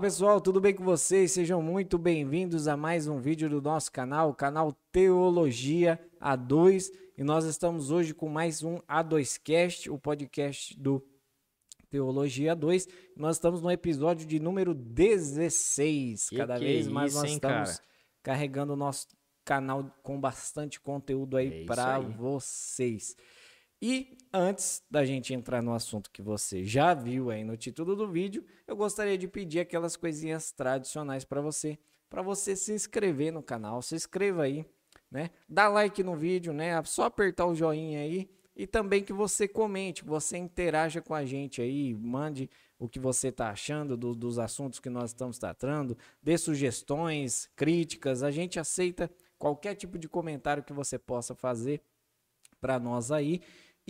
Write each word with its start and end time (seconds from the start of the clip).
Fala 0.00 0.08
pessoal, 0.08 0.40
tudo 0.40 0.62
bem 0.62 0.72
com 0.72 0.82
vocês? 0.82 1.30
Sejam 1.30 1.60
muito 1.60 1.98
bem-vindos 1.98 2.66
a 2.66 2.74
mais 2.74 3.06
um 3.06 3.18
vídeo 3.20 3.50
do 3.50 3.60
nosso 3.60 3.92
canal, 3.92 4.30
o 4.30 4.34
canal 4.34 4.72
Teologia 4.90 6.00
A2. 6.18 6.90
E 7.18 7.22
nós 7.22 7.44
estamos 7.44 7.90
hoje 7.90 8.14
com 8.14 8.26
mais 8.26 8.62
um 8.62 8.78
A2Cast, 8.88 9.92
o 9.92 9.98
podcast 9.98 10.74
do 10.80 11.06
Teologia 11.90 12.56
A2. 12.56 12.88
Nós 13.14 13.36
estamos 13.36 13.60
no 13.60 13.70
episódio 13.70 14.26
de 14.26 14.40
número 14.40 14.72
16. 14.72 16.30
Cada 16.30 16.54
que 16.54 16.64
vez 16.64 16.86
é 16.86 16.90
mais 16.90 17.12
isso, 17.12 17.20
nós 17.20 17.28
hein, 17.28 17.34
estamos 17.34 17.70
cara? 17.72 17.82
carregando 18.22 18.72
o 18.72 18.76
nosso 18.76 19.06
canal 19.44 19.84
com 20.02 20.18
bastante 20.18 20.80
conteúdo 20.80 21.36
É 21.36 21.42
aí 21.42 21.58
isso 21.58 21.66
para 21.66 21.96
aí. 21.96 22.06
E 23.82 24.16
antes 24.32 24.82
da 24.90 25.04
gente 25.04 25.32
entrar 25.32 25.62
no 25.62 25.72
assunto 25.72 26.10
que 26.10 26.22
você 26.22 26.64
já 26.64 26.92
viu 26.94 27.30
aí 27.30 27.42
no 27.42 27.56
título 27.56 27.96
do 27.96 28.06
vídeo, 28.08 28.44
eu 28.66 28.76
gostaria 28.76 29.16
de 29.16 29.26
pedir 29.26 29.60
aquelas 29.60 29.96
coisinhas 29.96 30.52
tradicionais 30.52 31.24
para 31.24 31.40
você, 31.40 31.78
para 32.08 32.22
você 32.22 32.54
se 32.54 32.72
inscrever 32.72 33.32
no 33.32 33.42
canal, 33.42 33.80
se 33.80 33.94
inscreva 33.94 34.42
aí, 34.42 34.66
né? 35.10 35.30
Dá 35.48 35.68
like 35.68 36.02
no 36.02 36.14
vídeo, 36.14 36.52
né? 36.52 36.82
Só 36.84 37.04
apertar 37.04 37.46
o 37.46 37.54
joinha 37.54 38.00
aí 38.00 38.28
e 38.54 38.66
também 38.66 39.02
que 39.02 39.12
você 39.12 39.48
comente, 39.48 40.02
que 40.02 40.08
você 40.08 40.36
interaja 40.36 41.00
com 41.00 41.14
a 41.14 41.24
gente 41.24 41.62
aí, 41.62 41.94
mande 41.94 42.50
o 42.78 42.88
que 42.88 42.98
você 42.98 43.28
está 43.28 43.50
achando 43.50 43.96
do- 43.96 44.14
dos 44.14 44.38
assuntos 44.38 44.78
que 44.78 44.90
nós 44.90 45.10
estamos 45.10 45.38
tratando, 45.38 45.96
dê 46.22 46.36
sugestões, 46.36 47.48
críticas, 47.56 48.22
a 48.22 48.30
gente 48.30 48.58
aceita 48.60 49.10
qualquer 49.38 49.74
tipo 49.74 49.98
de 49.98 50.08
comentário 50.08 50.62
que 50.62 50.72
você 50.72 50.98
possa 50.98 51.34
fazer 51.34 51.82
para 52.60 52.78
nós 52.78 53.10
aí. 53.10 53.40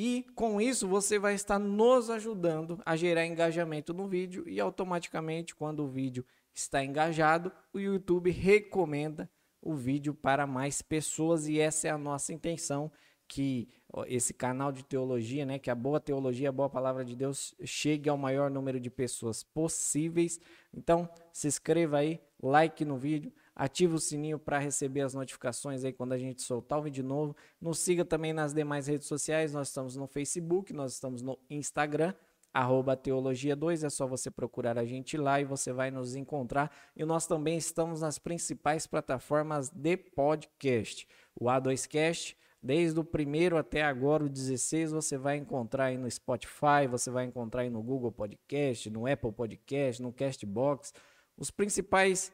E 0.03 0.25
com 0.35 0.63
isso 0.63 0.89
você 0.89 1.19
vai 1.19 1.35
estar 1.35 1.59
nos 1.59 2.09
ajudando 2.09 2.81
a 2.87 2.97
gerar 2.97 3.27
engajamento 3.27 3.93
no 3.93 4.09
vídeo 4.09 4.49
e 4.49 4.59
automaticamente 4.59 5.55
quando 5.55 5.85
o 5.85 5.89
vídeo 5.89 6.25
está 6.55 6.83
engajado, 6.83 7.53
o 7.71 7.79
YouTube 7.79 8.31
recomenda 8.31 9.31
o 9.61 9.75
vídeo 9.75 10.15
para 10.15 10.47
mais 10.47 10.81
pessoas 10.81 11.47
e 11.47 11.61
essa 11.61 11.87
é 11.87 11.91
a 11.91 11.99
nossa 11.99 12.33
intenção 12.33 12.91
que 13.29 13.69
esse 14.07 14.33
canal 14.33 14.73
de 14.73 14.83
teologia, 14.83 15.45
né, 15.45 15.59
que 15.59 15.71
a 15.71 15.75
boa 15.75 16.01
teologia, 16.01 16.49
a 16.49 16.53
boa 16.53 16.71
palavra 16.71 17.05
de 17.05 17.15
Deus 17.15 17.55
chegue 17.63 18.09
ao 18.09 18.17
maior 18.17 18.51
número 18.51 18.81
de 18.81 18.89
pessoas 18.89 19.43
possíveis. 19.43 20.41
Então, 20.73 21.11
se 21.31 21.47
inscreva 21.47 21.99
aí, 21.99 22.19
like 22.43 22.87
no 22.87 22.97
vídeo, 22.97 23.31
ative 23.61 23.95
o 23.95 23.99
sininho 23.99 24.39
para 24.39 24.59
receber 24.59 25.03
as 25.03 25.13
notificações 25.13 25.85
aí 25.85 25.93
quando 25.93 26.15
a 26.15 26.19
gente 26.19 26.41
soltar 26.41 26.79
o 26.79 26.83
vídeo 26.83 27.05
novo. 27.05 27.37
Nos 27.61 27.79
siga 27.79 28.07
também 28.07 28.33
nas 28.33 28.55
demais 28.55 28.87
redes 28.87 29.07
sociais, 29.07 29.53
nós 29.53 29.69
estamos 29.69 29.97
no 29.97 30.07
Facebook, 30.07 30.73
nós 30.73 30.95
estamos 30.95 31.21
no 31.21 31.39
Instagram, 31.51 32.15
arroba 32.55 32.97
teologia 32.97 33.55
2, 33.55 33.85
é 33.85 33.91
só 33.91 34.07
você 34.07 34.31
procurar 34.31 34.79
a 34.79 34.85
gente 34.87 35.19
lá 35.19 35.43
e 35.43 35.45
você 35.45 35.75
vai 35.75 35.91
nos 35.91 36.17
encontrar. 36.17 36.75
E 36.97 37.05
nós 37.05 37.27
também 37.27 37.59
estamos 37.59 38.01
nas 38.01 38.19
principais 38.19 38.87
plataformas 38.87 39.69
de 39.69 39.95
podcast. 39.95 41.07
O 41.39 41.45
A2Cast, 41.45 42.35
desde 42.63 42.99
o 42.99 43.05
primeiro 43.05 43.59
até 43.59 43.83
agora, 43.83 44.25
o 44.25 44.29
16, 44.31 44.91
você 44.91 45.19
vai 45.19 45.37
encontrar 45.37 45.85
aí 45.85 45.99
no 45.99 46.11
Spotify, 46.11 46.89
você 46.91 47.11
vai 47.11 47.27
encontrar 47.27 47.61
aí 47.61 47.69
no 47.69 47.83
Google 47.83 48.11
Podcast, 48.11 48.89
no 48.89 49.07
Apple 49.07 49.33
Podcast, 49.33 50.01
no 50.01 50.15
Castbox. 50.15 50.95
Os 51.37 51.51
principais 51.51 52.33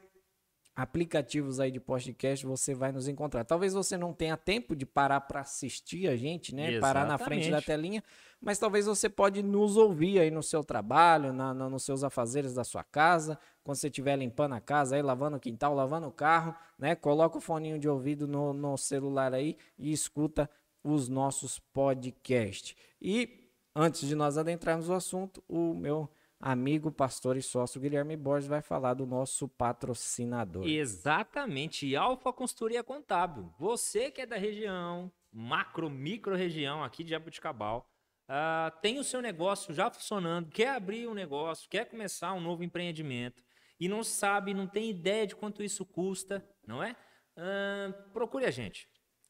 aplicativos 0.77 1.59
aí 1.59 1.71
de 1.71 1.79
podcast 1.79 2.45
você 2.45 2.75
vai 2.75 2.91
nos 2.91 3.07
encontrar. 3.07 3.43
Talvez 3.43 3.73
você 3.73 3.97
não 3.97 4.13
tenha 4.13 4.37
tempo 4.37 4.75
de 4.75 4.85
parar 4.85 5.21
para 5.21 5.39
assistir 5.41 6.07
a 6.07 6.15
gente, 6.15 6.53
né? 6.53 6.79
Parar 6.79 7.03
na 7.07 7.17
frente 7.17 7.49
da 7.49 7.57
Exatamente. 7.57 7.65
telinha, 7.65 8.03
mas 8.39 8.59
talvez 8.59 8.85
você 8.85 9.09
pode 9.09 9.41
nos 9.41 9.75
ouvir 9.75 10.19
aí 10.19 10.29
no 10.29 10.43
seu 10.43 10.63
trabalho, 10.63 11.33
na, 11.33 11.51
na- 11.51 11.67
nos 11.67 11.81
seus 11.81 12.03
afazeres 12.03 12.53
da 12.53 12.63
sua 12.63 12.83
casa, 12.83 13.39
quando 13.63 13.75
você 13.75 13.87
estiver 13.87 14.15
limpando 14.15 14.53
a 14.53 14.61
casa, 14.61 14.95
aí 14.95 15.01
lavando 15.01 15.37
o 15.37 15.39
quintal, 15.39 15.73
lavando 15.73 16.05
o 16.07 16.11
carro, 16.11 16.53
né? 16.77 16.93
Coloca 16.93 17.39
o 17.39 17.41
foninho 17.41 17.79
de 17.79 17.89
ouvido 17.89 18.27
no, 18.27 18.53
no 18.53 18.77
celular 18.77 19.33
aí 19.33 19.57
e 19.79 19.91
escuta 19.91 20.47
os 20.83 21.09
nossos 21.09 21.57
podcasts. 21.57 22.75
E 23.01 23.49
antes 23.75 24.07
de 24.07 24.13
nós 24.13 24.37
adentrarmos 24.37 24.89
o 24.89 24.93
assunto, 24.93 25.43
o 25.49 25.73
meu 25.73 26.07
amigo, 26.39 26.91
pastor 26.91 27.37
e 27.37 27.41
sócio 27.41 27.81
Guilherme 27.81 28.15
Borges 28.15 28.47
vai 28.47 28.61
falar 28.61 28.93
do 28.93 29.05
nosso 29.05 29.47
patrocinador. 29.47 30.67
Exatamente, 30.67 31.95
Alfa 31.95 32.31
Consultoria 32.31 32.83
Contábil. 32.83 33.53
Você 33.59 34.11
que 34.11 34.21
é 34.21 34.25
da 34.25 34.37
região, 34.37 35.11
macro, 35.31 35.89
micro 35.89 36.35
região 36.35 36.83
aqui 36.83 37.03
de 37.03 37.11
Jabuticabal, 37.11 37.89
ah, 38.27 38.71
tem 38.81 38.99
o 38.99 39.03
seu 39.03 39.21
negócio 39.21 39.73
já 39.73 39.89
funcionando, 39.89 40.49
quer 40.49 40.69
abrir 40.69 41.07
um 41.07 41.13
negócio, 41.13 41.69
quer 41.69 41.85
começar 41.85 42.33
um 42.33 42.41
novo 42.41 42.63
empreendimento 42.63 43.41
e 43.79 43.87
não 43.87 44.03
sabe, 44.03 44.53
não 44.53 44.67
tem 44.67 44.89
ideia 44.89 45.25
de 45.25 45.35
quanto 45.35 45.63
isso 45.63 45.85
custa, 45.85 46.45
não 46.65 46.83
é? 46.83 46.95
Ah, 47.37 47.93
procure 48.13 48.45
a 48.45 48.51
gente. 48.51 48.89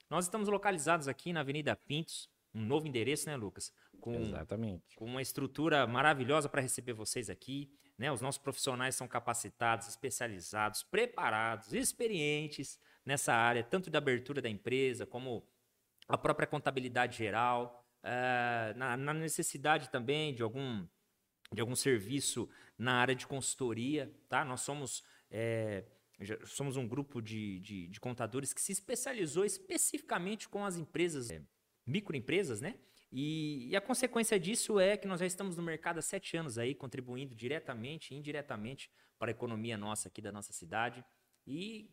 Nós 0.10 0.26
estamos 0.26 0.48
localizados 0.48 1.08
aqui 1.08 1.34
na 1.34 1.42
Avenida 1.42 1.76
Pintos, 1.76 2.30
um 2.54 2.66
novo 2.66 2.88
endereço, 2.88 3.28
né, 3.28 3.36
Lucas? 3.36 3.72
Com 4.00 4.14
Exatamente. 4.16 4.96
com 4.96 5.06
uma 5.06 5.22
estrutura 5.22 5.86
maravilhosa 5.88 6.48
para 6.48 6.62
receber 6.62 6.94
vocês 6.94 7.30
aqui. 7.30 7.70
Né? 7.98 8.12
Os 8.12 8.22
nossos 8.22 8.42
profissionais 8.42 8.96
são 8.96 9.08
capacitados, 9.08 9.88
especializados, 9.88 10.84
preparados, 10.84 11.74
experientes 11.74 12.80
nessa 13.06 13.34
área, 13.34 13.64
tanto 13.64 13.90
da 13.90 13.98
abertura 13.98 14.42
da 14.42 14.50
empresa, 14.50 15.06
como 15.06 15.46
a 16.08 16.18
própria 16.18 16.48
contabilidade 16.48 17.18
geral, 17.18 17.84
eh, 18.04 18.74
na, 18.78 18.96
na 18.96 19.14
necessidade 19.14 19.90
também 19.90 20.34
de 20.34 20.44
algum, 20.44 20.86
de 21.54 21.60
algum 21.62 21.76
serviço 21.76 22.48
na 22.78 22.94
área 22.96 23.16
de 23.16 23.26
consultoria. 23.26 24.14
Tá? 24.30 24.46
Nós 24.46 24.62
somos. 24.62 25.04
já- 26.20 26.38
somos 26.46 26.78
um 26.78 26.88
grupo 26.88 27.22
de, 27.22 27.60
de, 27.60 27.88
de 27.88 28.00
contadores 28.00 28.54
que 28.54 28.62
se 28.62 28.72
especializou 28.72 29.44
especificamente 29.46 30.48
com 30.50 30.64
as 30.66 30.76
empresas, 30.78 31.30
eh, 31.30 31.42
microempresas, 31.86 32.60
né? 32.62 32.76
E, 33.12 33.70
e 33.70 33.76
a 33.76 33.82
consequência 33.82 34.40
disso 34.40 34.80
é 34.80 34.98
que 34.98 35.08
nós 35.08 35.20
já 35.20 35.26
estamos 35.26 35.56
no 35.56 35.64
mercado 35.64 36.00
há 36.00 36.02
sete 36.02 36.36
anos 36.36 36.58
aí, 36.58 36.76
contribuindo 36.76 37.34
diretamente 37.34 38.14
e 38.14 38.18
indiretamente 38.18 38.92
para 39.18 39.30
a 39.30 39.32
economia 39.32 39.78
nossa 39.78 40.08
aqui 40.08 40.22
da 40.22 40.32
nossa 40.32 40.52
cidade 40.54 41.04
e 41.46 41.90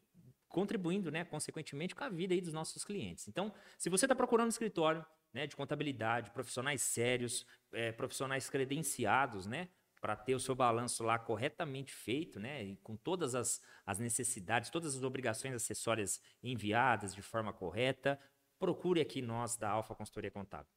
contribuindo, 0.48 1.10
né, 1.10 1.24
consequentemente, 1.24 1.94
com 1.94 2.04
a 2.04 2.08
vida 2.08 2.32
aí 2.32 2.40
dos 2.40 2.52
nossos 2.52 2.84
clientes. 2.84 3.26
Então, 3.26 3.52
se 3.76 3.90
você 3.90 4.04
está 4.04 4.14
procurando 4.14 4.46
um 4.46 4.50
escritório 4.50 5.04
né, 5.32 5.48
de 5.48 5.56
contabilidade, 5.56 6.30
profissionais 6.30 6.80
sérios, 6.80 7.44
eh, 7.72 7.90
profissionais 7.90 8.48
credenciados, 8.48 9.46
né, 9.46 9.68
para 10.00 10.14
ter 10.14 10.34
o 10.34 10.38
seu 10.38 10.54
balanço 10.54 11.02
lá 11.02 11.18
corretamente 11.18 11.92
feito, 11.92 12.38
né, 12.38 12.62
e 12.62 12.76
com 12.76 12.94
todas 12.94 13.34
as, 13.34 13.60
as 13.84 13.98
necessidades, 13.98 14.70
todas 14.70 14.94
as 14.94 15.02
obrigações 15.02 15.54
acessórias 15.54 16.20
enviadas 16.42 17.14
de 17.14 17.22
forma 17.22 17.52
correta, 17.52 18.20
procure 18.58 19.00
aqui 19.00 19.20
nós 19.20 19.56
da 19.56 19.70
Alfa 19.70 19.94
Consultoria 19.94 20.30
Contábil. 20.30 20.70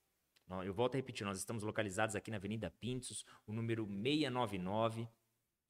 Eu 0.64 0.74
volto 0.74 0.96
a 0.96 0.98
repetir, 0.98 1.26
nós 1.26 1.38
estamos 1.38 1.64
localizados 1.64 2.16
aqui 2.16 2.32
na 2.32 2.38
Avenida 2.38 2.72
Pintos, 2.80 3.26
o 3.46 3.52
número 3.54 3.86
699. 3.86 5.08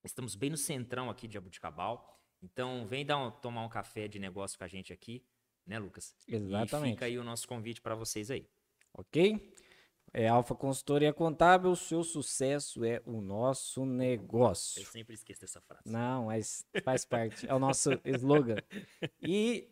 Estamos 0.04 0.36
bem 0.36 0.50
no 0.52 0.58
centrão 0.58 1.10
aqui 1.10 1.28
de 1.28 1.34
Jabuticabal. 1.34 2.16
Então, 2.42 2.86
vem 2.86 3.04
dar 3.06 3.18
um- 3.18 3.32
tomar 3.32 3.66
um 3.66 3.70
café 3.70 4.08
de 4.08 4.20
negócio 4.20 4.58
com 4.58 4.64
a 4.64 4.68
gente 4.68 4.94
aqui, 4.94 5.26
né, 5.66 5.80
Lucas? 5.80 6.16
E 6.28 6.36
Exatamente. 6.36 6.92
fica 6.94 7.06
aí 7.06 7.18
o 7.18 7.24
nosso 7.24 7.48
convite 7.48 7.82
para 7.82 7.96
vocês 7.96 8.30
aí. 8.30 8.48
Ok? 8.94 9.54
É 10.14 10.28
Alfa 10.28 10.56
Consultoria 10.56 11.12
Contábil, 11.12 11.72
o 11.72 11.76
seu 11.76 12.04
sucesso 12.04 12.84
é 12.86 13.02
o 13.06 13.20
nosso 13.20 13.86
negócio. 13.86 14.80
Eu 14.82 14.86
sempre 14.86 15.16
esqueço 15.16 15.42
dessa 15.42 15.60
frase. 15.60 15.84
Não, 15.92 16.26
mas 16.26 16.66
faz 16.84 17.04
parte, 17.04 17.48
é 17.50 17.54
o 17.54 17.60
nosso 17.60 17.90
slogan. 18.06 18.56
E 19.22 19.68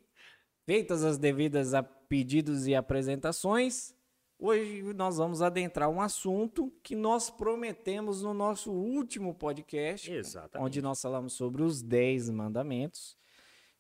feitas 0.65 1.03
as 1.03 1.17
devidas 1.17 1.73
a 1.73 1.81
pedidos 1.81 2.67
e 2.67 2.75
apresentações, 2.75 3.94
hoje 4.39 4.81
nós 4.93 5.17
vamos 5.17 5.41
adentrar 5.41 5.89
um 5.89 6.01
assunto 6.01 6.71
que 6.83 6.95
nós 6.95 7.29
prometemos 7.29 8.21
no 8.21 8.33
nosso 8.33 8.71
último 8.71 9.33
podcast, 9.33 10.11
Exatamente. 10.11 10.65
onde 10.65 10.81
nós 10.81 11.01
falamos 11.01 11.33
sobre 11.33 11.63
os 11.63 11.81
10 11.81 12.29
mandamentos. 12.29 13.17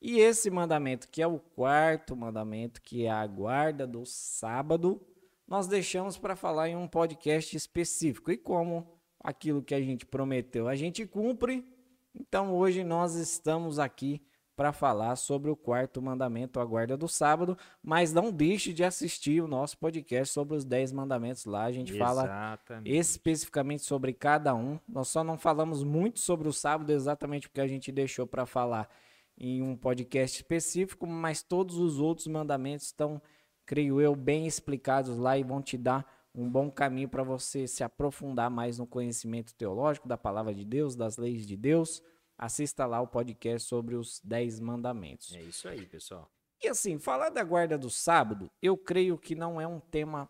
E 0.01 0.19
esse 0.19 0.49
mandamento, 0.51 1.07
que 1.09 1.21
é 1.21 1.27
o 1.27 1.39
quarto 1.39 2.15
mandamento, 2.15 2.81
que 2.81 3.05
é 3.05 3.11
a 3.11 3.25
guarda 3.25 3.87
do 3.87 4.05
sábado, 4.05 5.01
nós 5.47 5.67
deixamos 5.67 6.17
para 6.17 6.35
falar 6.35 6.69
em 6.69 6.75
um 6.75 6.87
podcast 6.87 7.55
específico. 7.55 8.31
E 8.31 8.37
como 8.37 8.87
aquilo 9.19 9.63
que 9.63 9.73
a 9.73 9.81
gente 9.81 10.05
prometeu, 10.05 10.67
a 10.67 10.75
gente 10.75 11.05
cumpre, 11.07 11.65
então 12.13 12.53
hoje 12.53 12.83
nós 12.83 13.15
estamos 13.15 13.79
aqui 13.79 14.21
para 14.55 14.71
falar 14.71 15.15
sobre 15.15 15.51
o 15.51 15.55
quarto 15.55 16.01
mandamento, 16.01 16.59
a 16.59 16.65
guarda 16.65 16.95
do 16.95 17.07
sábado, 17.07 17.57
mas 17.83 18.13
não 18.13 18.31
deixe 18.31 18.71
de 18.71 18.83
assistir 18.83 19.41
o 19.41 19.47
nosso 19.47 19.77
podcast 19.77 20.33
sobre 20.33 20.55
os 20.55 20.63
10 20.63 20.91
mandamentos 20.93 21.45
lá, 21.45 21.65
a 21.65 21.71
gente 21.71 21.97
fala 21.97 22.23
Exatamente. 22.23 22.95
especificamente 22.95 23.83
sobre 23.83 24.13
cada 24.13 24.55
um. 24.55 24.79
Nós 24.87 25.09
só 25.09 25.23
não 25.23 25.37
falamos 25.37 25.83
muito 25.83 26.19
sobre 26.19 26.47
o 26.47 26.53
sábado, 26.53 26.91
exatamente 26.91 27.49
porque 27.49 27.61
a 27.61 27.67
gente 27.67 27.91
deixou 27.91 28.25
para 28.25 28.45
falar 28.45 28.89
em 29.37 29.61
um 29.61 29.75
podcast 29.75 30.37
específico, 30.37 31.05
mas 31.05 31.43
todos 31.43 31.77
os 31.77 31.99
outros 31.99 32.27
mandamentos 32.27 32.87
estão, 32.87 33.21
creio 33.65 33.99
eu, 33.99 34.15
bem 34.15 34.47
explicados 34.47 35.17
lá 35.17 35.37
e 35.37 35.43
vão 35.43 35.61
te 35.61 35.77
dar 35.77 36.05
um 36.33 36.49
bom 36.49 36.69
caminho 36.69 37.07
para 37.07 37.23
você 37.23 37.67
se 37.67 37.83
aprofundar 37.83 38.49
mais 38.49 38.77
no 38.77 38.85
conhecimento 38.85 39.53
teológico 39.53 40.07
da 40.07 40.17
palavra 40.17 40.53
de 40.53 40.65
Deus, 40.65 40.95
das 40.95 41.17
leis 41.17 41.45
de 41.45 41.55
Deus, 41.55 42.01
assista 42.37 42.85
lá 42.85 43.01
o 43.01 43.07
podcast 43.07 43.67
sobre 43.67 43.95
os 43.95 44.19
10 44.23 44.59
mandamentos. 44.59 45.33
É 45.33 45.41
isso 45.41 45.67
aí, 45.67 45.85
pessoal. 45.85 46.29
E 46.61 46.67
assim, 46.67 46.97
falar 46.97 47.29
da 47.29 47.43
guarda 47.43 47.77
do 47.77 47.89
sábado, 47.89 48.49
eu 48.61 48.77
creio 48.77 49.17
que 49.17 49.35
não 49.35 49.59
é 49.59 49.67
um 49.67 49.79
tema 49.79 50.29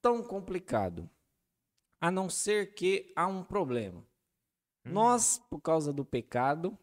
tão 0.00 0.22
complicado. 0.22 1.08
A 2.00 2.10
não 2.10 2.28
ser 2.28 2.74
que 2.74 3.12
há 3.16 3.26
um 3.26 3.44
problema. 3.44 4.00
Hum. 4.84 4.92
Nós, 4.92 5.38
por 5.50 5.60
causa 5.60 5.92
do 5.92 6.04
pecado, 6.04 6.76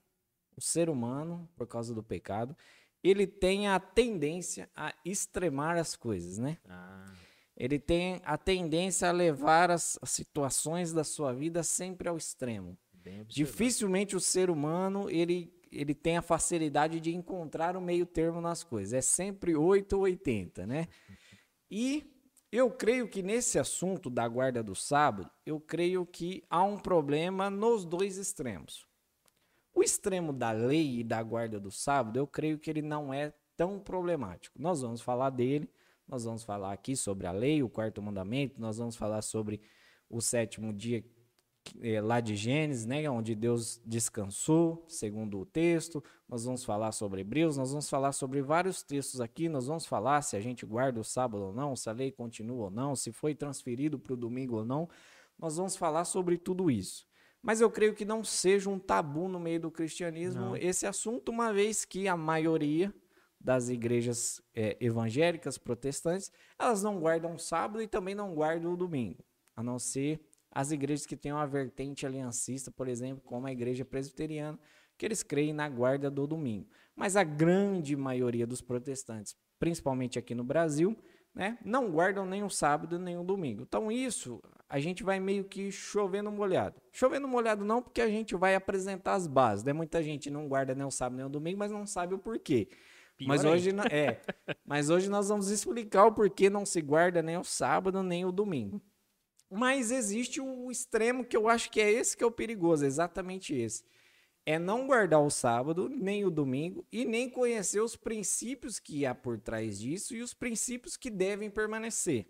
o 0.56 0.62
ser 0.62 0.90
humano, 0.90 1.50
por 1.56 1.68
causa 1.68 1.94
do 1.94 2.04
pecado, 2.04 2.56
ele 3.04 3.26
tem 3.26 3.68
a 3.68 3.80
tendência 3.80 4.70
a 4.76 4.94
extremar 5.06 5.78
as 5.78 5.96
coisas, 5.96 6.38
né? 6.38 6.58
Ah, 6.68 7.14
Ele 7.56 7.80
tem 7.80 8.22
a 8.26 8.38
tendência 8.38 9.08
a 9.08 9.12
levar 9.12 9.72
as, 9.72 9.98
as 10.02 10.10
situações 10.10 10.92
da 10.92 11.04
sua 11.04 11.34
vida 11.34 11.64
sempre 11.64 12.10
ao 12.10 12.18
extremo. 12.18 12.78
Dificilmente 13.28 14.16
o 14.16 14.20
ser 14.20 14.50
humano 14.50 15.10
ele, 15.10 15.54
ele 15.72 15.94
tem 15.94 16.18
a 16.18 16.22
facilidade 16.22 17.00
de 17.00 17.16
encontrar 17.16 17.76
o 17.76 17.82
meio 17.82 18.06
termo 18.06 18.42
nas 18.42 18.64
coisas. 18.64 18.94
É 18.94 19.02
sempre 19.02 19.56
8 19.56 19.94
ou 19.94 20.04
80, 20.04 20.66
né? 20.66 20.88
E 21.70 22.12
eu 22.52 22.72
creio 22.72 23.08
que 23.08 23.22
nesse 23.22 23.60
assunto 23.60 24.10
da 24.10 24.28
guarda 24.28 24.64
do 24.64 24.74
sábado, 24.74 25.30
eu 25.46 25.60
creio 25.60 26.06
que 26.06 26.44
há 26.50 26.64
um 26.64 26.78
problema 26.78 27.50
nos 27.50 27.86
dois 27.86 28.18
extremos. 28.18 28.88
O 29.74 29.84
extremo 29.84 30.34
da 30.34 30.52
lei 30.52 31.00
e 31.00 31.04
da 31.04 31.22
guarda 31.22 31.60
do 31.60 31.70
sábado, 31.70 32.18
eu 32.18 32.26
creio 32.26 32.58
que 32.58 32.70
ele 32.70 32.82
não 32.82 33.14
é 33.14 33.34
tão 33.56 33.80
problemático. 33.80 34.60
Nós 34.60 34.82
vamos 34.82 35.00
falar 35.00 35.30
dele, 35.30 35.70
nós 36.08 36.24
vamos 36.24 36.44
falar 36.44 36.74
aqui 36.74 36.96
sobre 36.96 37.28
a 37.28 37.32
lei, 37.32 37.62
o 37.62 37.70
quarto 37.70 38.02
mandamento, 38.02 38.60
nós 38.60 38.78
vamos 38.78 38.96
falar 38.96 39.22
sobre 39.22 39.62
o 40.10 40.20
sétimo 40.20 40.74
dia 40.74 41.06
eh, 41.82 42.02
lá 42.02 42.20
de 42.20 42.36
Gênesis, 42.36 42.86
né, 42.86 43.10
onde 43.10 43.36
Deus 43.36 43.82
descansou, 43.86 44.86
segundo 44.88 45.40
o 45.40 45.46
texto. 45.46 46.04
Nós 46.28 46.46
vamos 46.46 46.64
falar 46.64 46.92
sobre 46.92 47.22
Hebreus, 47.22 47.58
nós 47.58 47.72
vamos 47.72 47.90
falar 47.90 48.12
sobre 48.12 48.42
vários 48.42 48.84
textos 48.84 49.22
aqui. 49.22 49.50
Nós 49.50 49.68
vamos 49.68 49.86
falar 49.86 50.22
se 50.22 50.36
a 50.36 50.42
gente 50.42 50.66
guarda 50.66 51.00
o 51.00 51.04
sábado 51.04 51.46
ou 51.46 51.54
não, 51.54 51.76
se 51.76 51.90
a 51.90 51.94
lei 51.94 52.12
continua 52.12 52.66
ou 52.66 52.72
não, 52.72 52.96
se 52.96 53.12
foi 53.12 53.34
transferido 53.34 54.00
para 54.00 54.14
o 54.14 54.18
domingo 54.18 54.58
ou 54.58 54.66
não. 54.66 54.90
Nós 55.38 55.58
vamos 55.58 55.76
falar 55.76 56.06
sobre 56.06 56.38
tudo 56.38 56.70
isso. 56.70 57.08
Mas 57.42 57.62
eu 57.62 57.72
creio 57.72 57.94
que 57.94 58.04
não 58.04 58.24
seja 58.24 58.70
um 58.70 58.78
tabu 58.78 59.28
no 59.28 59.40
meio 59.40 59.62
do 59.62 59.72
cristianismo 59.72 60.42
Não. 60.42 60.58
esse 60.58 60.86
assunto, 60.86 61.30
uma 61.30 61.54
vez 61.54 61.86
que 61.86 62.08
a 62.08 62.18
maioria 62.18 62.94
das 63.40 63.70
igrejas 63.70 64.42
eh, 64.54 64.76
evangélicas 64.82 65.58
protestantes 65.58 66.32
elas 66.60 66.84
não 66.84 67.00
guardam 67.00 67.36
o 67.36 67.40
sábado 67.40 67.82
e 67.82 67.88
também 67.88 68.14
não 68.14 68.36
guardam 68.36 68.74
o 68.74 68.78
domingo, 68.78 69.24
a 69.56 69.64
não 69.64 69.80
ser 69.80 70.20
as 70.52 70.72
igrejas 70.72 71.06
que 71.06 71.16
têm 71.16 71.32
uma 71.32 71.46
vertente 71.46 72.06
aliancista, 72.06 72.72
por 72.72 72.88
exemplo, 72.88 73.24
como 73.26 73.48
a 73.48 73.52
igreja 73.52 73.86
presbiteriana, 73.86 74.60
que 74.98 75.06
eles 75.06 75.24
creem 75.24 75.54
na 75.54 75.70
guarda 75.70 76.10
do 76.10 76.28
domingo. 76.28 76.68
Mas 76.96 77.16
a 77.16 77.24
grande 77.24 77.96
maioria 77.96 78.46
dos 78.46 78.62
protestantes, 78.62 79.36
principalmente 79.58 80.20
aqui 80.20 80.36
no 80.36 80.44
Brasil, 80.44 80.98
né, 81.34 81.58
não 81.64 81.90
guardam 81.90 82.26
nem 82.26 82.44
o 82.44 82.50
sábado 82.50 83.00
nem 83.00 83.18
o 83.18 83.24
domingo. 83.24 83.62
Então 83.62 83.92
isso 83.92 84.42
a 84.68 84.80
gente 84.80 85.04
vai 85.04 85.20
meio 85.20 85.46
que 85.46 85.72
chovendo 85.72 86.32
molhado. 86.32 86.82
Chovendo 86.92 87.28
molhado 87.28 87.64
não, 87.64 87.82
porque 87.82 88.02
a 88.02 88.10
gente 88.10 88.36
vai 88.36 88.56
apresentar 88.56 89.14
as 89.14 89.26
bases. 89.28 89.64
Né? 89.64 89.72
Muita 89.72 90.04
gente 90.04 90.30
não 90.30 90.48
guarda 90.48 90.76
nem 90.76 90.86
o 90.86 90.92
sábado 90.92 91.18
nem 91.18 91.26
o 91.26 91.30
domingo, 91.30 91.60
mas 91.60 91.72
não 91.72 91.86
sabe 91.86 92.14
o 92.14 92.20
porquê. 92.20 92.68
Pior 93.18 93.28
Mas 93.28 93.44
hoje, 93.44 93.72
é, 93.92 94.22
mas 94.66 94.90
hoje 94.90 95.10
nós 95.10 95.28
vamos 95.28 95.50
explicar 95.50 96.06
o 96.06 96.14
porquê 96.14 96.50
não 96.50 96.66
se 96.66 96.82
guarda 96.82 97.22
nem 97.22 97.38
o 97.38 97.44
sábado 97.44 98.02
nem 98.02 98.26
o 98.26 98.32
domingo. 98.32 98.82
Mas 99.50 99.92
existe 99.92 100.40
o 100.40 100.70
extremo 100.70 101.26
que 101.26 101.36
eu 101.36 101.48
acho 101.50 101.72
que 101.72 101.82
é 101.82 101.92
esse 101.92 102.16
que 102.16 102.24
é 102.24 102.28
o 102.28 102.32
perigoso, 102.32 102.86
exatamente 102.86 103.56
esse. 103.56 103.84
É 104.46 104.58
não 104.58 104.88
guardar 104.88 105.22
o 105.22 105.30
sábado, 105.30 105.90
nem 105.90 106.24
o 106.26 106.30
domingo, 106.30 106.86
e 106.92 107.06
nem 107.06 107.30
conhecer 107.30 107.82
os 107.82 107.96
princípios 107.96 108.80
que 108.80 109.06
há 109.06 109.14
por 109.14 109.40
trás 109.40 109.80
disso 109.80 110.16
e 110.16 110.22
os 110.22 110.34
princípios 110.34 110.96
que 110.96 111.10
devem 111.10 111.50
permanecer. 111.50 112.28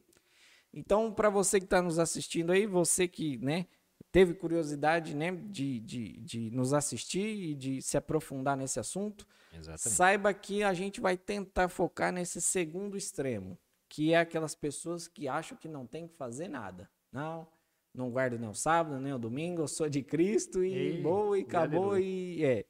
Então, 0.73 1.11
para 1.11 1.29
você 1.29 1.59
que 1.59 1.65
está 1.65 1.81
nos 1.81 1.99
assistindo 1.99 2.51
aí, 2.51 2.65
você 2.65 3.07
que 3.07 3.37
né, 3.37 3.67
teve 4.11 4.33
curiosidade 4.33 5.15
né, 5.15 5.31
de, 5.31 5.79
de, 5.79 6.19
de 6.19 6.51
nos 6.51 6.73
assistir 6.73 7.27
e 7.27 7.55
de 7.55 7.81
se 7.81 7.97
aprofundar 7.97 8.55
nesse 8.55 8.79
assunto, 8.79 9.25
Exatamente. 9.53 9.95
Saiba 9.95 10.33
que 10.33 10.63
a 10.63 10.73
gente 10.73 11.01
vai 11.01 11.17
tentar 11.17 11.69
focar 11.69 12.11
nesse 12.11 12.41
segundo 12.41 12.97
extremo, 12.97 13.57
que 13.87 14.13
é 14.13 14.19
aquelas 14.19 14.55
pessoas 14.55 15.07
que 15.07 15.27
acham 15.27 15.57
que 15.57 15.67
não 15.67 15.85
tem 15.85 16.07
que 16.07 16.15
fazer 16.15 16.47
nada. 16.47 16.89
Não, 17.11 17.47
não 17.93 18.11
guardo 18.11 18.37
nem 18.37 18.49
o 18.49 18.53
sábado, 18.53 18.99
nem 18.99 19.13
o 19.13 19.19
domingo, 19.19 19.61
eu 19.61 19.67
sou 19.67 19.89
de 19.89 20.03
Cristo 20.03 20.63
e 20.63 20.73
Ei, 20.73 21.01
boa 21.01 21.37
e 21.37 21.39
e 21.39 21.43
acabou 21.43 21.91
aleluia. 21.91 21.99
e 22.01 22.43
é. 22.43 22.65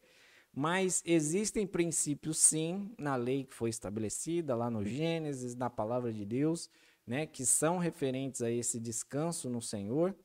Mas 0.54 1.02
existem 1.06 1.68
princípios 1.68 2.40
sim 2.40 2.94
na 2.98 3.16
lei 3.16 3.44
que 3.46 3.54
foi 3.54 3.70
estabelecida 3.70 4.56
lá 4.56 4.70
no 4.70 4.84
Gênesis, 4.84 5.56
na 5.56 5.70
palavra 5.70 6.12
de 6.12 6.26
Deus, 6.26 6.70
né, 7.06 7.26
que 7.26 7.46
são 7.46 7.78
referentes 7.78 8.42
a 8.42 8.50
esse 8.52 8.80
descanso 8.80 9.50
no 9.50 9.62
Senhor, 9.62 10.16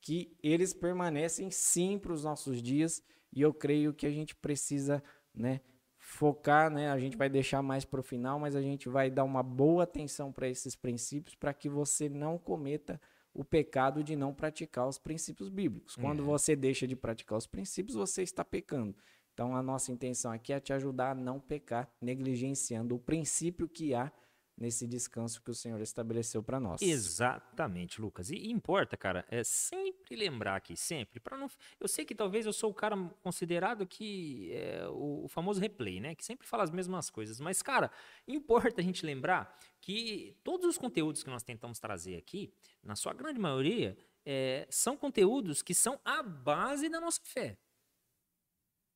que 0.00 0.36
eles 0.42 0.72
permanecem 0.72 1.50
sim 1.50 1.98
para 1.98 2.12
os 2.12 2.24
nossos 2.24 2.62
dias 2.62 3.02
e 3.32 3.40
eu 3.42 3.52
creio 3.52 3.92
que 3.92 4.06
a 4.06 4.10
gente 4.10 4.34
precisa, 4.36 5.02
né, 5.34 5.60
focar, 5.98 6.70
né? 6.70 6.90
A 6.90 6.98
gente 6.98 7.16
vai 7.16 7.28
deixar 7.28 7.60
mais 7.62 7.84
para 7.84 7.98
o 8.00 8.02
final, 8.02 8.38
mas 8.38 8.54
a 8.54 8.62
gente 8.62 8.88
vai 8.88 9.10
dar 9.10 9.24
uma 9.24 9.42
boa 9.42 9.82
atenção 9.82 10.32
para 10.32 10.48
esses 10.48 10.76
princípios 10.76 11.34
para 11.34 11.52
que 11.52 11.68
você 11.68 12.08
não 12.08 12.38
cometa 12.38 13.00
o 13.38 13.44
pecado 13.44 14.02
de 14.02 14.16
não 14.16 14.32
praticar 14.32 14.88
os 14.88 14.98
princípios 14.98 15.50
bíblicos. 15.50 15.94
Quando 15.94 16.22
É. 16.22 16.24
você 16.24 16.56
deixa 16.56 16.86
de 16.86 16.96
praticar 16.96 17.36
os 17.36 17.46
princípios, 17.46 17.94
você 17.94 18.22
está 18.22 18.42
pecando. 18.42 18.96
Então 19.34 19.54
a 19.54 19.62
nossa 19.62 19.92
intenção 19.92 20.32
aqui 20.32 20.54
é 20.54 20.58
te 20.58 20.72
ajudar 20.72 21.10
a 21.10 21.14
não 21.14 21.38
pecar, 21.38 21.86
negligenciando 22.00 22.94
o 22.94 22.98
princípio 22.98 23.68
que 23.68 23.94
há 23.94 24.10
nesse 24.56 24.86
descanso 24.86 25.42
que 25.42 25.50
o 25.50 25.54
Senhor 25.54 25.80
estabeleceu 25.80 26.42
para 26.42 26.58
nós. 26.58 26.80
Exatamente, 26.80 28.00
Lucas. 28.00 28.30
E, 28.30 28.50
importa, 28.50 28.96
cara, 28.96 29.24
é 29.28 29.44
sempre 29.44 30.16
lembrar 30.16 30.56
aqui, 30.56 30.76
sempre, 30.76 31.20
para 31.20 31.36
não. 31.36 31.48
Eu 31.78 31.86
sei 31.86 32.04
que 32.04 32.14
talvez 32.14 32.46
eu 32.46 32.52
sou 32.52 32.70
o 32.70 32.74
cara 32.74 32.96
considerado 33.22 33.86
que 33.86 34.50
é 34.52 34.88
o, 34.88 35.24
o 35.24 35.28
famoso 35.28 35.60
replay, 35.60 36.00
né? 36.00 36.14
Que 36.14 36.24
sempre 36.24 36.46
fala 36.46 36.64
as 36.64 36.70
mesmas 36.70 37.10
coisas. 37.10 37.38
Mas, 37.38 37.60
cara, 37.60 37.90
importa 38.26 38.80
a 38.80 38.84
gente 38.84 39.04
lembrar 39.04 39.58
que 39.80 40.36
todos 40.42 40.66
os 40.66 40.78
conteúdos 40.78 41.22
que 41.22 41.30
nós 41.30 41.42
tentamos 41.42 41.78
trazer 41.78 42.16
aqui, 42.16 42.52
na 42.82 42.96
sua 42.96 43.12
grande 43.12 43.38
maioria, 43.38 43.96
é, 44.24 44.66
são 44.70 44.96
conteúdos 44.96 45.62
que 45.62 45.74
são 45.74 46.00
a 46.04 46.22
base 46.22 46.88
da 46.88 47.00
nossa 47.00 47.20
fé. 47.22 47.58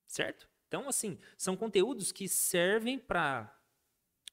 Certo? 0.06 0.48
Então, 0.66 0.88
assim, 0.88 1.18
são 1.36 1.56
conteúdos 1.56 2.12
que 2.12 2.28
servem 2.28 2.98
para 2.98 3.59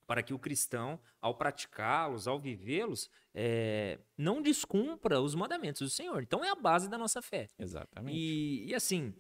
para 0.08 0.24
que 0.24 0.34
o 0.34 0.40
cristão, 0.40 1.00
ao 1.22 1.36
praticá-los, 1.36 2.28
ao 2.28 2.40
vivê-los, 2.40 3.12
é, 3.36 4.00
não 4.18 4.42
descumpra 4.42 5.22
os 5.22 5.36
mandamentos 5.36 5.82
do 5.82 5.90
Senhor. 5.90 6.24
Então 6.24 6.44
é 6.44 6.50
a 6.50 6.56
base 6.56 6.90
da 6.90 6.98
nossa 6.98 7.22
fé. 7.22 7.50
Exatamente. 7.60 8.18
E, 8.18 8.70
e, 8.70 8.74
assim, 8.74 9.14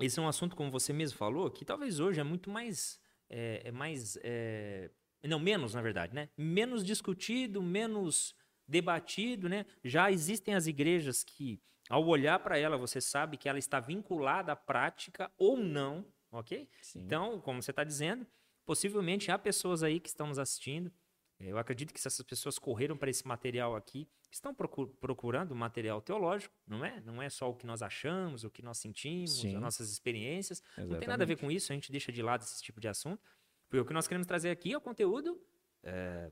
esse 0.00 0.18
é 0.18 0.22
um 0.22 0.28
assunto, 0.28 0.56
como 0.56 0.70
você 0.70 0.92
mesmo 0.92 1.16
falou, 1.16 1.48
que 1.48 1.64
talvez 1.64 2.00
hoje 2.00 2.20
é 2.20 2.24
muito 2.24 2.50
mais. 2.50 3.00
É, 3.30 3.62
é 3.68 3.72
mais 3.72 4.18
é, 4.22 4.90
não, 5.22 5.38
menos, 5.38 5.74
na 5.74 5.80
verdade, 5.80 6.12
né? 6.14 6.28
Menos 6.36 6.84
discutido, 6.84 7.62
menos 7.62 8.34
debatido, 8.66 9.48
né? 9.48 9.64
Já 9.84 10.10
existem 10.10 10.54
as 10.54 10.66
igrejas 10.66 11.22
que, 11.22 11.62
ao 11.88 12.04
olhar 12.06 12.40
para 12.40 12.58
ela, 12.58 12.76
você 12.76 13.00
sabe 13.00 13.36
que 13.36 13.48
ela 13.48 13.58
está 13.58 13.78
vinculada 13.78 14.52
à 14.52 14.56
prática 14.56 15.30
ou 15.38 15.56
não, 15.56 16.04
ok? 16.32 16.68
Sim. 16.82 17.00
Então, 17.00 17.40
como 17.40 17.62
você 17.62 17.70
está 17.70 17.84
dizendo, 17.84 18.26
possivelmente 18.64 19.30
há 19.30 19.38
pessoas 19.38 19.82
aí 19.82 19.98
que 20.00 20.08
estão 20.08 20.26
nos 20.26 20.38
assistindo. 20.38 20.92
eh, 21.40 21.48
Eu 21.50 21.58
acredito 21.58 21.92
que 21.92 22.00
se 22.00 22.08
essas 22.08 22.24
pessoas 22.24 22.58
correram 22.58 22.96
para 22.96 23.10
esse 23.10 23.26
material 23.26 23.74
aqui, 23.76 24.08
estão 24.30 24.54
procu- 24.54 24.88
procurando 25.00 25.54
material 25.54 26.00
teológico, 26.00 26.54
não 26.66 26.84
é? 26.84 27.00
Não 27.02 27.20
é 27.22 27.28
só 27.28 27.50
o 27.50 27.54
que 27.54 27.66
nós 27.66 27.82
achamos, 27.82 28.44
o 28.44 28.50
que 28.50 28.62
nós 28.62 28.78
sentimos, 28.78 29.40
Sim. 29.40 29.54
as 29.56 29.60
nossas 29.60 29.90
experiências. 29.90 30.62
Não 30.76 30.76
tem 30.76 30.86
nada 30.86 30.94
a 30.94 31.04
Exatamente. 31.04 31.28
ver 31.28 31.36
com 31.36 31.50
isso, 31.50 31.72
a 31.72 31.74
gente 31.74 31.90
deixa 31.92 32.10
de 32.12 32.22
lado 32.22 32.42
esse 32.42 32.62
tipo 32.62 32.80
de 32.80 32.88
assunto. 32.88 33.22
Porque 33.68 33.80
o 33.80 33.84
que 33.86 33.92
nós 33.92 34.06
queremos 34.06 34.26
trazer 34.26 34.50
aqui 34.50 34.72
é 34.72 34.76
o 34.76 34.80
conteúdo 34.80 35.40
eh, 35.82 36.30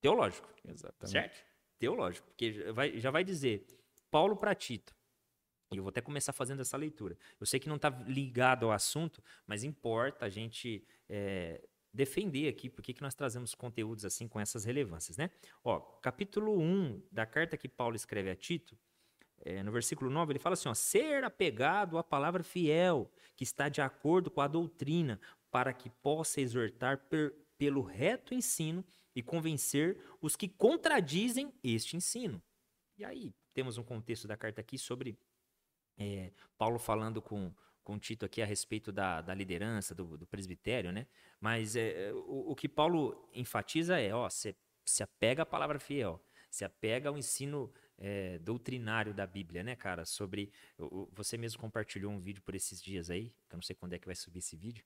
teológico. 0.00 0.48
Exatamente. 0.64 1.10
Certo? 1.12 1.44
Teológico. 1.78 2.26
Porque 2.28 2.52
já 2.52 2.72
vai, 2.72 2.98
já 3.00 3.10
vai 3.10 3.22
dizer, 3.24 3.66
Paulo 4.10 4.36
para 4.36 4.54
Tito. 4.54 4.94
E 5.72 5.76
eu 5.76 5.82
vou 5.82 5.88
até 5.90 6.00
começar 6.00 6.32
fazendo 6.32 6.60
essa 6.62 6.76
leitura. 6.76 7.18
Eu 7.40 7.46
sei 7.46 7.58
que 7.58 7.68
não 7.68 7.76
está 7.76 7.88
ligado 7.88 8.66
ao 8.66 8.72
assunto, 8.72 9.22
mas 9.46 9.64
importa 9.64 10.26
a 10.26 10.28
gente 10.28 10.86
é, 11.08 11.60
defender 11.92 12.48
aqui 12.48 12.68
por 12.68 12.82
que 12.82 13.00
nós 13.00 13.14
trazemos 13.14 13.54
conteúdos 13.54 14.04
assim 14.04 14.28
com 14.28 14.38
essas 14.38 14.64
relevâncias, 14.64 15.16
né? 15.16 15.30
Ó, 15.64 15.80
capítulo 16.00 16.56
1 16.60 17.02
da 17.10 17.26
carta 17.26 17.56
que 17.56 17.68
Paulo 17.68 17.96
escreve 17.96 18.30
a 18.30 18.36
Tito, 18.36 18.78
é, 19.44 19.62
no 19.62 19.70
versículo 19.72 20.10
9, 20.10 20.32
ele 20.32 20.38
fala 20.38 20.54
assim: 20.54 20.68
ó, 20.68 20.74
ser 20.74 21.24
apegado 21.24 21.98
à 21.98 22.04
palavra 22.04 22.42
fiel, 22.42 23.10
que 23.34 23.44
está 23.44 23.68
de 23.68 23.80
acordo 23.80 24.30
com 24.30 24.40
a 24.40 24.48
doutrina, 24.48 25.20
para 25.50 25.72
que 25.72 25.90
possa 25.90 26.40
exortar 26.40 26.98
per- 27.08 27.34
pelo 27.58 27.82
reto 27.82 28.34
ensino 28.34 28.84
e 29.14 29.22
convencer 29.22 29.98
os 30.20 30.36
que 30.36 30.48
contradizem 30.48 31.52
este 31.62 31.96
ensino. 31.96 32.42
E 32.98 33.04
aí, 33.04 33.34
temos 33.54 33.78
um 33.78 33.82
contexto 33.82 34.28
da 34.28 34.36
carta 34.36 34.60
aqui 34.60 34.78
sobre 34.78 35.18
é, 35.98 36.32
Paulo 36.58 36.78
falando 36.78 37.22
com, 37.22 37.52
com 37.82 37.98
Tito 37.98 38.24
aqui 38.26 38.42
a 38.42 38.46
respeito 38.46 38.92
da, 38.92 39.20
da 39.20 39.34
liderança, 39.34 39.94
do, 39.94 40.16
do 40.18 40.26
presbitério, 40.26 40.92
né? 40.92 41.06
Mas 41.40 41.76
é, 41.76 42.12
o, 42.12 42.50
o 42.50 42.56
que 42.56 42.68
Paulo 42.68 43.28
enfatiza 43.32 44.00
é, 44.00 44.14
ó, 44.14 44.28
você 44.28 44.54
se 44.84 45.02
apega 45.02 45.42
à 45.42 45.46
palavra 45.46 45.78
fiel, 45.78 46.22
se 46.50 46.64
apega 46.64 47.08
ao 47.08 47.18
ensino 47.18 47.72
é, 47.98 48.38
doutrinário 48.38 49.14
da 49.14 49.26
Bíblia, 49.26 49.62
né, 49.62 49.74
cara? 49.74 50.04
Sobre. 50.04 50.52
Você 51.12 51.36
mesmo 51.36 51.60
compartilhou 51.60 52.12
um 52.12 52.20
vídeo 52.20 52.42
por 52.42 52.54
esses 52.54 52.82
dias 52.82 53.10
aí, 53.10 53.30
que 53.48 53.54
eu 53.54 53.56
não 53.56 53.62
sei 53.62 53.74
quando 53.74 53.94
é 53.94 53.98
que 53.98 54.06
vai 54.06 54.14
subir 54.14 54.38
esse 54.38 54.56
vídeo, 54.56 54.84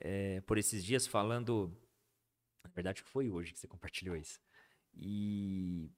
é, 0.00 0.40
por 0.42 0.58
esses 0.58 0.84
dias 0.84 1.06
falando. 1.06 1.76
Na 2.64 2.70
verdade, 2.74 3.02
foi 3.02 3.30
hoje 3.30 3.52
que 3.52 3.58
você 3.58 3.68
compartilhou 3.68 4.16
isso. 4.16 4.40
E 4.94 5.90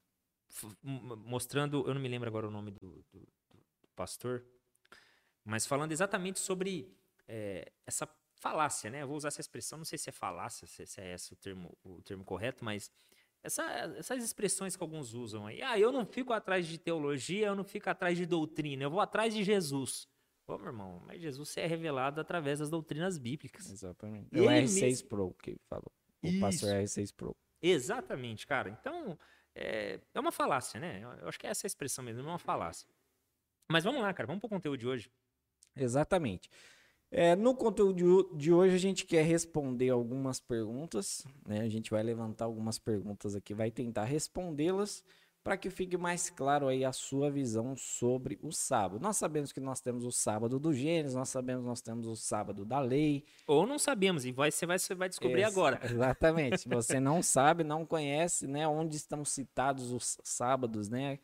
mostrando, 0.82 1.86
eu 1.86 1.94
não 1.94 2.00
me 2.00 2.08
lembro 2.08 2.28
agora 2.28 2.48
o 2.48 2.50
nome 2.50 2.70
do, 2.70 3.04
do 3.12 3.27
pastor, 3.98 4.44
mas 5.44 5.66
falando 5.66 5.90
exatamente 5.90 6.38
sobre 6.38 6.96
é, 7.26 7.72
essa 7.84 8.08
falácia, 8.36 8.88
né? 8.88 9.02
Eu 9.02 9.08
vou 9.08 9.16
usar 9.16 9.28
essa 9.28 9.40
expressão, 9.40 9.78
não 9.78 9.84
sei 9.84 9.98
se 9.98 10.08
é 10.08 10.12
falácia, 10.12 10.68
se, 10.68 10.86
se 10.86 11.00
é 11.00 11.14
esse 11.14 11.32
o 11.32 11.36
termo, 11.36 11.76
o 11.82 12.00
termo 12.02 12.24
correto, 12.24 12.64
mas 12.64 12.92
essa, 13.42 13.64
essas 13.98 14.22
expressões 14.22 14.76
que 14.76 14.82
alguns 14.82 15.14
usam 15.14 15.46
aí. 15.46 15.60
Ah, 15.62 15.76
eu 15.76 15.90
não 15.90 16.06
fico 16.06 16.32
atrás 16.32 16.66
de 16.66 16.78
teologia, 16.78 17.48
eu 17.48 17.56
não 17.56 17.64
fico 17.64 17.90
atrás 17.90 18.16
de 18.16 18.24
doutrina, 18.24 18.84
eu 18.84 18.90
vou 18.90 19.00
atrás 19.00 19.34
de 19.34 19.42
Jesus. 19.42 20.08
Pô, 20.46 20.56
meu 20.56 20.68
irmão, 20.68 21.02
mas 21.04 21.20
Jesus 21.20 21.56
é 21.56 21.66
revelado 21.66 22.20
através 22.20 22.60
das 22.60 22.70
doutrinas 22.70 23.18
bíblicas. 23.18 23.68
Exatamente. 23.68 24.28
É 24.32 24.40
o 24.40 24.44
R6 24.44 24.80
mesmo... 24.80 25.08
Pro 25.08 25.34
que 25.34 25.56
falou. 25.68 25.92
O 26.22 26.26
Isso. 26.28 26.40
pastor 26.40 26.70
R6 26.70 27.14
Pro. 27.14 27.36
Exatamente, 27.60 28.46
cara. 28.46 28.70
Então, 28.70 29.18
é, 29.54 30.00
é 30.14 30.20
uma 30.20 30.32
falácia, 30.32 30.80
né? 30.80 31.02
Eu 31.20 31.28
acho 31.28 31.38
que 31.38 31.46
é 31.46 31.50
essa 31.50 31.66
a 31.66 31.68
expressão 31.68 32.04
mesmo, 32.04 32.22
é 32.22 32.24
uma 32.24 32.38
falácia. 32.38 32.88
Mas 33.70 33.84
vamos 33.84 34.00
lá, 34.00 34.12
cara, 34.12 34.26
vamos 34.26 34.40
pro 34.40 34.48
conteúdo 34.48 34.78
de 34.78 34.86
hoje. 34.86 35.10
Exatamente. 35.76 36.50
É, 37.10 37.34
no 37.34 37.54
conteúdo 37.54 38.30
de 38.36 38.52
hoje 38.52 38.74
a 38.74 38.78
gente 38.78 39.06
quer 39.06 39.22
responder 39.22 39.90
algumas 39.90 40.40
perguntas, 40.40 41.26
né? 41.46 41.60
A 41.60 41.68
gente 41.68 41.90
vai 41.90 42.02
levantar 42.02 42.44
algumas 42.44 42.78
perguntas 42.78 43.34
aqui, 43.34 43.54
vai 43.54 43.70
tentar 43.70 44.04
respondê-las 44.04 45.02
para 45.42 45.56
que 45.56 45.70
fique 45.70 45.96
mais 45.96 46.28
claro 46.28 46.68
aí 46.68 46.84
a 46.84 46.92
sua 46.92 47.30
visão 47.30 47.74
sobre 47.74 48.38
o 48.42 48.52
sábado. 48.52 49.00
Nós 49.00 49.16
sabemos 49.16 49.50
que 49.50 49.60
nós 49.60 49.80
temos 49.80 50.04
o 50.04 50.12
sábado 50.12 50.58
do 50.58 50.74
Gênesis, 50.74 51.14
nós 51.14 51.30
sabemos 51.30 51.62
que 51.62 51.68
nós 51.68 51.80
temos 51.80 52.06
o 52.06 52.14
sábado 52.14 52.66
da 52.66 52.78
lei. 52.80 53.24
Ou 53.46 53.66
não 53.66 53.78
sabemos, 53.78 54.26
e 54.26 54.32
você, 54.32 54.66
vai, 54.66 54.78
você 54.78 54.94
vai 54.94 55.08
descobrir 55.08 55.40
Ex 55.40 55.48
agora. 55.48 55.80
Exatamente. 55.82 56.68
Você 56.68 57.00
não 57.00 57.22
sabe, 57.22 57.64
não 57.64 57.86
conhece, 57.86 58.46
né, 58.46 58.68
onde 58.68 58.96
estão 58.96 59.24
citados 59.24 59.90
os 59.90 60.18
sábados, 60.22 60.90
né? 60.90 61.18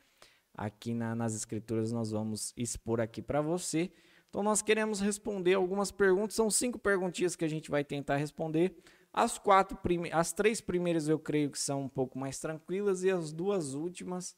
Aqui 0.56 0.94
na, 0.94 1.14
nas 1.14 1.34
escrituras 1.34 1.90
nós 1.90 2.12
vamos 2.12 2.52
expor 2.56 3.00
aqui 3.00 3.20
para 3.20 3.42
você. 3.42 3.90
Então 4.28 4.42
nós 4.42 4.62
queremos 4.62 5.00
responder 5.00 5.54
algumas 5.54 5.90
perguntas, 5.90 6.36
são 6.36 6.50
cinco 6.50 6.78
perguntinhas 6.78 7.36
que 7.36 7.44
a 7.44 7.48
gente 7.48 7.70
vai 7.70 7.84
tentar 7.84 8.16
responder. 8.16 8.76
As 9.12 9.38
quatro 9.38 9.76
prime... 9.76 10.10
as 10.12 10.32
três 10.32 10.60
primeiras 10.60 11.08
eu 11.08 11.18
creio 11.18 11.50
que 11.50 11.58
são 11.58 11.82
um 11.82 11.88
pouco 11.88 12.18
mais 12.18 12.38
tranquilas 12.38 13.04
e 13.04 13.10
as 13.10 13.32
duas 13.32 13.74
últimas 13.74 14.36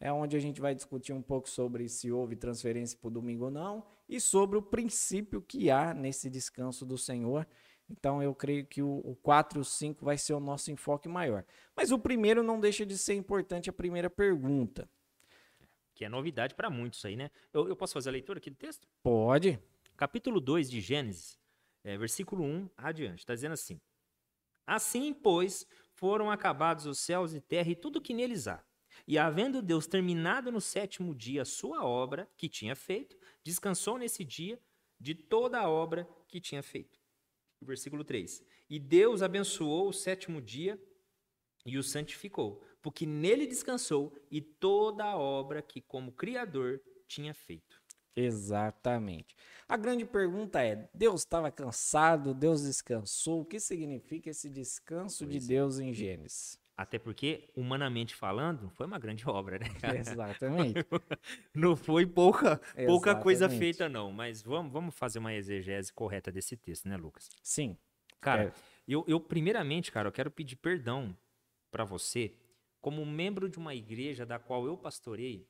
é 0.00 0.12
onde 0.12 0.36
a 0.36 0.40
gente 0.40 0.60
vai 0.60 0.74
discutir 0.74 1.12
um 1.12 1.22
pouco 1.22 1.48
sobre 1.48 1.88
se 1.88 2.10
houve 2.10 2.34
transferência 2.34 2.98
para 3.00 3.08
o 3.08 3.10
domingo 3.10 3.44
ou 3.44 3.50
não 3.50 3.84
e 4.08 4.20
sobre 4.20 4.58
o 4.58 4.62
princípio 4.62 5.40
que 5.40 5.70
há 5.70 5.94
nesse 5.94 6.28
descanso 6.28 6.84
do 6.84 6.98
Senhor. 6.98 7.46
Então 7.88 8.22
eu 8.22 8.34
creio 8.34 8.66
que 8.66 8.82
o, 8.82 9.00
o 9.04 9.16
4 9.22 9.58
e 9.58 9.62
o 9.62 9.64
5 9.64 10.04
vai 10.04 10.18
ser 10.18 10.34
o 10.34 10.40
nosso 10.40 10.72
enfoque 10.72 11.08
maior. 11.08 11.44
Mas 11.76 11.92
o 11.92 11.98
primeiro 11.98 12.42
não 12.42 12.58
deixa 12.58 12.86
de 12.86 12.98
ser 12.98 13.14
importante 13.14 13.70
a 13.70 13.72
primeira 13.72 14.10
pergunta 14.10 14.88
que 15.94 16.04
é 16.04 16.08
novidade 16.08 16.54
para 16.54 16.70
muitos 16.70 17.04
aí, 17.04 17.16
né? 17.16 17.30
Eu, 17.52 17.68
eu, 17.68 17.76
posso 17.76 17.92
fazer 17.92 18.08
a 18.08 18.12
leitura 18.12 18.38
aqui 18.38 18.50
do 18.50 18.56
texto? 18.56 18.88
Pode. 19.02 19.58
Capítulo 19.96 20.40
2 20.40 20.70
de 20.70 20.80
Gênesis, 20.80 21.38
é, 21.84 21.96
versículo 21.96 22.44
1 22.44 22.70
adiante, 22.76 23.20
está 23.20 23.34
dizendo 23.34 23.52
assim: 23.52 23.80
Assim, 24.66 25.12
pois, 25.12 25.66
foram 25.94 26.30
acabados 26.30 26.86
os 26.86 26.98
céus 26.98 27.34
e 27.34 27.40
terra 27.40 27.70
e 27.70 27.76
tudo 27.76 28.00
que 28.00 28.14
neles 28.14 28.48
há. 28.48 28.64
E 29.06 29.18
havendo 29.18 29.62
Deus 29.62 29.86
terminado 29.86 30.52
no 30.52 30.60
sétimo 30.60 31.14
dia 31.14 31.42
a 31.42 31.46
sua 31.46 31.84
obra 31.84 32.30
que 32.36 32.48
tinha 32.48 32.76
feito, 32.76 33.16
descansou 33.42 33.98
nesse 33.98 34.24
dia 34.24 34.60
de 34.98 35.14
toda 35.14 35.58
a 35.58 35.68
obra 35.68 36.08
que 36.28 36.40
tinha 36.40 36.62
feito. 36.62 37.00
Versículo 37.60 38.04
3: 38.04 38.44
E 38.68 38.78
Deus 38.78 39.22
abençoou 39.22 39.88
o 39.88 39.92
sétimo 39.92 40.40
dia 40.40 40.80
e 41.64 41.78
o 41.78 41.82
santificou, 41.82 42.62
porque 42.82 43.06
nele 43.06 43.46
descansou 43.46 44.12
e 44.30 44.40
toda 44.40 45.04
a 45.04 45.16
obra 45.16 45.62
que, 45.62 45.80
como 45.80 46.12
Criador, 46.12 46.80
tinha 47.06 47.32
feito. 47.32 47.80
Exatamente. 48.14 49.34
A 49.68 49.76
grande 49.76 50.04
pergunta 50.04 50.62
é: 50.62 50.88
Deus 50.92 51.22
estava 51.22 51.50
cansado? 51.50 52.34
Deus 52.34 52.62
descansou? 52.62 53.40
O 53.40 53.44
que 53.44 53.58
significa 53.58 54.28
esse 54.28 54.50
descanso 54.50 55.24
pois 55.24 55.30
de 55.30 55.44
é. 55.44 55.56
Deus 55.56 55.78
em 55.78 55.94
Gênesis? 55.94 56.60
Até 56.76 56.98
porque, 56.98 57.48
humanamente 57.54 58.14
falando, 58.14 58.68
foi 58.70 58.86
uma 58.86 58.98
grande 58.98 59.24
obra, 59.28 59.58
né? 59.58 59.98
Exatamente. 59.98 60.84
não 61.54 61.76
foi 61.76 62.04
pouca, 62.04 62.60
pouca 62.86 63.14
coisa 63.14 63.48
feita, 63.48 63.88
não. 63.88 64.10
Mas 64.12 64.42
vamos, 64.42 64.72
vamos 64.72 64.94
fazer 64.94 65.18
uma 65.18 65.32
exegese 65.32 65.92
correta 65.92 66.32
desse 66.32 66.56
texto, 66.56 66.88
né, 66.88 66.96
Lucas? 66.96 67.30
Sim. 67.42 67.76
Cara, 68.20 68.44
é. 68.44 68.52
eu, 68.86 69.04
eu 69.06 69.20
primeiramente, 69.20 69.90
cara, 69.90 70.08
eu 70.08 70.12
quero 70.12 70.30
pedir 70.30 70.56
perdão 70.56 71.16
para 71.70 71.84
você 71.84 72.34
como 72.82 73.06
membro 73.06 73.48
de 73.48 73.58
uma 73.58 73.74
igreja 73.74 74.26
da 74.26 74.40
qual 74.40 74.66
eu 74.66 74.76
pastorei, 74.76 75.48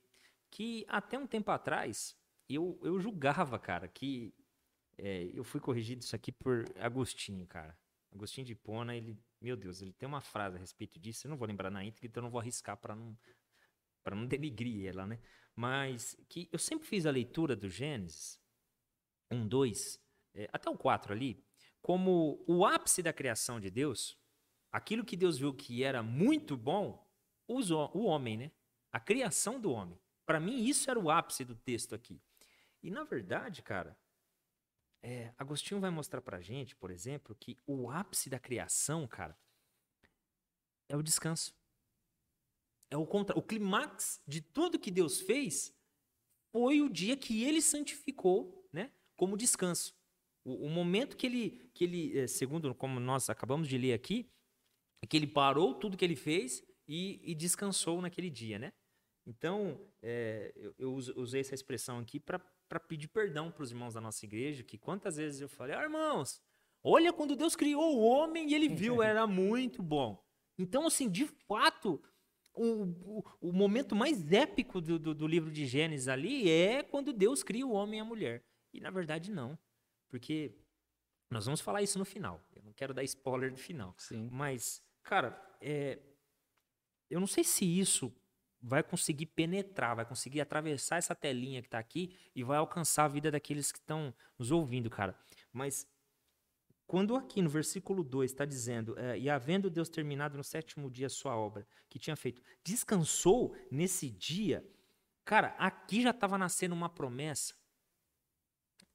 que 0.51 0.85
até 0.87 1.19
um 1.19 1.27
tempo 1.27 1.51
atrás 1.51 2.15
eu, 2.49 2.79
eu 2.85 3.01
julgava, 3.01 3.59
cara, 3.59 3.89
que 3.89 4.35
é, 4.99 5.31
eu 5.33 5.43
fui 5.43 5.59
corrigido 5.59 6.03
isso 6.03 6.15
aqui 6.15 6.31
por 6.31 6.67
Agostinho, 6.79 7.47
cara. 7.47 7.77
Agostinho 8.13 8.47
de 8.47 8.55
Pona, 8.55 8.95
ele, 8.95 9.19
meu 9.41 9.57
Deus, 9.57 9.81
ele 9.81 9.95
tem 9.95 10.07
uma 10.07 10.21
frase 10.21 10.57
a 10.57 10.61
respeito 10.61 11.01
disso, 11.01 11.27
eu 11.27 11.31
não 11.31 11.39
vou 11.39 11.49
lembrar 11.49 11.71
na 11.71 11.83
íntegra, 11.83 12.07
então 12.07 12.21
eu 12.21 12.25
não 12.25 12.31
vou 12.31 12.41
arriscar 12.41 12.77
para 12.77 12.95
não 12.95 13.19
para 14.05 14.15
não 14.15 14.27
denigrir 14.29 14.87
ela, 14.87 15.07
né? 15.07 15.19
Mas 15.57 16.15
que 16.29 16.51
eu 16.53 16.59
sempre 16.59 16.87
fiz 16.87 17.07
a 17.07 17.11
leitura 17.11 17.57
do 17.57 17.71
Gênesis 17.71 18.39
1, 19.31 19.49
2, 19.49 20.01
é, 20.35 20.49
até 20.53 20.69
o 20.69 20.77
4 20.77 21.15
ali, 21.15 21.43
como 21.81 22.45
o 22.47 22.67
ápice 22.67 23.03
da 23.03 23.13
criação 23.13 23.59
de 23.59 23.71
Deus, 23.71 24.19
aquilo 24.71 25.05
que 25.05 25.17
Deus 25.17 25.39
viu 25.39 25.55
que 25.55 25.83
era 25.83 26.03
muito 26.03 26.57
bom, 26.57 27.03
o 27.47 28.05
homem, 28.05 28.37
né? 28.37 28.53
A 28.93 29.01
criação 29.01 29.61
do 29.61 29.71
homem. 29.73 29.99
Para 30.25 30.39
mim, 30.39 30.65
isso 30.65 30.91
era 30.91 30.99
o 30.99 31.11
ápice 31.11 31.45
do 31.45 31.55
texto 31.55 31.95
aqui. 31.95 32.21
E, 32.83 32.91
na 32.91 33.05
verdade, 33.05 33.63
cara, 33.63 33.97
é, 35.03 35.33
Agostinho 35.37 35.81
vai 35.81 35.91
mostrar 35.91 36.21
pra 36.21 36.41
gente, 36.41 36.77
por 36.77 36.91
exemplo, 36.91 37.35
que 37.35 37.59
o 37.67 37.91
ápice 37.91 38.31
da 38.31 38.39
criação, 38.39 39.07
cara, 39.07 39.37
é 40.89 40.97
o 40.97 41.03
descanso. 41.03 41.55
É 42.91 42.97
o 42.97 43.07
contra, 43.07 43.37
o 43.37 43.43
clímax 43.43 44.21
de 44.27 44.41
tudo 44.41 44.79
que 44.79 44.91
Deus 44.91 45.21
fez 45.21 45.75
foi 46.53 46.83
o 46.83 46.89
dia 46.89 47.17
que 47.17 47.43
ele 47.43 47.63
santificou, 47.63 48.69
né, 48.73 48.93
como 49.17 49.37
descanso. 49.37 49.97
O, 50.45 50.67
o 50.67 50.69
momento 50.69 51.17
que 51.17 51.27
ele, 51.27 51.71
que 51.73 51.85
ele, 51.85 52.19
é, 52.19 52.27
segundo 52.27 52.75
como 52.75 53.01
nós 53.01 53.31
acabamos 53.31 53.67
de 53.67 53.79
ler 53.79 53.95
aqui, 53.95 54.31
que 55.09 55.17
ele 55.17 55.27
parou 55.27 55.75
tudo 55.75 55.97
que 55.97 56.05
ele 56.05 56.15
fez 56.17 56.63
e, 56.93 57.23
e 57.25 57.35
descansou 57.35 58.03
naquele 58.03 58.29
dia, 58.29 58.59
né? 58.59 58.71
Então, 59.27 59.81
é, 60.03 60.53
eu, 60.55 60.75
eu, 60.79 60.93
usei 61.17 61.41
essa 61.41 61.55
expressão 61.55 61.99
aqui 61.99 62.21
para 62.21 62.39
pedir 62.87 63.09
perdão 63.09 63.51
para 63.51 63.63
os 63.63 63.71
irmãos 63.71 63.95
da 63.95 64.01
nossa 64.01 64.27
igreja, 64.27 64.63
que 64.63 64.77
quantas 64.77 65.17
vezes 65.17 65.41
eu 65.41 65.49
falei, 65.49 65.75
ah, 65.75 65.83
irmãos, 65.83 66.43
olha 66.85 67.11
quando 67.11 67.35
Deus 67.35 67.57
criou 67.57 67.97
o 67.97 68.03
homem 68.03 68.51
e 68.51 68.55
ele 68.55 68.69
viu, 68.69 69.01
era 69.03 69.27
muito 69.27 69.83
bom. 69.83 70.23
Então, 70.59 70.87
assim, 70.87 71.09
de 71.09 71.27
fato, 71.27 72.03
o, 72.53 72.83
o, 72.83 73.25
o 73.41 73.53
momento 73.55 73.97
mais 73.97 74.31
épico 74.31 74.79
do, 74.79 74.99
do, 74.99 75.15
do, 75.15 75.27
livro 75.27 75.51
de 75.51 75.65
Gênesis 75.65 76.09
ali 76.09 76.51
é 76.51 76.83
quando 76.83 77.11
Deus 77.11 77.43
cria 77.43 77.67
o 77.67 77.73
homem 77.73 78.01
e 78.01 78.03
a 78.03 78.05
mulher. 78.05 78.45
E 78.71 78.81
na 78.81 78.91
verdade, 78.91 79.31
não. 79.31 79.59
Porque 80.11 80.55
nós 81.31 81.47
vamos 81.47 81.63
falar 81.63 81.81
isso 81.81 81.99
no 81.99 82.05
final. 82.05 82.39
Eu 82.55 82.63
não 82.63 82.73
quero 82.75 82.93
dar 82.93 83.03
spoiler 83.05 83.51
do 83.51 83.57
final. 83.59 83.95
Sim. 83.97 84.29
Mas, 84.31 84.83
cara, 85.03 85.41
é, 85.59 85.99
eu 87.13 87.21
não 87.21 87.27
sei 87.27 87.45
se 87.45 87.65
isso 87.65 88.13
vai 88.61 88.83
conseguir 88.83 89.27
penetrar, 89.27 89.97
vai 89.97 90.07
conseguir 90.07 90.41
atravessar 90.41 90.97
essa 90.97 91.15
telinha 91.15 91.61
que 91.61 91.67
está 91.67 91.79
aqui 91.79 92.17
e 92.35 92.43
vai 92.43 92.57
alcançar 92.59 93.05
a 93.05 93.09
vida 93.09 93.31
daqueles 93.31 93.73
que 93.73 93.79
estão 93.79 94.15
nos 94.39 94.51
ouvindo, 94.51 94.89
cara. 94.89 95.19
Mas 95.53 95.87
quando 96.87 97.17
aqui 97.17 97.43
no 97.43 97.51
versículo 97.51 98.05
2 98.05 98.31
está 98.31 98.45
dizendo, 98.45 98.99
é, 98.99 99.19
e 99.19 99.29
havendo 99.29 99.69
Deus 99.69 99.89
terminado 99.89 100.37
no 100.37 100.45
sétimo 100.45 100.91
dia 100.91 101.09
sua 101.09 101.37
obra 101.37 101.67
que 101.89 101.99
tinha 101.99 102.17
feito, 102.17 102.41
descansou 102.65 103.55
nesse 103.71 104.09
dia, 104.09 104.65
cara, 105.25 105.49
aqui 105.59 106.03
já 106.03 106.11
estava 106.11 106.39
nascendo 106.39 106.75
uma 106.75 106.89
promessa, 106.89 107.55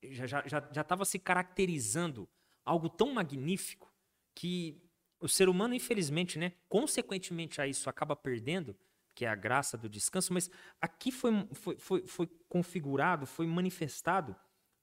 já 0.04 0.26
estava 0.26 0.48
já, 0.48 0.62
já, 0.74 0.88
já 0.88 1.06
se 1.06 1.20
caracterizando 1.20 2.30
algo 2.64 2.90
tão 2.90 3.14
magnífico 3.14 3.94
que 4.34 4.87
o 5.20 5.28
ser 5.28 5.50
humano, 5.50 5.74
infelizmente, 5.74 6.38
né, 6.38 6.54
consequentemente 6.70 7.60
a 7.62 7.68
isso, 7.68 7.90
acaba 7.90 8.16
perdendo, 8.16 8.78
que 9.16 9.26
é 9.26 9.30
a 9.30 9.36
graça 9.36 9.78
do 9.78 9.90
descanso, 9.90 10.32
mas 10.32 10.50
aqui 10.80 11.12
foi, 11.12 11.32
foi, 11.54 11.78
foi, 11.78 12.08
foi 12.08 12.28
configurado, 12.48 13.26
foi 13.26 13.48
manifestado 13.48 14.36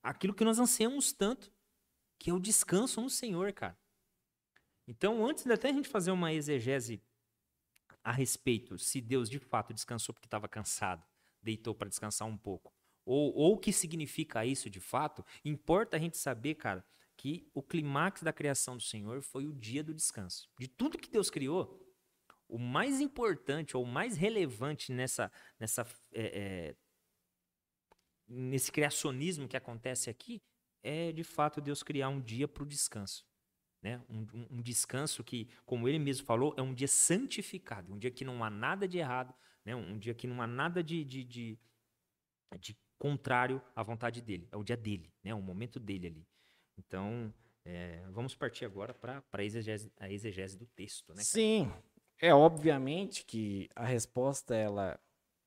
aquilo 0.03 0.35
que 0.35 0.45
nós 0.45 0.59
ansiamos 0.59 1.13
tanto, 1.13 1.53
que 2.19 2.31
é 2.31 2.33
o 2.33 2.41
descanso 2.41 3.01
no 3.01 3.09
Senhor, 3.09 3.53
cara. 3.53 3.79
Então, 4.87 5.27
antes 5.27 5.45
de 5.45 5.53
até 5.53 5.71
a 5.71 5.73
gente 5.73 5.89
fazer 5.89 6.11
uma 6.11 6.33
exegese 6.33 7.03
a 8.03 8.13
respeito 8.13 8.79
se 8.79 9.01
Deus 9.01 9.31
de 9.31 9.39
fato 9.39 9.73
descansou 9.73 10.13
porque 10.13 10.27
estava 10.27 10.49
cansado, 10.49 11.03
deitou 11.43 11.75
para 11.75 11.89
descansar 11.89 12.29
um 12.29 12.37
pouco, 12.37 12.73
ou 13.07 13.53
o 13.53 13.59
que 13.59 13.73
significa 13.73 14.45
isso 14.45 14.69
de 14.69 14.81
fato, 14.81 15.25
importa 15.45 15.97
a 15.97 16.01
gente 16.01 16.19
saber, 16.19 16.55
cara, 16.57 16.85
que 17.25 17.51
o 17.55 17.63
clímax 17.63 18.23
da 18.23 18.35
criação 18.35 18.77
do 18.77 18.83
Senhor 18.83 19.23
foi 19.23 19.47
o 19.47 19.53
dia 19.55 19.83
do 19.83 19.95
descanso. 19.95 20.47
De 20.61 20.69
tudo 20.69 20.99
que 20.99 21.09
Deus 21.09 21.31
criou, 21.31 21.83
o 22.47 22.59
mais 22.59 23.01
importante 23.01 23.75
ou 23.75 23.83
o 23.83 23.87
mais 23.87 24.15
relevante 24.15 24.93
nessa, 24.93 25.33
nessa 25.59 25.87
é, 26.13 26.27
é, 26.39 26.77
nesse 28.29 28.71
criacionismo 28.71 29.49
que 29.49 29.57
acontece 29.57 30.11
aqui 30.11 30.43
é 30.83 31.13
de 31.13 31.25
fato 31.25 31.63
Deus 31.63 31.83
criar 31.83 32.11
um 32.11 32.21
dia 32.21 32.47
para 32.47 32.63
o 32.63 32.67
descanso. 32.67 33.27
Né? 33.81 34.05
Um, 34.07 34.27
um, 34.59 34.61
descanso 34.61 35.25
que, 35.25 35.49
como 35.65 35.89
ele 35.89 35.99
mesmo 35.99 36.27
falou, 36.27 36.55
é 36.59 36.61
um 36.61 36.75
dia 36.75 36.89
santificado, 36.89 37.91
um 37.91 37.99
dia 37.99 38.11
que 38.11 38.23
não 38.23 38.45
há 38.45 38.51
nada 38.51 38.87
de 38.87 38.99
errado, 38.99 39.35
né? 39.65 39.75
um 39.75 39.99
dia 39.99 40.13
que 40.13 40.27
não 40.27 40.43
há 40.43 40.47
nada 40.47 40.85
de, 40.85 41.03
de, 41.03 41.25
de, 41.25 41.59
de 42.61 42.77
contrário 42.99 43.63
à 43.75 43.83
vontade 43.83 44.21
dele. 44.21 44.47
É 44.53 44.59
o 44.59 44.63
dia 44.63 44.77
dele, 44.77 45.11
né? 45.23 45.35
o 45.35 45.41
momento 45.41 45.81
dele 45.81 46.09
ali. 46.09 46.34
Então, 46.79 47.33
é, 47.65 48.03
vamos 48.11 48.35
partir 48.35 48.65
agora 48.65 48.93
para 48.93 49.23
a 49.33 49.45
exegese, 49.45 49.93
a 49.99 50.11
exegese 50.11 50.57
do 50.57 50.67
texto. 50.67 51.15
Né, 51.15 51.23
Sim, 51.23 51.73
é 52.21 52.35
obviamente 52.35 53.25
que 53.25 53.69
a 53.75 53.85
resposta 53.85 54.55
ela, 54.55 54.99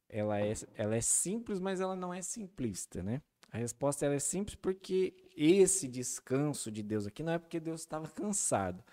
ela, 0.09 0.39
é, 0.39 0.53
ela 0.75 0.95
é 0.95 1.01
simples, 1.01 1.59
mas 1.59 1.81
ela 1.81 1.95
não 1.95 2.13
é 2.13 2.21
simplista, 2.21 3.03
né? 3.03 3.21
A 3.51 3.57
resposta 3.57 4.05
é 4.05 4.19
simples 4.19 4.55
porque 4.55 5.13
esse 5.35 5.87
descanso 5.87 6.69
de 6.69 6.83
Deus 6.83 7.07
aqui 7.07 7.23
não 7.23 7.33
é 7.33 7.39
porque 7.39 7.59
Deus 7.59 7.81
estava 7.81 8.07
cansado, 8.09 8.83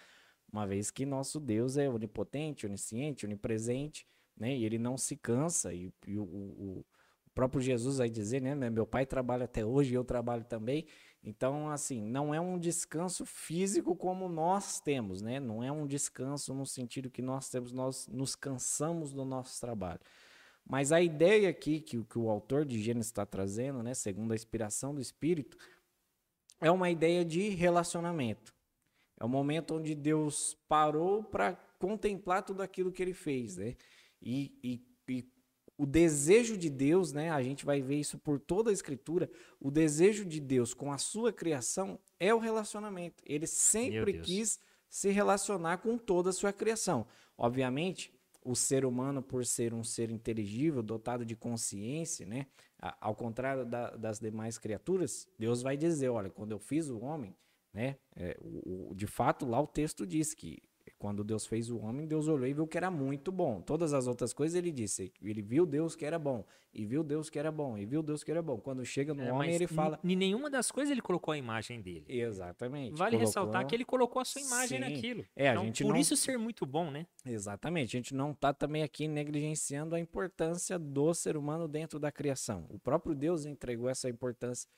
uma 0.54 0.66
vez 0.66 0.90
que 0.90 1.04
nosso 1.04 1.40
Deus 1.40 1.76
é 1.76 1.88
onipotente, 1.88 2.64
onisciente, 2.64 3.26
onipresente, 3.26 4.06
né? 4.36 4.54
E 4.54 4.64
ele 4.64 4.78
não 4.78 4.96
se 4.96 5.16
cansa. 5.16 5.74
E, 5.74 5.92
e 6.06 6.16
o, 6.16 6.22
o, 6.22 6.78
o, 6.78 6.84
próprio 7.34 7.60
Jesus 7.60 7.98
vai 7.98 8.08
dizer, 8.08 8.40
né? 8.40 8.54
Meu 8.54 8.86
pai 8.86 9.04
trabalha 9.04 9.46
até 9.46 9.64
hoje 9.64 9.92
e 9.92 9.96
eu 9.96 10.04
trabalho 10.04 10.44
também. 10.44 10.86
Então, 11.26 11.70
assim, 11.70 12.02
não 12.02 12.34
é 12.34 12.40
um 12.40 12.58
descanso 12.58 13.24
físico 13.24 13.96
como 13.96 14.28
nós 14.28 14.78
temos, 14.78 15.22
né? 15.22 15.40
Não 15.40 15.64
é 15.64 15.72
um 15.72 15.86
descanso 15.86 16.52
no 16.52 16.66
sentido 16.66 17.10
que 17.10 17.22
nós 17.22 17.48
temos, 17.48 17.72
nós 17.72 18.06
nos 18.08 18.36
cansamos 18.36 19.10
do 19.10 19.24
nosso 19.24 19.58
trabalho. 19.58 20.00
Mas 20.66 20.92
a 20.92 21.00
ideia 21.00 21.48
aqui 21.48 21.80
que, 21.80 22.04
que 22.04 22.18
o 22.18 22.28
autor 22.28 22.66
de 22.66 22.78
Gênesis 22.78 23.10
está 23.10 23.24
trazendo, 23.24 23.82
né, 23.82 23.94
segundo 23.94 24.32
a 24.32 24.34
inspiração 24.34 24.94
do 24.94 25.00
Espírito, 25.00 25.56
é 26.60 26.70
uma 26.70 26.90
ideia 26.90 27.24
de 27.24 27.48
relacionamento. 27.50 28.54
É 29.18 29.24
o 29.24 29.28
momento 29.28 29.76
onde 29.76 29.94
Deus 29.94 30.54
parou 30.68 31.22
para 31.22 31.54
contemplar 31.78 32.42
tudo 32.42 32.62
aquilo 32.62 32.92
que 32.92 33.02
ele 33.02 33.14
fez, 33.14 33.56
né? 33.56 33.76
E, 34.20 34.58
e, 34.62 34.86
e, 35.08 35.22
o 35.76 35.86
desejo 35.86 36.56
de 36.56 36.70
Deus, 36.70 37.12
né? 37.12 37.30
A 37.30 37.42
gente 37.42 37.64
vai 37.64 37.82
ver 37.82 37.96
isso 37.96 38.18
por 38.18 38.38
toda 38.38 38.70
a 38.70 38.72
Escritura. 38.72 39.30
O 39.60 39.70
desejo 39.70 40.24
de 40.24 40.40
Deus 40.40 40.72
com 40.72 40.92
a 40.92 40.98
sua 40.98 41.32
criação 41.32 41.98
é 42.18 42.32
o 42.32 42.38
relacionamento. 42.38 43.22
Ele 43.26 43.46
sempre 43.46 44.20
quis 44.20 44.60
se 44.88 45.10
relacionar 45.10 45.78
com 45.78 45.98
toda 45.98 46.30
a 46.30 46.32
sua 46.32 46.52
criação. 46.52 47.06
Obviamente, 47.37 48.12
o 48.44 48.54
ser 48.54 48.84
humano, 48.84 49.22
por 49.22 49.44
ser 49.44 49.74
um 49.74 49.82
ser 49.82 50.10
inteligível, 50.10 50.82
dotado 50.82 51.24
de 51.24 51.34
consciência, 51.34 52.24
né? 52.26 52.46
Ao 53.00 53.14
contrário 53.14 53.64
da, 53.64 53.90
das 53.96 54.20
demais 54.20 54.58
criaturas, 54.58 55.26
Deus 55.38 55.62
vai 55.62 55.76
dizer, 55.76 56.10
olha, 56.10 56.30
quando 56.30 56.52
eu 56.52 56.58
fiz 56.58 56.88
o 56.90 57.00
homem, 57.00 57.34
né? 57.72 57.96
É, 58.14 58.37
o, 58.40 58.90
o, 58.90 58.94
de 58.94 59.06
fato, 59.06 59.44
lá 59.46 59.60
o 59.60 59.66
texto 59.66 60.06
diz 60.06 60.34
que 60.34 60.62
quando 60.99 61.25
Deus 61.25 61.47
fez 61.47 61.70
o 61.70 61.79
homem, 61.79 62.07
Deus 62.07 62.29
olhou 62.29 62.47
e 62.47 62.53
viu 62.53 62.66
que 62.66 62.77
era 62.77 62.90
muito 62.90 63.33
bom. 63.33 63.61
Todas 63.61 63.92
as 63.92 64.07
outras 64.07 64.33
coisas 64.33 64.57
ele 64.57 64.70
disse, 64.70 65.12
ele 65.23 65.42
viu 65.42 65.66
Deus 65.66 65.94
que 65.97 66.05
era 66.05 66.18
bom, 66.18 66.44
e 66.73 66.85
viu 66.85 67.03
Deus 67.03 67.31
que 67.31 67.38
era 67.38 67.51
bom, 67.53 67.79
e 67.79 67.87
viu 67.87 68.03
Deus 68.03 68.25
que 68.25 68.31
era 68.31 68.42
bom. 68.42 68.59
Quando 68.59 68.85
chega 68.85 69.14
no 69.14 69.23
é, 69.23 69.33
homem, 69.33 69.55
ele 69.55 69.66
fala. 69.66 69.99
Em 70.03 70.16
nenhuma 70.16 70.51
das 70.51 70.70
coisas 70.70 70.90
ele 70.90 71.01
colocou 71.01 71.33
a 71.33 71.38
imagem 71.38 71.81
dele. 71.81 72.05
Exatamente. 72.09 72.97
Vale 72.97 73.12
colocou... 73.12 73.27
ressaltar 73.27 73.66
que 73.66 73.75
ele 73.75 73.85
colocou 73.85 74.20
a 74.20 74.25
sua 74.25 74.42
imagem 74.42 74.83
Sim. 74.83 74.90
naquilo. 74.90 75.25
É, 75.37 75.51
então, 75.51 75.62
a 75.62 75.66
gente 75.66 75.85
por 75.85 75.92
não... 75.92 76.01
isso 76.01 76.16
ser 76.16 76.38
muito 76.38 76.66
bom, 76.66 76.90
né? 76.90 77.07
Exatamente. 77.25 77.97
A 77.97 77.99
gente 77.99 78.14
não 78.14 78.33
está 78.33 78.53
também 78.53 78.83
aqui 78.83 79.07
negligenciando 79.07 79.94
a 79.94 80.01
importância 80.01 80.79
do 80.79 81.14
ser 81.14 81.37
humano 81.37 81.68
dentro 81.68 81.99
da 81.99 82.11
criação. 82.11 82.66
O 82.68 82.79
próprio 82.79 83.14
Deus 83.14 83.44
entregou 83.44 83.88
essa 83.88 84.09
importância 84.09 84.68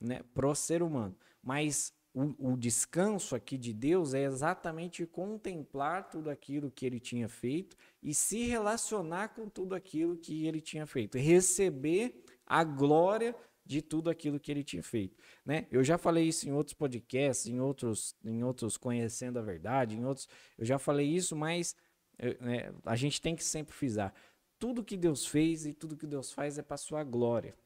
né, 0.00 0.20
pro 0.32 0.54
ser 0.54 0.82
humano. 0.82 1.16
Mas 1.42 1.92
o, 2.14 2.52
o, 2.52 2.56
descanso 2.56 3.34
aqui 3.34 3.58
de 3.58 3.72
Deus 3.72 4.14
é 4.14 4.22
exatamente 4.22 5.04
contemplar 5.04 6.08
tudo 6.08 6.30
aquilo 6.30 6.70
que 6.70 6.86
ele 6.86 7.00
tinha 7.00 7.28
feito 7.28 7.76
e 8.00 8.14
se 8.14 8.44
relacionar 8.44 9.34
com 9.34 9.48
tudo 9.48 9.74
aquilo 9.74 10.16
que 10.16 10.46
ele 10.46 10.60
tinha 10.60 10.86
feito, 10.86 11.18
receber 11.18 12.22
a 12.46 12.62
glória 12.62 13.34
de 13.66 13.82
tudo 13.82 14.10
aquilo 14.10 14.38
que 14.38 14.52
ele 14.52 14.62
tinha 14.62 14.82
feito, 14.82 15.16
né? 15.44 15.66
Eu 15.72 15.82
já 15.82 15.98
falei 15.98 16.28
isso 16.28 16.48
em 16.48 16.52
outros 16.52 16.74
podcasts, 16.74 17.46
em 17.46 17.58
outros, 17.58 18.14
em 18.24 18.44
outros 18.44 18.76
conhecendo 18.76 19.38
a 19.38 19.42
verdade, 19.42 19.96
em 19.96 20.04
outros, 20.04 20.28
eu 20.56 20.64
já 20.64 20.78
falei 20.78 21.08
isso, 21.08 21.34
mas 21.34 21.74
né, 22.40 22.72
a 22.84 22.94
gente 22.94 23.20
tem 23.20 23.34
que 23.34 23.42
sempre 23.42 23.74
frisar, 23.74 24.14
tudo 24.58 24.84
que 24.84 24.96
Deus 24.96 25.26
fez 25.26 25.66
e 25.66 25.74
tudo 25.74 25.96
que 25.96 26.06
Deus 26.06 26.30
faz 26.30 26.58
é 26.58 26.62
para 26.62 26.76
sua 26.76 27.02
glória. 27.02 27.56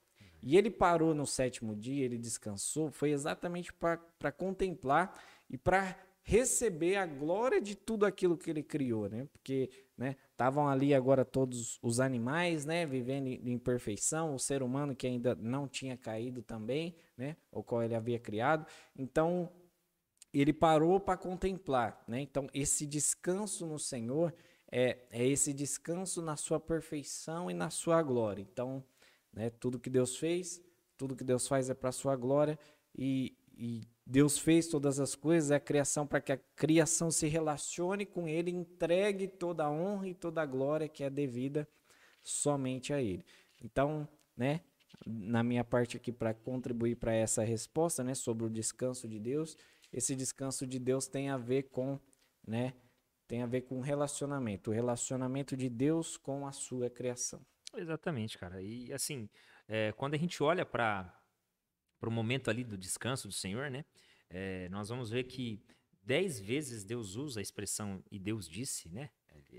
E 0.42 0.56
ele 0.56 0.70
parou 0.70 1.14
no 1.14 1.26
sétimo 1.26 1.74
dia, 1.74 2.04
ele 2.04 2.18
descansou, 2.18 2.90
foi 2.90 3.10
exatamente 3.10 3.72
para 3.72 4.32
contemplar 4.32 5.20
e 5.50 5.56
para 5.58 5.96
receber 6.22 6.96
a 6.96 7.06
glória 7.06 7.58
de 7.58 7.74
tudo 7.74 8.04
aquilo 8.04 8.36
que 8.36 8.50
ele 8.50 8.62
criou, 8.62 9.08
né? 9.08 9.26
Porque, 9.32 9.70
né, 9.96 10.14
estavam 10.30 10.68
ali 10.68 10.94
agora 10.94 11.24
todos 11.24 11.78
os 11.82 12.00
animais, 12.00 12.66
né, 12.66 12.84
vivendo 12.84 13.28
em 13.28 13.58
perfeição, 13.58 14.34
o 14.34 14.38
ser 14.38 14.62
humano 14.62 14.94
que 14.94 15.06
ainda 15.06 15.34
não 15.34 15.66
tinha 15.66 15.96
caído 15.96 16.42
também, 16.42 16.94
né, 17.16 17.34
o 17.50 17.62
qual 17.62 17.82
ele 17.82 17.94
havia 17.94 18.18
criado. 18.18 18.66
Então, 18.94 19.50
ele 20.30 20.52
parou 20.52 21.00
para 21.00 21.16
contemplar, 21.16 22.04
né? 22.06 22.20
Então, 22.20 22.46
esse 22.52 22.86
descanso 22.86 23.64
no 23.64 23.78
Senhor 23.78 24.34
é, 24.70 24.98
é 25.10 25.26
esse 25.26 25.54
descanso 25.54 26.20
na 26.20 26.36
sua 26.36 26.60
perfeição 26.60 27.50
e 27.50 27.54
na 27.54 27.70
sua 27.70 28.02
glória. 28.02 28.42
Então, 28.42 28.84
né? 29.38 29.50
Tudo 29.50 29.78
que 29.78 29.88
Deus 29.88 30.16
fez, 30.16 30.60
tudo 30.96 31.14
que 31.14 31.22
Deus 31.22 31.46
faz 31.46 31.70
é 31.70 31.74
para 31.74 31.90
a 31.90 31.92
sua 31.92 32.16
glória 32.16 32.58
e, 32.92 33.38
e, 33.56 33.82
Deus 34.04 34.38
fez 34.38 34.66
todas 34.66 34.98
as 34.98 35.14
coisas, 35.14 35.50
é 35.50 35.56
a 35.56 35.60
criação 35.60 36.06
para 36.06 36.20
que 36.20 36.32
a 36.32 36.38
criação 36.56 37.10
se 37.10 37.28
relacione 37.28 38.04
com 38.04 38.26
Ele, 38.26 38.50
entregue 38.50 39.28
toda 39.28 39.64
a 39.64 39.70
honra 39.70 40.08
e 40.08 40.14
toda 40.14 40.42
a 40.42 40.46
glória 40.46 40.88
que 40.88 41.04
é 41.04 41.10
devida 41.10 41.68
somente 42.22 42.92
a 42.92 43.00
Ele. 43.00 43.24
Então, 43.62 44.08
né? 44.36 44.62
Na 45.06 45.42
minha 45.42 45.62
parte 45.62 45.96
aqui 45.96 46.10
para 46.10 46.34
contribuir 46.34 46.96
para 46.96 47.14
essa 47.14 47.44
resposta, 47.44 48.02
né, 48.02 48.14
sobre 48.14 48.46
o 48.46 48.50
descanso 48.50 49.06
de 49.06 49.18
Deus, 49.18 49.56
esse 49.92 50.16
descanso 50.16 50.66
de 50.66 50.78
Deus 50.78 51.06
tem 51.06 51.28
a 51.28 51.36
ver 51.36 51.64
com, 51.64 52.00
né, 52.46 52.72
tem 53.28 53.42
a 53.42 53.46
ver 53.46 53.62
com 53.62 53.80
relacionamento, 53.80 54.70
o 54.70 54.74
relacionamento 54.74 55.56
de 55.56 55.68
Deus 55.68 56.16
com 56.16 56.46
a 56.46 56.52
sua 56.52 56.90
criação. 56.90 57.40
Exatamente, 57.76 58.38
cara. 58.38 58.62
E 58.62 58.92
assim, 58.92 59.28
é, 59.66 59.92
quando 59.92 60.14
a 60.14 60.16
gente 60.18 60.42
olha 60.42 60.64
para 60.64 61.12
o 62.02 62.10
momento 62.10 62.50
ali 62.50 62.64
do 62.64 62.76
descanso 62.76 63.28
do 63.28 63.34
Senhor, 63.34 63.70
né? 63.70 63.84
É, 64.30 64.68
nós 64.68 64.88
vamos 64.88 65.10
ver 65.10 65.24
que 65.24 65.62
dez 66.02 66.40
vezes 66.40 66.84
Deus 66.84 67.16
usa 67.16 67.40
a 67.40 67.42
expressão 67.42 68.02
e 68.10 68.18
Deus 68.18 68.48
disse, 68.48 68.88
né? 68.88 69.10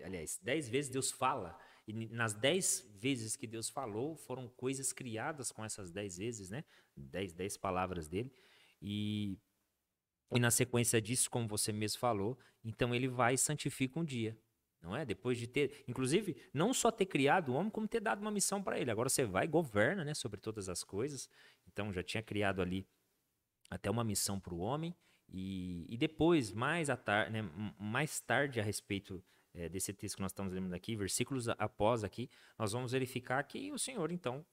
Aliás, 0.03 0.39
dez 0.41 0.67
vezes 0.69 0.91
Deus 0.91 1.11
fala. 1.11 1.57
E 1.87 1.93
nas 2.07 2.33
dez 2.33 2.85
vezes 2.99 3.35
que 3.35 3.47
Deus 3.47 3.69
falou, 3.69 4.15
foram 4.15 4.47
coisas 4.47 4.93
criadas 4.93 5.51
com 5.51 5.63
essas 5.63 5.91
dez 5.91 6.17
vezes, 6.17 6.49
né? 6.49 6.63
Dez, 6.95 7.33
dez 7.33 7.57
palavras 7.57 8.07
dele. 8.07 8.31
E, 8.81 9.37
e 10.31 10.39
na 10.39 10.51
sequência 10.51 11.01
disso, 11.01 11.29
como 11.29 11.47
você 11.47 11.71
mesmo 11.71 11.99
falou, 11.99 12.37
então 12.63 12.93
ele 12.93 13.07
vai 13.07 13.33
e 13.33 13.37
santifica 13.37 13.99
um 13.99 14.05
dia 14.05 14.37
não 14.81 14.95
é? 14.95 15.05
Depois 15.05 15.37
de 15.37 15.47
ter, 15.47 15.83
inclusive, 15.87 16.35
não 16.53 16.73
só 16.73 16.91
ter 16.91 17.05
criado 17.05 17.49
o 17.49 17.55
homem, 17.55 17.69
como 17.69 17.87
ter 17.87 17.99
dado 17.99 18.21
uma 18.21 18.31
missão 18.31 18.63
para 18.63 18.79
ele. 18.79 18.91
Agora 18.91 19.09
você 19.09 19.25
vai 19.25 19.45
e 19.45 19.47
governa, 19.47 20.03
né, 20.03 20.13
sobre 20.13 20.39
todas 20.39 20.69
as 20.69 20.83
coisas. 20.83 21.29
Então 21.67 21.91
já 21.91 22.03
tinha 22.03 22.23
criado 22.23 22.61
ali 22.61 22.87
até 23.69 23.89
uma 23.89 24.03
missão 24.03 24.39
para 24.39 24.53
o 24.53 24.59
homem 24.59 24.95
e, 25.27 25.85
e 25.87 25.97
depois 25.97 26.51
mais, 26.51 26.89
a 26.89 26.97
tar, 26.97 27.29
né, 27.29 27.41
mais 27.77 28.19
tarde 28.19 28.59
a 28.59 28.63
respeito 28.63 29.23
é, 29.53 29.69
desse 29.69 29.93
texto 29.93 30.15
que 30.15 30.21
nós 30.21 30.31
estamos 30.31 30.53
lendo 30.53 30.73
aqui, 30.73 30.95
versículos 30.95 31.49
após 31.49 32.03
aqui, 32.03 32.29
nós 32.57 32.71
vamos 32.71 32.91
verificar 32.91 33.43
que 33.43 33.71
o 33.71 33.77
Senhor 33.77 34.11
então 34.11 34.45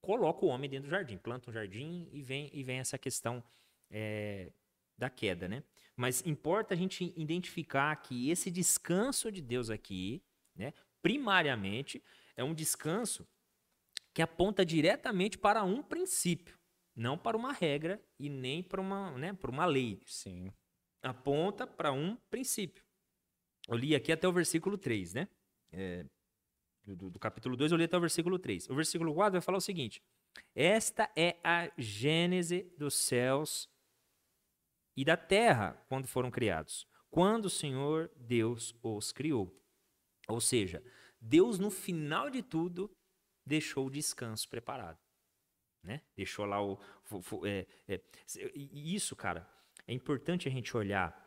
coloca 0.00 0.44
o 0.44 0.48
homem 0.48 0.68
dentro 0.68 0.88
do 0.88 0.90
jardim, 0.90 1.16
planta 1.16 1.50
um 1.50 1.52
jardim 1.52 2.08
e 2.12 2.22
vem 2.22 2.50
e 2.52 2.62
vem 2.62 2.78
essa 2.78 2.98
questão 2.98 3.42
é, 3.90 4.52
da 4.98 5.08
queda, 5.08 5.48
né? 5.48 5.62
Mas 5.96 6.24
importa 6.26 6.74
a 6.74 6.76
gente 6.76 7.12
identificar 7.16 7.94
que 7.96 8.30
esse 8.30 8.50
descanso 8.50 9.30
de 9.30 9.40
Deus 9.40 9.70
aqui, 9.70 10.22
né, 10.54 10.72
primariamente, 11.00 12.02
é 12.36 12.42
um 12.42 12.54
descanso 12.54 13.26
que 14.12 14.22
aponta 14.22 14.64
diretamente 14.64 15.36
para 15.38 15.62
um 15.64 15.82
princípio. 15.82 16.58
não 16.96 17.18
para 17.18 17.36
uma 17.36 17.52
regra 17.52 18.00
e 18.20 18.28
nem 18.28 18.62
para 18.62 18.80
uma, 18.80 19.10
né, 19.18 19.32
para 19.32 19.50
uma 19.50 19.66
lei. 19.66 20.00
Sim. 20.06 20.52
Aponta 21.02 21.66
para 21.66 21.90
um 21.90 22.14
princípio. 22.30 22.84
Eu 23.66 23.76
li 23.76 23.96
aqui 23.96 24.12
até 24.12 24.28
o 24.28 24.32
versículo 24.32 24.78
3, 24.78 25.14
né? 25.14 25.28
É, 25.72 26.06
do, 26.84 27.10
do 27.10 27.18
capítulo 27.18 27.56
2, 27.56 27.72
eu 27.72 27.78
li 27.78 27.84
até 27.84 27.96
o 27.96 28.00
versículo 28.00 28.38
3. 28.38 28.70
O 28.70 28.76
versículo 28.76 29.12
4 29.12 29.32
vai 29.32 29.40
falar 29.40 29.58
o 29.58 29.60
seguinte: 29.60 30.00
Esta 30.54 31.10
é 31.16 31.36
a 31.42 31.68
gênese 31.76 32.72
dos 32.78 32.94
céus 32.94 33.68
e 34.96 35.04
da 35.04 35.16
terra 35.16 35.72
quando 35.88 36.06
foram 36.06 36.30
criados, 36.30 36.86
quando 37.10 37.46
o 37.46 37.50
Senhor 37.50 38.10
Deus 38.16 38.74
os 38.82 39.12
criou. 39.12 39.54
Ou 40.28 40.40
seja, 40.40 40.82
Deus 41.20 41.58
no 41.58 41.70
final 41.70 42.30
de 42.30 42.42
tudo 42.42 42.90
deixou 43.44 43.86
o 43.86 43.90
descanso 43.90 44.48
preparado. 44.48 44.98
Né? 45.82 46.00
Deixou 46.16 46.46
lá 46.46 46.62
o. 46.62 46.78
É, 47.46 47.66
é, 47.86 48.00
isso, 48.56 49.14
cara, 49.14 49.48
é 49.86 49.92
importante 49.92 50.48
a 50.48 50.50
gente 50.50 50.74
olhar 50.76 51.22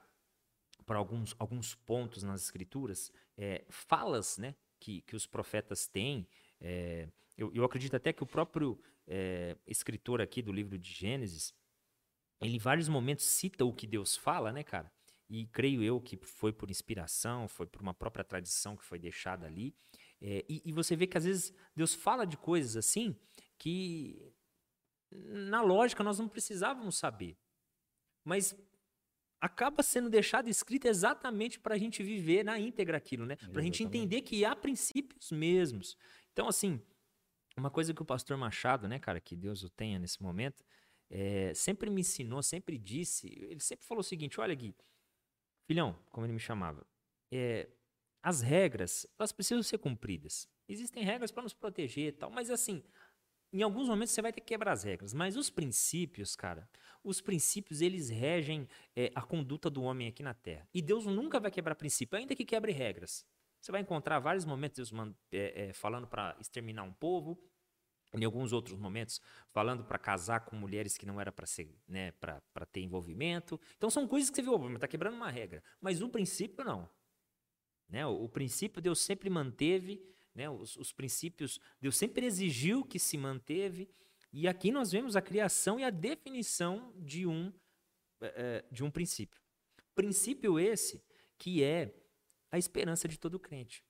para 0.86 0.97
alguns, 0.97 1.36
alguns 1.38 1.75
pontos 1.75 2.23
nas 2.23 2.41
escrituras, 2.41 3.12
é, 3.38 3.65
falas 3.69 4.38
né, 4.38 4.56
que, 4.80 5.01
que 5.01 5.15
os 5.15 5.27
profetas 5.27 5.88
têm. 5.88 6.27
É, 6.60 7.08
eu, 7.38 7.51
eu 7.53 7.63
acredito 7.63 7.95
até 7.95 8.12
que 8.12 8.23
o 8.23 8.27
próprio 8.27 8.82
é, 9.06 9.56
escritor 9.67 10.21
aqui 10.21 10.41
do 10.41 10.51
livro 10.51 10.77
de 10.77 10.91
Gênesis, 10.91 11.53
ele 12.41 12.56
em 12.56 12.60
vários 12.60 12.88
momentos 12.88 13.26
cita 13.26 13.65
o 13.65 13.73
que 13.73 13.88
Deus 13.88 14.15
fala, 14.15 14.52
né, 14.52 14.63
cara? 14.63 14.91
E 15.30 15.45
creio 15.47 15.84
eu 15.84 16.00
que 16.00 16.17
foi 16.17 16.54
por 16.54 16.69
inspiração, 16.69 17.47
foi 17.47 17.65
por 17.65 17.82
uma 17.82 17.93
própria 17.93 18.23
tradição 18.23 18.78
que 18.78 18.84
foi 18.84 18.97
deixada 18.97 19.45
ali. 19.45 19.76
É, 20.21 20.45
e, 20.47 20.62
e, 20.65 20.71
você 20.71 20.95
vê 20.95 21.06
que 21.06 21.17
às 21.17 21.26
vezes 21.26 21.54
Deus 21.76 21.93
fala 21.93 22.26
de 22.26 22.38
coisas 22.38 22.78
assim 22.78 23.15
que, 23.58 24.34
na 25.12 25.62
lógica, 25.62 26.04
nós 26.04 26.17
não 26.17 26.28
precisávamos 26.28 26.97
saber. 26.97 27.38
Mas 28.23 28.56
acaba 29.39 29.84
sendo 29.84 30.10
deixado 30.10 30.50
escrito 30.50 30.88
exatamente 30.88 31.60
para 31.60 31.76
a 31.76 31.78
gente 31.78 32.02
viver 32.02 32.43
na 32.43 32.58
íntegra 32.60 32.97
aquilo, 32.97 33.26
né? 33.26 33.36
Para 33.36 33.62
a 33.62 33.63
gente 33.63 33.84
entender 33.84 34.21
que 34.21 34.43
há 34.43 34.56
princípios 34.56 35.32
mesmos. 35.32 35.97
Então, 36.32 36.47
assim, 36.47 36.82
uma 37.56 37.69
coisa 37.69 37.93
que 37.93 38.02
o 38.02 38.06
pastor 38.06 38.38
Machado, 38.38 38.88
né, 38.88 38.97
cara, 39.00 39.19
que 39.19 39.36
Deus 39.36 39.63
o 39.63 39.69
tenha 39.69 40.00
nesse 40.00 40.21
momento, 40.21 40.63
é, 41.10 41.54
sempre 41.54 41.89
me 41.89 42.02
ensinou, 42.02 42.41
sempre 42.43 42.78
disse, 42.78 43.28
ele 43.50 43.60
sempre 43.60 43.86
falou 43.86 44.02
o 44.02 44.04
seguinte: 44.04 44.39
olha, 44.39 44.54
Gui, 44.54 44.76
filhão, 45.67 45.98
como 46.12 46.26
ele 46.26 46.34
me 46.34 46.39
chamava, 46.39 46.86
é, 47.32 47.70
as 48.22 48.41
regras, 48.41 49.08
elas 49.17 49.32
precisam 49.32 49.63
ser 49.63 49.78
cumpridas. 49.78 50.50
Existem 50.67 51.04
regras 51.04 51.32
para 51.32 51.43
nos 51.43 51.54
proteger 51.54 52.10
e 52.10 52.12
tal, 52.12 52.30
mas 52.30 52.50
assim, 52.50 52.84
em 53.54 53.62
alguns 53.62 53.88
momentos 53.88 54.13
você 54.13 54.22
vai 54.22 54.34
ter 54.34 54.41
que 54.41 54.48
quebrar 54.48 54.74
as 54.74 54.84
regras, 54.84 55.13
mas 55.13 55.38
os 55.38 55.50
princípios, 55.50 56.36
cara, 56.36 56.70
os 57.04 57.22
princípios 57.22 57.80
eles 57.82 58.10
regem 58.10 58.67
é, 58.96 59.12
a 59.15 59.22
conduta 59.22 59.70
do 59.70 59.82
homem 59.82 60.10
aqui 60.10 60.22
na 60.22 60.34
Terra. 60.34 60.67
E 60.74 60.82
Deus 60.82 61.06
nunca 61.06 61.39
vai 61.39 61.50
quebrar 61.50 61.76
princípio, 61.76 62.17
ainda 62.17 62.36
que 62.36 62.43
quebre 62.43 62.74
regras. 62.74 63.26
Você 63.62 63.72
vai 63.72 63.82
encontrar 63.82 64.20
vários 64.20 64.46
momentos 64.46 64.91
Deus 64.91 65.15
é, 65.32 65.67
é, 65.67 65.74
falando 65.74 66.08
para 66.08 66.36
exterminar 66.39 66.84
um 66.84 66.93
povo, 66.93 67.41
em 68.13 68.24
alguns 68.24 68.54
outros 68.54 68.78
momentos 68.78 69.22
falando 69.52 69.84
para 69.84 69.98
casar 69.98 70.41
com 70.41 70.56
mulheres 70.56 70.98
que 70.98 71.06
não 71.06 71.20
era 71.20 71.32
para 71.32 71.46
ser, 71.46 71.70
né, 71.88 72.12
para 72.12 72.65
ter 72.72 72.82
envolvimento. 72.82 73.60
Então 73.78 73.89
são 73.89 74.08
coisas 74.08 74.30
que 74.30 74.36
você 74.36 74.41
viu, 74.41 74.76
está 74.76 74.88
quebrando 74.88 75.15
uma 75.15 75.30
regra, 75.30 75.63
mas 75.82 76.02
o 76.02 76.10
princípio 76.10 76.63
não. 76.63 76.89
Né? 77.89 78.06
O, 78.06 78.24
o 78.24 78.30
princípio 78.30 78.82
Deus 78.82 79.00
sempre 79.00 79.30
manteve, 79.30 80.02
né? 80.34 80.50
os, 80.50 80.76
os 80.78 80.91
princípios 80.91 81.60
Deus 81.80 81.98
sempre 81.98 82.26
exigiu 82.26 82.84
que 82.84 83.00
se 83.00 83.17
manteve. 83.17 83.89
E 84.32 84.48
aqui 84.48 84.72
nós 84.72 84.91
vemos 84.91 85.15
a 85.15 85.22
criação 85.22 85.80
e 85.80 85.84
a 85.84 85.89
definição 85.89 86.93
de 86.98 87.26
um, 87.26 87.52
é, 88.22 88.63
de 88.72 88.84
um 88.84 88.91
princípio. 88.91 89.41
Princípio 89.96 90.60
esse 90.60 91.04
que 91.38 91.63
é 91.63 91.93
a 92.52 92.58
esperança 92.58 93.08
de 93.08 93.17
todo 93.17 93.39
crente. 93.39 93.84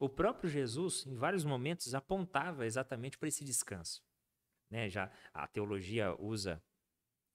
O 0.00 0.08
próprio 0.08 0.48
Jesus, 0.48 1.06
em 1.06 1.14
vários 1.14 1.44
momentos, 1.44 1.94
apontava 1.94 2.64
exatamente 2.64 3.18
para 3.18 3.28
esse 3.28 3.44
descanso. 3.44 4.02
Né? 4.70 4.88
Já 4.88 5.12
a 5.34 5.46
teologia 5.46 6.16
usa 6.18 6.62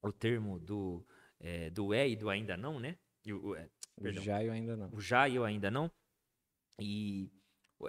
o 0.02 0.12
termo 0.12 0.60
do, 0.60 1.06
é, 1.40 1.70
do 1.70 1.94
é 1.94 2.10
e 2.10 2.16
do 2.16 2.28
ainda 2.28 2.58
não, 2.58 2.80
né? 2.80 2.98
O, 3.28 3.56
é, 3.56 3.70
o 3.98 4.12
já 4.12 4.44
e 4.44 4.50
o 4.50 4.52
ainda 4.52 4.76
não. 4.76 4.90
O 4.92 5.00
já 5.00 5.30
e 5.30 5.38
o 5.38 5.44
ainda 5.44 5.70
não. 5.70 5.92
E 6.80 7.32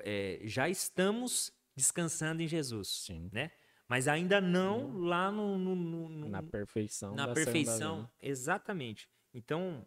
é, 0.05 0.41
já 0.45 0.69
estamos 0.69 1.51
descansando 1.75 2.43
em 2.43 2.49
Jesus, 2.49 2.89
Sim. 2.89 3.31
né? 3.33 3.51
Mas 3.89 4.09
ainda 4.09 4.43
não 4.43 4.93
Sim. 4.93 5.07
lá 5.07 5.33
no, 5.33 5.57
no, 5.57 5.75
no, 5.75 6.29
na 6.29 6.43
perfeição. 6.43 7.15
Na 7.15 7.33
perfeição, 7.33 8.11
exatamente. 8.21 9.09
Então, 9.33 9.87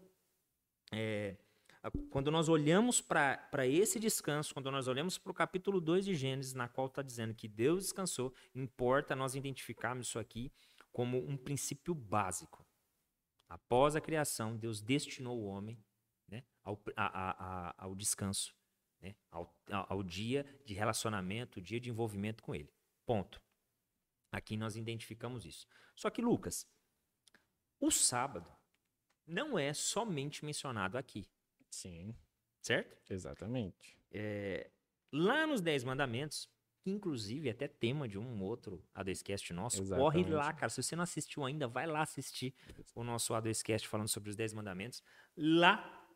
é, 0.91 1.37
quando 2.09 2.29
nós 2.29 2.49
olhamos 2.49 2.99
para 2.99 3.65
esse 3.65 3.99
descanso, 3.99 4.53
quando 4.53 4.69
nós 4.69 4.87
olhamos 4.87 5.17
para 5.17 5.31
o 5.31 5.33
capítulo 5.33 5.79
2 5.79 6.05
de 6.05 6.15
Gênesis, 6.15 6.53
na 6.53 6.67
qual 6.67 6.87
está 6.87 7.01
dizendo 7.01 7.33
que 7.33 7.47
Deus 7.47 7.83
descansou, 7.83 8.33
importa 8.53 9.15
nós 9.15 9.33
identificarmos 9.35 10.07
isso 10.07 10.19
aqui 10.19 10.51
como 10.91 11.17
um 11.17 11.37
princípio 11.37 11.95
básico. 11.95 12.65
Após 13.47 13.95
a 13.95 14.01
criação, 14.01 14.57
Deus 14.57 14.81
destinou 14.81 15.39
o 15.39 15.45
homem 15.45 15.81
né, 16.27 16.43
ao, 16.63 16.79
a, 16.95 17.69
a, 17.69 17.75
ao 17.77 17.95
descanso, 17.95 18.53
né, 19.01 19.15
ao, 19.31 19.55
ao 19.71 20.03
dia 20.03 20.45
de 20.65 20.73
relacionamento, 20.73 21.61
dia 21.61 21.79
de 21.79 21.89
envolvimento 21.89 22.43
com 22.43 22.53
Ele. 22.53 22.71
Ponto. 23.05 23.41
Aqui 24.31 24.57
nós 24.57 24.75
identificamos 24.75 25.45
isso. 25.45 25.65
Só 25.95 26.09
que, 26.09 26.21
Lucas, 26.21 26.67
o 27.79 27.89
sábado 27.89 28.51
não 29.25 29.57
é 29.57 29.73
somente 29.73 30.43
mencionado 30.43 30.97
aqui. 30.97 31.27
Sim. 31.69 32.15
Certo? 32.61 32.97
Exatamente. 33.11 33.97
É, 34.11 34.69
lá 35.11 35.47
nos 35.47 35.61
Dez 35.61 35.83
Mandamentos, 35.83 36.49
que 36.81 36.89
inclusive 36.89 37.47
é 37.47 37.51
até 37.51 37.67
tema 37.67 38.07
de 38.07 38.17
um 38.17 38.41
outro 38.41 38.83
A2Cast 38.95 39.51
nosso, 39.51 39.81
Exatamente. 39.81 40.03
corre 40.03 40.29
lá, 40.29 40.53
cara. 40.53 40.69
Se 40.69 40.81
você 40.81 40.95
não 40.95 41.03
assistiu 41.03 41.45
ainda, 41.45 41.67
vai 41.67 41.87
lá 41.87 42.01
assistir 42.01 42.53
o 42.95 43.03
nosso 43.03 43.33
A2Cast 43.33 43.87
falando 43.87 44.07
sobre 44.07 44.29
os 44.29 44.35
Dez 44.35 44.53
Mandamentos. 44.53 45.03
Lá 45.35 46.07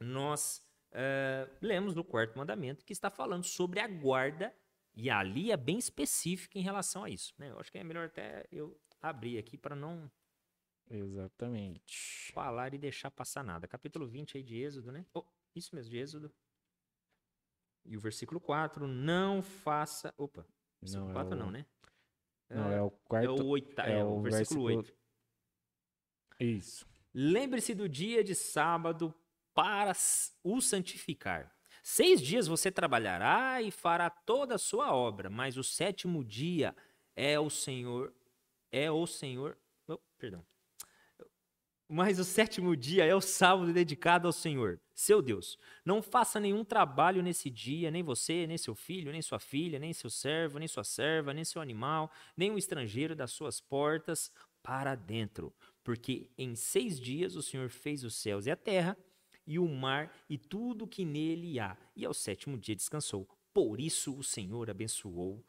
nós 0.00 0.62
uh, 0.92 1.50
lemos 1.60 1.94
no 1.94 2.04
quarto 2.04 2.36
mandamento 2.36 2.84
que 2.84 2.92
está 2.92 3.10
falando 3.10 3.44
sobre 3.44 3.80
a 3.80 3.86
guarda 3.86 4.54
e 4.94 5.10
ali 5.10 5.50
é 5.50 5.56
bem 5.56 5.78
específico 5.78 6.56
em 6.56 6.62
relação 6.62 7.04
a 7.04 7.10
isso. 7.10 7.34
Né? 7.38 7.50
Eu 7.50 7.58
acho 7.58 7.70
que 7.70 7.78
é 7.78 7.84
melhor 7.84 8.06
até 8.06 8.46
eu 8.50 8.78
abrir 9.00 9.38
aqui 9.38 9.56
para 9.56 9.74
não 9.74 10.10
Exatamente. 10.90 12.32
Falar 12.32 12.74
e 12.74 12.78
deixar 12.78 13.10
passar 13.10 13.42
nada. 13.42 13.66
Capítulo 13.66 14.06
20 14.06 14.36
aí 14.36 14.42
de 14.42 14.56
Êxodo, 14.56 14.92
né? 14.92 15.06
Oh, 15.14 15.24
isso 15.54 15.74
mesmo, 15.74 15.90
de 15.90 15.98
Êxodo. 15.98 16.32
E 17.84 17.96
o 17.96 18.00
versículo 18.00 18.40
4, 18.40 18.86
não 18.86 19.42
faça. 19.42 20.14
Opa, 20.16 20.46
versículo 20.80 21.08
não, 21.08 21.14
4 21.14 21.32
é 21.32 21.36
o... 21.36 21.38
não, 21.38 21.50
né? 21.50 21.66
Não, 22.48 22.70
é, 22.70 22.76
é 22.76 22.82
o 22.82 22.90
quarto. 22.90 23.26
É 23.26 23.30
o, 23.30 23.46
oita... 23.46 23.82
é, 23.82 23.98
é 23.98 24.04
o, 24.04 24.16
o 24.16 24.22
versículo, 24.22 24.66
versículo 24.66 24.76
8. 24.78 24.94
Isso. 26.40 26.86
Lembre-se 27.12 27.74
do 27.74 27.88
dia 27.88 28.24
de 28.24 28.34
sábado 28.34 29.14
para 29.54 29.92
o 30.42 30.60
santificar. 30.60 31.54
Seis 31.82 32.20
dias 32.20 32.46
você 32.46 32.72
trabalhará 32.72 33.60
e 33.62 33.70
fará 33.70 34.08
toda 34.08 34.54
a 34.54 34.58
sua 34.58 34.94
obra, 34.94 35.28
mas 35.28 35.56
o 35.56 35.62
sétimo 35.62 36.24
dia 36.24 36.74
é 37.14 37.38
o 37.38 37.50
Senhor, 37.50 38.12
é 38.72 38.90
o 38.90 39.06
Senhor. 39.06 39.56
Oh, 39.86 39.98
perdão. 40.18 40.44
Mas 41.88 42.18
o 42.18 42.24
sétimo 42.24 42.74
dia 42.74 43.04
é 43.04 43.14
o 43.14 43.20
sábado 43.20 43.72
dedicado 43.72 44.26
ao 44.26 44.32
Senhor, 44.32 44.80
seu 44.94 45.20
Deus. 45.20 45.58
Não 45.84 46.02
faça 46.02 46.40
nenhum 46.40 46.64
trabalho 46.64 47.22
nesse 47.22 47.50
dia, 47.50 47.90
nem 47.90 48.02
você, 48.02 48.46
nem 48.46 48.56
seu 48.56 48.74
filho, 48.74 49.12
nem 49.12 49.20
sua 49.20 49.38
filha, 49.38 49.78
nem 49.78 49.92
seu 49.92 50.08
servo, 50.08 50.58
nem 50.58 50.66
sua 50.66 50.82
serva, 50.82 51.34
nem 51.34 51.44
seu 51.44 51.60
animal, 51.60 52.10
nem 52.36 52.50
o 52.50 52.58
estrangeiro 52.58 53.14
das 53.14 53.32
suas 53.32 53.60
portas 53.60 54.32
para 54.62 54.94
dentro. 54.94 55.54
Porque 55.82 56.30
em 56.38 56.56
seis 56.56 56.98
dias 56.98 57.36
o 57.36 57.42
Senhor 57.42 57.68
fez 57.68 58.02
os 58.02 58.14
céus 58.14 58.46
e 58.46 58.50
a 58.50 58.56
terra, 58.56 58.96
e 59.46 59.58
o 59.58 59.68
mar 59.68 60.10
e 60.28 60.38
tudo 60.38 60.86
que 60.86 61.04
nele 61.04 61.60
há, 61.60 61.76
e 61.94 62.06
ao 62.06 62.14
sétimo 62.14 62.56
dia 62.56 62.74
descansou. 62.74 63.28
Por 63.52 63.78
isso 63.78 64.16
o 64.16 64.24
Senhor 64.24 64.70
abençoou 64.70 65.44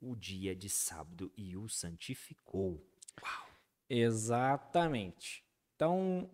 o 0.00 0.14
dia 0.14 0.54
de 0.54 0.68
sábado 0.68 1.32
e 1.36 1.56
o 1.56 1.68
santificou. 1.68 2.80
Uau! 3.20 3.48
Exatamente. 3.88 5.44
Então, 5.82 6.30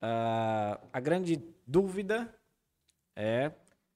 uh, 0.00 0.78
a 0.92 1.00
grande 1.00 1.42
dúvida 1.66 2.32
é 3.16 3.50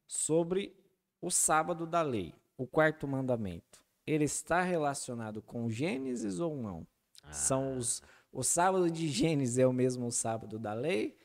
sobre 0.08 0.76
o 1.20 1.30
sábado 1.30 1.86
da 1.86 2.02
lei, 2.02 2.34
o 2.58 2.66
quarto 2.66 3.06
mandamento. 3.06 3.80
Ele 4.04 4.24
está 4.24 4.60
relacionado 4.60 5.40
com 5.40 5.70
Gênesis 5.70 6.40
ou 6.40 6.56
não? 6.56 6.84
Ah. 7.22 7.32
São 7.32 7.78
os 7.78 8.02
o 8.32 8.42
sábado 8.42 8.90
de 8.90 9.06
Gênesis 9.08 9.56
é 9.56 9.68
o 9.68 9.72
mesmo 9.72 10.10
sábado 10.10 10.58
da 10.58 10.72
lei 10.72 11.16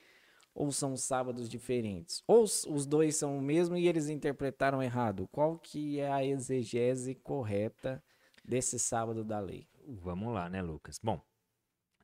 ou 0.54 0.72
são 0.72 0.96
sábados 0.96 1.50
diferentes? 1.50 2.24
Ou 2.28 2.44
os 2.44 2.86
dois 2.86 3.16
são 3.16 3.40
o 3.40 3.42
mesmo 3.42 3.76
e 3.76 3.88
eles 3.88 4.08
interpretaram 4.08 4.84
errado? 4.84 5.28
Qual 5.32 5.58
que 5.58 6.00
é 6.00 6.12
a 6.12 6.24
exegese 6.24 7.16
correta 7.16 8.04
desse 8.46 8.78
sábado 8.78 9.24
da 9.24 9.40
lei? 9.40 9.68
Vamos 9.88 10.32
lá, 10.32 10.48
né, 10.48 10.62
Lucas? 10.62 11.00
Bom, 11.02 11.20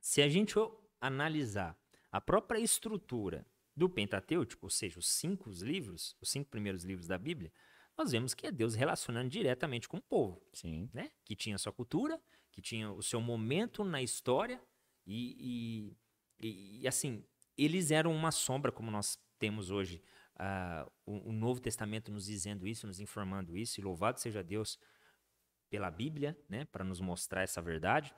se 0.00 0.20
a 0.20 0.28
gente 0.28 0.58
analisar 1.00 1.78
a 2.10 2.20
própria 2.20 2.58
estrutura 2.58 3.46
do 3.74 3.88
Pentateuco, 3.88 4.56
ou 4.62 4.70
seja, 4.70 4.98
os 4.98 5.08
cinco 5.08 5.50
livros, 5.50 6.16
os 6.20 6.30
cinco 6.30 6.50
primeiros 6.50 6.84
livros 6.84 7.06
da 7.06 7.18
Bíblia, 7.18 7.52
nós 7.96 8.12
vemos 8.12 8.34
que 8.34 8.46
é 8.46 8.50
Deus 8.50 8.74
relacionando 8.74 9.28
diretamente 9.28 9.88
com 9.88 9.98
o 9.98 10.02
povo, 10.02 10.42
Sim. 10.52 10.88
né? 10.92 11.10
Que 11.24 11.34
tinha 11.34 11.58
sua 11.58 11.72
cultura, 11.72 12.20
que 12.52 12.60
tinha 12.60 12.90
o 12.90 13.02
seu 13.02 13.20
momento 13.20 13.84
na 13.84 14.02
história 14.02 14.62
e, 15.06 15.96
e, 16.40 16.80
e 16.80 16.88
assim, 16.88 17.24
eles 17.56 17.90
eram 17.90 18.12
uma 18.12 18.32
sombra, 18.32 18.70
como 18.70 18.90
nós 18.90 19.18
temos 19.38 19.70
hoje 19.70 20.02
uh, 20.36 20.90
o, 21.04 21.30
o, 21.30 21.32
Novo 21.32 21.60
Testamento 21.60 22.10
nos 22.10 22.26
dizendo 22.26 22.66
isso, 22.66 22.86
nos 22.86 23.00
informando 23.00 23.56
isso, 23.56 23.80
e 23.80 23.84
louvado 23.84 24.20
seja 24.20 24.42
Deus 24.42 24.78
pela 25.70 25.90
Bíblia, 25.90 26.38
né, 26.48 26.64
para 26.66 26.84
nos 26.84 27.00
mostrar 27.00 27.42
essa 27.42 27.60
verdade, 27.60 28.14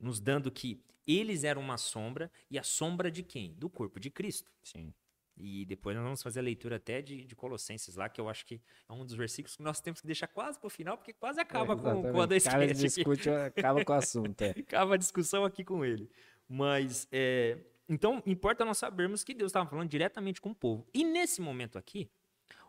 nos 0.00 0.20
dando 0.20 0.50
que 0.50 0.82
eles 1.06 1.44
eram 1.44 1.60
uma 1.60 1.76
sombra, 1.76 2.30
e 2.50 2.58
a 2.58 2.62
sombra 2.62 3.10
de 3.10 3.22
quem? 3.22 3.54
Do 3.54 3.68
corpo 3.68 3.98
de 3.98 4.10
Cristo. 4.10 4.50
Sim. 4.62 4.92
E 5.36 5.64
depois 5.64 5.96
nós 5.96 6.04
vamos 6.04 6.22
fazer 6.22 6.40
a 6.40 6.42
leitura 6.42 6.76
até 6.76 7.00
de, 7.00 7.24
de, 7.24 7.34
Colossenses 7.34 7.96
lá, 7.96 8.08
que 8.08 8.20
eu 8.20 8.28
acho 8.28 8.44
que 8.44 8.60
é 8.88 8.92
um 8.92 9.04
dos 9.04 9.14
versículos 9.14 9.56
que 9.56 9.62
nós 9.62 9.80
temos 9.80 10.00
que 10.00 10.06
deixar 10.06 10.26
quase 10.26 10.58
para 10.58 10.66
o 10.66 10.70
final, 10.70 10.98
porque 10.98 11.12
quase 11.14 11.40
acaba 11.40 11.72
é, 11.72 11.76
com, 11.76 12.12
com 12.12 12.20
a 12.20 12.26
da 12.26 12.36
discute, 12.36 13.30
acaba 13.30 13.84
com 13.84 13.92
o 13.92 13.96
assunto. 13.96 14.42
É. 14.42 14.50
acaba 14.60 14.94
a 14.94 14.98
discussão 14.98 15.44
aqui 15.44 15.64
com 15.64 15.84
ele. 15.84 16.10
Mas, 16.48 17.08
é, 17.10 17.58
então, 17.88 18.22
importa 18.26 18.64
nós 18.64 18.78
sabermos 18.78 19.24
que 19.24 19.32
Deus 19.32 19.50
estava 19.50 19.68
falando 19.68 19.88
diretamente 19.88 20.40
com 20.40 20.50
o 20.50 20.54
povo. 20.54 20.86
E 20.92 21.04
nesse 21.04 21.40
momento 21.40 21.78
aqui, 21.78 22.10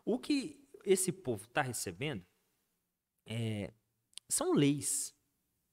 o 0.04 0.18
que 0.18 0.66
esse 0.84 1.12
povo 1.12 1.44
está 1.44 1.62
recebendo 1.62 2.24
é, 3.26 3.72
são 4.28 4.54
leis. 4.54 5.14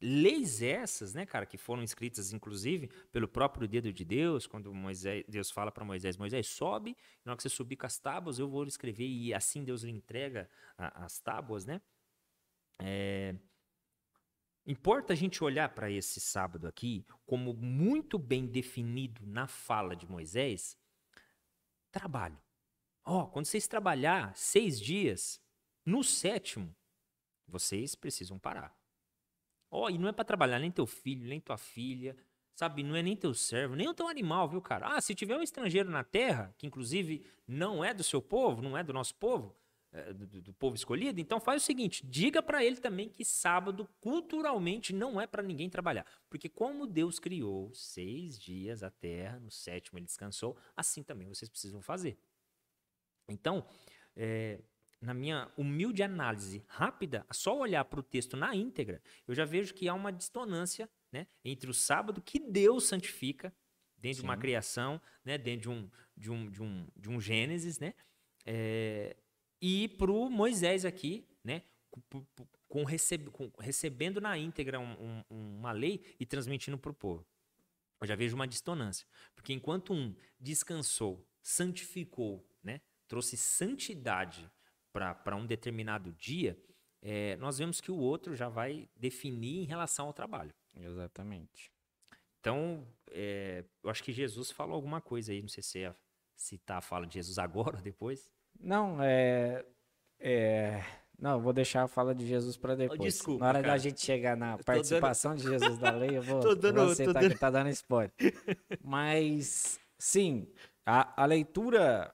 Leis 0.01 0.61
essas, 0.61 1.13
né, 1.13 1.25
cara, 1.25 1.45
que 1.45 1.57
foram 1.57 1.83
escritas, 1.83 2.31
inclusive, 2.31 2.87
pelo 3.11 3.27
próprio 3.27 3.67
dedo 3.67 3.91
de 3.91 4.05
Deus, 4.05 4.47
quando 4.47 4.73
Moisés, 4.73 5.25
Deus 5.27 5.51
fala 5.51 5.73
para 5.73 5.83
Moisés, 5.83 6.15
Moisés, 6.15 6.47
sobe, 6.47 6.95
na 7.25 7.33
hora 7.33 7.37
que 7.37 7.43
você 7.43 7.49
subir 7.49 7.75
com 7.75 7.85
as 7.85 7.99
tábuas, 7.99 8.39
eu 8.39 8.47
vou 8.47 8.65
escrever, 8.65 9.05
e 9.05 9.33
assim 9.33 9.61
Deus 9.61 9.83
lhe 9.83 9.91
entrega 9.91 10.49
a, 10.77 11.03
as 11.03 11.19
tábuas, 11.19 11.65
né? 11.65 11.81
É, 12.81 13.35
importa 14.65 15.11
a 15.11 15.15
gente 15.17 15.43
olhar 15.43 15.67
para 15.75 15.91
esse 15.91 16.21
sábado 16.21 16.65
aqui 16.65 17.05
como 17.25 17.53
muito 17.53 18.17
bem 18.17 18.47
definido 18.47 19.27
na 19.27 19.47
fala 19.47 19.97
de 19.97 20.07
Moisés, 20.09 20.77
trabalho. 21.91 22.39
Ó, 23.03 23.23
oh, 23.23 23.27
quando 23.27 23.47
vocês 23.47 23.67
trabalhar 23.67 24.33
seis 24.37 24.79
dias, 24.79 25.41
no 25.85 26.05
sétimo, 26.05 26.73
vocês 27.45 27.95
precisam 27.95 28.39
parar. 28.39 28.78
Ó, 29.71 29.85
oh, 29.85 29.89
e 29.89 29.97
não 29.97 30.09
é 30.09 30.11
para 30.11 30.25
trabalhar 30.25 30.59
nem 30.59 30.71
teu 30.71 30.85
filho, 30.85 31.27
nem 31.27 31.39
tua 31.39 31.57
filha, 31.57 32.15
sabe? 32.55 32.83
Não 32.83 32.95
é 32.95 33.01
nem 33.01 33.15
teu 33.15 33.33
servo, 33.33 33.75
nem 33.75 33.87
o 33.87 33.93
teu 33.93 34.07
animal, 34.07 34.49
viu, 34.49 34.61
cara? 34.61 34.87
Ah, 34.87 35.01
se 35.01 35.15
tiver 35.15 35.37
um 35.37 35.43
estrangeiro 35.43 35.89
na 35.89 36.03
terra, 36.03 36.53
que 36.57 36.67
inclusive 36.67 37.25
não 37.47 37.83
é 37.83 37.93
do 37.93 38.03
seu 38.03 38.21
povo, 38.21 38.61
não 38.61 38.77
é 38.77 38.83
do 38.83 38.91
nosso 38.91 39.15
povo, 39.15 39.55
é, 39.91 40.13
do, 40.13 40.41
do, 40.41 40.53
povo 40.53 40.75
escolhido, 40.75 41.19
então 41.19 41.39
faz 41.39 41.63
o 41.63 41.65
seguinte: 41.65 42.05
diga 42.05 42.43
para 42.43 42.63
ele 42.63 42.77
também 42.77 43.09
que 43.09 43.25
sábado, 43.25 43.89
culturalmente, 43.99 44.93
não 44.93 45.19
é 45.19 45.25
para 45.25 45.41
ninguém 45.41 45.69
trabalhar. 45.69 46.05
Porque 46.29 46.47
como 46.47 46.85
Deus 46.85 47.17
criou 47.17 47.73
seis 47.73 48.37
dias 48.37 48.83
a 48.83 48.91
terra, 48.91 49.39
no 49.39 49.49
sétimo 49.49 49.97
ele 49.97 50.05
descansou, 50.05 50.55
assim 50.75 51.01
também 51.01 51.27
vocês 51.27 51.49
precisam 51.49 51.81
fazer. 51.81 52.19
Então, 53.27 53.65
é, 54.15 54.59
na 55.01 55.13
minha 55.13 55.51
humilde 55.57 56.03
análise 56.03 56.63
rápida, 56.67 57.25
só 57.31 57.57
olhar 57.57 57.85
para 57.85 57.99
o 57.99 58.03
texto 58.03 58.35
na 58.35 58.55
íntegra, 58.55 59.01
eu 59.27 59.33
já 59.33 59.45
vejo 59.45 59.73
que 59.73 59.87
há 59.87 59.93
uma 59.93 60.11
dissonância 60.11 60.89
né, 61.11 61.27
entre 61.43 61.69
o 61.69 61.73
sábado 61.73 62.21
que 62.21 62.39
Deus 62.39 62.85
santifica, 62.85 63.53
dentro 63.97 64.17
Sim. 64.17 64.23
de 64.23 64.27
uma 64.27 64.37
criação, 64.37 65.01
né, 65.23 65.37
dentro 65.37 65.61
de 65.61 65.69
um, 65.69 65.89
de 66.15 66.31
um, 66.31 66.49
de 66.49 66.63
um, 66.63 66.87
de 66.95 67.09
um 67.09 67.19
Gênesis, 67.19 67.79
né, 67.79 67.93
é, 68.45 69.15
e 69.61 69.87
para 69.89 70.11
o 70.11 70.29
Moisés 70.29 70.85
aqui, 70.85 71.27
né, 71.43 71.63
com, 72.67 72.83
receb, 72.83 73.29
com, 73.31 73.51
recebendo 73.59 74.21
na 74.21 74.37
íntegra 74.37 74.79
um, 74.79 75.23
um, 75.29 75.57
uma 75.57 75.71
lei 75.71 76.15
e 76.19 76.25
transmitindo 76.25 76.77
para 76.77 76.91
o 76.91 76.93
povo. 76.93 77.25
Eu 78.01 78.07
já 78.07 78.15
vejo 78.15 78.35
uma 78.35 78.47
dissonância, 78.47 79.05
porque 79.35 79.51
enquanto 79.51 79.93
um 79.93 80.15
descansou, 80.39 81.27
santificou, 81.41 82.47
né, 82.63 82.81
trouxe 83.07 83.35
santidade 83.35 84.49
para 84.91 85.35
um 85.35 85.45
determinado 85.45 86.11
dia, 86.13 86.57
é, 87.01 87.35
nós 87.37 87.57
vemos 87.57 87.79
que 87.79 87.91
o 87.91 87.97
outro 87.97 88.35
já 88.35 88.49
vai 88.49 88.89
definir 88.95 89.61
em 89.61 89.65
relação 89.65 90.07
ao 90.07 90.13
trabalho. 90.13 90.53
Exatamente. 90.75 91.71
Então, 92.39 92.87
é, 93.11 93.63
eu 93.83 93.89
acho 93.89 94.03
que 94.03 94.11
Jesus 94.11 94.51
falou 94.51 94.75
alguma 94.75 95.01
coisa 95.01 95.31
aí, 95.31 95.41
não 95.41 95.49
sei 95.49 95.63
se 95.63 95.83
é 95.83 95.93
citar 96.35 96.77
a 96.77 96.81
fala 96.81 97.05
de 97.05 97.15
Jesus 97.15 97.37
agora 97.39 97.77
ou 97.77 97.83
depois. 97.83 98.31
Não, 98.59 99.01
é, 99.01 99.65
é 100.19 100.83
não, 101.21 101.41
vou 101.41 101.51
deixar 101.51 101.83
a 101.83 101.87
fala 101.87 102.15
de 102.15 102.25
Jesus 102.25 102.55
para 102.55 102.75
depois. 102.75 102.99
Oh, 102.99 103.03
desculpa, 103.03 103.43
Na 103.43 103.49
hora 103.49 103.61
cara. 103.61 103.73
da 103.73 103.77
gente 103.77 104.01
chegar 104.01 104.37
na 104.37 104.57
participação 104.57 105.31
dando... 105.31 105.41
de 105.41 105.49
Jesus 105.49 105.77
da 105.77 105.91
lei, 105.91 106.17
eu 106.17 106.21
vou, 106.23 106.39
tô 106.39 106.55
dando, 106.55 106.85
você 106.85 107.05
tá, 107.11 107.19
dando... 107.19 107.37
tá 107.37 107.49
dando 107.49 107.69
spoiler. 107.69 108.13
Mas, 108.81 109.79
sim, 109.97 110.47
a, 110.85 111.21
a 111.21 111.25
leitura 111.25 112.13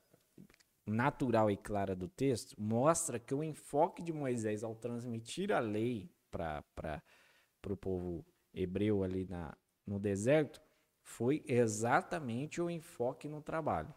natural 0.85 1.49
e 1.49 1.57
clara 1.57 1.95
do 1.95 2.07
texto 2.07 2.55
mostra 2.59 3.19
que 3.19 3.33
o 3.33 3.43
enfoque 3.43 4.03
de 4.03 4.13
Moisés 4.13 4.63
ao 4.63 4.75
transmitir 4.75 5.51
a 5.51 5.59
lei 5.59 6.11
para 6.29 6.63
o 7.67 7.77
povo 7.77 8.25
hebreu 8.53 9.03
ali 9.03 9.25
na, 9.25 9.57
no 9.85 9.99
deserto 9.99 10.61
foi 11.01 11.43
exatamente 11.47 12.61
o 12.61 12.69
enfoque 12.69 13.27
no 13.27 13.41
trabalho. 13.41 13.93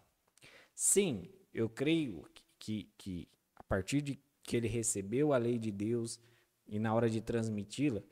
Sim, 0.74 1.30
eu 1.52 1.68
creio 1.68 2.26
que, 2.58 2.90
que 2.96 3.28
a 3.54 3.62
partir 3.62 4.00
de 4.00 4.20
que 4.42 4.56
ele 4.56 4.68
recebeu 4.68 5.32
a 5.32 5.38
lei 5.38 5.58
de 5.58 5.70
Deus 5.70 6.20
e 6.66 6.78
na 6.78 6.94
hora 6.94 7.08
de 7.08 7.20
transmiti-la, 7.20 8.02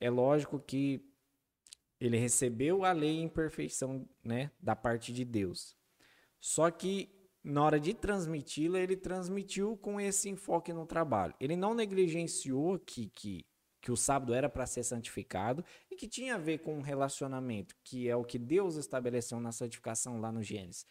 é 0.00 0.10
lógico 0.10 0.58
que 0.58 1.02
ele 1.98 2.18
recebeu 2.18 2.84
a 2.84 2.92
lei 2.92 3.20
em 3.20 3.28
perfeição, 3.28 4.08
né, 4.22 4.50
da 4.60 4.76
parte 4.76 5.12
de 5.12 5.24
Deus. 5.24 5.76
Só 6.40 6.70
que 6.70 7.15
na 7.46 7.62
hora 7.62 7.78
de 7.78 7.94
transmiti-la, 7.94 8.80
ele 8.80 8.96
transmitiu 8.96 9.76
com 9.76 10.00
esse 10.00 10.28
enfoque 10.28 10.72
no 10.72 10.84
trabalho. 10.84 11.32
Ele 11.38 11.54
não 11.54 11.74
negligenciou 11.74 12.76
que, 12.80 13.08
que, 13.08 13.46
que 13.80 13.92
o 13.92 13.96
sábado 13.96 14.34
era 14.34 14.48
para 14.48 14.66
ser 14.66 14.82
santificado 14.82 15.64
e 15.88 15.94
que 15.94 16.08
tinha 16.08 16.34
a 16.34 16.38
ver 16.38 16.58
com 16.58 16.76
um 16.76 16.80
relacionamento, 16.80 17.76
que 17.84 18.08
é 18.08 18.16
o 18.16 18.24
que 18.24 18.36
Deus 18.36 18.74
estabeleceu 18.74 19.38
na 19.38 19.52
santificação 19.52 20.20
lá 20.20 20.32
no 20.32 20.42
Gênesis. 20.42 20.84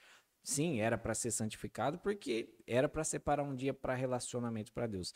Sim, 0.46 0.80
era 0.80 0.98
para 0.98 1.14
ser 1.14 1.32
santificado 1.32 2.00
porque 2.00 2.56
era 2.66 2.88
para 2.88 3.04
separar 3.04 3.44
um 3.44 3.54
dia 3.54 3.74
para 3.74 3.94
relacionamento 3.94 4.72
para 4.72 4.88
Deus. 4.88 5.14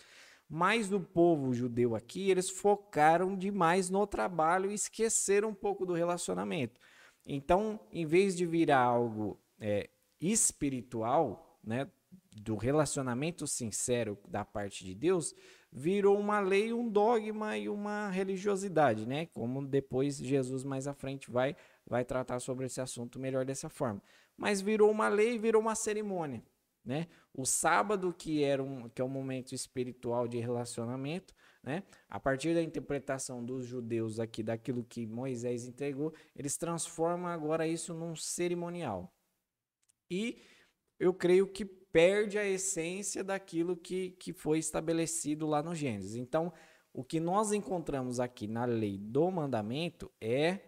Mas 0.49 0.89
do 0.89 0.99
povo 0.99 1.53
judeu 1.53 1.95
aqui, 1.95 2.29
eles 2.29 2.49
focaram 2.49 3.37
demais 3.37 3.89
no 3.89 4.05
trabalho 4.05 4.69
e 4.69 4.73
esqueceram 4.73 5.49
um 5.49 5.55
pouco 5.55 5.85
do 5.85 5.93
relacionamento. 5.93 6.81
Então, 7.25 7.79
em 7.93 8.05
vez 8.05 8.35
de 8.35 8.45
virar 8.45 8.79
algo 8.79 9.39
é, 9.57 9.89
espiritual, 10.21 11.59
né, 11.63 11.89
do 12.31 12.55
relacionamento 12.55 13.45
sincero 13.47 14.17
da 14.27 14.45
parte 14.45 14.83
de 14.83 14.95
Deus, 14.95 15.35
virou 15.71 16.17
uma 16.17 16.39
lei, 16.39 16.73
um 16.73 16.87
dogma 16.89 17.57
e 17.57 17.69
uma 17.69 18.09
religiosidade, 18.09 19.05
né? 19.05 19.27
Como 19.27 19.65
depois 19.65 20.17
Jesus 20.17 20.63
mais 20.63 20.87
à 20.87 20.93
frente 20.93 21.29
vai 21.29 21.55
vai 21.85 22.05
tratar 22.05 22.39
sobre 22.39 22.65
esse 22.65 22.79
assunto 22.79 23.19
melhor 23.19 23.45
dessa 23.45 23.69
forma. 23.69 24.01
Mas 24.37 24.61
virou 24.61 24.91
uma 24.91 25.09
lei, 25.09 25.37
virou 25.37 25.61
uma 25.61 25.75
cerimônia, 25.75 26.43
né? 26.83 27.07
O 27.33 27.45
sábado 27.45 28.13
que 28.17 28.43
era 28.43 28.63
um 28.63 28.89
que 28.89 29.01
é 29.01 29.05
um 29.05 29.09
momento 29.09 29.53
espiritual 29.53 30.27
de 30.27 30.39
relacionamento, 30.39 31.35
né? 31.63 31.83
A 32.09 32.19
partir 32.19 32.53
da 32.53 32.61
interpretação 32.61 33.43
dos 33.43 33.65
judeus 33.65 34.19
aqui 34.19 34.41
daquilo 34.41 34.83
que 34.83 35.05
Moisés 35.05 35.67
entregou, 35.67 36.13
eles 36.35 36.57
transformam 36.57 37.27
agora 37.27 37.67
isso 37.67 37.93
num 37.93 38.15
cerimonial, 38.15 39.13
e 40.09 40.41
eu 40.99 41.13
creio 41.13 41.47
que 41.47 41.63
perde 41.65 42.37
a 42.37 42.45
essência 42.47 43.23
daquilo 43.23 43.75
que, 43.75 44.11
que 44.11 44.33
foi 44.33 44.59
estabelecido 44.59 45.47
lá 45.47 45.63
no 45.63 45.73
Gênesis. 45.73 46.15
Então, 46.15 46.53
o 46.93 47.03
que 47.03 47.19
nós 47.19 47.51
encontramos 47.51 48.19
aqui 48.19 48.47
na 48.47 48.65
lei 48.65 48.97
do 48.97 49.29
mandamento 49.31 50.11
é 50.19 50.59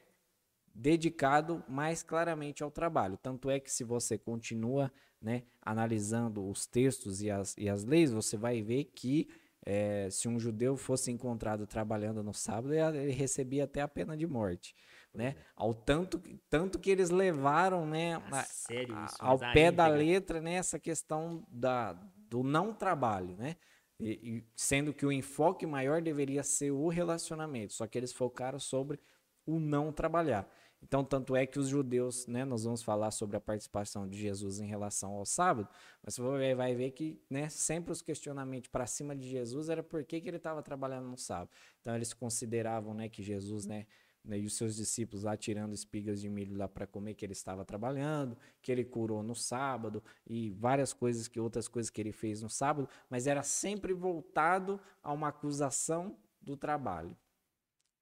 dedicado 0.74 1.64
mais 1.68 2.02
claramente 2.02 2.64
ao 2.64 2.72
trabalho. 2.72 3.18
Tanto 3.18 3.50
é 3.50 3.60
que 3.60 3.72
se 3.72 3.84
você 3.84 4.18
continua 4.18 4.92
né, 5.22 5.44
analisando 5.62 6.48
os 6.48 6.66
textos 6.66 7.22
e 7.22 7.30
as, 7.30 7.56
e 7.58 7.70
as 7.70 7.84
leis, 7.84 8.12
você 8.12 8.38
vai 8.38 8.62
ver 8.62 8.86
que 8.86 9.28
é, 9.64 10.10
se 10.10 10.28
um 10.28 10.40
judeu 10.40 10.76
fosse 10.76 11.12
encontrado 11.12 11.68
trabalhando 11.68 12.24
no 12.24 12.34
sábado, 12.34 12.74
ele 12.74 13.12
recebia 13.12 13.66
até 13.66 13.82
a 13.82 13.88
pena 13.88 14.18
de 14.18 14.26
morte 14.26 14.76
né? 15.14 15.36
Ao 15.56 15.74
tanto, 15.74 16.22
tanto 16.50 16.80
que 16.80 16.90
eles 16.90 17.10
levaram, 17.10 17.86
né, 17.86 18.16
a, 18.32 18.44
sério 18.44 18.96
isso, 19.06 19.16
ao 19.20 19.38
pé 19.38 19.72
da 19.72 19.88
letra, 19.88 20.40
né, 20.40 20.54
essa 20.54 20.80
questão 20.80 21.46
da, 21.50 21.94
do 22.30 22.44
não 22.44 22.74
trabalho, 22.74 23.36
né? 23.38 23.56
E, 24.00 24.38
e 24.38 24.44
sendo 24.56 24.94
que 24.94 25.06
o 25.06 25.12
enfoque 25.12 25.66
maior 25.66 26.02
deveria 26.02 26.42
ser 26.42 26.72
o 26.72 26.88
relacionamento, 26.88 27.74
só 27.74 27.86
que 27.86 27.98
eles 27.98 28.12
focaram 28.12 28.60
sobre 28.60 29.00
o 29.46 29.60
não 29.60 29.92
trabalhar. 29.92 30.50
Então, 30.84 31.04
tanto 31.04 31.36
é 31.36 31.46
que 31.46 31.60
os 31.60 31.68
judeus, 31.68 32.26
né, 32.26 32.44
nós 32.44 32.64
vamos 32.64 32.82
falar 32.82 33.12
sobre 33.12 33.38
a 33.38 33.40
participação 33.40 34.08
de 34.08 34.18
Jesus 34.18 34.60
em 34.60 34.66
relação 34.66 35.12
ao 35.12 35.26
sábado, 35.26 35.70
mas 36.04 36.18
você 36.18 36.56
vai 36.56 36.74
ver 36.74 36.92
que 36.92 37.22
né, 37.30 37.50
sempre 37.50 37.92
os 37.92 38.02
questionamentos 38.02 38.70
para 38.72 38.88
cima 38.88 39.16
de 39.16 39.30
Jesus 39.30 39.70
era 39.70 39.84
por 39.84 40.04
que, 40.04 40.20
que 40.20 40.28
ele 40.28 40.38
estava 40.38 40.64
trabalhando 40.64 41.08
no 41.08 41.18
sábado. 41.18 41.52
Então, 41.82 41.96
eles 41.96 42.14
consideravam 42.14 42.96
né, 42.96 43.08
que 43.08 43.22
Jesus, 43.22 43.68
né, 43.68 43.86
né, 44.24 44.40
e 44.40 44.46
os 44.46 44.56
seus 44.56 44.76
discípulos 44.76 45.24
lá 45.24 45.36
tirando 45.36 45.74
espigas 45.74 46.22
de 46.22 46.30
milho 46.30 46.56
lá 46.56 46.68
para 46.68 46.86
comer 46.86 47.16
que 47.16 47.26
ele 47.26 47.34
estava 47.34 47.66
trabalhando, 47.66 48.38
que 48.62 48.72
ele 48.72 48.86
curou 48.86 49.24
no 49.24 49.36
sábado 49.36 50.04
e 50.28 50.52
várias 50.52 50.94
coisas 50.94 51.28
que 51.28 51.40
outras 51.40 51.68
coisas 51.68 51.90
que 51.90 52.00
ele 52.00 52.12
fez 52.12 52.42
no 52.42 52.50
sábado, 52.50 52.88
mas 53.10 53.28
era 53.28 53.44
sempre 53.44 53.94
voltado 53.94 54.80
a 55.02 55.12
uma 55.12 55.30
acusação 55.30 56.18
do 56.42 56.56
trabalho. 56.56 57.16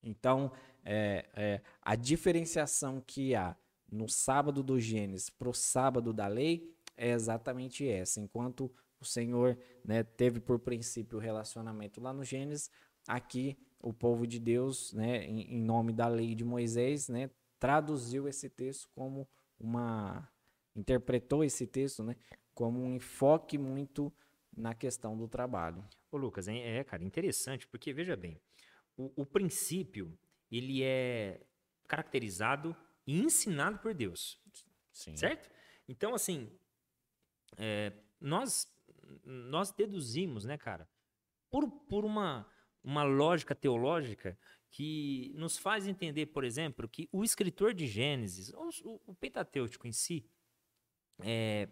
Então, 0.04 0.52
é, 0.84 1.26
é, 1.34 1.62
a 1.82 1.96
diferenciação 1.96 3.02
que 3.06 3.36
há 3.36 3.56
no 3.92 4.08
sábado 4.08 4.62
do 4.64 4.80
Gênesis 4.80 5.30
para 5.30 5.50
o 5.50 5.54
sábado 5.54 6.14
da 6.14 6.28
lei 6.28 6.74
é 6.96 7.12
exatamente 7.12 7.88
essa. 7.88 8.20
Enquanto 8.20 8.72
o 9.00 9.06
Senhor 9.06 9.58
né, 9.84 10.04
teve 10.04 10.40
por 10.40 10.60
princípio 10.60 11.18
o 11.18 11.22
relacionamento 11.22 12.02
lá 12.02 12.14
no 12.14 12.24
Gênesis, 12.24 12.70
aqui 13.08 13.58
o 13.80 13.94
povo 13.94 14.28
de 14.28 14.40
Deus, 14.40 14.94
né, 14.94 15.26
em, 15.26 15.56
em 15.56 15.62
nome 15.62 15.94
da 15.94 16.08
lei 16.08 16.36
de 16.36 16.44
Moisés, 16.44 17.08
né, 17.08 17.30
traduziu 17.60 18.28
esse 18.28 18.50
texto 18.50 18.90
como 18.94 19.28
uma 19.60 20.30
interpretou 20.76 21.44
esse 21.44 21.68
texto, 21.68 22.04
né, 22.04 22.16
como 22.54 22.82
um 22.82 22.96
enfoque 22.96 23.58
muito 23.58 24.14
na 24.56 24.74
questão 24.74 25.18
do 25.18 25.28
trabalho. 25.28 25.88
Ô 26.12 26.18
Lucas, 26.18 26.48
é, 26.48 26.78
é 26.78 26.84
cara, 26.84 27.04
interessante, 27.04 27.68
porque 27.68 27.94
veja 27.94 28.16
bem, 28.16 28.40
o, 28.98 29.22
o 29.22 29.26
princípio 29.26 30.18
ele 30.52 30.84
é 30.84 31.42
caracterizado 31.88 32.76
e 33.06 33.20
ensinado 33.20 33.80
por 33.80 33.94
Deus. 33.94 34.42
Sim. 34.92 35.16
Certo? 35.16 35.50
Então, 35.88 36.14
assim, 36.14 36.52
é, 37.58 37.94
nós, 38.20 38.68
nós 39.24 39.72
deduzimos, 39.72 40.46
né, 40.46 40.58
cara, 40.58 40.88
por, 41.50 41.70
por 41.88 42.06
uma, 42.06 42.48
uma 42.84 43.04
lógica 43.04 43.54
teológica 43.54 44.38
que 44.72 45.32
nos 45.36 45.58
faz 45.58 45.88
entender, 45.88 46.28
por 46.28 46.44
exemplo, 46.44 46.88
que 46.88 47.10
o 47.12 47.24
escritor 47.24 47.74
de 47.74 47.88
Gênesis, 47.88 48.54
o, 48.54 49.02
o 49.08 49.16
Pentateuco 49.16 49.88
em 49.88 49.92
si, 49.92 50.26
é, 51.22 51.68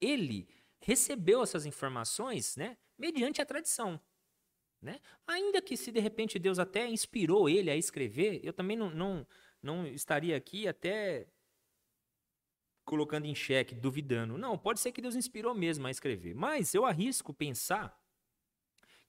ele 0.00 0.48
recebeu 0.80 1.42
essas 1.42 1.66
informações 1.66 2.56
né, 2.56 2.76
mediante 2.98 3.42
a 3.42 3.46
tradição. 3.46 4.00
Né? 4.80 4.98
Ainda 5.26 5.60
que 5.60 5.76
se 5.76 5.92
de 5.92 6.00
repente 6.00 6.38
Deus 6.38 6.58
até 6.58 6.88
inspirou 6.88 7.48
ele 7.48 7.70
a 7.70 7.76
escrever, 7.76 8.40
eu 8.42 8.52
também 8.52 8.76
não, 8.76 8.90
não, 8.90 9.26
não 9.62 9.86
estaria 9.86 10.36
aqui 10.36 10.66
até 10.66 11.28
colocando 12.84 13.26
em 13.26 13.34
xeque, 13.34 13.74
duvidando. 13.74 14.38
Não, 14.38 14.56
pode 14.56 14.80
ser 14.80 14.90
que 14.90 15.02
Deus 15.02 15.14
inspirou 15.14 15.54
mesmo 15.54 15.86
a 15.86 15.90
escrever. 15.90 16.34
Mas 16.34 16.74
eu 16.74 16.86
arrisco 16.86 17.34
pensar 17.34 17.99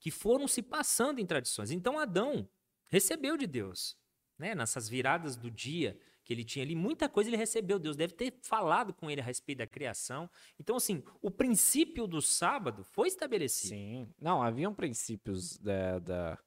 que 0.01 0.09
foram 0.09 0.47
se 0.47 0.63
passando 0.63 1.19
em 1.19 1.25
tradições. 1.25 1.71
Então 1.71 1.99
Adão 1.99 2.49
recebeu 2.87 3.37
de 3.37 3.45
Deus, 3.45 3.95
né? 4.37 4.55
nessas 4.55 4.89
viradas 4.89 5.37
do 5.37 5.49
dia, 5.49 5.97
que 6.23 6.33
ele 6.33 6.43
tinha 6.43 6.65
ali, 6.65 6.75
muita 6.75 7.07
coisa 7.07 7.29
ele 7.29 7.37
recebeu. 7.37 7.77
Deus 7.77 7.95
deve 7.95 8.13
ter 8.13 8.33
falado 8.41 8.93
com 8.93 9.09
ele 9.09 9.21
a 9.21 9.23
respeito 9.23 9.59
da 9.59 9.67
criação. 9.67 10.29
Então, 10.59 10.75
assim, 10.75 11.03
o 11.21 11.29
princípio 11.29 12.07
do 12.07 12.21
sábado 12.21 12.83
foi 12.83 13.07
estabelecido. 13.07 13.69
Sim. 13.69 14.09
Não, 14.19 14.41
haviam 14.41 14.73
princípios 14.73 15.57
da, 15.57 15.99
da 15.99 16.37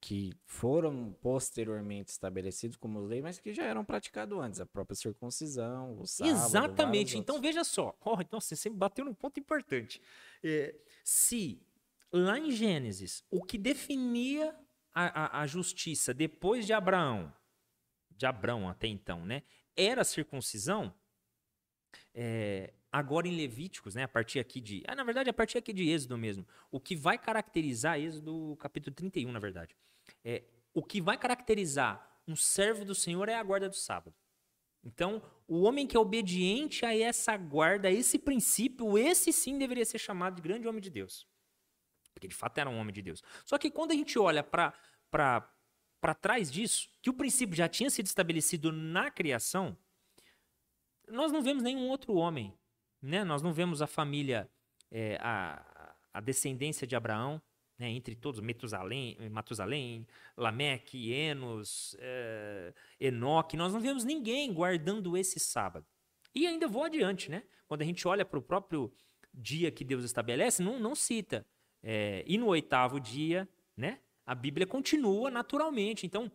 que 0.00 0.32
foram 0.46 1.12
posteriormente 1.20 2.10
estabelecidos 2.10 2.76
como 2.76 2.98
lei, 2.98 3.22
mas 3.22 3.38
que 3.38 3.52
já 3.52 3.64
eram 3.64 3.84
praticados 3.84 4.38
antes. 4.38 4.60
A 4.60 4.66
própria 4.66 4.96
circuncisão, 4.96 6.00
o 6.00 6.06
sábado. 6.06 6.34
Exatamente. 6.34 7.18
Então, 7.18 7.40
veja 7.40 7.62
só. 7.62 7.94
Oh, 8.04 8.20
então, 8.20 8.40
você 8.40 8.56
sempre 8.56 8.78
bateu 8.78 9.04
num 9.04 9.14
ponto 9.14 9.38
importante. 9.38 10.00
É, 10.42 10.74
se 11.04 11.62
lá 12.12 12.38
em 12.38 12.50
Gênesis, 12.50 13.24
o 13.30 13.42
que 13.42 13.56
definia 13.56 14.54
a, 14.92 15.38
a, 15.38 15.40
a 15.42 15.46
justiça 15.46 16.12
depois 16.12 16.66
de 16.66 16.72
Abraão 16.72 17.32
de 18.22 18.26
Abrão 18.26 18.68
até 18.68 18.86
então, 18.86 19.26
né? 19.26 19.42
Era 19.76 20.02
a 20.02 20.04
circuncisão. 20.04 20.94
É, 22.14 22.72
agora 22.90 23.26
em 23.26 23.36
Levíticos, 23.36 23.94
né? 23.94 24.04
A 24.04 24.08
partir 24.08 24.38
aqui 24.38 24.60
de. 24.60 24.82
Ah, 24.86 24.94
na 24.94 25.02
verdade, 25.02 25.28
a 25.28 25.32
partir 25.32 25.58
aqui 25.58 25.72
de 25.72 25.88
Êxodo 25.88 26.16
mesmo. 26.16 26.46
O 26.70 26.78
que 26.78 26.94
vai 26.94 27.18
caracterizar, 27.18 27.98
Êxodo 27.98 28.56
capítulo 28.60 28.94
31, 28.94 29.32
na 29.32 29.40
verdade. 29.40 29.76
É, 30.24 30.44
o 30.72 30.82
que 30.82 31.00
vai 31.00 31.18
caracterizar 31.18 32.20
um 32.26 32.36
servo 32.36 32.84
do 32.84 32.94
Senhor 32.94 33.28
é 33.28 33.34
a 33.34 33.42
guarda 33.42 33.68
do 33.68 33.76
sábado. 33.76 34.14
Então, 34.84 35.22
o 35.46 35.62
homem 35.62 35.86
que 35.86 35.96
é 35.96 36.00
obediente 36.00 36.84
a 36.84 36.96
essa 36.96 37.36
guarda, 37.36 37.88
a 37.88 37.92
esse 37.92 38.18
princípio, 38.18 38.98
esse 38.98 39.32
sim 39.32 39.58
deveria 39.58 39.84
ser 39.84 39.98
chamado 39.98 40.36
de 40.36 40.42
grande 40.42 40.66
homem 40.66 40.80
de 40.80 40.90
Deus. 40.90 41.26
Porque 42.14 42.28
de 42.28 42.34
fato 42.34 42.58
era 42.58 42.68
um 42.68 42.78
homem 42.78 42.92
de 42.92 43.02
Deus. 43.02 43.22
Só 43.44 43.58
que 43.58 43.70
quando 43.70 43.92
a 43.92 43.94
gente 43.94 44.18
olha 44.18 44.42
para 44.42 44.74
trás 46.20 46.50
disso, 46.50 46.88
que 47.00 47.10
o 47.10 47.14
princípio 47.14 47.56
já 47.56 47.68
tinha 47.68 47.90
sido 47.90 48.06
estabelecido 48.06 48.72
na 48.72 49.10
criação, 49.10 49.76
nós 51.08 51.32
não 51.32 51.42
vemos 51.42 51.62
nenhum 51.62 51.88
outro 51.88 52.14
homem. 52.14 52.54
Né? 53.00 53.24
Nós 53.24 53.42
não 53.42 53.52
vemos 53.52 53.82
a 53.82 53.86
família, 53.86 54.48
é, 54.90 55.18
a, 55.20 55.94
a 56.12 56.20
descendência 56.20 56.86
de 56.86 56.94
Abraão, 56.94 57.40
né? 57.78 57.90
entre 57.90 58.14
todos, 58.14 58.40
Metusalém, 58.40 59.16
Matusalém, 59.30 60.06
Lameque, 60.36 61.12
Enos, 61.12 61.96
é, 61.98 62.72
Enoque, 63.00 63.56
nós 63.56 63.72
não 63.72 63.80
vemos 63.80 64.04
ninguém 64.04 64.52
guardando 64.52 65.16
esse 65.16 65.40
sábado. 65.40 65.86
E 66.34 66.46
ainda 66.46 66.66
vou 66.66 66.84
adiante, 66.84 67.30
né? 67.30 67.42
Quando 67.66 67.82
a 67.82 67.84
gente 67.84 68.06
olha 68.08 68.24
para 68.24 68.38
o 68.38 68.42
próprio 68.42 68.92
dia 69.34 69.70
que 69.70 69.84
Deus 69.84 70.04
estabelece, 70.04 70.62
não, 70.62 70.78
não 70.78 70.94
cita. 70.94 71.46
É, 71.82 72.24
e 72.26 72.38
no 72.38 72.46
oitavo 72.46 73.00
dia, 73.00 73.48
né? 73.76 73.98
a 74.24 74.34
Bíblia 74.34 74.66
continua 74.66 75.30
naturalmente. 75.30 76.06
Então, 76.06 76.30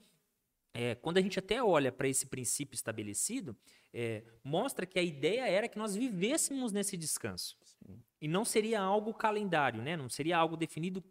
é, 0.74 0.96
quando 0.96 1.18
a 1.18 1.22
gente 1.22 1.40
até 1.40 1.64
olha 1.64 1.92
para 1.92 2.08
esse 2.08 2.26
princípio 2.26 2.76
estabelecido, 2.76 3.56
é, 3.94 4.24
mostra 4.44 4.86
que 4.86 5.00
a 5.00 5.04
ideia 5.04 5.48
era 5.48 5.68
que 5.68 5.78
nós 5.78 5.96
vivêssemos 5.96 6.72
nesse 6.72 6.96
descanso. 6.96 7.58
Sim. 7.64 8.02
E 8.22 8.28
não 8.28 8.46
seria 8.46 8.82
algo 8.82 9.14
calendário, 9.14 9.82
né? 9.82 9.96
não 9.96 10.10
seria 10.10 10.38
algo 10.38 10.58
definido 10.58 11.04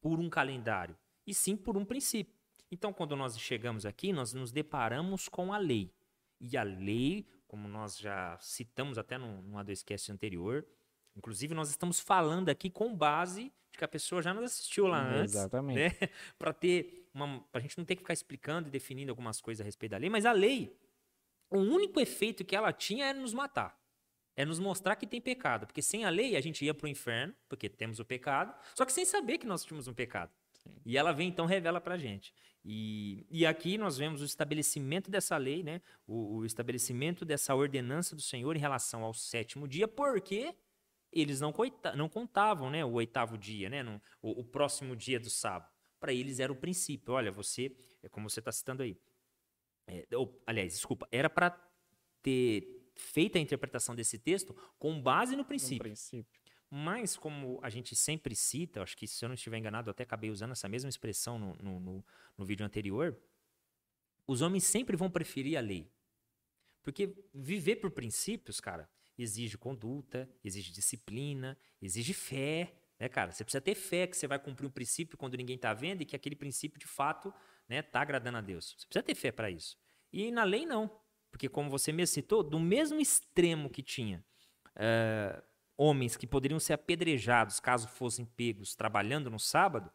por 0.00 0.18
um 0.18 0.28
calendário, 0.28 0.96
e 1.24 1.32
sim 1.32 1.56
por 1.56 1.76
um 1.76 1.84
princípio. 1.84 2.34
Então, 2.70 2.92
quando 2.92 3.14
nós 3.14 3.38
chegamos 3.38 3.86
aqui, 3.86 4.12
nós 4.12 4.32
nos 4.32 4.50
deparamos 4.50 5.28
com 5.28 5.52
a 5.52 5.58
lei. 5.58 5.92
E 6.40 6.56
a 6.56 6.62
lei, 6.64 7.24
como 7.46 7.68
nós 7.68 7.98
já 7.98 8.36
citamos 8.40 8.98
até 8.98 9.18
no, 9.18 9.42
no 9.42 9.58
anterior, 9.58 10.66
inclusive 11.14 11.54
nós 11.54 11.70
estamos 11.70 12.00
falando 12.00 12.48
aqui 12.48 12.70
com 12.70 12.96
base 12.96 13.52
que 13.78 13.84
a 13.84 13.88
pessoa 13.88 14.22
já 14.22 14.32
nos 14.32 14.44
assistiu 14.44 14.86
lá 14.86 15.02
antes. 15.02 15.34
Exatamente. 15.34 15.78
Né? 15.78 16.08
para 16.38 16.52
ter 16.52 17.08
uma. 17.14 17.40
Pra 17.50 17.60
gente 17.60 17.76
não 17.78 17.84
ter 17.84 17.96
que 17.96 18.02
ficar 18.02 18.14
explicando 18.14 18.68
e 18.68 18.70
definindo 18.70 19.10
algumas 19.10 19.40
coisas 19.40 19.60
a 19.60 19.64
respeito 19.64 19.92
da 19.92 19.98
lei, 19.98 20.10
mas 20.10 20.24
a 20.24 20.32
lei, 20.32 20.78
o 21.50 21.58
único 21.58 22.00
efeito 22.00 22.44
que 22.44 22.56
ela 22.56 22.72
tinha 22.72 23.06
era 23.06 23.18
nos 23.18 23.34
matar. 23.34 23.80
É 24.34 24.44
nos 24.44 24.58
mostrar 24.58 24.96
que 24.96 25.06
tem 25.06 25.20
pecado. 25.20 25.66
Porque 25.66 25.82
sem 25.82 26.04
a 26.04 26.10
lei 26.10 26.36
a 26.36 26.40
gente 26.40 26.64
ia 26.64 26.72
para 26.72 26.86
o 26.86 26.88
inferno, 26.88 27.34
porque 27.48 27.68
temos 27.68 28.00
o 28.00 28.04
pecado, 28.04 28.54
só 28.74 28.84
que 28.84 28.92
sem 28.92 29.04
saber 29.04 29.38
que 29.38 29.46
nós 29.46 29.64
tínhamos 29.64 29.88
um 29.88 29.94
pecado. 29.94 30.32
Sim. 30.54 30.70
E 30.86 30.96
ela 30.96 31.12
vem 31.12 31.28
então 31.28 31.44
revela 31.44 31.80
para 31.80 31.94
a 31.94 31.98
gente. 31.98 32.32
E, 32.64 33.26
e 33.28 33.44
aqui 33.44 33.76
nós 33.76 33.98
vemos 33.98 34.22
o 34.22 34.24
estabelecimento 34.24 35.10
dessa 35.10 35.36
lei, 35.36 35.62
né? 35.62 35.82
O, 36.06 36.36
o, 36.36 36.46
estabelecimento 36.46 37.24
dessa 37.24 37.54
ordenança 37.54 38.14
do 38.14 38.22
Senhor 38.22 38.54
em 38.56 38.60
relação 38.60 39.02
ao 39.02 39.12
sétimo 39.12 39.66
dia, 39.66 39.88
porque 39.88 40.54
eles 41.12 41.40
não, 41.40 41.52
não 41.96 42.08
contavam 42.08 42.70
né, 42.70 42.84
o 42.84 42.92
oitavo 42.92 43.36
dia, 43.36 43.68
né, 43.68 43.82
no, 43.82 44.00
o, 44.20 44.40
o 44.40 44.44
próximo 44.44 44.96
dia 44.96 45.20
do 45.20 45.28
sábado. 45.28 45.70
Para 46.00 46.12
eles 46.12 46.40
era 46.40 46.52
o 46.52 46.56
princípio. 46.56 47.14
Olha, 47.14 47.30
você, 47.30 47.76
é 48.02 48.08
como 48.08 48.28
você 48.28 48.40
está 48.40 48.50
citando 48.50 48.82
aí. 48.82 48.98
É, 49.86 50.06
ou, 50.14 50.42
aliás, 50.46 50.72
desculpa, 50.72 51.06
era 51.12 51.28
para 51.28 51.50
ter 52.22 52.82
feito 52.96 53.36
a 53.36 53.40
interpretação 53.40 53.94
desse 53.94 54.18
texto 54.18 54.54
com 54.78 55.00
base 55.00 55.36
no 55.36 55.44
princípio. 55.44 55.78
No 55.78 55.84
princípio. 55.84 56.40
Mas, 56.70 57.16
como 57.16 57.60
a 57.62 57.68
gente 57.68 57.94
sempre 57.94 58.34
cita, 58.34 58.82
acho 58.82 58.96
que 58.96 59.06
se 59.06 59.22
eu 59.22 59.28
não 59.28 59.34
estiver 59.34 59.58
enganado, 59.58 59.90
eu 59.90 59.92
até 59.92 60.04
acabei 60.04 60.30
usando 60.30 60.52
essa 60.52 60.68
mesma 60.68 60.88
expressão 60.88 61.38
no, 61.38 61.54
no, 61.56 61.78
no, 61.78 62.06
no 62.38 62.44
vídeo 62.44 62.64
anterior, 62.64 63.16
os 64.26 64.40
homens 64.40 64.64
sempre 64.64 64.96
vão 64.96 65.10
preferir 65.10 65.58
a 65.58 65.60
lei. 65.60 65.92
Porque 66.82 67.14
viver 67.34 67.76
por 67.76 67.90
princípios, 67.90 68.58
cara, 68.58 68.88
exige 69.18 69.58
conduta, 69.58 70.28
exige 70.44 70.72
disciplina, 70.72 71.58
exige 71.80 72.14
fé, 72.14 72.74
né, 72.98 73.08
cara? 73.08 73.32
Você 73.32 73.44
precisa 73.44 73.60
ter 73.60 73.74
fé 73.74 74.06
que 74.06 74.16
você 74.16 74.26
vai 74.26 74.38
cumprir 74.38 74.66
um 74.66 74.70
princípio 74.70 75.18
quando 75.18 75.36
ninguém 75.36 75.56
está 75.56 75.72
vendo 75.74 76.02
e 76.02 76.04
que 76.04 76.16
aquele 76.16 76.36
princípio 76.36 76.78
de 76.78 76.86
fato 76.86 77.32
né, 77.68 77.82
tá 77.82 78.00
agradando 78.00 78.38
a 78.38 78.40
Deus. 78.40 78.74
Você 78.78 78.86
precisa 78.86 79.02
ter 79.02 79.14
fé 79.14 79.32
para 79.32 79.50
isso. 79.50 79.76
E 80.12 80.30
na 80.30 80.44
lei 80.44 80.66
não, 80.66 80.90
porque 81.30 81.48
como 81.48 81.70
você 81.70 81.92
me 81.92 82.06
citou, 82.06 82.42
do 82.42 82.60
mesmo 82.60 83.00
extremo 83.00 83.70
que 83.70 83.82
tinha 83.82 84.24
uh, 84.76 85.42
homens 85.76 86.16
que 86.16 86.26
poderiam 86.26 86.60
ser 86.60 86.74
apedrejados 86.74 87.58
caso 87.58 87.88
fossem 87.88 88.24
pegos 88.24 88.74
trabalhando 88.74 89.30
no 89.30 89.38
sábado, 89.38 89.90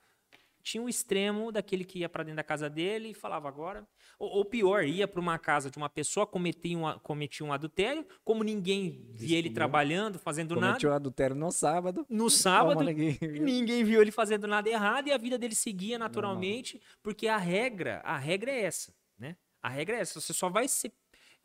tinha 0.68 0.84
o 0.84 0.90
extremo 0.90 1.50
daquele 1.50 1.86
que 1.86 2.00
ia 2.00 2.10
para 2.10 2.24
dentro 2.24 2.36
da 2.36 2.44
casa 2.44 2.70
dele 2.70 3.12
e 3.12 3.14
falava 3.14 3.48
agora. 3.48 3.88
Ou, 4.20 4.30
ou 4.40 4.46
pior, 4.46 4.84
ia 4.84 5.08
para 5.08 5.22
uma 5.22 5.40
casa 5.40 5.72
de 5.72 5.78
uma 5.78 5.90
pessoa, 5.90 6.28
cometia 6.28 6.78
um, 6.78 7.00
cometia 7.00 7.46
um 7.46 7.54
adultério, 7.54 8.06
como 8.22 8.44
ninguém 8.44 9.08
via 9.14 9.38
ele 9.38 9.50
trabalhando, 9.50 10.20
fazendo 10.20 10.56
Cometeu 10.56 10.90
nada. 10.90 10.90
o 10.90 10.94
adultério 10.94 11.36
no 11.38 11.52
sábado. 11.52 12.06
No 12.10 12.30
sábado, 12.30 12.84
ninguém 12.84 13.12
viu. 13.14 13.44
ninguém 13.44 13.84
viu 13.86 14.02
ele 14.02 14.12
fazendo 14.12 14.46
nada 14.46 14.70
errado 14.70 15.08
e 15.08 15.14
a 15.14 15.18
vida 15.18 15.38
dele 15.38 15.56
seguia 15.56 15.98
naturalmente, 15.98 16.82
porque 17.02 17.30
a 17.30 17.38
regra, 17.38 18.02
a 18.04 18.18
regra 18.18 18.52
é 18.52 18.64
essa, 18.64 18.94
né? 19.18 19.38
A 19.62 19.70
regra 19.70 19.96
é 19.96 20.02
essa. 20.02 20.20
Você 20.20 20.34
só 20.34 20.50
vai 20.50 20.68
ser 20.68 20.92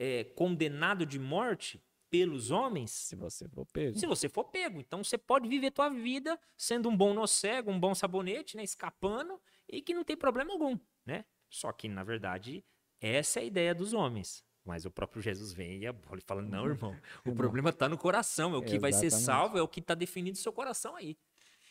é, 0.00 0.24
condenado 0.34 1.06
de 1.06 1.20
morte 1.20 1.80
pelos 2.12 2.50
homens 2.50 2.90
Se 2.90 3.16
você 3.16 3.48
for 3.48 3.64
pego. 3.64 3.98
se 3.98 4.06
você 4.06 4.28
for 4.28 4.44
pego. 4.44 4.78
Então 4.78 5.02
você 5.02 5.16
pode 5.16 5.48
viver 5.48 5.70
tua 5.70 5.88
vida 5.88 6.38
sendo 6.58 6.90
um 6.90 6.96
bom 6.96 7.14
nocego, 7.14 7.70
um 7.70 7.80
bom 7.80 7.94
sabonete, 7.94 8.54
né? 8.54 8.62
Escapando 8.62 9.40
e 9.66 9.80
que 9.80 9.94
não 9.94 10.04
tem 10.04 10.14
problema 10.14 10.52
algum, 10.52 10.78
né? 11.06 11.24
Só 11.48 11.72
que, 11.72 11.88
na 11.88 12.04
verdade, 12.04 12.62
essa 13.00 13.40
é 13.40 13.42
a 13.44 13.46
ideia 13.46 13.74
dos 13.74 13.94
homens. 13.94 14.44
Mas 14.62 14.84
o 14.84 14.90
próprio 14.90 15.22
Jesus 15.22 15.54
vem 15.54 15.78
e 15.78 15.86
abola 15.86 16.18
e 16.18 16.20
fala: 16.20 16.42
não, 16.42 16.66
irmão, 16.66 16.94
o 17.24 17.34
problema 17.34 17.70
está 17.70 17.88
no 17.88 17.96
coração. 17.96 18.52
É 18.52 18.58
o 18.58 18.62
que 18.62 18.78
vai 18.78 18.92
ser 18.92 19.10
salvo, 19.10 19.56
é 19.56 19.62
o 19.62 19.66
que 19.66 19.80
está 19.80 19.94
definido 19.94 20.36
no 20.36 20.42
seu 20.42 20.52
coração 20.52 20.94
aí. 20.94 21.16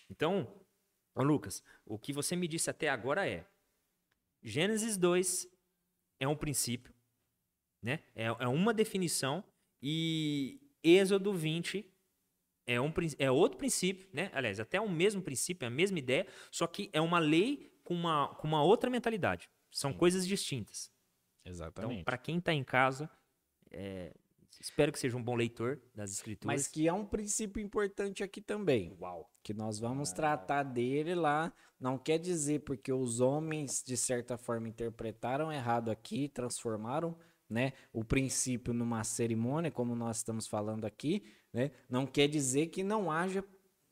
Então, 0.10 0.52
Lucas, 1.16 1.64
o 1.86 2.00
que 2.00 2.12
você 2.12 2.36
me 2.36 2.48
disse 2.48 2.70
até 2.70 2.90
agora 2.90 3.30
é: 3.30 3.46
Gênesis 4.42 4.98
2 4.98 5.48
é 6.20 6.28
um 6.28 6.36
princípio, 6.36 6.94
né? 7.82 8.00
É, 8.16 8.26
é 8.26 8.48
uma 8.48 8.74
definição 8.74 9.44
e 9.82 10.60
Êxodo 10.84 11.34
20 11.34 11.86
é, 12.66 12.80
um, 12.80 12.94
é 13.18 13.32
outro 13.32 13.58
princípio, 13.58 14.08
né? 14.14 14.30
Aliás, 14.34 14.60
até 14.60 14.80
o 14.80 14.90
mesmo 14.90 15.22
princípio, 15.22 15.66
é 15.66 15.68
a 15.68 15.72
mesma 15.72 16.00
ideia, 16.00 16.26
só 16.52 16.68
que 16.68 16.90
é 16.94 17.02
uma 17.02 17.20
lei 17.20 17.72
com 17.84 17.94
uma, 17.94 18.30
com 18.36 18.48
uma 18.48 18.64
outra 18.64 18.90
mentalidade. 18.90 19.50
São 19.72 19.94
coisas 19.94 20.28
distintas. 20.28 20.92
Então, 21.42 21.52
Exatamente. 21.52 22.04
para 22.04 22.18
quem 22.18 22.38
está 22.38 22.54
em 22.54 22.64
casa, 22.64 23.10
é, 23.72 24.14
espero 24.60 24.92
que 24.92 25.00
seja 25.00 25.18
um 25.18 25.24
bom 25.24 25.36
leitor 25.36 25.82
das 25.96 26.12
escrituras. 26.12 26.56
Mas 26.56 26.68
que 26.68 26.88
é 26.88 26.94
um 26.94 27.06
princípio 27.06 27.62
importante 27.62 28.24
aqui 28.24 28.42
também. 28.42 28.96
Uau. 29.00 29.30
Que 29.42 29.54
nós 29.54 29.80
vamos 29.80 30.12
tratar 30.12 30.64
dele 30.64 31.16
lá. 31.16 31.52
Não 31.80 31.98
quer 31.98 32.20
dizer 32.20 32.60
porque 32.60 32.94
os 32.94 33.20
homens, 33.20 33.84
de 33.84 33.98
certa 33.98 34.38
forma, 34.38 34.70
interpretaram 34.70 35.52
errado 35.52 35.90
aqui, 35.90 36.30
transformaram 36.30 37.18
né, 37.52 37.74
o 37.92 38.02
princípio 38.02 38.74
numa 38.74 39.04
cerimônia, 39.04 39.70
como 39.70 39.94
nós 39.94 40.18
estamos 40.18 40.48
falando 40.48 40.86
aqui, 40.86 41.22
né? 41.52 41.72
Não 41.90 42.08
quer 42.08 42.30
dizer 42.30 42.68
que 42.68 42.82
não 42.82 43.12
haja 43.12 43.44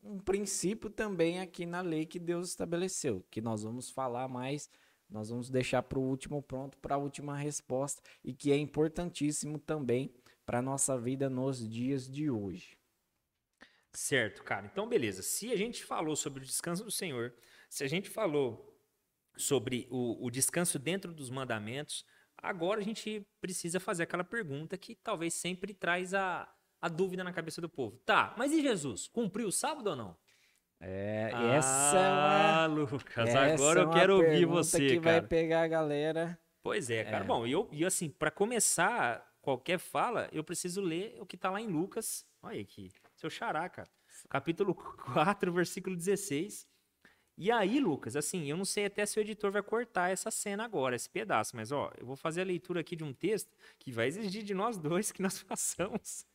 um 0.01 0.18
princípio 0.18 0.89
também 0.89 1.41
aqui 1.41 1.66
na 1.66 1.82
lei 1.82 2.05
que 2.05 2.18
Deus 2.18 2.47
estabeleceu, 2.47 3.22
que 3.30 3.41
nós 3.41 3.64
vamos 3.64 3.89
falar 3.89 4.30
mais, 4.30 4.70
nós 5.10 5.30
vamos 5.30 5.49
deixar 5.49 5.84
para 5.84 5.99
o 5.99 6.03
último 6.03 6.41
pronto, 6.41 6.78
para 6.78 6.95
a 6.95 6.97
última 6.97 7.36
resposta, 7.36 8.01
e 8.24 8.34
que 8.34 8.49
é 8.49 8.57
importantíssimo 8.57 9.60
também 9.60 10.14
para 10.45 10.60
a 10.60 10.62
nossa 10.62 10.97
vida 10.97 11.30
nos 11.30 11.68
dias 11.68 12.10
de 12.10 12.32
hoje. 12.32 12.78
Certo, 13.91 14.41
cara. 14.41 14.68
Então, 14.72 14.88
beleza. 14.88 15.22
Se 15.22 15.51
a 15.51 15.57
gente 15.57 15.84
falou 15.84 16.16
sobre 16.16 16.43
o 16.43 16.45
descanso 16.45 16.86
do 16.86 16.91
Senhor, 16.91 17.34
se 17.70 17.84
a 17.84 17.88
gente 17.88 18.10
falou 18.10 18.80
sobre 19.36 19.86
o, 19.89 20.26
o 20.26 20.32
descanso 20.32 20.80
dentro 20.80 21.14
dos 21.14 21.30
mandamentos, 21.30 22.05
agora 22.41 22.79
a 22.79 22.83
gente 22.83 23.25
precisa 23.41 23.79
fazer 23.79 24.03
aquela 24.03 24.23
pergunta 24.23 24.77
que 24.77 24.95
talvez 24.95 25.33
sempre 25.33 25.73
traz 25.73 26.13
a, 26.13 26.47
a 26.81 26.87
dúvida 26.87 27.23
na 27.23 27.33
cabeça 27.33 27.61
do 27.61 27.69
povo. 27.69 27.97
Tá, 28.05 28.33
mas 28.37 28.51
e 28.51 28.61
Jesus? 28.61 29.07
Cumpriu 29.07 29.47
o 29.47 29.51
sábado 29.51 29.91
ou 29.91 29.95
não? 29.95 30.17
É, 30.81 31.29
essa 31.57 31.97
é 31.97 32.07
ah, 32.07 32.65
Lucas, 32.65 33.27
essa 33.27 33.53
agora 33.53 33.81
é 33.81 33.83
eu 33.83 33.89
quero 33.89 34.15
ouvir 34.15 34.45
você, 34.45 34.77
que 34.77 34.99
cara. 34.99 35.19
vai 35.19 35.27
pegar 35.27 35.63
a 35.63 35.67
galera. 35.67 36.39
Pois 36.63 36.89
é, 36.89 37.03
cara. 37.03 37.23
É. 37.23 37.27
Bom, 37.27 37.45
e 37.45 37.51
eu, 37.51 37.67
e 37.71 37.85
assim, 37.85 38.09
para 38.09 38.31
começar 38.31 39.27
qualquer 39.41 39.77
fala, 39.77 40.29
eu 40.31 40.43
preciso 40.43 40.81
ler 40.81 41.17
o 41.19 41.25
que 41.25 41.35
tá 41.35 41.49
lá 41.49 41.59
em 41.59 41.67
Lucas. 41.67 42.25
Olha 42.41 42.61
aqui, 42.61 42.91
seu 43.15 43.29
xará, 43.29 43.67
cara. 43.67 43.89
Capítulo 44.29 44.73
4, 45.13 45.51
versículo 45.51 45.97
16. 45.97 46.65
E 47.41 47.49
aí, 47.49 47.79
Lucas, 47.79 48.17
assim, 48.17 48.51
eu 48.51 48.57
não 48.57 48.65
sei 48.65 48.87
até 48.87 49.05
se 49.05 49.17
o 49.17 49.21
editor 49.21 49.49
vai 49.49 49.63
cortar 49.63 50.09
essa 50.09 50.29
cena 50.29 50.65
agora, 50.65 50.93
esse 50.93 51.09
pedaço, 51.09 51.55
mas 51.55 51.71
ó, 51.71 51.89
eu 51.97 52.05
vou 52.05 52.17
fazer 52.17 52.41
a 52.41 52.43
leitura 52.43 52.81
aqui 52.81 52.97
de 52.97 53.03
um 53.05 53.13
texto 53.13 53.55
que 53.79 53.93
vai 53.93 54.07
exigir 54.07 54.43
de 54.43 54.53
nós 54.53 54.77
dois 54.77 55.09
que 55.09 55.21
nós 55.21 55.39
façamos 55.47 56.25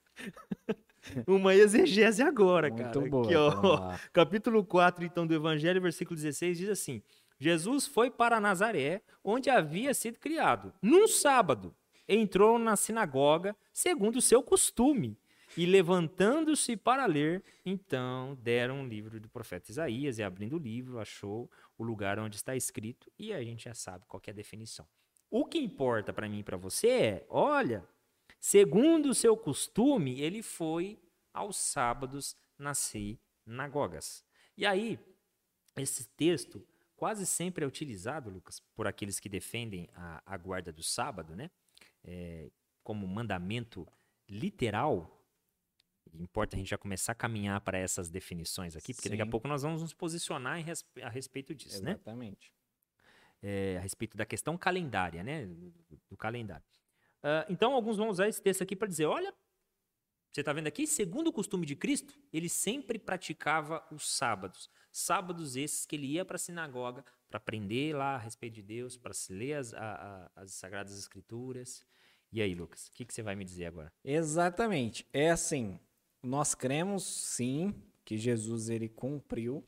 uma 1.26 1.54
exegese 1.54 2.22
agora, 2.22 2.70
Muito 2.70 2.82
cara. 2.82 3.08
boa. 3.10 3.24
Aqui, 3.24 3.34
ó. 3.36 3.94
Capítulo 4.12 4.64
4, 4.64 5.04
então, 5.04 5.26
do 5.26 5.34
Evangelho, 5.34 5.80
versículo 5.80 6.16
16, 6.16 6.56
diz 6.56 6.68
assim: 6.70 7.02
Jesus 7.38 7.86
foi 7.86 8.10
para 8.10 8.40
Nazaré, 8.40 9.02
onde 9.22 9.50
havia 9.50 9.92
sido 9.92 10.18
criado. 10.18 10.72
Num 10.80 11.06
sábado, 11.06 11.74
entrou 12.08 12.58
na 12.58 12.76
sinagoga, 12.76 13.54
segundo 13.72 14.16
o 14.16 14.22
seu 14.22 14.42
costume, 14.42 15.18
e 15.56 15.66
levantando-se 15.66 16.76
para 16.76 17.06
ler, 17.06 17.42
então 17.64 18.36
deram 18.42 18.80
um 18.80 18.88
livro 18.88 19.20
do 19.20 19.28
profeta 19.28 19.70
Isaías, 19.70 20.18
e 20.18 20.22
abrindo 20.22 20.56
o 20.56 20.58
livro, 20.58 20.98
achou 20.98 21.50
o 21.78 21.84
lugar 21.84 22.18
onde 22.18 22.36
está 22.36 22.56
escrito, 22.56 23.10
e 23.18 23.32
a 23.32 23.42
gente 23.42 23.64
já 23.64 23.74
sabe 23.74 24.04
qual 24.06 24.22
é 24.26 24.30
a 24.30 24.34
definição. 24.34 24.86
O 25.30 25.44
que 25.44 25.58
importa 25.58 26.12
para 26.12 26.28
mim 26.28 26.40
e 26.40 26.44
para 26.44 26.56
você 26.56 26.88
é, 26.88 27.26
olha, 27.28 27.86
segundo 28.40 29.06
o 29.06 29.14
seu 29.14 29.36
costume, 29.36 30.20
ele 30.20 30.42
foi 30.42 30.98
aos 31.32 31.56
sábados 31.56 32.36
nas 32.58 32.78
sinagogas. 32.78 34.24
E 34.56 34.64
aí, 34.64 34.98
esse 35.76 36.06
texto 36.10 36.64
quase 36.94 37.26
sempre 37.26 37.64
é 37.64 37.66
utilizado, 37.66 38.30
Lucas, 38.30 38.60
por 38.74 38.86
aqueles 38.86 39.18
que 39.18 39.28
defendem 39.28 39.88
a, 39.94 40.22
a 40.24 40.36
guarda 40.36 40.72
do 40.72 40.82
sábado, 40.82 41.34
né? 41.34 41.50
É, 42.04 42.48
como 42.82 43.06
mandamento 43.06 43.86
literal. 44.28 45.23
Importa 46.12 46.54
a 46.56 46.58
gente 46.58 46.68
já 46.68 46.78
começar 46.78 47.12
a 47.12 47.14
caminhar 47.14 47.60
para 47.62 47.78
essas 47.78 48.08
definições 48.10 48.76
aqui, 48.76 48.92
porque 48.94 49.08
daqui 49.08 49.22
a 49.22 49.24
Sim. 49.24 49.30
pouco 49.30 49.48
nós 49.48 49.62
vamos 49.62 49.82
nos 49.82 49.92
posicionar 49.92 50.62
res- 50.64 50.84
a 51.02 51.08
respeito 51.08 51.54
disso, 51.54 51.82
né? 51.82 51.92
Exatamente. 51.92 52.52
é, 53.42 53.76
a 53.76 53.80
respeito 53.80 54.16
da 54.16 54.24
questão 54.24 54.56
calendária, 54.56 55.22
né? 55.22 55.46
Do, 55.46 55.72
do 56.10 56.16
calendário. 56.16 56.64
Ah, 57.22 57.44
então, 57.48 57.72
alguns 57.74 57.96
vão 57.96 58.08
usar 58.08 58.28
esse 58.28 58.40
texto 58.40 58.62
aqui 58.62 58.76
para 58.76 58.86
dizer: 58.88 59.06
olha, 59.06 59.34
você 60.32 60.40
está 60.40 60.52
vendo 60.52 60.66
aqui? 60.66 60.86
Segundo 60.86 61.28
o 61.28 61.32
costume 61.32 61.64
de 61.66 61.76
Cristo, 61.76 62.14
ele 62.32 62.48
sempre 62.48 62.98
praticava 62.98 63.84
os 63.90 64.08
sábados. 64.08 64.70
Sábados 64.92 65.56
esses 65.56 65.84
que 65.86 65.96
ele 65.96 66.06
ia 66.06 66.24
para 66.24 66.36
a 66.36 66.38
sinagoga 66.38 67.04
para 67.28 67.38
aprender 67.38 67.94
lá 67.96 68.14
a 68.14 68.18
respeito 68.18 68.54
de 68.54 68.62
Deus, 68.62 68.96
para 68.96 69.12
se 69.12 69.32
ler 69.32 69.54
as, 69.54 69.74
a- 69.74 70.30
a- 70.36 70.42
as 70.42 70.52
Sagradas 70.54 70.96
Escrituras. 70.98 71.84
E 72.32 72.40
aí, 72.42 72.54
Lucas, 72.54 72.86
o 72.88 72.92
que, 72.92 73.04
que 73.04 73.12
você 73.14 73.22
vai 73.22 73.34
me 73.36 73.44
dizer 73.44 73.66
agora? 73.66 73.92
Exatamente. 74.04 75.06
É 75.12 75.30
assim, 75.30 75.78
nós 76.24 76.54
cremos 76.54 77.04
sim 77.04 77.74
que 78.04 78.16
Jesus 78.16 78.68
ele 78.68 78.88
cumpriu 78.88 79.64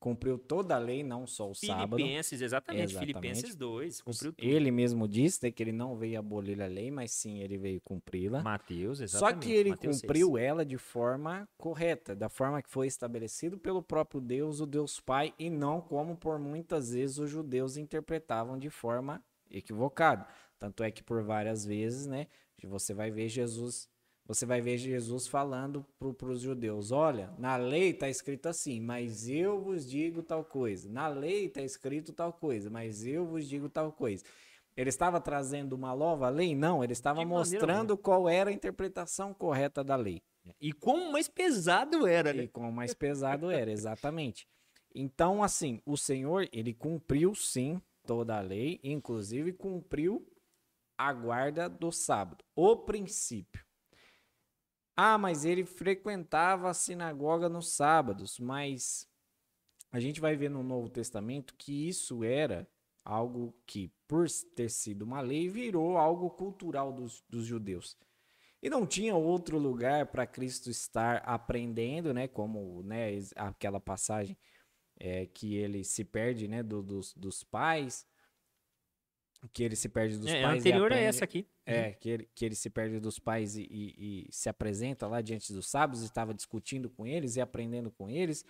cumpriu 0.00 0.38
toda 0.38 0.74
a 0.74 0.78
lei, 0.78 1.04
não 1.04 1.26
só 1.26 1.50
o 1.50 1.54
sábado. 1.54 1.98
Filipenses, 1.98 2.40
exatamente, 2.40 2.84
Exatamente. 2.84 3.06
Filipenses 3.06 3.54
2, 3.54 4.00
cumpriu 4.00 4.32
tudo. 4.32 4.48
Ele 4.48 4.70
mesmo 4.70 5.06
disse 5.06 5.44
né, 5.44 5.50
que 5.50 5.62
ele 5.62 5.72
não 5.72 5.94
veio 5.94 6.18
abolir 6.18 6.60
a 6.62 6.66
lei, 6.66 6.90
mas 6.90 7.12
sim 7.12 7.40
ele 7.40 7.58
veio 7.58 7.80
cumpri-la. 7.82 8.42
Mateus, 8.42 8.96
Só 8.98 9.04
exatamente. 9.04 9.46
que 9.46 9.52
ele 9.52 9.70
Mateus 9.70 9.96
6. 9.98 10.00
cumpriu 10.00 10.38
ela 10.38 10.64
de 10.64 10.78
forma 10.78 11.46
correta, 11.58 12.16
da 12.16 12.30
forma 12.30 12.62
que 12.62 12.70
foi 12.70 12.86
estabelecido 12.86 13.58
pelo 13.58 13.82
próprio 13.82 14.22
Deus, 14.22 14.60
o 14.60 14.66
Deus 14.66 14.98
Pai, 14.98 15.34
e 15.38 15.50
não 15.50 15.82
como 15.82 16.16
por 16.16 16.38
muitas 16.38 16.92
vezes 16.92 17.18
os 17.18 17.28
judeus 17.28 17.76
interpretavam 17.76 18.58
de 18.58 18.70
forma 18.70 19.22
equivocada. 19.50 20.26
Tanto 20.58 20.82
é 20.82 20.90
que 20.90 21.02
por 21.02 21.22
várias 21.22 21.66
vezes, 21.66 22.06
né, 22.06 22.26
você 22.66 22.94
vai 22.94 23.10
ver 23.10 23.28
Jesus, 23.28 23.88
você 24.30 24.46
vai 24.46 24.60
ver 24.60 24.78
Jesus 24.78 25.26
falando 25.26 25.84
para 25.98 26.28
os 26.28 26.40
judeus, 26.40 26.92
olha, 26.92 27.34
na 27.36 27.56
lei 27.56 27.90
está 27.90 28.08
escrito 28.08 28.48
assim, 28.48 28.80
mas 28.80 29.28
eu 29.28 29.60
vos 29.60 29.84
digo 29.84 30.22
tal 30.22 30.44
coisa. 30.44 30.88
Na 30.88 31.08
lei 31.08 31.46
está 31.46 31.62
escrito 31.62 32.12
tal 32.12 32.32
coisa, 32.32 32.70
mas 32.70 33.04
eu 33.04 33.26
vos 33.26 33.48
digo 33.48 33.68
tal 33.68 33.90
coisa. 33.90 34.22
Ele 34.76 34.88
estava 34.88 35.20
trazendo 35.20 35.72
uma 35.72 35.96
nova 35.96 36.28
lei? 36.28 36.54
Não, 36.54 36.84
ele 36.84 36.92
estava 36.92 37.24
maneira 37.24 37.38
mostrando 37.40 37.98
qual 37.98 38.28
era 38.28 38.50
a 38.50 38.52
interpretação 38.52 39.34
correta 39.34 39.82
da 39.82 39.96
lei. 39.96 40.22
E 40.60 40.72
quão 40.72 41.10
mais 41.10 41.26
pesado 41.26 42.06
era, 42.06 42.32
né? 42.32 42.44
E 42.44 42.48
quão 42.48 42.70
mais 42.70 42.94
pesado 42.94 43.50
era, 43.50 43.72
exatamente. 43.72 44.46
Então, 44.94 45.42
assim, 45.42 45.80
o 45.84 45.96
Senhor, 45.96 46.48
ele 46.52 46.72
cumpriu 46.72 47.34
sim 47.34 47.82
toda 48.06 48.38
a 48.38 48.40
lei, 48.40 48.78
inclusive 48.84 49.52
cumpriu 49.54 50.24
a 50.96 51.12
guarda 51.12 51.68
do 51.68 51.90
sábado, 51.90 52.44
o 52.54 52.76
princípio. 52.76 53.68
Ah, 55.02 55.16
mas 55.16 55.46
ele 55.46 55.64
frequentava 55.64 56.68
a 56.68 56.74
sinagoga 56.74 57.48
nos 57.48 57.72
sábados, 57.72 58.38
mas 58.38 59.08
a 59.90 59.98
gente 59.98 60.20
vai 60.20 60.36
ver 60.36 60.50
no 60.50 60.62
Novo 60.62 60.90
Testamento 60.90 61.54
que 61.56 61.88
isso 61.88 62.22
era 62.22 62.68
algo 63.02 63.56
que, 63.66 63.90
por 64.06 64.26
ter 64.54 64.68
sido 64.68 65.00
uma 65.00 65.22
lei, 65.22 65.48
virou 65.48 65.96
algo 65.96 66.28
cultural 66.28 66.92
dos, 66.92 67.24
dos 67.30 67.46
judeus. 67.46 67.96
E 68.62 68.68
não 68.68 68.86
tinha 68.86 69.16
outro 69.16 69.56
lugar 69.56 70.04
para 70.08 70.26
Cristo 70.26 70.68
estar 70.68 71.22
aprendendo, 71.24 72.12
né? 72.12 72.28
Como 72.28 72.82
né, 72.82 73.08
aquela 73.36 73.80
passagem 73.80 74.36
é, 74.98 75.24
que 75.24 75.56
ele 75.56 75.82
se 75.82 76.04
perde, 76.04 76.46
né? 76.46 76.62
Do, 76.62 76.82
dos, 76.82 77.14
dos 77.14 77.42
pais, 77.42 78.06
que 79.48 79.62
ele 79.62 79.74
se 79.76 79.88
perde 79.88 80.18
dos 80.18 80.26
É, 80.28 80.44
a 80.44 80.48
pais. 80.48 80.56
e 80.56 80.68
anterior 80.68 80.92
é 80.92 80.94
aprende- 80.96 81.08
essa 81.08 81.24
aqui. 81.24 81.46
É, 81.64 81.92
que 81.92 82.08
ele, 82.10 82.28
que 82.34 82.44
ele 82.44 82.54
se 82.54 82.68
perde 82.68 82.98
dos 83.00 83.18
pais 83.18 83.56
e, 83.56 83.62
e- 83.62 84.26
e 84.28 84.32
se 84.32 84.48
apresenta 84.48 85.06
lá 85.06 85.20
diante 85.20 85.52
dos 85.52 85.66
sábios, 85.68 86.02
estava 86.02 86.34
discutindo 86.34 86.90
com 86.90 87.06
eles 87.06 87.36
e 87.36 87.40
aprendendo 87.40 87.90
com 87.90 88.08
eles. 88.10 88.44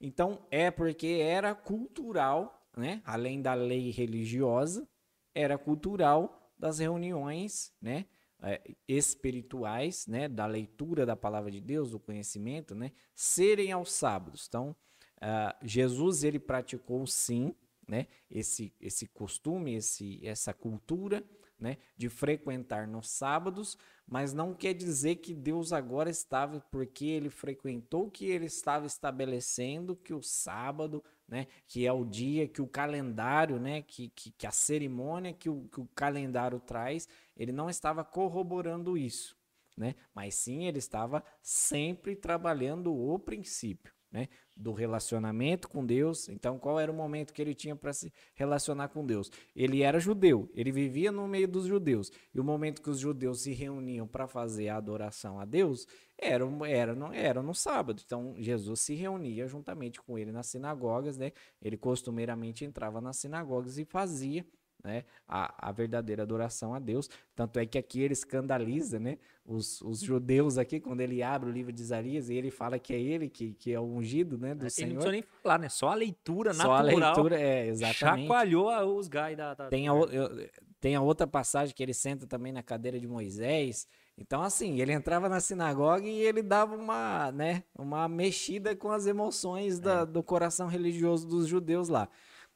Então, 0.00 0.46
é 0.50 0.70
porque 0.70 1.06
era 1.20 1.54
cultural, 1.54 2.68
né? 2.76 3.02
Além 3.04 3.42
da 3.42 3.54
lei 3.54 3.90
religiosa, 3.90 4.88
era 5.34 5.58
cultural 5.58 6.52
das 6.58 6.78
reuniões, 6.78 7.72
né? 7.80 8.06
é, 8.42 8.58
espirituais, 8.88 10.06
né? 10.06 10.26
Da 10.28 10.46
leitura 10.46 11.04
da 11.04 11.14
palavra 11.14 11.50
de 11.50 11.60
Deus, 11.60 11.90
do 11.90 12.00
conhecimento, 12.00 12.74
né? 12.74 12.92
Serem 13.14 13.70
aos 13.72 13.92
sábados. 13.92 14.46
Então, 14.48 14.74
ah, 15.20 15.54
Jesus, 15.62 16.24
ele 16.24 16.38
praticou 16.38 17.06
sim, 17.06 17.54
né? 17.90 18.06
Esse, 18.30 18.72
esse 18.80 19.08
costume, 19.08 19.74
esse, 19.74 20.24
essa 20.24 20.54
cultura, 20.54 21.24
né, 21.58 21.76
de 21.96 22.08
frequentar 22.08 22.86
nos 22.86 23.10
sábados, 23.10 23.76
mas 24.06 24.32
não 24.32 24.54
quer 24.54 24.72
dizer 24.74 25.16
que 25.16 25.34
Deus 25.34 25.72
agora 25.72 26.08
estava, 26.08 26.60
porque 26.70 27.04
ele 27.04 27.28
frequentou, 27.28 28.08
que 28.08 28.26
ele 28.26 28.46
estava 28.46 28.86
estabelecendo 28.86 29.96
que 29.96 30.14
o 30.14 30.22
sábado, 30.22 31.04
né, 31.28 31.48
que 31.66 31.84
é 31.84 31.92
o 31.92 32.04
dia, 32.04 32.46
que 32.48 32.62
o 32.62 32.66
calendário, 32.66 33.58
né, 33.58 33.82
que, 33.82 34.08
que, 34.10 34.30
que 34.30 34.46
a 34.46 34.52
cerimônia 34.52 35.34
que 35.34 35.50
o, 35.50 35.68
que 35.68 35.80
o 35.80 35.88
calendário 35.94 36.60
traz, 36.60 37.08
ele 37.36 37.50
não 37.50 37.68
estava 37.68 38.04
corroborando 38.04 38.96
isso, 38.96 39.36
né, 39.76 39.96
mas 40.14 40.36
sim 40.36 40.64
ele 40.64 40.78
estava 40.78 41.24
sempre 41.42 42.14
trabalhando 42.14 42.94
o 42.94 43.18
princípio, 43.18 43.92
né, 44.12 44.28
do 44.60 44.72
relacionamento 44.72 45.68
com 45.68 45.84
Deus. 45.84 46.28
Então, 46.28 46.58
qual 46.58 46.78
era 46.78 46.92
o 46.92 46.94
momento 46.94 47.32
que 47.32 47.40
ele 47.40 47.54
tinha 47.54 47.74
para 47.74 47.92
se 47.92 48.12
relacionar 48.34 48.88
com 48.88 49.04
Deus? 49.04 49.30
Ele 49.56 49.82
era 49.82 49.98
judeu, 49.98 50.50
ele 50.54 50.70
vivia 50.70 51.10
no 51.10 51.26
meio 51.26 51.48
dos 51.48 51.64
judeus. 51.64 52.12
E 52.34 52.38
o 52.38 52.44
momento 52.44 52.82
que 52.82 52.90
os 52.90 52.98
judeus 52.98 53.40
se 53.40 53.52
reuniam 53.52 54.06
para 54.06 54.26
fazer 54.26 54.68
a 54.68 54.76
adoração 54.76 55.40
a 55.40 55.44
Deus 55.44 55.86
era, 56.18 56.44
era, 56.68 56.94
no, 56.94 57.12
era 57.12 57.42
no 57.42 57.54
sábado. 57.54 58.02
Então, 58.04 58.34
Jesus 58.36 58.80
se 58.80 58.94
reunia 58.94 59.46
juntamente 59.46 60.00
com 60.00 60.18
ele 60.18 60.30
nas 60.30 60.46
sinagogas, 60.46 61.16
né? 61.16 61.32
Ele 61.62 61.78
costumeiramente 61.78 62.64
entrava 62.64 63.00
nas 63.00 63.16
sinagogas 63.16 63.78
e 63.78 63.84
fazia 63.84 64.44
né, 64.84 65.04
a, 65.28 65.68
a 65.68 65.72
verdadeira 65.72 66.22
adoração 66.22 66.74
a 66.74 66.78
Deus. 66.78 67.08
Tanto 67.34 67.58
é 67.58 67.66
que 67.66 67.78
aqui 67.78 68.00
ele 68.00 68.12
escandaliza 68.12 68.98
né, 68.98 69.18
os, 69.44 69.80
os 69.82 70.00
judeus 70.00 70.58
aqui, 70.58 70.80
quando 70.80 71.00
ele 71.00 71.22
abre 71.22 71.48
o 71.48 71.52
livro 71.52 71.72
de 71.72 71.80
Isaías 71.80 72.28
e 72.30 72.34
ele 72.34 72.50
fala 72.50 72.78
que 72.78 72.92
é 72.92 73.00
ele 73.00 73.28
que, 73.28 73.52
que 73.54 73.72
é 73.72 73.80
o 73.80 73.84
ungido 73.84 74.36
né, 74.38 74.54
do 74.54 74.60
Ele 74.62 74.64
não 74.64 74.70
Senhor. 74.70 74.92
precisa 74.94 75.12
nem 75.12 75.22
falar, 75.42 75.58
né? 75.58 75.68
Só 75.68 75.88
a 75.88 75.94
leitura 75.94 76.52
Só 76.54 76.72
a 76.72 76.82
natural 76.82 77.14
leitura, 77.14 77.40
é, 77.40 77.66
exatamente. 77.68 78.22
chacoalhou 78.26 78.96
os 78.98 79.08
gai 79.08 79.34
da, 79.36 79.54
da- 79.54 79.68
Tem 79.68 79.88
a, 79.88 79.92
eu- 79.92 80.48
tem 80.80 80.94
a 80.94 81.00
outra 81.02 81.26
passagem 81.26 81.74
que 81.74 81.82
ele 81.82 81.92
senta 81.94 82.26
também 82.26 82.52
na 82.52 82.62
cadeira 82.62 82.98
de 82.98 83.06
Moisés. 83.06 83.86
Então, 84.16 84.42
assim, 84.42 84.80
ele 84.80 84.92
entrava 84.92 85.28
na 85.28 85.40
sinagoga 85.40 86.06
e 86.06 86.18
ele 86.20 86.42
dava 86.42 86.74
uma, 86.76 87.32
né, 87.32 87.64
uma 87.78 88.06
mexida 88.08 88.76
com 88.76 88.90
as 88.90 89.06
emoções 89.06 89.78
da- 89.80 90.04
do 90.04 90.22
coração 90.22 90.66
religioso 90.68 91.26
dos 91.26 91.46
judeus 91.46 91.88
lá. 91.88 92.08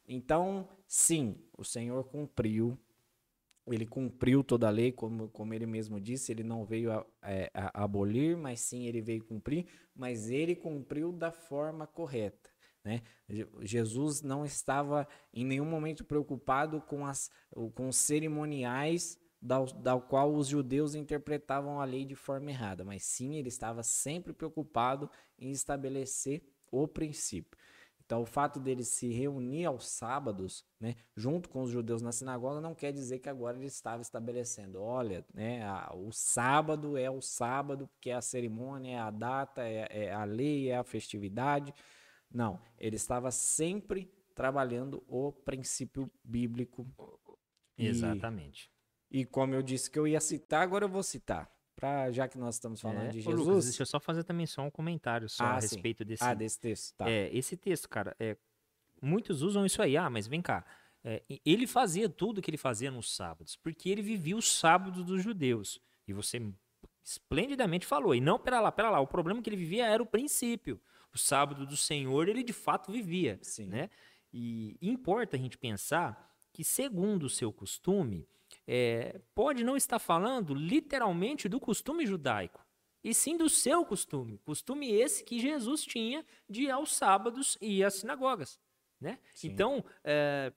Então, 0.06 0.68
sim, 0.86 1.36
o 1.56 1.64
Senhor 1.64 2.04
cumpriu. 2.04 2.78
Ele 3.66 3.86
cumpriu 3.86 4.44
toda 4.44 4.66
a 4.66 4.70
lei, 4.70 4.92
como, 4.92 5.28
como 5.30 5.54
ele 5.54 5.64
mesmo 5.64 5.98
disse, 5.98 6.30
ele 6.30 6.42
não 6.42 6.66
veio 6.66 6.92
a, 6.92 7.06
é, 7.22 7.50
a 7.54 7.84
abolir, 7.84 8.36
mas 8.36 8.60
sim 8.60 8.86
ele 8.86 9.00
veio 9.00 9.24
cumprir, 9.24 9.66
mas 9.96 10.28
ele 10.28 10.54
cumpriu 10.54 11.10
da 11.10 11.32
forma 11.32 11.86
correta. 11.86 12.50
Né? 12.84 13.02
Je- 13.26 13.48
Jesus 13.62 14.20
não 14.20 14.44
estava 14.44 15.08
em 15.32 15.46
nenhum 15.46 15.64
momento 15.64 16.04
preocupado 16.04 16.82
com, 16.82 17.06
as, 17.06 17.30
com 17.74 17.88
os 17.88 17.96
cerimoniais 17.96 19.18
da, 19.40 19.64
da 19.64 19.98
qual 19.98 20.34
os 20.34 20.46
judeus 20.48 20.94
interpretavam 20.94 21.80
a 21.80 21.84
lei 21.86 22.04
de 22.04 22.14
forma 22.14 22.50
errada, 22.50 22.84
mas 22.84 23.02
sim 23.04 23.36
ele 23.36 23.48
estava 23.48 23.82
sempre 23.82 24.34
preocupado 24.34 25.10
em 25.38 25.50
estabelecer 25.50 26.42
o 26.70 26.86
princípio. 26.86 27.58
Então, 28.06 28.20
o 28.22 28.26
fato 28.26 28.60
dele 28.60 28.84
se 28.84 29.08
reunir 29.10 29.64
aos 29.64 29.86
sábados, 29.88 30.64
né, 30.78 30.94
junto 31.16 31.48
com 31.48 31.62
os 31.62 31.70
judeus 31.70 32.02
na 32.02 32.12
sinagoga, 32.12 32.60
não 32.60 32.74
quer 32.74 32.92
dizer 32.92 33.18
que 33.18 33.28
agora 33.30 33.56
ele 33.56 33.66
estava 33.66 34.02
estabelecendo, 34.02 34.80
olha, 34.82 35.24
né, 35.32 35.62
a- 35.64 35.90
o 35.94 36.12
sábado 36.12 36.98
é 36.98 37.10
o 37.10 37.22
sábado, 37.22 37.88
porque 37.88 38.10
é 38.10 38.14
a 38.14 38.20
cerimônia, 38.20 38.96
é 38.96 38.98
a 38.98 39.10
data, 39.10 39.62
é, 39.66 39.88
é 40.06 40.12
a 40.12 40.24
lei, 40.24 40.68
é 40.68 40.76
a 40.76 40.84
festividade. 40.84 41.72
Não, 42.30 42.60
ele 42.78 42.96
estava 42.96 43.30
sempre 43.30 44.12
trabalhando 44.34 45.02
o 45.08 45.32
princípio 45.32 46.10
bíblico. 46.22 46.86
E- 47.78 47.86
Exatamente. 47.86 48.70
E, 49.10 49.24
como 49.24 49.54
eu 49.54 49.62
disse 49.62 49.90
que 49.90 49.98
eu 49.98 50.06
ia 50.08 50.20
citar, 50.20 50.62
agora 50.62 50.84
eu 50.84 50.88
vou 50.88 51.02
citar. 51.02 51.53
Pra, 51.76 52.10
já 52.12 52.28
que 52.28 52.38
nós 52.38 52.54
estamos 52.54 52.80
falando 52.80 53.06
É. 53.06 53.08
de 53.08 53.18
Ô, 53.18 53.22
Jesus. 53.22 53.46
Lucas, 53.46 53.64
deixa 53.64 53.82
eu 53.82 53.86
só 53.86 53.98
fazer 53.98 54.22
também 54.24 54.46
só 54.46 54.62
um 54.62 54.70
comentário 54.70 55.28
só 55.28 55.44
Ah, 55.44 55.56
a 55.56 55.60
sim. 55.60 55.74
respeito 55.74 56.04
desse, 56.04 56.22
Ah, 56.22 56.32
desse 56.34 56.60
texto, 56.60 56.94
tá. 56.96 57.10
É, 57.10 57.28
esse 57.36 57.56
texto, 57.56 57.88
cara, 57.88 58.14
é, 58.20 58.36
muitos 59.02 59.42
usam 59.42 59.66
isso 59.66 59.82
aí. 59.82 59.96
Ah, 59.96 60.08
mas 60.08 60.26
vem 60.26 60.40
cá. 60.40 60.64
é, 61.06 61.22
ele 61.44 61.66
fazia 61.66 62.08
tudo 62.08 62.40
que 62.40 62.48
ele 62.50 62.56
fazia 62.56 62.90
nos 62.90 63.14
sábados, 63.14 63.56
porque 63.56 63.90
ele 63.90 64.00
vivia 64.00 64.34
os 64.36 64.50
sábados 64.58 65.04
dos 65.04 65.22
judeus. 65.22 65.78
E 66.08 66.12
você 66.14 66.40
esplendidamente 67.04 67.84
falou. 67.86 68.14
E 68.14 68.20
não, 68.20 68.38
pera 68.38 68.60
lá, 68.60 68.72
pera 68.72 68.88
lá. 68.90 69.00
O 69.00 69.06
problema 69.06 69.42
que 69.42 69.50
ele 69.50 69.56
vivia 69.56 69.86
era 69.86 70.02
o 70.02 70.06
princípio. 70.06 70.80
O 71.14 71.18
sábado 71.18 71.66
do 71.66 71.76
Senhor, 71.76 72.28
ele 72.28 72.42
de 72.42 72.52
fato 72.54 72.90
vivia. 72.90 73.38
Sim. 73.42 73.66
Né? 73.66 73.90
E 74.32 74.76
importa 74.80 75.36
a 75.36 75.38
gente 75.38 75.58
pensar 75.58 76.34
que, 76.52 76.64
segundo 76.64 77.24
o 77.24 77.30
seu 77.30 77.52
costume, 77.52 78.26
é, 78.66 79.20
pode 79.34 79.64
não 79.64 79.76
estar 79.76 79.98
falando 79.98 80.54
literalmente 80.54 81.48
do 81.48 81.60
costume 81.60 82.06
judaico, 82.06 82.64
e 83.02 83.12
sim 83.12 83.36
do 83.36 83.48
seu 83.48 83.84
costume. 83.84 84.38
Costume 84.38 84.90
esse 84.90 85.22
que 85.22 85.38
Jesus 85.38 85.82
tinha 85.82 86.24
de 86.48 86.62
ir 86.62 86.70
aos 86.70 86.94
sábados 86.94 87.58
e 87.60 87.78
ir 87.78 87.84
às 87.84 87.94
sinagogas. 87.94 88.58
Né? 89.00 89.18
Sim. 89.34 89.48
Então, 89.48 89.84
é, 90.02 90.52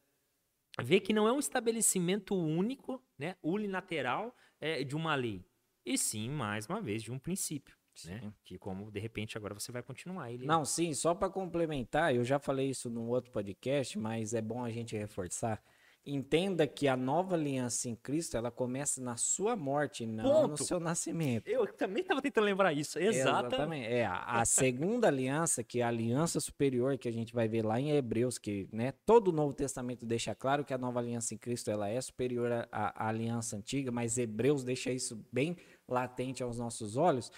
vê 0.81 0.99
que 0.99 1.11
não 1.11 1.27
é 1.27 1.33
um 1.33 1.39
estabelecimento 1.39 2.35
único, 2.35 3.03
né, 3.17 3.35
unilateral 3.43 4.35
é, 4.59 4.83
de 4.83 4.95
uma 4.95 5.15
lei, 5.15 5.45
e 5.85 5.97
sim, 5.97 6.29
mais 6.29 6.67
uma 6.67 6.81
vez, 6.81 7.01
de 7.01 7.11
um 7.11 7.19
princípio. 7.19 7.77
Né? 8.05 8.31
Que 8.43 8.57
como, 8.57 8.91
de 8.91 8.99
repente, 8.99 9.37
agora 9.37 9.53
você 9.53 9.71
vai 9.71 9.81
continuar 9.81 10.31
ele. 10.31 10.45
Não, 10.45 10.63
sim, 10.63 10.93
só 10.93 11.15
para 11.15 11.29
complementar, 11.29 12.13
eu 12.13 12.23
já 12.23 12.37
falei 12.37 12.69
isso 12.69 12.89
num 12.89 13.07
outro 13.07 13.31
podcast, 13.31 13.97
mas 13.97 14.33
é 14.33 14.41
bom 14.41 14.63
a 14.63 14.69
gente 14.69 14.95
reforçar. 14.95 15.63
Entenda 16.09 16.65
que 16.65 16.87
a 16.87 16.95
nova 16.95 17.35
aliança 17.35 17.89
em 17.89 17.95
Cristo, 17.95 18.37
ela 18.37 18.49
começa 18.49 19.01
na 19.01 19.17
sua 19.17 19.57
morte, 19.57 20.05
não 20.05 20.43
no 20.43 20.49
Ponto. 20.49 20.63
seu 20.63 20.79
nascimento. 20.79 21.45
Eu 21.47 21.67
também 21.67 22.01
estava 22.01 22.21
tentando 22.21 22.45
lembrar 22.45 22.71
isso. 22.71 22.97
Exatamente. 22.97 23.53
Exatamente. 23.55 23.87
É, 23.87 24.05
a, 24.05 24.39
a 24.39 24.45
segunda 24.45 25.07
aliança, 25.09 25.63
que 25.65 25.81
é 25.81 25.83
a 25.83 25.89
aliança 25.89 26.39
superior, 26.39 26.97
que 26.97 27.09
a 27.09 27.11
gente 27.11 27.33
vai 27.33 27.47
ver 27.49 27.65
lá 27.65 27.77
em 27.77 27.91
Hebreus, 27.91 28.37
que 28.37 28.69
né, 28.71 28.93
todo 29.05 29.27
o 29.27 29.31
Novo 29.33 29.53
Testamento 29.53 30.05
deixa 30.05 30.33
claro 30.33 30.63
que 30.63 30.73
a 30.73 30.77
nova 30.77 30.99
aliança 30.99 31.33
em 31.33 31.37
Cristo 31.37 31.69
ela 31.69 31.89
é 31.89 31.99
superior 31.99 32.51
à- 32.51 32.67
à 32.71 33.09
aliança 33.09 33.57
antiga, 33.57 33.91
mas 33.91 34.17
Hebreus 34.17 34.63
deixa 34.63 34.91
isso 34.91 35.21
bem 35.29 35.57
latente 35.87 36.41
aos 36.41 36.57
nossos 36.57 36.95
olhos. 36.95 37.31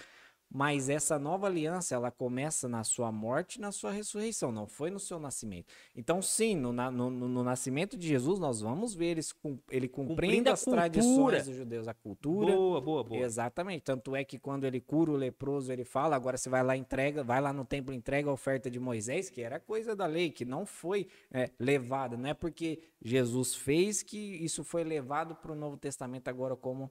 Mas 0.52 0.88
essa 0.88 1.16
nova 1.16 1.46
aliança, 1.46 1.94
ela 1.94 2.10
começa 2.10 2.68
na 2.68 2.82
sua 2.82 3.12
morte 3.12 3.56
e 3.56 3.60
na 3.60 3.70
sua 3.70 3.92
ressurreição, 3.92 4.50
não 4.50 4.66
foi 4.66 4.90
no 4.90 4.98
seu 4.98 5.20
nascimento. 5.20 5.66
Então, 5.94 6.20
sim, 6.20 6.56
no, 6.56 6.72
no- 6.72 7.08
no- 7.10 7.44
nascimento 7.44 7.96
de 7.96 8.08
Jesus, 8.08 8.40
nós 8.40 8.60
vamos 8.60 8.92
ver 8.92 9.18
cum- 9.40 9.58
ele 9.70 9.86
cumprindo, 9.86 10.14
Cumprindo 10.14 10.50
as 10.50 10.64
tradições 10.64 11.46
dos 11.46 11.56
judeus, 11.56 11.86
a 11.86 11.94
cultura, 11.94 12.52
Boa, 12.56 12.80
boa, 12.80 13.04
boa. 13.04 13.20
Exatamente. 13.20 13.82
Tanto 13.84 14.16
é 14.16 14.24
que 14.24 14.38
quando 14.40 14.64
ele 14.64 14.80
cura 14.80 15.12
o 15.12 15.16
leproso, 15.16 15.72
ele 15.72 15.84
fala: 15.84 16.16
agora 16.16 16.36
você 16.36 16.48
vai 16.50 16.64
lá 16.64 16.76
e 16.76 16.80
entrega, 16.80 17.22
vai 17.22 17.40
lá 17.40 17.52
no 17.52 17.64
templo 17.64 17.94
e 17.94 17.96
entrega 17.96 18.28
a 18.28 18.32
oferta 18.32 18.68
de 18.68 18.80
Moisés, 18.80 19.30
que 19.30 19.42
era 19.42 19.60
coisa 19.60 19.94
da 19.94 20.06
lei, 20.06 20.30
que 20.30 20.44
não 20.44 20.66
foi 20.66 21.06
é, 21.30 21.48
levada. 21.60 22.16
Não 22.16 22.28
é 22.28 22.34
porque 22.34 22.80
Jesus 23.00 23.54
fez 23.54 24.02
que 24.02 24.16
isso 24.18 24.64
foi 24.64 24.82
levado 24.82 25.34
para 25.36 25.52
o 25.52 25.54
Novo 25.54 25.76
Testamento 25.76 26.26
agora 26.28 26.56
como, 26.56 26.90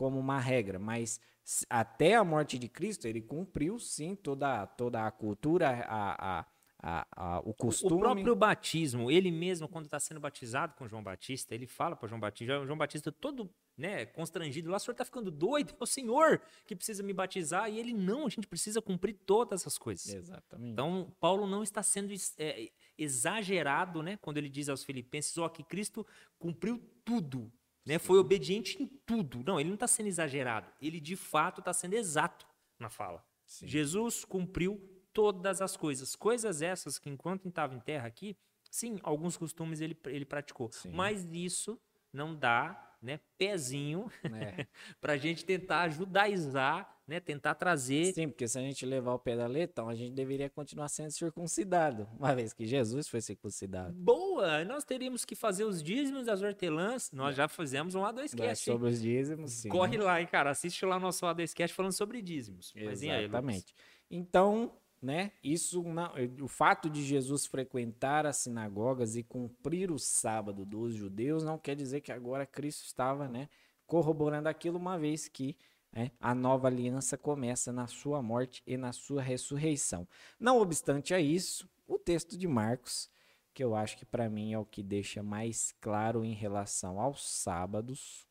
como 0.00 0.18
uma 0.18 0.40
regra. 0.40 0.78
Mas 0.78 1.20
até 1.68 2.14
a 2.14 2.24
morte 2.24 2.58
de 2.58 2.70
Cristo, 2.70 3.06
ele 3.06 3.20
cumpriu 3.20 3.78
sim 3.78 4.14
toda, 4.14 4.66
toda 4.66 5.06
a 5.06 5.10
cultura, 5.10 5.68
a, 5.86 6.38
a, 6.40 6.46
a, 6.82 7.06
a- 7.14 7.40
o 7.40 7.52
costume. 7.52 7.96
O 7.96 7.98
próprio 7.98 8.34
batismo, 8.34 9.10
ele 9.10 9.30
mesmo, 9.30 9.68
quando 9.68 9.84
está 9.84 10.00
sendo 10.00 10.18
batizado 10.18 10.72
com 10.74 10.88
João 10.88 11.02
Batista, 11.02 11.54
ele 11.54 11.66
fala 11.66 11.94
para 11.94 12.08
João 12.08 12.18
Batista, 12.18 12.64
João 12.64 12.78
Batista 12.78 13.12
todo 13.12 13.50
né, 13.76 14.06
constrangido 14.06 14.70
lá, 14.70 14.78
o 14.78 14.80
senhor 14.80 14.92
está 14.92 15.04
ficando 15.04 15.30
doido, 15.30 15.74
é 15.78 15.82
o 15.82 15.86
senhor 15.86 16.40
que 16.66 16.74
precisa 16.74 17.02
me 17.02 17.12
batizar, 17.12 17.70
e 17.70 17.78
ele 17.78 17.92
não, 17.92 18.26
a 18.26 18.30
gente 18.30 18.46
precisa 18.46 18.80
cumprir 18.80 19.14
todas 19.26 19.60
essas 19.60 19.76
coisas. 19.76 20.14
Exatamente. 20.14 20.72
Então, 20.72 21.14
Paulo 21.20 21.46
não 21.46 21.62
está 21.62 21.82
sendo 21.82 22.12
é, 22.38 22.70
exagerado, 22.96 24.02
né, 24.02 24.16
quando 24.16 24.38
ele 24.38 24.48
diz 24.48 24.68
aos 24.70 24.82
filipenses, 24.82 25.36
ó, 25.38 25.48
que 25.48 25.62
Cristo 25.62 26.06
cumpriu 26.38 26.78
tudo, 27.04 27.50
né? 27.84 27.98
Foi 27.98 28.18
obediente 28.18 28.82
em 28.82 28.86
tudo. 28.86 29.42
Não, 29.46 29.58
ele 29.58 29.68
não 29.68 29.74
está 29.74 29.86
sendo 29.86 30.06
exagerado. 30.06 30.70
Ele 30.80 31.00
de 31.00 31.16
fato 31.16 31.60
está 31.60 31.72
sendo 31.72 31.94
exato 31.94 32.46
na 32.78 32.88
fala. 32.88 33.24
Sim. 33.46 33.66
Jesus 33.66 34.24
cumpriu 34.24 34.80
todas 35.12 35.60
as 35.60 35.76
coisas. 35.76 36.14
Coisas 36.14 36.62
essas 36.62 36.98
que, 36.98 37.10
enquanto 37.10 37.48
estava 37.48 37.74
em 37.74 37.80
terra 37.80 38.06
aqui, 38.06 38.36
sim, 38.70 38.98
alguns 39.02 39.36
costumes 39.36 39.80
ele, 39.80 39.98
ele 40.06 40.24
praticou. 40.24 40.70
Sim. 40.72 40.92
Mas 40.92 41.24
isso 41.32 41.80
não 42.12 42.34
dá 42.34 42.96
né, 43.02 43.18
pezinho 43.38 44.10
É. 44.24 44.66
para 45.00 45.14
a 45.14 45.16
gente 45.16 45.44
tentar 45.44 45.88
judaizar, 45.88 46.99
né, 47.10 47.18
tentar 47.18 47.56
trazer. 47.56 48.14
Sim, 48.14 48.28
porque 48.28 48.46
se 48.46 48.56
a 48.56 48.62
gente 48.62 48.86
levar 48.86 49.14
o 49.14 49.18
pé 49.18 49.36
da 49.36 49.48
letra, 49.48 49.72
então 49.72 49.88
a 49.88 49.94
gente 49.96 50.12
deveria 50.12 50.48
continuar 50.48 50.88
sendo 50.88 51.10
circuncidado, 51.10 52.08
uma 52.16 52.32
vez 52.36 52.52
que 52.52 52.64
Jesus 52.64 53.08
foi 53.08 53.20
circuncidado. 53.20 53.92
Boa! 53.92 54.64
Nós 54.64 54.84
teríamos 54.84 55.24
que 55.24 55.34
fazer 55.34 55.64
os 55.64 55.82
dízimos 55.82 56.26
das 56.26 56.40
hortelãs. 56.40 57.10
Nós 57.10 57.34
já 57.34 57.48
fizemos 57.48 57.96
um 57.96 58.02
A2 58.02 58.14
Mas 58.14 58.34
Cast. 58.34 58.70
hein? 58.70 58.76
sobre 58.76 58.90
os 58.90 59.02
dízimos, 59.02 59.50
sim. 59.50 59.68
Corre 59.68 59.98
lá, 59.98 60.20
hein, 60.20 60.28
cara. 60.28 60.50
Assiste 60.50 60.86
lá 60.86 60.98
o 60.98 61.00
nosso 61.00 61.26
A2 61.26 61.52
Cast 61.52 61.74
falando 61.74 61.92
sobre 61.92 62.22
dízimos. 62.22 62.72
Mas 62.76 63.02
e 63.02 63.10
aí? 63.10 63.24
Exatamente. 63.24 63.74
Então, 64.08 64.72
né, 65.02 65.32
isso 65.42 65.82
não, 65.82 66.12
o 66.40 66.46
fato 66.46 66.88
de 66.88 67.02
Jesus 67.02 67.44
frequentar 67.44 68.24
as 68.24 68.36
sinagogas 68.36 69.16
e 69.16 69.24
cumprir 69.24 69.90
o 69.90 69.98
sábado 69.98 70.64
dos 70.64 70.94
judeus 70.94 71.42
não 71.42 71.58
quer 71.58 71.74
dizer 71.74 72.02
que 72.02 72.12
agora 72.12 72.46
Cristo 72.46 72.84
estava, 72.84 73.26
né, 73.26 73.48
corroborando 73.84 74.48
aquilo 74.48 74.78
uma 74.78 74.96
vez 74.96 75.26
que 75.26 75.56
né, 75.92 76.12
a 76.20 76.34
nova 76.34 76.68
aliança 76.68 77.18
começa 77.18 77.72
na 77.72 77.86
sua 77.86 78.22
morte 78.22 78.62
e 78.66 78.76
na 78.76 78.92
sua 78.92 79.22
ressurreição. 79.22 80.06
Não 80.38 80.60
obstante 80.60 81.14
a 81.14 81.20
isso, 81.20 81.68
o 81.86 81.98
texto 81.98 82.38
de 82.38 82.46
Marcos, 82.46 83.10
que 83.52 83.64
eu 83.64 83.74
acho 83.74 83.96
que 83.96 84.04
para 84.04 84.30
mim 84.30 84.52
é 84.52 84.58
o 84.58 84.64
que 84.64 84.82
deixa 84.82 85.22
mais 85.22 85.74
claro 85.80 86.24
em 86.24 86.34
relação 86.34 87.00
aos 87.00 87.28
sábados. 87.28 88.26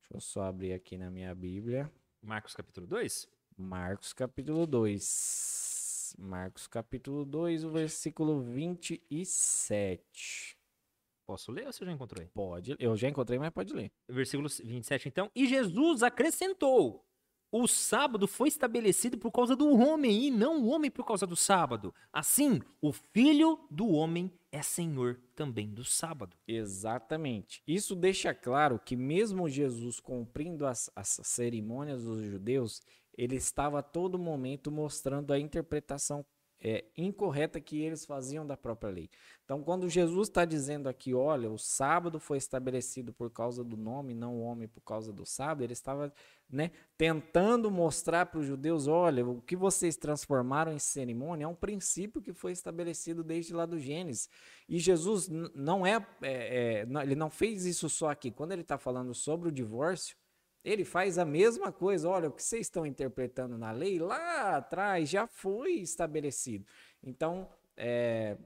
Deixa 0.00 0.14
eu 0.14 0.20
só 0.20 0.44
abrir 0.44 0.72
aqui 0.72 0.96
na 0.96 1.10
minha 1.10 1.34
Bíblia. 1.34 1.92
Marcos 2.22 2.54
capítulo 2.54 2.86
2? 2.86 3.28
Marcos 3.56 4.12
capítulo 4.12 4.66
2. 4.66 6.14
Marcos 6.18 6.66
capítulo 6.66 7.24
2, 7.24 7.64
o 7.64 7.70
versículo 7.70 8.40
27. 8.40 10.55
Posso 11.26 11.50
ler 11.50 11.66
ou 11.66 11.72
você 11.72 11.84
já 11.84 11.90
encontrou 11.90 12.22
aí? 12.22 12.30
Pode, 12.32 12.76
eu 12.78 12.96
já 12.96 13.08
encontrei, 13.08 13.38
mas 13.38 13.50
pode 13.50 13.74
ler. 13.74 13.90
Versículo 14.08 14.48
27, 14.48 15.08
então. 15.08 15.28
E 15.34 15.46
Jesus 15.46 16.04
acrescentou: 16.04 17.04
O 17.50 17.66
sábado 17.66 18.28
foi 18.28 18.46
estabelecido 18.48 19.18
por 19.18 19.32
causa 19.32 19.56
do 19.56 19.68
homem, 19.76 20.26
e 20.26 20.30
não 20.30 20.62
o 20.62 20.68
homem 20.68 20.90
por 20.90 21.04
causa 21.04 21.26
do 21.26 21.34
sábado. 21.34 21.92
Assim, 22.12 22.62
o 22.80 22.92
filho 22.92 23.58
do 23.68 23.88
homem 23.88 24.30
é 24.52 24.62
senhor 24.62 25.20
também 25.34 25.68
do 25.74 25.84
sábado. 25.84 26.36
Exatamente. 26.46 27.60
Isso 27.66 27.96
deixa 27.96 28.32
claro 28.32 28.78
que 28.78 28.94
mesmo 28.94 29.48
Jesus 29.48 29.98
cumprindo 29.98 30.64
as, 30.64 30.88
as 30.94 31.20
cerimônias 31.24 32.04
dos 32.04 32.24
judeus, 32.24 32.80
ele 33.18 33.34
estava 33.34 33.80
a 33.80 33.82
todo 33.82 34.18
momento 34.18 34.70
mostrando 34.70 35.32
a 35.32 35.38
interpretação 35.38 36.24
é, 36.66 36.84
incorreta 36.96 37.60
que 37.60 37.80
eles 37.80 38.04
faziam 38.04 38.44
da 38.44 38.56
própria 38.56 38.90
lei. 38.90 39.08
Então, 39.44 39.62
quando 39.62 39.88
Jesus 39.88 40.26
está 40.26 40.44
dizendo 40.44 40.88
aqui, 40.88 41.14
olha, 41.14 41.48
o 41.48 41.56
sábado 41.56 42.18
foi 42.18 42.38
estabelecido 42.38 43.12
por 43.12 43.30
causa 43.30 43.62
do 43.62 43.76
nome, 43.76 44.14
não 44.14 44.34
o 44.34 44.42
homem 44.42 44.66
por 44.66 44.80
causa 44.80 45.12
do 45.12 45.24
sábado, 45.24 45.62
ele 45.62 45.72
estava 45.72 46.12
né, 46.50 46.72
tentando 46.98 47.70
mostrar 47.70 48.26
para 48.26 48.40
os 48.40 48.46
judeus, 48.46 48.88
olha, 48.88 49.24
o 49.24 49.40
que 49.40 49.54
vocês 49.54 49.96
transformaram 49.96 50.72
em 50.72 50.78
cerimônia 50.80 51.44
é 51.44 51.48
um 51.48 51.54
princípio 51.54 52.20
que 52.20 52.32
foi 52.32 52.50
estabelecido 52.50 53.22
desde 53.22 53.54
lá 53.54 53.64
do 53.64 53.78
Gênesis. 53.78 54.28
E 54.68 54.80
Jesus 54.80 55.28
não 55.54 55.86
é, 55.86 56.04
é, 56.20 56.80
é, 56.80 56.86
não- 56.86 57.02
ele 57.02 57.14
não 57.14 57.30
fez 57.30 57.64
isso 57.64 57.88
só 57.88 58.10
aqui. 58.10 58.32
Quando 58.32 58.50
ele 58.50 58.62
está 58.62 58.76
falando 58.76 59.14
sobre 59.14 59.48
o 59.48 59.52
divórcio, 59.52 60.16
ele 60.66 60.84
faz 60.84 61.16
a 61.16 61.24
mesma 61.24 61.70
coisa. 61.70 62.08
Olha, 62.08 62.28
o 62.28 62.32
que 62.32 62.42
vocês 62.42 62.66
estão 62.66 62.84
interpretando 62.84 63.56
na 63.56 63.70
lei 63.70 64.00
lá 64.00 64.56
atrás 64.56 65.08
já 65.08 65.24
foi 65.24 65.74
estabelecido. 65.74 66.66
Então, 67.00 67.48
é, 67.76 68.36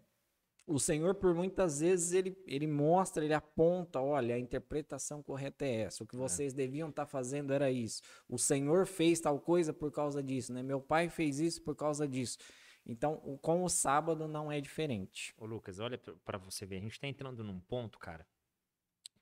o 0.67 0.79
Senhor, 0.79 1.15
por 1.15 1.35
muitas 1.35 1.81
vezes, 1.81 2.13
ele, 2.13 2.37
ele 2.47 2.67
mostra, 2.67 3.25
ele 3.25 3.33
aponta: 3.33 4.03
olha, 4.03 4.35
a 4.35 4.39
interpretação 4.39 5.23
correta 5.23 5.65
é 5.65 5.81
essa. 5.81 6.05
O 6.05 6.07
que 6.07 6.15
vocês 6.15 6.53
deviam 6.53 6.91
estar 6.91 7.07
fazendo 7.07 7.55
era 7.55 7.71
isso. 7.71 8.03
O 8.29 8.37
Senhor 8.37 8.87
fez 8.87 9.19
tal 9.19 9.41
coisa 9.41 9.73
por 9.73 9.91
causa 9.91 10.23
disso, 10.23 10.53
né? 10.53 10.63
Meu 10.63 10.81
pai 10.81 11.09
fez 11.09 11.41
isso 11.41 11.63
por 11.63 11.75
causa 11.75 12.07
disso. 12.07 12.37
Então, 12.85 13.17
com 13.41 13.65
o 13.65 13.69
sábado 13.71 14.29
não 14.29 14.53
é 14.53 14.61
diferente. 14.61 15.35
Ô, 15.39 15.47
Lucas, 15.47 15.81
olha 15.81 15.99
pra 16.23 16.37
você 16.37 16.67
ver. 16.67 16.77
A 16.77 16.81
gente 16.81 17.01
tá 17.01 17.09
entrando 17.09 17.43
num 17.43 17.61
ponto, 17.61 17.99
cara, 17.99 18.27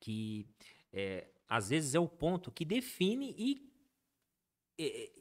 que 0.01 0.49
é, 0.93 1.29
às 1.49 1.69
vezes 1.71 1.95
é 1.95 1.99
o 2.01 2.09
ponto 2.09 2.51
que 2.53 2.65
define 2.65 3.35
e 3.39 3.69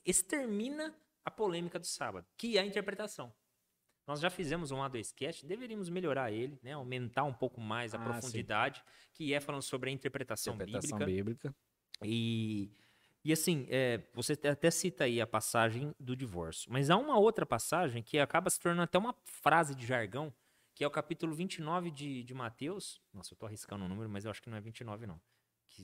extermina 0.06 0.96
a 1.26 1.32
polêmica 1.32 1.80
do 1.80 1.86
sábado, 1.86 2.28
que 2.38 2.58
é 2.58 2.62
a 2.62 2.66
interpretação. 2.66 3.34
Nós 4.06 4.22
já 4.22 4.30
fizemos 4.30 4.72
um 4.72 4.78
A2 4.78 5.14
Cast, 5.14 5.46
deveríamos 5.46 5.90
melhorar 5.90 6.32
ele, 6.32 6.58
né? 6.64 6.72
Aumentar 6.74 7.24
um 7.26 7.34
pouco 7.34 7.60
mais 7.60 7.94
a 7.94 7.98
Ah, 7.98 8.04
sim. 8.06 8.10
profundidade, 8.12 8.82
que 9.14 9.34
é 9.34 9.40
falando 9.42 9.62
sobre 9.64 9.90
a 9.90 9.94
interpretação, 9.94 10.56
Interpretação 10.56 10.98
bíblica. 11.00 11.50
bíblica. 11.50 11.56
E, 12.04 12.70
e 13.26 13.34
assim, 13.34 13.68
é, 13.70 14.02
você 14.14 14.34
até 14.48 14.72
cita 14.72 15.04
aí 15.04 15.20
a 15.20 15.28
passagem 15.28 15.94
do 16.00 16.16
divórcio, 16.16 16.72
mas 16.72 16.90
há 16.90 16.96
uma 16.96 17.18
outra 17.20 17.46
passagem 17.46 18.02
que 18.02 18.18
acaba 18.18 18.50
se 18.50 18.60
tornando 18.60 18.84
até 18.84 18.98
uma 18.98 19.14
frase 19.26 19.76
de 19.76 19.86
jargão, 19.86 20.34
que 20.74 20.84
é 20.86 20.88
o 20.88 20.92
capítulo 20.92 21.34
29 21.34 21.92
de, 21.92 22.24
de 22.24 22.34
Mateus. 22.34 23.02
Nossa, 23.12 23.34
eu 23.34 23.38
tô 23.38 23.46
arriscando 23.46 23.84
o 23.84 23.90
número, 23.90 24.08
mas 24.08 24.24
eu 24.24 24.32
acho 24.32 24.42
que 24.42 24.50
não 24.50 24.56
é 24.58 24.62
29, 24.62 25.06
não. 25.06 25.20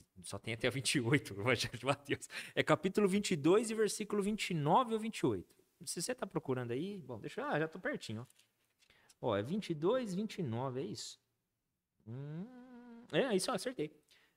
Que 0.01 0.23
só 0.23 0.37
tem 0.37 0.53
até 0.53 0.67
o 0.67 0.71
28, 0.71 1.33
o 1.35 1.41
Evangelho 1.41 1.77
de 1.77 1.85
Mateus. 1.85 2.27
É 2.55 2.63
capítulo 2.63 3.07
22 3.07 3.71
e 3.71 3.75
versículo 3.75 4.23
29 4.23 4.93
ou 4.93 4.99
28. 4.99 5.55
Se 5.85 6.01
você 6.01 6.15
tá 6.15 6.25
procurando 6.25 6.71
aí, 6.71 6.99
bom, 6.99 7.19
deixa 7.19 7.41
eu. 7.41 7.45
Ah, 7.45 7.59
já 7.59 7.67
tô 7.67 7.79
pertinho, 7.79 8.21
ó. 8.21 8.43
Ó, 9.29 9.37
é 9.37 9.41
22, 9.41 10.13
29, 10.15 10.81
é 10.81 10.83
isso? 10.83 11.19
Hum, 12.07 12.45
é, 13.11 13.35
isso, 13.35 13.51
ó, 13.51 13.55
acertei. 13.55 13.91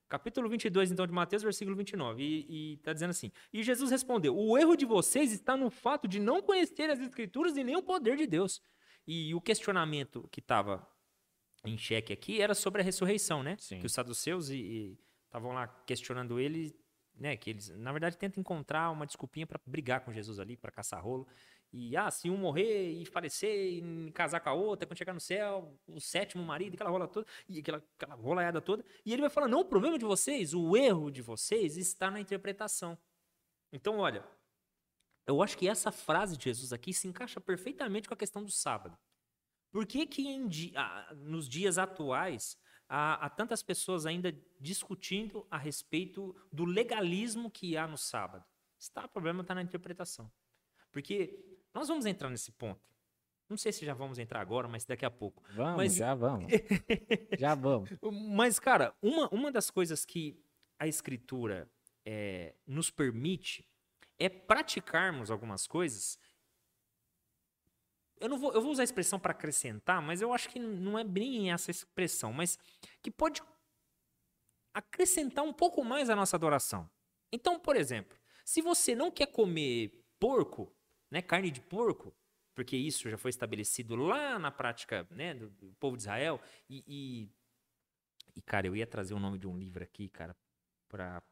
Capítulo 0.09 0.49
22, 0.49 0.93
então, 0.93 1.05
de 1.07 1.13
Mateus, 1.13 1.43
versículo 1.43 1.77
29. 1.77 2.23
E, 2.23 2.73
e 2.73 2.77
tá 2.79 2.93
dizendo 2.93 3.11
assim: 3.11 3.33
E 3.53 3.63
Jesus 3.63 3.91
respondeu: 3.91 4.37
O 4.37 4.57
erro 4.57 4.77
de 4.77 4.85
vocês 4.85 5.33
está 5.33 5.57
no 5.57 5.69
fato 5.69 6.07
de 6.07 6.21
não 6.21 6.41
conhecer 6.41 6.89
as 6.89 7.01
Escrituras 7.01 7.57
e 7.57 7.65
nem 7.65 7.77
o 7.77 7.83
poder 7.83 8.17
de 8.17 8.27
Deus. 8.27 8.63
E 9.07 9.35
o 9.35 9.41
questionamento 9.41 10.29
que 10.31 10.41
estava 10.41 10.87
em 11.65 11.77
xeque 11.77 12.13
aqui 12.13 12.41
era 12.41 12.55
sobre 12.55 12.83
a 12.83 12.85
ressurreição, 12.85 13.43
né? 13.43 13.57
Sim. 13.59 13.81
Que 13.81 13.87
os 13.87 13.93
saduceus 13.93 14.51
estavam 15.37 15.53
lá 15.53 15.69
questionando 15.87 16.41
ele, 16.41 16.75
né? 17.15 17.37
Que 17.37 17.51
eles, 17.51 17.69
na 17.69 17.93
verdade, 17.93 18.17
tentam 18.17 18.41
encontrar 18.41 18.91
uma 18.91 19.07
desculpinha 19.07 19.47
para 19.47 19.61
brigar 19.67 20.01
com 20.01 20.13
Jesus 20.13 20.41
ali, 20.41 20.57
para 20.57 20.73
caçar 20.73 21.03
rolo. 21.03 21.27
E, 21.73 21.97
ah, 21.97 22.11
se 22.11 22.31
um 22.31 22.39
morrer 22.39 22.93
e 22.93 23.05
falecer 23.05 23.51
e 23.51 24.11
casar 24.13 24.41
com 24.41 24.49
a 24.49 24.55
outra, 24.55 24.87
quando 24.87 24.97
chegar 24.97 25.13
no 25.13 25.21
céu, 25.21 25.79
o 25.87 26.01
sétimo 26.01 26.43
marido, 26.43 26.75
aquela 26.75 26.91
rola 26.91 27.07
toda, 27.07 27.27
e 27.49 27.59
aquela, 27.59 27.85
aquela 27.99 28.15
rolaiada 28.15 28.61
toda. 28.63 28.85
E 29.05 29.13
ele 29.13 29.21
vai 29.21 29.31
falar: 29.31 29.49
não, 29.49 29.61
o 29.61 29.65
problema 29.65 29.99
de 29.99 30.05
vocês, 30.05 30.55
o 30.55 30.77
erro 30.77 31.11
de 31.11 31.21
vocês 31.21 31.77
está 31.77 32.11
na 32.11 32.21
interpretação. 32.21 32.97
Então, 33.73 33.99
olha, 33.99 34.25
eu 35.27 35.43
acho 35.43 35.59
que 35.59 35.69
essa 35.69 35.93
frase 35.93 36.37
de 36.37 36.45
Jesus 36.45 36.73
aqui 36.73 36.95
se 36.95 37.09
encaixa 37.09 37.41
perfeitamente 37.41 38.09
com 38.09 38.15
a 38.15 38.17
questão 38.17 38.43
do 38.43 38.51
sábado. 38.51 38.97
Por 39.71 39.85
que, 39.85 40.07
que 40.07 40.73
ah, 40.77 41.13
nos 41.15 41.47
dias 41.47 41.77
atuais 41.77 42.57
há, 42.89 43.27
há 43.27 43.31
tantas 43.31 43.63
pessoas 43.63 44.07
ainda 44.07 44.33
discutindo 44.61 45.47
a 45.51 45.57
respeito 45.59 46.35
do 46.53 46.65
legalismo 46.65 47.51
que 47.51 47.77
há 47.77 47.87
no 47.87 47.97
sábado? 47.99 48.45
Está, 48.79 49.05
o 49.05 49.09
problema 49.09 49.43
está 49.43 49.55
na 49.55 49.63
interpretação. 49.63 50.31
Porque 50.91 51.39
nós 51.75 51.89
vamos 51.89 52.07
entrar 52.07 52.31
nesse 52.31 52.53
ponto. 52.53 52.81
Não 53.49 53.57
sei 53.57 53.73
se 53.73 53.85
já 53.87 53.95
vamos 53.95 54.19
entrar 54.19 54.41
agora, 54.41 54.67
mas 54.67 54.85
daqui 54.85 55.05
a 55.05 55.11
pouco. 55.11 55.43
Vamos, 55.55 55.77
Mas- 55.77 55.95
já 55.95 56.15
vamos. 56.15 56.47
já 57.39 57.55
vamos. 57.55 57.91
Mas, 58.35 58.59
cara, 58.59 58.95
uma, 59.01 59.29
uma 59.29 59.53
das 59.53 59.71
coisas 59.71 60.05
que 60.05 60.43
a 60.79 60.87
escritura 60.87 61.71
é, 62.05 62.55
nos 62.67 62.91
permite 62.91 63.65
é 64.19 64.29
praticarmos 64.29 65.31
algumas 65.31 65.67
coisas. 65.67 66.19
Eu 68.19 68.29
não 68.29 68.39
vou, 68.39 68.53
eu 68.53 68.63
vou 68.63 68.71
usar 68.71 68.83
a 68.83 68.85
expressão 68.85 69.19
para 69.19 69.33
acrescentar, 69.33 70.01
mas 70.01 70.23
eu 70.23 70.33
acho 70.33 70.49
que 70.49 70.59
não 70.59 70.99
é 70.99 71.05
bem 71.05 71.53
essa 71.53 71.71
expressão, 71.71 72.33
mas 72.33 72.59
que 73.03 73.11
pode 73.11 73.43
acrescentar 74.73 75.45
um 75.45 75.53
pouco 75.53 75.85
mais 75.85 76.11
a 76.11 76.17
nossa 76.17 76.37
adoração. 76.37 76.89
Então, 77.33 77.59
por 77.59 77.77
exemplo, 77.77 78.19
se 78.45 78.63
você 78.63 78.95
não 78.95 79.11
quer 79.11 79.27
comer 79.27 80.05
porco, 80.19 80.75
né, 81.11 81.21
carne 81.21 81.51
de 81.51 81.61
porco, 81.61 82.15
porque 82.55 82.77
isso 82.77 83.11
já 83.11 83.19
foi 83.19 83.29
estabelecido 83.29 83.97
lá 83.97 84.39
na 84.39 84.51
prática 84.51 85.07
né, 85.11 85.35
do, 85.35 85.51
do 85.51 85.75
povo 85.75 85.97
de 85.97 86.05
Israel, 86.05 86.41
e, 86.71 86.83
e, 86.87 87.31
e, 88.35 88.43
cara, 88.43 88.67
eu 88.67 88.75
ia 88.75 88.87
trazer 88.87 89.13
o 89.13 89.19
nome 89.19 89.39
de 89.39 89.47
um 89.47 89.59
livro 89.59 89.83
aqui, 89.83 90.09
cara, 90.09 90.35
para 90.89 91.23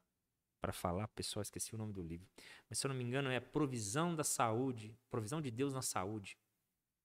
para 0.65 0.73
falar, 0.73 1.07
pessoal, 1.09 1.43
esqueci 1.43 1.75
o 1.75 1.79
nome 1.79 1.93
do 1.93 2.03
livro. 2.03 2.27
Mas 2.71 2.79
se 2.79 2.87
eu 2.87 2.89
não 2.89 2.97
me 2.97 3.05
engano 3.05 3.29
é 3.29 3.39
Provisão 3.39 4.17
da 4.17 4.25
Saúde, 4.25 4.99
Provisão 5.11 5.43
de 5.43 5.51
Deus 5.51 5.75
na 5.75 5.83
Saúde. 5.83 6.39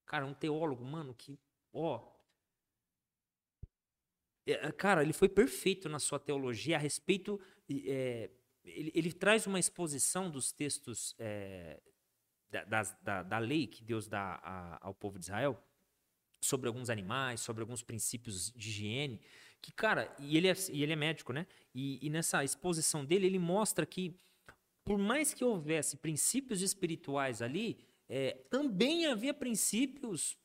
Cara, 0.10 0.26
um 0.26 0.34
teólogo, 0.34 0.84
mano, 0.84 1.14
que, 1.14 1.40
ó, 1.72 2.04
É, 4.44 4.72
cara, 4.72 5.04
ele 5.04 5.14
foi 5.14 5.30
perfeito 5.30 5.88
na 5.88 6.00
sua 6.00 6.20
teologia 6.20 6.78
a 6.78 6.80
respeito. 6.80 7.40
É, 7.70 8.32
ele, 8.64 8.92
ele, 8.96 9.14
traz 9.14 9.46
uma 9.46 9.60
exposição 9.60 10.32
dos 10.32 10.52
textos 10.52 11.16
é, 11.20 11.80
da, 12.50 12.64
da, 13.04 13.22
da, 13.22 13.38
lei 13.38 13.68
que 13.68 13.84
Deus 13.84 14.08
dá 14.08 14.40
a, 14.42 14.88
ao 14.88 14.96
povo 14.96 15.20
de 15.20 15.26
Israel 15.26 15.64
sobre 16.42 16.68
alguns 16.68 16.90
animais, 16.90 17.42
sobre 17.42 17.62
alguns 17.62 17.84
princípios 17.84 18.52
de 18.54 18.70
higiene, 18.70 19.22
que, 19.62 19.72
cara, 19.72 20.12
e 20.18 20.36
ele 20.36 20.48
é, 20.48 20.56
e 20.72 20.82
ele 20.82 20.94
é 20.94 20.96
médico, 20.96 21.32
né? 21.32 21.46
E, 21.76 22.04
e 22.04 22.10
nessa 22.10 22.44
exposição 22.44 23.06
dele, 23.06 23.28
ele 23.28 23.38
mostra 23.38 23.86
que, 23.86 24.20
por 24.84 24.98
mais 24.98 25.36
que 25.36 25.46
houvesse 25.46 25.98
princípios 25.98 26.64
espirituais 26.64 27.44
ali, 27.44 27.88
é, 28.10 28.34
também 28.50 29.06
havia 29.06 29.34
princípios 29.34 30.36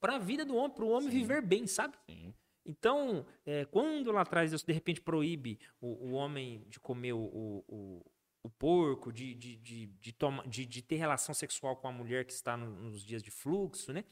para 0.00 0.14
a 0.14 0.18
vida 0.18 0.44
do 0.44 0.54
homem, 0.54 0.70
para 0.70 0.84
o 0.84 0.90
homem 0.90 1.10
Sim. 1.10 1.18
viver 1.18 1.42
bem, 1.42 1.66
sabe? 1.66 1.96
Sim. 2.08 2.32
Então, 2.64 3.26
é, 3.44 3.64
quando 3.64 4.12
lá 4.12 4.20
atrás 4.20 4.50
Deus 4.50 4.62
de 4.62 4.72
repente 4.72 5.00
proíbe 5.00 5.58
o, 5.80 6.10
o 6.10 6.12
homem 6.12 6.64
de 6.68 6.78
comer 6.78 7.14
o, 7.14 7.64
o, 7.66 8.06
o 8.42 8.50
porco, 8.50 9.12
de, 9.12 9.34
de, 9.34 9.56
de, 9.56 9.86
de, 9.86 10.12
toma, 10.12 10.46
de, 10.46 10.64
de 10.64 10.82
ter 10.82 10.96
relação 10.96 11.34
sexual 11.34 11.76
com 11.76 11.88
a 11.88 11.92
mulher 11.92 12.24
que 12.24 12.32
está 12.32 12.56
no, 12.56 12.70
nos 12.70 13.04
dias 13.04 13.22
de 13.22 13.30
fluxo, 13.30 13.92
né? 13.92 14.04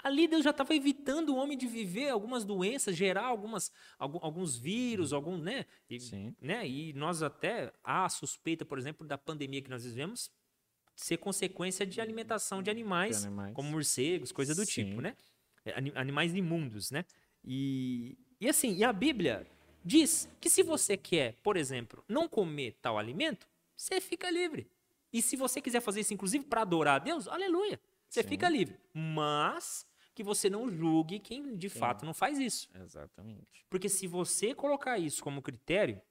Ali 0.00 0.28
Deus 0.28 0.44
já 0.44 0.50
estava 0.50 0.72
evitando 0.72 1.30
o 1.30 1.36
homem 1.36 1.58
de 1.58 1.66
viver 1.66 2.08
algumas 2.08 2.44
doenças, 2.44 2.96
gerar 2.96 3.24
algumas, 3.24 3.72
alguns 3.98 4.56
vírus, 4.56 5.12
algum, 5.12 5.36
né? 5.36 5.66
E, 5.90 5.98
Sim. 5.98 6.36
né? 6.40 6.66
e 6.66 6.92
nós 6.92 7.20
até 7.20 7.72
há 7.82 8.04
a 8.04 8.08
suspeita, 8.08 8.64
por 8.64 8.78
exemplo, 8.78 9.04
da 9.04 9.18
pandemia 9.18 9.60
que 9.60 9.70
nós 9.70 9.84
vivemos 9.84 10.30
ser 10.98 11.18
consequência 11.18 11.86
de 11.86 12.00
alimentação 12.00 12.60
de 12.60 12.70
animais, 12.70 13.20
de 13.20 13.26
animais. 13.28 13.54
como 13.54 13.70
morcegos, 13.70 14.32
coisa 14.32 14.52
do 14.52 14.66
Sim. 14.66 14.84
tipo, 14.84 15.00
né? 15.00 15.16
É, 15.64 15.72
animais 15.94 16.34
imundos, 16.34 16.90
né? 16.90 17.04
E, 17.44 18.18
e 18.40 18.48
assim, 18.48 18.74
e 18.74 18.82
a 18.82 18.92
Bíblia 18.92 19.46
diz 19.84 20.28
que 20.40 20.50
se 20.50 20.62
você 20.62 20.96
quer, 20.96 21.34
por 21.42 21.56
exemplo, 21.56 22.04
não 22.08 22.28
comer 22.28 22.76
tal 22.82 22.98
alimento, 22.98 23.48
você 23.76 24.00
fica 24.00 24.28
livre. 24.28 24.68
E 25.12 25.22
se 25.22 25.36
você 25.36 25.60
quiser 25.60 25.80
fazer 25.80 26.00
isso, 26.00 26.12
inclusive, 26.12 26.44
para 26.44 26.62
adorar 26.62 26.96
a 26.96 26.98
Deus, 26.98 27.28
aleluia, 27.28 27.80
você 28.08 28.22
Sim. 28.22 28.28
fica 28.28 28.48
livre. 28.48 28.76
Mas 28.92 29.86
que 30.16 30.24
você 30.24 30.50
não 30.50 30.68
julgue 30.68 31.20
quem 31.20 31.56
de 31.56 31.70
Sim. 31.70 31.78
fato 31.78 32.04
não 32.04 32.12
faz 32.12 32.40
isso. 32.40 32.68
Exatamente. 32.74 33.64
Porque 33.70 33.88
se 33.88 34.08
você 34.08 34.52
colocar 34.52 34.98
isso 34.98 35.22
como 35.22 35.40
critério 35.40 36.02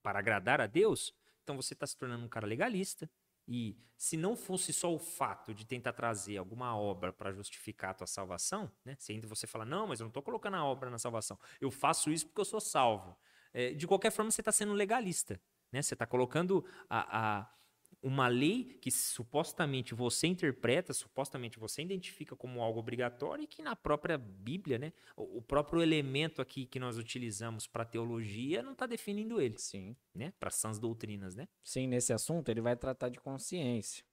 para 0.00 0.20
agradar 0.20 0.60
a 0.60 0.68
Deus, 0.68 1.12
então 1.42 1.56
você 1.56 1.74
está 1.74 1.84
se 1.88 1.96
tornando 1.96 2.24
um 2.24 2.28
cara 2.28 2.46
legalista, 2.46 3.10
e 3.48 3.78
se 3.96 4.16
não 4.16 4.36
fosse 4.36 4.72
só 4.72 4.92
o 4.94 4.98
fato 4.98 5.54
de 5.54 5.64
tentar 5.64 5.92
trazer 5.92 6.36
alguma 6.36 6.76
obra 6.76 7.12
para 7.12 7.32
justificar 7.32 7.90
a 7.90 7.94
tua 7.94 8.06
salvação, 8.06 8.70
né? 8.84 8.96
Se 8.98 9.12
ainda 9.12 9.26
você 9.26 9.46
fala, 9.46 9.64
não, 9.64 9.86
mas 9.86 10.00
eu 10.00 10.04
não 10.04 10.08
estou 10.08 10.22
colocando 10.22 10.56
a 10.56 10.64
obra 10.64 10.90
na 10.90 10.98
salvação, 10.98 11.38
eu 11.60 11.70
faço 11.70 12.10
isso 12.10 12.26
porque 12.26 12.40
eu 12.40 12.44
sou 12.44 12.60
salvo. 12.60 13.16
É, 13.54 13.72
de 13.72 13.86
qualquer 13.86 14.10
forma, 14.10 14.30
você 14.30 14.42
está 14.42 14.52
sendo 14.52 14.74
legalista. 14.74 15.40
Né? 15.72 15.80
Você 15.82 15.94
está 15.94 16.06
colocando 16.06 16.64
a, 16.88 17.38
a 17.38 17.55
uma 18.02 18.28
lei 18.28 18.78
que 18.80 18.90
supostamente 18.90 19.94
você 19.94 20.26
interpreta, 20.26 20.92
supostamente 20.92 21.58
você 21.58 21.82
identifica 21.82 22.36
como 22.36 22.62
algo 22.62 22.78
obrigatório 22.78 23.44
e 23.44 23.46
que 23.46 23.62
na 23.62 23.74
própria 23.74 24.16
Bíblia, 24.16 24.78
né, 24.78 24.92
o 25.16 25.42
próprio 25.42 25.82
elemento 25.82 26.40
aqui 26.40 26.66
que 26.66 26.78
nós 26.78 26.98
utilizamos 26.98 27.66
para 27.66 27.84
teologia 27.84 28.62
não 28.62 28.72
está 28.72 28.86
definindo 28.86 29.40
ele. 29.40 29.58
Sim. 29.58 29.96
Né, 30.14 30.32
para 30.38 30.50
sãs 30.50 30.78
doutrinas, 30.78 31.34
né? 31.34 31.48
Sim, 31.62 31.86
nesse 31.86 32.12
assunto 32.12 32.48
ele 32.48 32.60
vai 32.60 32.76
tratar 32.76 33.08
de 33.08 33.18
consciência. 33.18 34.04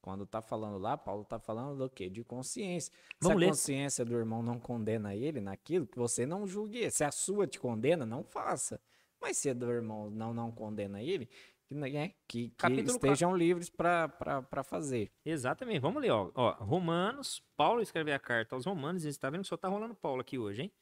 Quando 0.00 0.22
está 0.22 0.40
falando 0.40 0.78
lá, 0.78 0.96
Paulo 0.96 1.22
está 1.22 1.38
falando 1.38 1.78
do 1.78 1.90
quê? 1.90 2.08
De 2.08 2.22
consciência. 2.22 2.92
Vamos 3.20 3.26
se 3.26 3.32
a 3.32 3.34
ler. 3.34 3.46
consciência 3.48 4.04
do 4.04 4.16
irmão 4.16 4.40
não 4.40 4.60
condena 4.60 5.16
ele 5.16 5.40
naquilo, 5.40 5.84
que 5.84 5.98
você 5.98 6.24
não 6.24 6.46
julgue. 6.46 6.90
Se 6.92 7.02
a 7.02 7.10
sua 7.10 7.46
te 7.46 7.58
condena, 7.58 8.06
não 8.06 8.22
faça. 8.22 8.80
Mas 9.20 9.38
se 9.38 9.50
a 9.50 9.54
do 9.54 9.68
irmão 9.68 10.08
não, 10.08 10.32
não 10.32 10.52
condena 10.52 11.02
ele, 11.02 11.28
né, 11.70 12.14
que, 12.28 12.50
que 12.50 12.66
estejam 12.82 13.30
4. 13.30 13.36
livres 13.36 13.68
para 13.68 14.62
fazer. 14.64 15.12
Exatamente. 15.24 15.80
Vamos 15.80 16.00
ler, 16.00 16.10
ó. 16.10 16.30
ó. 16.34 16.52
Romanos, 16.64 17.42
Paulo 17.56 17.82
escreve 17.82 18.12
a 18.12 18.18
carta 18.18 18.54
aos 18.54 18.64
Romanos, 18.64 19.04
e 19.04 19.08
está 19.08 19.28
vendo 19.30 19.42
que 19.42 19.48
só 19.48 19.56
está 19.56 19.68
rolando 19.68 19.94
Paulo 19.94 20.20
aqui 20.20 20.38
hoje, 20.38 20.62
hein? 20.62 20.72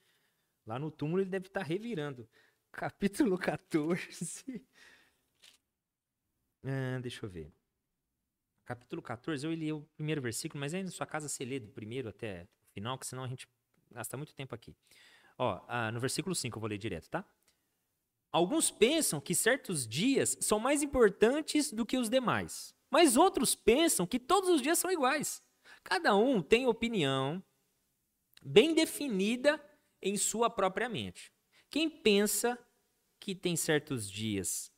Lá 0.66 0.78
no 0.78 0.91
túmulo 0.91 1.22
ele 1.22 1.30
deve 1.30 1.47
estar 1.47 1.61
tá 1.61 1.66
revirando. 1.66 2.28
Capítulo 2.72 3.39
14. 3.39 4.66
ah, 6.64 6.99
deixa 7.01 7.24
eu 7.24 7.30
ver. 7.30 7.53
Capítulo 8.64 9.03
14, 9.03 9.47
eu 9.47 9.53
li 9.53 9.72
o 9.72 9.82
primeiro 9.95 10.22
versículo, 10.22 10.59
mas 10.59 10.72
aí 10.72 10.82
na 10.82 10.91
sua 10.91 11.07
casa 11.07 11.28
você 11.28 11.45
lê 11.45 11.61
do 11.61 11.68
primeiro 11.68 12.09
até 12.09 12.45
o 12.62 12.72
final, 12.72 12.99
que 12.99 13.07
senão 13.07 13.22
a 13.22 13.28
gente 13.28 13.47
gasta 13.91 14.16
muito 14.16 14.35
tempo 14.35 14.55
aqui. 14.55 14.74
Ó, 15.37 15.62
ah, 15.68 15.93
no 15.93 16.01
versículo 16.01 16.35
5 16.35 16.57
eu 16.57 16.61
vou 16.61 16.68
ler 16.68 16.78
direto, 16.78 17.11
tá? 17.11 17.24
Alguns 18.35 18.68
pensam 18.68 19.20
que 19.20 19.32
certos 19.32 19.87
dias 19.87 20.37
são 20.41 20.59
mais 20.59 20.82
importantes 20.82 21.70
do 21.70 21.87
que 21.87 21.97
os 21.97 22.11
demais, 22.11 22.74
mas 22.91 23.16
outros 23.16 23.55
pensam 23.55 24.09
que 24.09 24.18
todos 24.18 24.51
os 24.51 24.61
dias 24.61 24.76
são 24.76 24.91
iguais. 24.91 25.41
Cada 25.85 26.16
um 26.16 26.43
tem 26.43 26.66
opinião 26.66 27.41
bem 28.43 28.74
definida 28.74 29.64
em 30.03 30.16
sua 30.16 30.51
própria 30.51 30.89
mente. 30.89 31.32
Quem 31.70 31.89
pensa 31.89 32.59
que 33.20 33.37
tem 33.37 33.55
certos 33.55 34.11
dias 34.11 34.68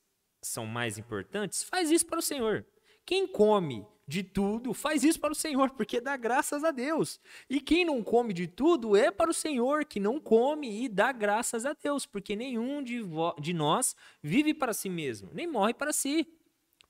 são 0.43 0.67
mais 0.67 0.99
importantes, 0.99 1.63
faz 1.65 1.91
isso 1.91 2.05
para 2.05 2.19
o 2.19 2.23
Senhor. 2.23 2.67
Quem 3.07 3.27
come 3.27 3.87
de 4.07 4.23
tudo, 4.23 4.73
faz 4.73 5.03
isso 5.03 5.19
para 5.19 5.33
o 5.33 5.35
Senhor, 5.35 5.71
porque 5.71 6.01
dá 6.01 6.17
graças 6.17 6.63
a 6.63 6.71
Deus. 6.71 7.21
E 7.51 7.61
quem 7.61 7.85
não 7.85 8.03
come 8.03 8.33
de 8.33 8.47
tudo 8.47 8.97
é 8.97 9.11
para 9.11 9.31
o 9.31 9.35
Senhor, 9.35 9.85
que 9.85 9.99
não 9.99 10.21
come 10.21 10.85
e 10.85 10.89
dá 10.89 11.11
graças 11.11 11.67
a 11.67 11.73
Deus, 11.73 12.07
porque 12.07 12.37
nenhum 12.37 12.83
de, 12.83 13.01
de 13.41 13.53
nós 13.53 13.97
vive 14.23 14.55
para 14.55 14.73
si 14.73 14.89
mesmo, 14.89 15.31
nem 15.33 15.47
morre 15.47 15.75
para 15.75 15.93
si. 15.93 16.27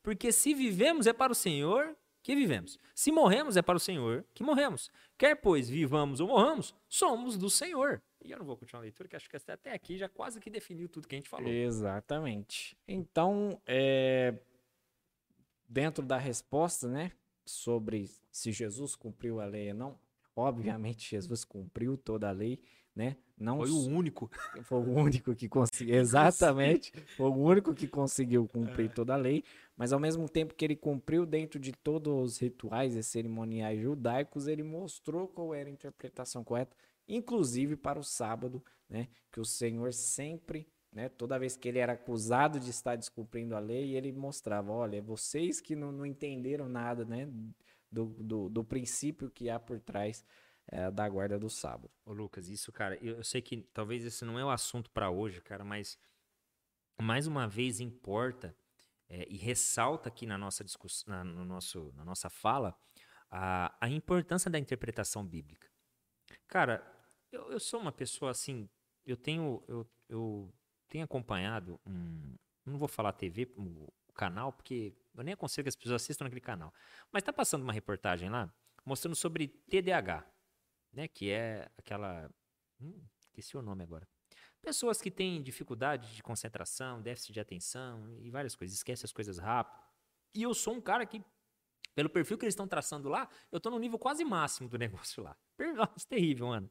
Porque 0.02 0.30
se 0.30 0.54
vivemos 0.54 1.06
é 1.06 1.12
para 1.12 1.32
o 1.32 1.34
Senhor 1.34 1.96
que 2.22 2.34
vivemos. 2.34 2.78
Se 2.94 3.10
morremos 3.10 3.56
é 3.56 3.62
para 3.62 3.76
o 3.76 3.80
Senhor 3.80 4.24
que 4.34 4.42
morremos. 4.42 4.90
Quer 5.16 5.36
pois 5.36 5.68
vivamos 5.68 6.20
ou 6.20 6.28
morramos, 6.28 6.74
somos 6.88 7.38
do 7.38 7.48
Senhor. 7.48 8.02
E 8.22 8.30
eu 8.30 8.38
não 8.38 8.44
vou 8.44 8.56
continuar 8.56 8.80
a 8.80 8.82
leitura, 8.82 9.08
que 9.08 9.16
acho 9.16 9.30
que 9.30 9.36
até 9.36 9.72
aqui 9.72 9.96
já 9.96 10.08
quase 10.08 10.40
que 10.40 10.50
definiu 10.50 10.88
tudo 10.88 11.06
que 11.06 11.14
a 11.14 11.18
gente 11.18 11.28
falou. 11.28 11.48
Exatamente. 11.48 12.76
Então, 12.86 13.60
é, 13.64 14.34
dentro 15.68 16.04
da 16.04 16.18
resposta, 16.18 16.88
né, 16.88 17.12
sobre 17.44 18.10
se 18.30 18.52
Jesus 18.52 18.94
cumpriu 18.94 19.40
a 19.40 19.44
lei 19.44 19.70
ou 19.70 19.76
não, 19.76 19.98
obviamente 20.34 21.10
Jesus 21.10 21.44
cumpriu 21.44 21.96
toda 21.96 22.28
a 22.28 22.32
lei, 22.32 22.60
né? 22.94 23.16
Não 23.38 23.58
foi 23.58 23.70
o 23.70 23.80
único. 23.82 24.30
Foi 24.62 24.78
o 24.78 24.90
único 24.90 25.34
que 25.34 25.48
conseguiu. 25.48 25.94
Exatamente. 26.00 26.90
Foi 27.16 27.28
o 27.28 27.34
único 27.34 27.74
que 27.74 27.86
conseguiu 27.86 28.48
cumprir 28.48 28.86
é. 28.86 28.92
toda 28.92 29.12
a 29.12 29.16
lei, 29.16 29.44
mas 29.76 29.92
ao 29.92 30.00
mesmo 30.00 30.26
tempo 30.28 30.54
que 30.54 30.64
ele 30.64 30.74
cumpriu 30.74 31.26
dentro 31.26 31.60
de 31.60 31.72
todos 31.72 32.12
os 32.14 32.38
rituais 32.38 32.94
e 32.94 33.02
cerimoniais 33.02 33.80
judaicos, 33.80 34.46
ele 34.46 34.62
mostrou 34.62 35.28
qual 35.28 35.54
era 35.54 35.68
a 35.68 35.72
interpretação 35.72 36.42
correta, 36.42 36.74
inclusive 37.06 37.76
para 37.76 37.98
o 37.98 38.04
sábado, 38.04 38.64
né? 38.88 39.08
Que 39.30 39.40
o 39.40 39.44
Senhor 39.44 39.92
sempre 39.92 40.66
né? 40.97 41.11
Toda 41.11 41.38
vez 41.38 41.59
que 41.59 41.68
ele 41.68 41.78
era 41.78 41.92
acusado 41.92 42.59
de 42.59 42.70
estar 42.70 42.97
descumprindo 42.97 43.55
a 43.55 43.59
lei, 43.59 43.94
ele 43.94 44.11
mostrava: 44.12 44.72
olha, 44.72 45.03
vocês 45.03 45.61
que 45.61 45.76
não, 45.76 45.92
não 45.92 46.07
entenderam 46.07 46.70
nada 46.70 47.05
né? 47.05 47.28
do, 47.92 48.07
do, 48.07 48.49
do 48.49 48.64
princípio 48.64 49.30
que 49.30 49.51
há 49.51 49.61
por 49.61 49.78
trás 49.78 50.24
é, 50.68 50.90
da 50.90 51.07
guarda 51.07 51.38
do 51.38 51.51
sábado. 51.51 51.90
Ô 52.03 52.14
Lucas, 52.14 52.49
isso, 52.49 52.72
cara, 52.72 52.97
eu, 53.03 53.16
eu 53.16 53.24
sei 53.24 53.42
que 53.42 53.59
talvez 53.74 54.07
esse 54.07 54.24
não 54.24 54.38
é 54.38 54.44
o 54.44 54.49
assunto 54.49 54.90
para 54.90 55.11
hoje, 55.11 55.42
cara, 55.42 55.62
mas 55.62 55.99
mais 56.99 57.26
uma 57.26 57.47
vez 57.47 57.78
importa 57.78 58.57
é, 59.07 59.26
e 59.28 59.36
ressalta 59.36 60.09
aqui 60.09 60.24
na 60.24 60.38
nossa 60.38 60.64
discussão, 60.64 61.14
na, 61.14 61.22
no 61.22 61.44
nosso, 61.44 61.92
na 61.94 62.07
nossa 62.07 62.30
fala, 62.30 62.74
a, 63.30 63.76
a 63.78 63.88
importância 63.90 64.51
da 64.51 64.59
interpretação 64.59 65.22
bíblica. 65.22 65.68
Cara, 66.49 66.82
eu, 67.30 67.53
eu 67.53 67.61
sou 67.61 67.78
uma 67.80 67.92
pessoa 67.92 68.30
assim, 68.30 68.66
eu 69.05 69.16
tenho, 69.16 69.62
eu, 69.68 69.86
eu 70.09 70.53
tem 70.89 71.03
acompanhado 71.03 71.80
um. 71.87 72.37
Não 72.64 72.78
vou 72.78 72.89
falar 72.89 73.12
TV, 73.12 73.49
o 73.57 73.93
canal, 74.12 74.53
porque 74.53 74.93
eu 75.14 75.22
nem 75.22 75.34
aconselho 75.34 75.64
que 75.64 75.68
as 75.68 75.76
pessoas 75.76 76.03
assistam 76.03 76.24
naquele 76.24 76.41
canal. 76.41 76.72
Mas 77.12 77.22
está 77.22 77.32
passando 77.32 77.62
uma 77.62 77.72
reportagem 77.72 78.28
lá 78.28 78.53
mostrando 78.87 79.16
sobre 79.16 79.49
TDAH, 79.49 80.24
né? 80.93 81.09
Que 81.09 81.30
é 81.30 81.68
aquela. 81.76 82.30
Hum, 82.80 83.03
esqueci 83.18 83.57
o 83.57 83.62
nome 83.62 83.82
agora. 83.82 84.09
Pessoas 84.62 85.01
que 85.01 85.11
têm 85.11 85.43
dificuldade 85.43 86.14
de 86.14 86.22
concentração, 86.22 87.03
déficit 87.03 87.32
de 87.32 87.41
atenção 87.41 88.16
e 88.20 88.30
várias 88.30 88.55
coisas, 88.55 88.76
esquece 88.76 89.05
as 89.05 89.12
coisas 89.12 89.39
rápido. 89.39 89.84
E 90.32 90.43
eu 90.43 90.55
sou 90.55 90.74
um 90.74 90.80
cara 90.80 91.05
que, 91.05 91.22
pelo 91.95 92.09
perfil 92.09 92.39
que 92.39 92.45
eles 92.45 92.53
estão 92.53 92.66
traçando 92.66 93.09
lá, 93.09 93.28
eu 93.51 93.59
estou 93.59 93.70
no 93.70 93.78
nível 93.78 93.99
quase 93.99 94.24
máximo 94.24 94.68
do 94.68 94.78
negócio 94.78 95.22
lá. 95.22 95.37
Nossa, 95.74 96.07
terrível, 96.09 96.49
mano. 96.49 96.70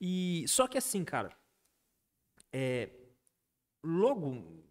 E 0.00 0.44
só 0.46 0.66
que 0.66 0.76
assim, 0.76 1.04
cara, 1.04 1.34
é, 2.52 2.90
logo, 3.82 4.64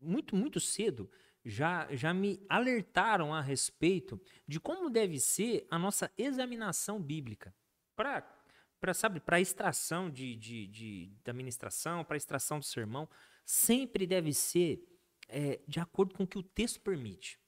muito, 0.00 0.34
muito 0.34 0.60
cedo, 0.60 1.10
já, 1.44 1.88
já 1.94 2.12
me 2.12 2.44
alertaram 2.48 3.34
a 3.34 3.40
respeito 3.40 4.20
de 4.46 4.60
como 4.60 4.90
deve 4.90 5.18
ser 5.18 5.66
a 5.70 5.78
nossa 5.78 6.10
examinação 6.16 7.00
bíblica. 7.00 7.54
Para 7.96 8.36
para 8.80 8.94
sabe, 8.94 9.18
para 9.18 9.40
extração 9.40 10.08
de, 10.08 10.36
de, 10.36 10.66
de, 10.68 11.12
da 11.24 11.32
ministração, 11.32 12.04
para 12.04 12.16
extração 12.16 12.60
do 12.60 12.64
sermão, 12.64 13.08
sempre 13.44 14.06
deve 14.06 14.32
ser 14.32 14.80
é, 15.28 15.60
de 15.66 15.80
acordo 15.80 16.14
com 16.14 16.22
o 16.22 16.26
que 16.26 16.38
o 16.38 16.42
texto 16.42 16.80
permite. 16.80 17.40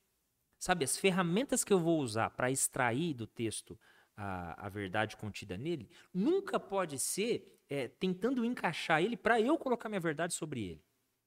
Sabe, 0.59 0.84
as 0.84 0.97
ferramentas 0.97 1.64
que 1.64 1.72
eu 1.72 1.80
vou 1.80 2.01
usar 2.01 2.30
para 2.30 2.51
extrair 2.51 3.14
do 3.14 3.26
texto 3.26 3.78
a, 4.16 4.66
a 4.66 4.68
verdade 4.68 5.16
contida 5.16 5.56
nele, 5.56 5.88
nunca 6.12 6.58
pode 6.58 6.98
ser 6.98 7.61
é, 7.68 7.88
tentando 7.88 8.44
encaixar 8.44 9.02
ele 9.02 9.16
para 9.16 9.40
eu 9.40 9.56
colocar 9.58 9.88
minha 9.88 10.00
verdade 10.00 10.34
sobre 10.34 10.62
ele. 10.62 10.84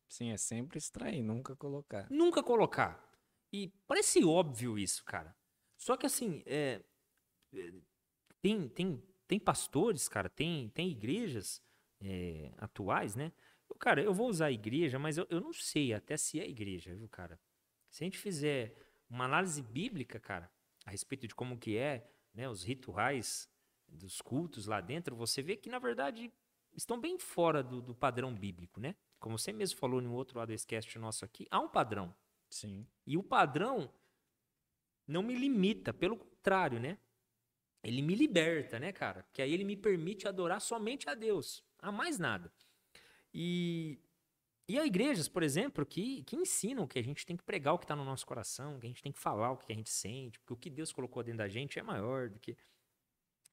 Sim, 0.07 0.31
é 0.31 0.37
sempre 0.37 0.77
extrair, 0.77 1.21
nunca 1.21 1.55
colocar. 1.55 2.07
Nunca 2.09 2.43
colocar. 2.43 3.03
E 3.51 3.69
parece 3.87 4.23
óbvio 4.23 4.77
isso, 4.77 5.03
cara. 5.03 5.35
Só 5.77 5.97
que 5.97 6.05
assim, 6.05 6.43
é, 6.45 6.83
é 7.53 7.73
tem, 8.41 8.67
tem 8.67 9.01
tem 9.33 9.39
pastores, 9.39 10.07
cara, 10.07 10.29
tem, 10.29 10.69
tem 10.69 10.89
igrejas 10.89 11.59
é, 11.99 12.51
atuais, 12.57 13.15
né? 13.15 13.31
Cara, 13.79 14.01
eu 14.01 14.13
vou 14.13 14.29
usar 14.29 14.51
igreja, 14.51 14.99
mas 14.99 15.17
eu, 15.17 15.25
eu 15.29 15.41
não 15.41 15.51
sei 15.51 15.93
até 15.93 16.15
se 16.15 16.39
é 16.39 16.47
igreja, 16.47 16.93
viu, 16.93 17.09
cara? 17.09 17.39
Se 17.89 18.03
a 18.03 18.05
gente 18.05 18.19
fizer 18.19 18.75
uma 19.09 19.25
análise 19.25 19.61
bíblica, 19.61 20.19
cara, 20.19 20.51
a 20.85 20.91
respeito 20.91 21.27
de 21.27 21.33
como 21.33 21.57
que 21.57 21.75
é, 21.75 22.07
né, 22.33 22.49
os 22.49 22.63
rituais 22.63 23.49
dos 23.87 24.21
cultos 24.21 24.65
lá 24.65 24.81
dentro, 24.81 25.15
você 25.15 25.41
vê 25.41 25.55
que, 25.55 25.69
na 25.69 25.79
verdade, 25.79 26.31
estão 26.75 26.99
bem 26.99 27.19
fora 27.19 27.61
do, 27.61 27.81
do 27.81 27.93
padrão 27.93 28.33
bíblico, 28.33 28.79
né? 28.79 28.95
Como 29.19 29.37
você 29.37 29.53
mesmo 29.53 29.79
falou 29.79 30.01
no 30.01 30.13
outro 30.13 30.37
lado 30.37 30.49
desse 30.49 30.65
cast 30.65 30.97
nosso 30.97 31.23
aqui, 31.23 31.47
há 31.51 31.59
um 31.59 31.69
padrão. 31.69 32.13
Sim. 32.49 32.85
E 33.05 33.17
o 33.17 33.23
padrão 33.23 33.93
não 35.07 35.21
me 35.21 35.35
limita, 35.35 35.93
pelo 35.93 36.17
contrário, 36.17 36.79
né? 36.79 36.97
ele 37.83 38.01
me 38.01 38.15
liberta, 38.15 38.79
né, 38.79 38.91
cara? 38.91 39.25
Que 39.33 39.41
aí 39.41 39.53
ele 39.53 39.65
me 39.65 39.75
permite 39.75 40.27
adorar 40.27 40.61
somente 40.61 41.09
a 41.09 41.13
Deus, 41.13 41.63
a 41.79 41.91
mais 41.91 42.17
nada. 42.17 42.51
E, 43.33 43.99
e 44.67 44.79
há 44.79 44.85
igrejas, 44.85 45.27
por 45.27 45.43
exemplo, 45.43 45.85
que, 45.85 46.23
que 46.23 46.35
ensinam 46.35 46.87
que 46.87 46.97
a 46.97 47.03
gente 47.03 47.25
tem 47.25 47.35
que 47.35 47.43
pregar 47.43 47.73
o 47.73 47.77
que 47.77 47.83
está 47.83 47.95
no 47.95 48.05
nosso 48.05 48.25
coração, 48.25 48.79
que 48.79 48.85
a 48.85 48.89
gente 48.89 49.03
tem 49.03 49.11
que 49.11 49.19
falar 49.19 49.51
o 49.51 49.57
que 49.57 49.71
a 49.71 49.75
gente 49.75 49.89
sente, 49.89 50.39
porque 50.39 50.53
o 50.53 50.57
que 50.57 50.69
Deus 50.69 50.93
colocou 50.93 51.21
dentro 51.21 51.39
da 51.39 51.49
gente 51.49 51.77
é 51.77 51.83
maior 51.83 52.29
do 52.29 52.39
que. 52.39 52.55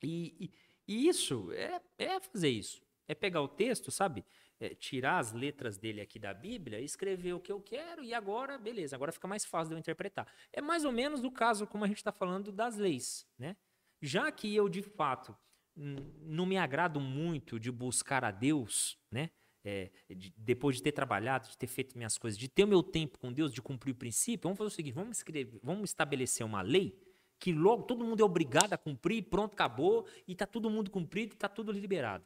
E, 0.03 0.35
e, 0.39 0.53
e 0.87 1.09
isso 1.09 1.51
é, 1.53 1.81
é 1.99 2.21
fazer 2.21 2.49
isso. 2.49 2.81
É 3.09 3.15
pegar 3.15 3.43
o 3.43 3.49
texto, 3.49 3.91
sabe? 3.91 4.25
É, 4.61 4.73
tirar 4.73 5.19
as 5.19 5.33
letras 5.33 5.77
dele 5.77 6.01
aqui 6.01 6.19
da 6.19 6.33
Bíblia, 6.33 6.81
escrever 6.81 7.33
o 7.33 7.41
que 7.41 7.51
eu 7.51 7.61
quero 7.61 8.05
e 8.05 8.15
agora, 8.15 8.57
beleza, 8.57 8.95
agora 8.95 9.11
fica 9.11 9.27
mais 9.27 9.45
fácil 9.45 9.71
de 9.71 9.75
eu 9.75 9.79
interpretar. 9.79 10.33
É 10.53 10.61
mais 10.61 10.85
ou 10.85 10.93
menos 10.93 11.25
o 11.25 11.31
caso 11.31 11.67
como 11.67 11.83
a 11.83 11.89
gente 11.89 11.97
está 11.97 12.13
falando 12.13 12.53
das 12.53 12.77
leis, 12.77 13.27
né? 13.37 13.57
Já 14.01 14.31
que 14.31 14.55
eu, 14.55 14.69
de 14.69 14.83
fato, 14.83 15.37
não 15.75 16.47
me 16.47 16.57
agrado 16.57 17.01
muito 17.01 17.59
de 17.59 17.71
buscar 17.71 18.25
a 18.25 18.31
Deus, 18.31 18.99
né? 19.11 19.31
É, 19.63 19.91
de, 20.09 20.33
depois 20.39 20.77
de 20.77 20.83
ter 20.83 20.93
trabalhado, 20.93 21.51
de 21.51 21.59
ter 21.59 21.67
feito 21.67 21.97
minhas 21.97 22.17
coisas, 22.17 22.39
de 22.39 22.49
ter 22.49 22.65
o 22.65 22.69
meu 22.69 22.83
tempo 22.83 23.19
com 23.19 23.31
Deus, 23.31 23.53
de 23.53 23.61
cumprir 23.61 23.93
o 23.93 23.95
princípio, 23.95 24.45
vamos 24.45 24.57
fazer 24.57 24.69
o 24.69 24.71
seguinte: 24.71 24.95
vamos 24.95 25.19
escrever, 25.19 25.61
vamos 25.63 25.91
estabelecer 25.91 26.47
uma 26.47 26.63
lei 26.63 26.99
que 27.41 27.53
logo 27.53 27.85
todo 27.85 28.05
mundo 28.05 28.21
é 28.21 28.25
obrigado 28.25 28.75
a 28.75 28.79
cumprir, 28.79 29.23
pronto, 29.25 29.55
acabou, 29.55 30.07
e 30.29 30.33
está 30.33 30.47
todo 30.47 30.69
mundo 30.69 30.91
cumprido 30.91 31.33
está 31.33 31.49
tudo 31.49 31.73
liberado. 31.73 32.25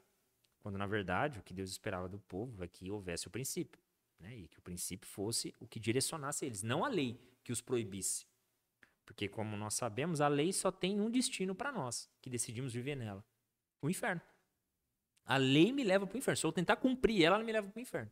Quando, 0.61 0.77
na 0.77 0.87
verdade, 0.87 1.39
o 1.39 1.43
que 1.43 1.55
Deus 1.55 1.71
esperava 1.71 2.09
do 2.09 2.19
povo 2.19 2.65
é 2.65 2.69
que 2.69 2.91
houvesse 2.91 3.29
o 3.29 3.31
princípio, 3.31 3.81
né? 4.19 4.37
e 4.37 4.49
que 4.49 4.59
o 4.59 4.63
princípio 4.63 5.09
fosse 5.09 5.55
o 5.61 5.69
que 5.69 5.79
direcionasse 5.79 6.45
eles, 6.45 6.63
não 6.63 6.85
a 6.85 6.89
lei 6.89 7.17
que 7.45 7.53
os 7.53 7.61
proibisse. 7.61 8.27
Porque, 9.07 9.29
como 9.29 9.57
nós 9.57 9.75
sabemos, 9.75 10.21
a 10.21 10.29
lei 10.29 10.53
só 10.53 10.73
tem 10.73 11.01
um 11.01 11.11
destino 11.11 11.55
para 11.55 11.71
nós, 11.71 12.11
que 12.21 12.29
decidimos 12.29 12.73
viver 12.73 12.97
nela: 12.97 13.25
o 13.81 13.89
inferno. 13.89 14.21
A 15.25 15.37
lei 15.37 15.73
me 15.73 15.83
leva 15.83 16.07
para 16.07 16.15
o 16.15 16.19
inferno. 16.19 16.37
Se 16.37 16.47
eu 16.47 16.53
tentar 16.53 16.77
cumprir 16.77 17.25
ela, 17.25 17.37
ela 17.37 17.45
me 17.45 17.53
leva 17.53 17.69
para 17.69 17.79
o 17.79 17.83
inferno. 17.83 18.11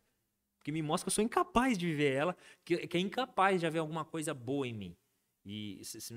Porque 0.58 0.72
me 0.72 0.82
mostra 0.82 1.06
que 1.06 1.08
eu 1.08 1.14
sou 1.14 1.24
incapaz 1.24 1.76
de 1.76 1.86
viver 1.86 2.12
ela, 2.12 2.36
que, 2.64 2.86
que 2.86 2.96
é 2.96 3.00
incapaz 3.00 3.60
de 3.60 3.66
haver 3.66 3.80
alguma 3.80 4.04
coisa 4.04 4.32
boa 4.32 4.66
em 4.66 4.72
mim. 4.72 4.96
E 5.44 5.84
se, 5.84 6.00
se, 6.00 6.14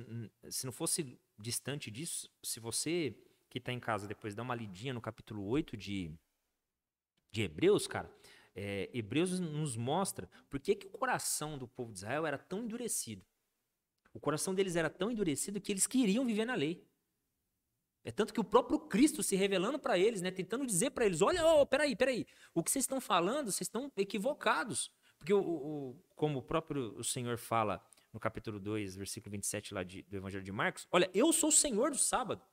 se 0.49 0.65
não 0.65 0.71
fosse 0.71 1.19
distante 1.37 1.89
disso, 1.89 2.29
se 2.43 2.59
você 2.59 3.15
que 3.49 3.57
está 3.57 3.71
em 3.71 3.79
casa 3.79 4.07
depois 4.07 4.35
dá 4.35 4.43
uma 4.43 4.53
lidinha 4.53 4.93
no 4.93 5.01
capítulo 5.01 5.45
8 5.45 5.75
de, 5.77 6.11
de 7.31 7.41
Hebreus, 7.41 7.87
cara, 7.87 8.13
é, 8.53 8.89
Hebreus 8.93 9.39
nos 9.39 9.75
mostra 9.75 10.29
por 10.49 10.59
que, 10.59 10.75
que 10.75 10.87
o 10.87 10.91
coração 10.91 11.57
do 11.57 11.67
povo 11.67 11.91
de 11.91 11.99
Israel 11.99 12.25
era 12.25 12.37
tão 12.37 12.63
endurecido. 12.63 13.25
O 14.13 14.19
coração 14.19 14.53
deles 14.55 14.75
era 14.75 14.89
tão 14.89 15.11
endurecido 15.11 15.59
que 15.59 15.71
eles 15.71 15.87
queriam 15.87 16.25
viver 16.25 16.45
na 16.45 16.55
lei. 16.55 16.87
É 18.05 18.11
tanto 18.11 18.31
que 18.31 18.39
o 18.39 18.43
próprio 18.43 18.79
Cristo 18.79 19.23
se 19.23 19.35
revelando 19.35 19.79
para 19.79 19.97
eles, 19.97 20.21
né, 20.21 20.29
tentando 20.29 20.63
dizer 20.63 20.91
para 20.91 21.07
eles: 21.07 21.23
olha, 21.23 21.43
oh, 21.43 21.65
peraí, 21.65 21.95
peraí, 21.95 22.27
o 22.53 22.63
que 22.63 22.69
vocês 22.69 22.83
estão 22.83 23.01
falando, 23.01 23.51
vocês 23.51 23.61
estão 23.61 23.91
equivocados. 23.97 24.91
Porque, 25.17 25.33
o, 25.33 25.39
o, 25.39 25.95
como 26.15 26.37
o 26.37 26.41
próprio 26.43 26.95
o 26.99 27.03
Senhor 27.03 27.35
fala 27.39 27.83
no 28.13 28.19
capítulo 28.19 28.59
2, 28.59 28.95
versículo 28.95 29.31
27 29.31 29.73
lá 29.73 29.81
de, 29.81 30.03
do 30.03 30.17
Evangelho 30.17 30.43
de 30.43 30.51
Marcos: 30.51 30.87
olha, 30.91 31.09
eu 31.15 31.33
sou 31.33 31.49
o 31.49 31.51
Senhor 31.51 31.89
do 31.89 31.97
sábado. 31.97 32.43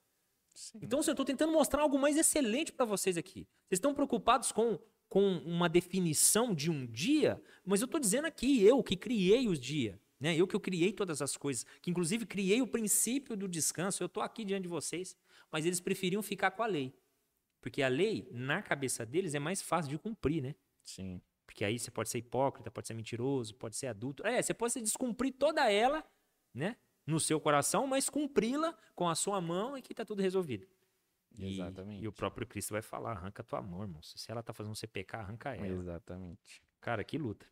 Sim. 0.54 0.78
Então, 0.82 1.00
eu 1.00 1.10
estou 1.12 1.24
tentando 1.24 1.52
mostrar 1.52 1.82
algo 1.82 1.98
mais 1.98 2.16
excelente 2.16 2.72
para 2.72 2.86
vocês 2.86 3.18
aqui. 3.18 3.46
Vocês 3.68 3.76
estão 3.76 3.94
preocupados 3.94 4.52
com, 4.52 4.78
com 5.06 5.36
uma 5.38 5.68
definição 5.68 6.54
de 6.54 6.70
um 6.70 6.86
dia, 6.86 7.42
mas 7.64 7.82
eu 7.82 7.86
estou 7.86 8.00
dizendo 8.00 8.26
aqui, 8.26 8.62
eu 8.62 8.82
que 8.82 8.96
criei 8.96 9.48
os 9.48 9.60
dias. 9.60 9.98
Né? 10.22 10.36
Eu 10.36 10.46
que 10.46 10.54
eu 10.54 10.60
criei 10.60 10.92
todas 10.92 11.20
as 11.20 11.36
coisas, 11.36 11.66
que 11.82 11.90
inclusive 11.90 12.24
criei 12.24 12.62
o 12.62 12.66
princípio 12.66 13.36
do 13.36 13.48
descanso, 13.48 14.02
eu 14.02 14.06
estou 14.06 14.22
aqui 14.22 14.44
diante 14.44 14.62
de 14.62 14.68
vocês, 14.68 15.16
mas 15.52 15.66
eles 15.66 15.80
preferiam 15.80 16.22
ficar 16.22 16.50
com 16.52 16.62
a 16.62 16.66
lei. 16.66 16.98
Porque 17.60 17.82
a 17.82 17.88
lei, 17.88 18.28
na 18.32 18.60
cabeça 18.62 19.06
deles, 19.06 19.34
é 19.34 19.38
mais 19.38 19.62
fácil 19.62 19.90
de 19.90 19.98
cumprir, 19.98 20.42
né? 20.42 20.54
Sim. 20.82 21.20
Porque 21.46 21.64
aí 21.64 21.78
você 21.78 21.90
pode 21.90 22.08
ser 22.08 22.18
hipócrita, 22.18 22.70
pode 22.70 22.88
ser 22.88 22.94
mentiroso, 22.94 23.54
pode 23.54 23.76
ser 23.76 23.86
adulto. 23.86 24.26
É, 24.26 24.40
você 24.40 24.54
pode 24.54 24.80
descumprir 24.80 25.34
toda 25.34 25.70
ela, 25.70 26.04
né? 26.52 26.76
No 27.06 27.20
seu 27.20 27.38
coração, 27.40 27.86
mas 27.86 28.08
cumpri-la 28.08 28.76
com 28.94 29.08
a 29.08 29.14
sua 29.14 29.40
mão 29.40 29.76
e 29.76 29.82
que 29.82 29.92
está 29.92 30.04
tudo 30.04 30.22
resolvido. 30.22 30.66
Exatamente. 31.38 32.00
E, 32.00 32.04
e, 32.04 32.08
o 32.08 32.12
próprio 32.12 32.46
Cristo 32.46 32.70
vai 32.72 32.82
falar: 32.82 33.12
arranca 33.12 33.42
tua 33.42 33.60
mão, 33.62 33.82
irmão. 33.82 34.02
Se 34.02 34.30
ela 34.30 34.40
está 34.40 34.52
fazendo 34.52 34.74
você 34.74 34.86
pecar, 34.86 35.20
arranca 35.20 35.54
ela. 35.54 35.66
Exatamente. 35.66 36.62
Cara, 36.80 37.04
que 37.04 37.18
luta. 37.18 37.46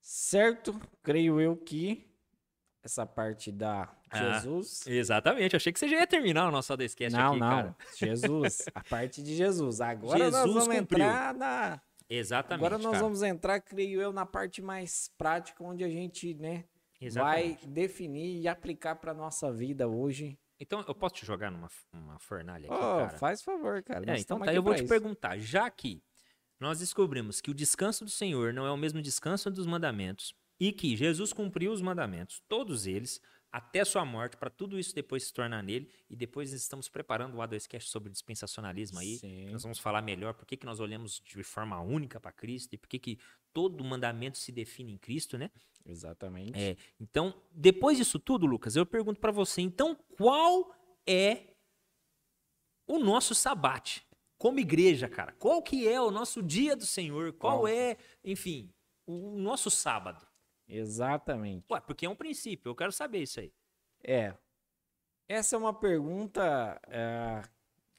Certo? 0.00 0.78
Creio 1.02 1.40
eu 1.40 1.56
que 1.56 2.07
essa 2.88 3.06
parte 3.06 3.52
da 3.52 3.88
ah, 4.10 4.40
Jesus. 4.40 4.86
Exatamente, 4.86 5.54
eu 5.54 5.58
achei 5.58 5.72
que 5.72 5.78
você 5.78 5.88
já 5.88 5.98
ia 5.98 6.06
terminar 6.06 6.48
o 6.48 6.50
nosso 6.50 6.72
Adescast 6.72 7.16
não, 7.16 7.30
aqui, 7.30 7.40
não. 7.40 7.48
cara. 7.48 7.76
Jesus, 7.96 8.64
a 8.74 8.82
parte 8.88 9.22
de 9.22 9.36
Jesus. 9.36 9.80
Agora 9.80 10.18
Jesus 10.18 10.32
nós 10.32 10.54
vamos 10.54 10.78
cumpriu. 10.78 11.04
entrar 11.04 11.34
na. 11.34 11.80
Exatamente. 12.08 12.64
Agora 12.64 12.78
nós 12.78 12.92
cara. 12.92 13.04
vamos 13.04 13.22
entrar, 13.22 13.60
creio 13.60 14.00
eu, 14.00 14.12
na 14.12 14.24
parte 14.24 14.62
mais 14.62 15.10
prática, 15.18 15.62
onde 15.62 15.84
a 15.84 15.88
gente, 15.90 16.32
né, 16.34 16.64
Exatamente. 16.98 17.60
vai 17.60 17.68
definir 17.70 18.40
e 18.40 18.48
aplicar 18.48 18.96
para 18.96 19.12
nossa 19.12 19.52
vida 19.52 19.86
hoje. 19.86 20.38
Então, 20.58 20.82
eu 20.88 20.94
posso 20.94 21.16
te 21.16 21.26
jogar 21.26 21.50
numa 21.50 21.68
uma 21.92 22.18
fornalha 22.18 22.66
aqui, 22.66 22.74
oh, 22.74 22.98
cara? 22.98 23.10
Faz 23.10 23.42
favor, 23.42 23.82
cara. 23.82 24.10
É, 24.10 24.18
então 24.18 24.40
tá, 24.40 24.52
eu 24.52 24.62
vou 24.62 24.74
te 24.74 24.80
isso. 24.80 24.88
perguntar, 24.88 25.38
já 25.38 25.70
que 25.70 26.02
nós 26.58 26.80
descobrimos 26.80 27.40
que 27.40 27.50
o 27.50 27.54
descanso 27.54 28.04
do 28.04 28.10
Senhor 28.10 28.52
não 28.52 28.66
é 28.66 28.70
o 28.70 28.76
mesmo 28.76 29.00
descanso 29.00 29.50
dos 29.50 29.66
mandamentos 29.66 30.34
e 30.58 30.72
que 30.72 30.96
Jesus 30.96 31.32
cumpriu 31.32 31.72
os 31.72 31.80
mandamentos, 31.80 32.42
todos 32.48 32.86
eles, 32.86 33.20
até 33.50 33.84
sua 33.84 34.04
morte, 34.04 34.36
para 34.36 34.50
tudo 34.50 34.78
isso 34.78 34.94
depois 34.94 35.24
se 35.24 35.32
tornar 35.32 35.62
nele. 35.62 35.90
E 36.10 36.16
depois 36.16 36.52
estamos 36.52 36.88
preparando 36.88 37.36
o 37.36 37.38
A2Cast 37.38 37.86
sobre 37.86 38.10
dispensacionalismo 38.10 38.98
aí. 38.98 39.16
Sim. 39.16 39.50
Nós 39.50 39.62
vamos 39.62 39.78
falar 39.78 40.02
melhor 40.02 40.34
por 40.34 40.46
que, 40.46 40.56
que 40.56 40.66
nós 40.66 40.80
olhamos 40.80 41.20
de 41.24 41.42
forma 41.42 41.80
única 41.80 42.20
para 42.20 42.32
Cristo 42.32 42.74
e 42.74 42.78
por 42.78 42.88
que, 42.88 42.98
que 42.98 43.18
todo 43.52 43.82
mandamento 43.82 44.36
se 44.36 44.52
define 44.52 44.92
em 44.92 44.98
Cristo, 44.98 45.38
né? 45.38 45.50
Exatamente. 45.86 46.58
É, 46.58 46.76
então, 47.00 47.34
depois 47.50 47.96
disso 47.96 48.18
tudo, 48.18 48.44
Lucas, 48.44 48.76
eu 48.76 48.84
pergunto 48.84 49.18
para 49.18 49.32
você, 49.32 49.62
então, 49.62 49.96
qual 50.16 50.74
é 51.06 51.54
o 52.86 52.98
nosso 52.98 53.34
sabate? 53.34 54.06
como 54.38 54.60
igreja, 54.60 55.08
cara. 55.08 55.32
Qual 55.32 55.60
que 55.60 55.86
é 55.86 56.00
o 56.00 56.10
nosso 56.10 56.42
dia 56.42 56.76
do 56.76 56.86
Senhor? 56.86 57.32
Qual, 57.32 57.60
Qual? 57.60 57.68
é, 57.68 57.96
enfim, 58.24 58.72
o 59.04 59.36
nosso 59.36 59.70
sábado? 59.70 60.27
Exatamente. 60.68 61.64
Ué, 61.70 61.80
porque 61.80 62.06
é 62.06 62.08
um 62.08 62.16
princípio, 62.16 62.70
eu 62.70 62.74
quero 62.74 62.92
saber 62.92 63.22
isso 63.22 63.40
aí. 63.40 63.52
É. 64.02 64.34
Essa 65.26 65.56
é 65.56 65.58
uma 65.58 65.74
pergunta 65.74 66.80
é, 66.88 67.42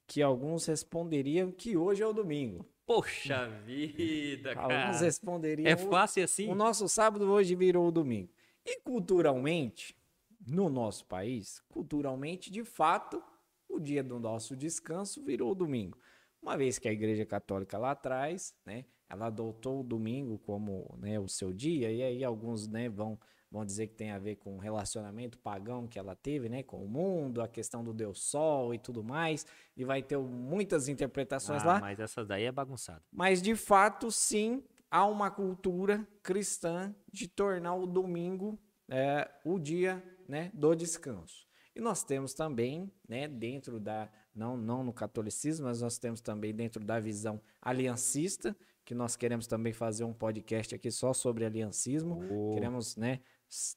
que 0.08 0.22
alguns 0.22 0.66
responderiam 0.66 1.52
que 1.52 1.76
hoje 1.76 2.02
é 2.02 2.08
o 2.08 2.14
domingo. 2.14 2.66
Poxa 2.86 3.48
vida, 3.66 4.56
cara. 4.56 4.86
Alguns 4.88 5.02
responderiam. 5.02 5.68
É 5.68 5.78
fácil 5.78 6.24
assim? 6.24 6.50
O 6.50 6.56
nosso 6.56 6.90
sábado 6.90 7.30
hoje 7.30 7.54
virou 7.54 7.88
o 7.88 7.92
domingo. 7.92 8.32
E 8.66 8.80
culturalmente, 8.82 9.96
no 10.46 10.70
nosso 10.70 11.06
país, 11.06 11.62
culturalmente, 11.70 12.50
de 12.50 12.64
fato, 12.64 13.24
o 13.68 13.80
dia 13.80 14.04
do 14.04 14.20
nosso 14.20 14.56
descanso 14.56 15.24
virou 15.24 15.52
o 15.52 15.56
domingo. 15.56 16.00
Uma 16.42 16.58
vez 16.58 16.80
que 16.80 16.88
a 16.88 16.92
Igreja 16.92 17.26
Católica 17.26 17.78
lá 17.78 17.92
atrás, 17.92 18.56
né, 18.66 18.86
ela 19.10 19.28
adotou 19.28 19.82
o 19.82 19.84
domingo 19.84 20.38
como 20.40 20.96
né, 21.00 21.20
o 21.20 21.28
seu 21.28 21.52
dia, 21.52 21.92
e 21.92 22.02
aí 22.04 22.24
alguns 22.24 22.68
né, 22.68 22.88
vão 22.90 23.20
vão 23.52 23.66
dizer 23.66 23.88
que 23.88 23.96
tem 23.96 24.12
a 24.12 24.20
ver 24.20 24.36
com 24.36 24.56
o 24.56 24.60
relacionamento 24.60 25.36
pagão 25.40 25.88
que 25.88 25.98
ela 25.98 26.16
teve, 26.16 26.48
né, 26.48 26.62
com 26.62 26.86
o 26.86 26.88
mundo, 26.88 27.42
a 27.42 27.48
questão 27.48 27.84
do 27.84 27.92
Deus 27.92 28.22
Sol 28.22 28.76
e 28.76 28.78
tudo 28.78 29.04
mais, 29.04 29.44
e 29.76 29.84
vai 29.84 30.04
ter 30.04 30.20
muitas 30.20 30.88
interpretações 30.88 31.64
Ah, 31.64 31.66
lá. 31.66 31.80
mas 31.80 32.00
essa 32.00 32.24
daí 32.24 32.44
é 32.44 32.52
bagunçada. 32.52 33.02
Mas 33.12 33.42
de 33.42 33.56
fato, 33.56 34.12
sim, 34.12 34.64
há 34.92 35.04
uma 35.06 35.32
cultura 35.32 36.08
cristã 36.22 36.94
de 37.12 37.28
tornar 37.28 37.74
o 37.74 37.88
domingo 37.88 38.60
é, 38.88 39.28
o 39.44 39.58
dia 39.58 40.04
né, 40.28 40.52
do 40.54 40.76
descanso. 40.76 41.48
E 41.76 41.82
nós 41.82 42.04
temos 42.04 42.34
também, 42.36 42.92
né, 43.08 43.28
dentro 43.28 43.80
da, 43.80 44.12
não, 44.36 44.58
não 44.58 44.84
no 44.84 44.94
catolicismo, 44.94 45.66
mas 45.66 45.82
nós 45.82 45.98
temos 45.98 46.22
também 46.22 46.54
dentro 46.54 46.84
da 46.84 47.00
visão 47.00 47.42
aliancista, 47.62 48.56
que 48.90 48.96
nós 48.96 49.16
queremos 49.16 49.46
também 49.46 49.72
fazer 49.72 50.04
um 50.04 50.12
podcast 50.12 50.74
aqui 50.74 50.90
só 50.90 51.14
sobre 51.14 51.46
aliancismo. 51.46 52.24
Oh. 52.28 52.56
Queremos, 52.56 52.98
né, 52.98 53.20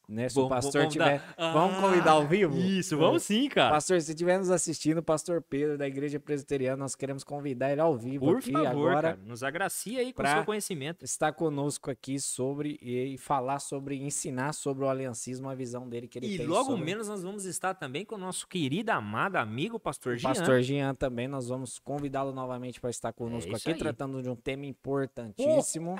né 0.08 0.28
se 0.28 0.34
Vamos- 0.34 0.46
o 0.46 0.54
pastor 0.54 0.80
vamos 0.82 0.92
tiver. 0.92 1.18
dar- 1.36 1.52
Vamos 1.52 1.78
Ah, 1.78 1.80
convidar 1.80 2.10
ao 2.12 2.26
vivo? 2.26 2.56
Isso, 2.58 2.94
É. 2.94 2.98
vamos 2.98 3.22
sim, 3.22 3.48
cara. 3.48 3.70
Pastor, 3.70 4.00
se 4.00 4.10
estiver 4.12 4.38
nos 4.38 4.50
assistindo, 4.50 5.02
pastor 5.02 5.40
Pedro 5.42 5.78
da 5.78 5.86
Igreja 5.86 6.20
Presbiteriana, 6.20 6.76
nós 6.76 6.94
queremos 6.94 7.24
convidar 7.24 7.72
ele 7.72 7.80
ao 7.80 7.96
vivo 7.96 8.26
Por 8.26 8.38
aqui 8.38 8.52
favor, 8.52 8.66
agora. 8.90 9.02
cara, 9.14 9.18
nos 9.24 9.42
agracia 9.42 10.00
aí 10.00 10.12
com 10.12 10.22
o 10.22 10.26
seu 10.26 10.44
conhecimento. 10.44 11.04
Está 11.04 11.32
conosco 11.32 11.90
aqui 11.90 12.20
sobre 12.20 12.78
e 12.82 13.16
falar 13.18 13.58
sobre, 13.60 13.96
ensinar 14.02 14.52
sobre 14.52 14.84
o 14.84 14.88
aliancismo, 14.88 15.48
a 15.48 15.54
visão 15.54 15.88
dele 15.88 16.06
que 16.06 16.18
ele 16.18 16.26
E 16.34 16.38
tem 16.38 16.46
logo 16.46 16.70
sobre 16.70 16.84
menos 16.84 17.08
nós 17.08 17.22
vamos 17.22 17.44
estar 17.46 17.74
também 17.74 18.04
com 18.04 18.14
o 18.16 18.18
nosso 18.18 18.46
querido, 18.46 18.90
amado 18.92 19.36
amigo, 19.36 19.78
pastor 19.80 20.16
Jean. 20.16 20.28
pastor 20.28 20.60
Jean 20.62 20.94
também. 20.94 21.26
Nós 21.26 21.48
vamos 21.48 21.78
convidá-lo 21.78 22.32
novamente 22.32 22.80
para 22.80 22.90
estar 22.90 23.12
conosco 23.12 23.50
É 23.52 23.56
aqui, 23.56 23.70
aí. 23.70 23.78
tratando 23.78 24.22
de 24.22 24.28
um 24.28 24.36
tema 24.36 24.66
importantíssimo. 24.66 25.98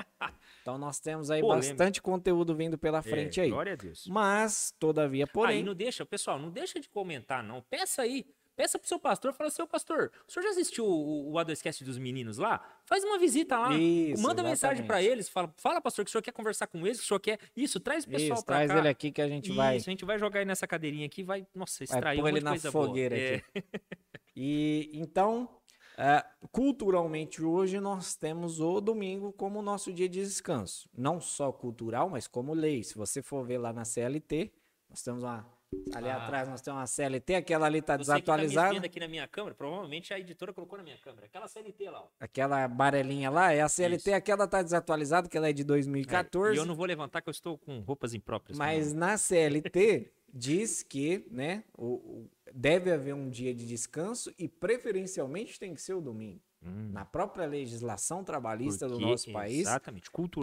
Então 0.61 0.79
nós 0.79 1.01
temos 1.01 1.31
aí 1.31 1.43
bastante 1.43 2.01
conteúdo 2.01 2.55
vindo 2.55 2.77
pela 2.79 2.99
É, 2.99 3.03
frente 3.03 3.41
aí. 3.41 3.51
Glória 3.63 3.75
a 3.75 3.77
Deus. 3.77 4.07
Mas, 4.09 4.75
todavia, 4.77 5.25
Aí 5.25 5.31
porém, 5.33 5.63
não 5.63 5.75
deixa, 5.75 6.05
pessoal, 6.05 6.37
não 6.37 6.51
deixa 6.51 6.81
de 6.81 6.89
comentar, 6.89 7.45
não. 7.45 7.63
Peça 7.63 8.03
aí. 8.03 8.27
Peça 8.57 8.79
pro 8.79 8.87
seu 8.87 8.99
pastor, 8.99 9.33
fala, 9.33 9.49
seu 9.49 9.67
pastor, 9.67 10.13
o 10.29 10.31
senhor 10.31 10.45
já 10.45 10.51
assistiu 10.51 10.85
o, 10.85 11.33
o 11.33 11.45
dos 11.85 11.97
meninos 11.97 12.37
lá? 12.37 12.61
Faz 12.85 13.03
uma 13.03 13.19
visita 13.19 13.57
lá. 13.57 13.75
Isso, 13.75 14.23
manda 14.23 14.43
mensagem 14.43 14.85
pra 14.85 14.97
exatamente. 14.97 15.13
eles, 15.13 15.29
fala, 15.29 15.55
fala, 15.57 15.81
pastor, 15.81 16.05
que 16.05 16.11
o 16.11 16.13
senhor 16.13 16.23
quer 16.23 16.33
conversar 16.33 16.67
com 16.67 16.87
eles, 16.87 16.99
que 16.99 17.05
o 17.05 17.09
senhor 17.09 17.21
quer. 17.21 17.39
Isso, 17.57 17.81
traz 17.81 18.05
o 18.05 18.09
pessoal 18.09 18.37
isso, 18.37 18.45
pra 18.45 18.57
traz 18.57 18.71
cá. 18.71 18.79
ele 18.79 18.89
aqui 18.89 19.11
que 19.11 19.23
a 19.23 19.29
gente 19.29 19.51
vai, 19.53 19.79
Isso, 19.79 19.89
a 19.89 19.93
gente 19.93 20.05
vai 20.05 20.19
jogar 20.19 20.41
aí 20.41 20.45
nessa 20.45 20.67
cadeirinha 20.67 21.07
aqui, 21.07 21.23
vai, 21.23 21.47
nossa, 21.55 21.79
vai 21.79 21.85
extrair 21.85 22.17
pôr 22.19 22.25
um 22.25 22.29
ele 22.29 22.41
na 22.41 22.59
fogueira 22.59 23.17
boa. 23.17 23.27
É, 23.27 23.37
aqui. 23.37 23.65
E 24.35 24.91
então, 24.95 25.49
é, 25.99 26.25
culturalmente 26.51 27.43
hoje 27.43 27.79
nós 27.81 28.15
temos 28.15 28.61
o 28.61 28.81
domingo 28.81 29.33
como 29.33 29.61
nosso 29.63 29.93
dia 29.93 30.09
de 30.09 30.21
descanso. 30.21 30.89
Não 30.97 31.21
só 31.21 31.51
cultural, 31.53 32.09
mas 32.09 32.27
como 32.27 32.55
lei. 32.55 32.83
Se 32.83 32.95
você 32.97 33.23
for 33.23 33.45
ver 33.45 33.59
lá 33.59 33.73
na 33.73 33.85
CLT, 33.85 34.53
nós 34.89 35.03
temos 35.03 35.23
uma. 35.23 35.47
Ali 35.95 36.11
Ah. 36.11 36.17
atrás 36.19 36.47
nós 36.51 36.61
temos 36.61 36.81
uma 36.81 36.87
CLT, 36.87 37.35
aquela 37.35 37.65
ali 37.65 37.79
está 37.79 37.95
tá 37.95 37.97
desatualizada. 37.97 38.75
vendo 38.75 38.85
aqui 38.85 39.01
na 39.01 39.09
minha 39.09 39.27
câmera, 39.27 39.55
provavelmente 39.55 40.13
a 40.13 40.19
editora 40.21 40.53
colocou 40.53 40.77
na 40.77 40.85
minha 40.85 40.99
câmera. 40.99 41.25
Aquela 41.25 41.49
CLT 41.49 41.89
lá, 41.89 42.03
ó. 42.03 42.09
Aquela 42.21 42.69
barelinha 42.69 43.31
lá 43.31 43.53
é 43.55 43.63
a 43.63 43.69
CLT, 43.71 44.11
Isso. 44.11 44.15
aquela 44.15 44.45
está 44.45 44.63
desatualizada, 44.63 45.31
que 45.31 45.37
ela 45.37 45.49
é 45.49 45.53
de 45.55 45.63
É, 45.63 45.65
2014. 45.65 46.55
E 46.57 46.59
eu 46.59 46.67
não 46.67 46.75
vou 46.75 46.85
levantar 46.85 47.23
que 47.23 47.29
eu 47.31 47.33
estou 47.33 47.57
com 47.57 47.81
roupas 47.81 48.13
impróprias. 48.13 48.59
Mas 48.59 48.93
na 48.93 49.17
CLT 49.17 50.13
diz 50.33 50.83
que 50.83 51.27
né, 51.31 51.65
o, 51.77 52.27
deve 52.55 52.91
haver 52.91 53.15
um 53.15 53.29
dia 53.29 53.55
de 53.55 53.67
descanso 53.67 54.33
e 54.39 54.49
preferencialmente 54.49 55.59
tem 55.59 55.75
que 55.75 55.83
ser 55.83 55.95
o 55.95 56.01
domingo. 56.01 56.41
Hum, 56.65 56.91
Na 56.93 57.05
própria 57.05 57.45
legislação 57.47 58.23
trabalhista 58.25 58.87
do 58.87 58.93
porque- 58.95 59.05
nosso 59.07 59.33
país, 59.33 59.67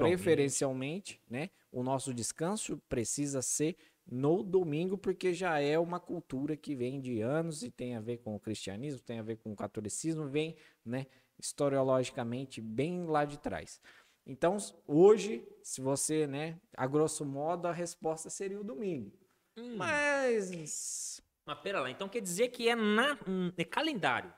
preferencialmente, 0.10 1.22
né, 1.30 1.50
o 1.72 1.82
nosso 1.82 2.14
descanso 2.14 2.78
precisa 2.90 3.42
ser 3.42 3.76
no 4.12 4.44
domingo, 4.44 4.98
porque 4.98 5.34
já 5.34 5.60
é 5.60 5.78
uma 5.80 6.00
cultura 6.00 6.58
que 6.58 6.76
vem 6.76 7.00
de 7.00 7.22
anos 7.22 7.64
e 7.64 7.70
tem 7.72 7.96
a 7.96 8.02
ver 8.02 8.18
com 8.18 8.36
o 8.36 8.40
cristianismo, 8.40 9.00
tem 9.00 9.20
a 9.20 9.24
ver 9.24 9.38
com 9.38 9.52
o 9.52 9.56
catolicismo, 9.56 10.28
vem, 10.28 10.56
né, 10.84 11.06
historiologicamente 11.38 12.60
bem 12.62 13.06
lá 13.06 13.24
de 13.26 13.38
trás. 13.40 13.80
Então, 14.26 14.58
hoje, 14.88 15.48
se 15.64 15.80
você, 15.82 16.28
né, 16.28 16.60
a 16.76 16.86
grosso 16.86 17.26
modo, 17.26 17.68
a 17.68 17.72
resposta 17.72 18.30
seria 18.30 18.60
o 18.60 18.64
domingo. 18.64 19.12
Hum, 19.60 19.76
Mas 19.76 21.22
Mas 21.45 21.60
pera 21.60 21.82
lá, 21.82 21.89
então 21.89 22.07
quer 22.10 22.22
dizer 22.22 22.49
que 22.49 22.70
é, 22.70 22.76
na, 22.76 23.18
hum, 23.28 23.51
é 23.57 23.64
calendário. 23.66 24.34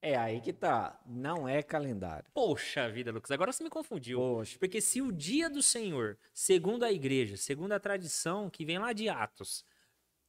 é 0.00 0.16
aí 0.16 0.40
que 0.40 0.52
tá, 0.52 1.00
não 1.06 1.48
é 1.48 1.62
calendário. 1.62 2.30
Poxa 2.34 2.90
vida, 2.90 3.10
Lucas, 3.10 3.30
agora 3.30 3.52
você 3.52 3.64
me 3.64 3.70
confundiu. 3.70 4.18
Poxa, 4.18 4.58
Porque 4.58 4.80
se 4.80 5.00
o 5.00 5.10
dia 5.10 5.48
do 5.48 5.62
Senhor, 5.62 6.18
segundo 6.32 6.84
a 6.84 6.92
igreja, 6.92 7.36
segundo 7.36 7.72
a 7.72 7.80
tradição 7.80 8.50
que 8.50 8.64
vem 8.64 8.78
lá 8.78 8.92
de 8.92 9.08
Atos, 9.08 9.64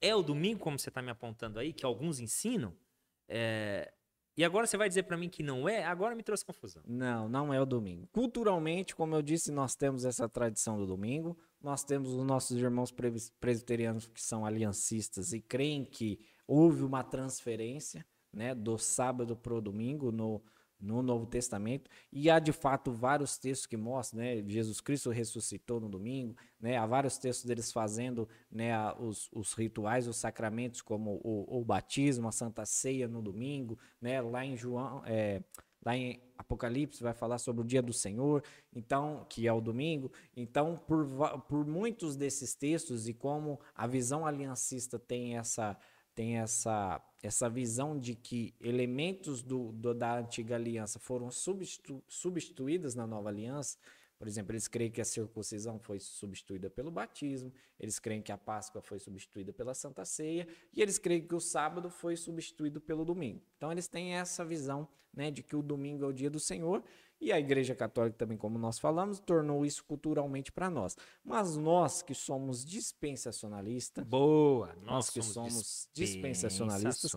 é 0.01 0.15
o 0.15 0.21
domingo, 0.23 0.59
como 0.59 0.79
você 0.79 0.89
está 0.89 1.01
me 1.01 1.11
apontando 1.11 1.59
aí, 1.59 1.73
que 1.73 1.85
alguns 1.85 2.19
ensinam, 2.19 2.75
é, 3.27 3.91
e 4.37 4.43
agora 4.43 4.67
você 4.67 4.77
vai 4.77 4.89
dizer 4.89 5.03
para 5.03 5.17
mim 5.17 5.29
que 5.29 5.41
não 5.41 5.67
é, 5.67 5.83
agora 5.85 6.15
me 6.15 6.23
trouxe 6.23 6.43
confusão. 6.45 6.83
Não, 6.85 7.29
não 7.29 7.53
é 7.53 7.61
o 7.61 7.65
domingo. 7.65 8.07
Culturalmente, 8.11 8.95
como 8.95 9.15
eu 9.15 9.21
disse, 9.21 9.51
nós 9.51 9.75
temos 9.75 10.03
essa 10.05 10.27
tradição 10.27 10.77
do 10.77 10.85
domingo. 10.85 11.37
Nós 11.65 11.83
temos 11.83 12.13
os 12.13 12.23
nossos 12.23 12.55
irmãos 12.57 12.91
pres- 12.91 13.33
presbiterianos 13.41 14.05
que 14.05 14.21
são 14.21 14.45
aliancistas 14.45 15.33
e 15.33 15.41
creem 15.41 15.83
que 15.83 16.19
houve 16.47 16.83
uma 16.83 17.03
transferência 17.03 18.05
né, 18.31 18.53
do 18.53 18.77
sábado 18.77 19.35
para 19.35 19.51
o 19.51 19.59
domingo 19.59 20.11
no, 20.11 20.43
no 20.79 21.01
Novo 21.01 21.25
Testamento. 21.25 21.89
E 22.13 22.29
há 22.29 22.37
de 22.37 22.51
fato 22.51 22.91
vários 22.91 23.39
textos 23.39 23.65
que 23.65 23.75
mostram, 23.75 24.19
né? 24.19 24.43
Jesus 24.47 24.79
Cristo 24.79 25.09
ressuscitou 25.09 25.79
no 25.79 25.89
domingo, 25.89 26.35
né? 26.59 26.77
Há 26.77 26.85
vários 26.85 27.17
textos 27.17 27.47
deles 27.47 27.71
fazendo 27.71 28.29
né, 28.51 28.71
os, 28.99 29.27
os 29.33 29.53
rituais, 29.53 30.07
os 30.07 30.17
sacramentos, 30.17 30.83
como 30.83 31.19
o, 31.23 31.61
o 31.61 31.65
batismo, 31.65 32.27
a 32.27 32.31
Santa 32.31 32.63
Ceia 32.63 33.07
no 33.07 33.23
domingo, 33.23 33.75
né? 33.99 34.21
Lá 34.21 34.45
em 34.45 34.55
João. 34.55 35.01
é, 35.03 35.41
Lá 35.85 35.95
em 35.95 36.19
Apocalipse 36.37 37.01
vai 37.03 37.13
falar 37.13 37.37
sobre 37.37 37.61
o 37.61 37.65
dia 37.65 37.81
do 37.81 37.93
Senhor, 37.93 38.43
então 38.75 39.25
que 39.29 39.47
é 39.47 39.53
o 39.53 39.61
domingo. 39.61 40.11
Então, 40.35 40.75
por, 40.75 41.07
por 41.47 41.65
muitos 41.65 42.15
desses 42.15 42.55
textos 42.55 43.07
e 43.07 43.13
como 43.13 43.59
a 43.75 43.85
visão 43.87 44.25
aliancista 44.25 44.97
tem 44.99 45.37
essa 45.37 45.77
tem 46.13 46.37
essa 46.37 47.01
essa 47.21 47.49
visão 47.49 47.97
de 47.99 48.15
que 48.15 48.53
elementos 48.61 49.41
do, 49.41 49.71
do- 49.73 49.93
da 49.93 50.19
antiga 50.19 50.55
aliança 50.55 50.99
foram 50.99 51.29
substitu, 51.31 52.03
substituídos 52.07 52.95
na 52.95 53.05
nova 53.07 53.29
aliança. 53.29 53.77
Por 54.25 54.29
exemplo, 54.29 54.53
eles 54.53 54.67
creem 54.67 54.89
que 54.89 54.99
a 54.99 55.05
circuncisão 55.05 55.77
foi 55.77 55.99
substituída 55.99 56.67
pelo 56.67 56.89
batismo, 56.89 57.53
eles 57.79 57.99
creem 57.99 58.23
que 58.23 58.31
a 58.31 58.37
Páscoa 58.39 58.81
foi 58.81 58.97
substituída 58.97 59.53
pela 59.53 59.75
Santa 59.75 60.03
Ceia, 60.03 60.47
e 60.73 60.81
eles 60.81 60.97
creem 60.97 61.21
que 61.21 61.35
o 61.35 61.39
sábado 61.39 61.91
foi 61.91 62.15
substituído 62.15 62.81
pelo 62.81 63.05
domingo. 63.05 63.43
Então, 63.55 63.71
eles 63.71 63.87
têm 63.87 64.15
essa 64.15 64.43
visão 64.43 64.87
né, 65.13 65.29
de 65.29 65.43
que 65.43 65.55
o 65.55 65.61
domingo 65.61 66.03
é 66.03 66.07
o 66.07 66.11
dia 66.11 66.27
do 66.27 66.39
Senhor, 66.39 66.83
e 67.19 67.31
a 67.31 67.39
Igreja 67.39 67.73
Católica 67.73 68.17
também, 68.17 68.37
como 68.37 68.57
nós 68.59 68.77
falamos, 68.77 69.19
tornou 69.19 69.65
isso 69.65 69.83
culturalmente 69.85 70.51
para 70.51 70.69
nós. 70.69 70.95
Mas 71.23 71.55
nós 71.55 72.01
que 72.01 72.13
somos 72.13 72.65
dispensacionalistas, 72.65 74.05
Boa, 74.05 74.75
nós 74.83 75.09
que 75.09 75.21
somos 75.21 75.87
dispensacionalistas, 75.93 77.13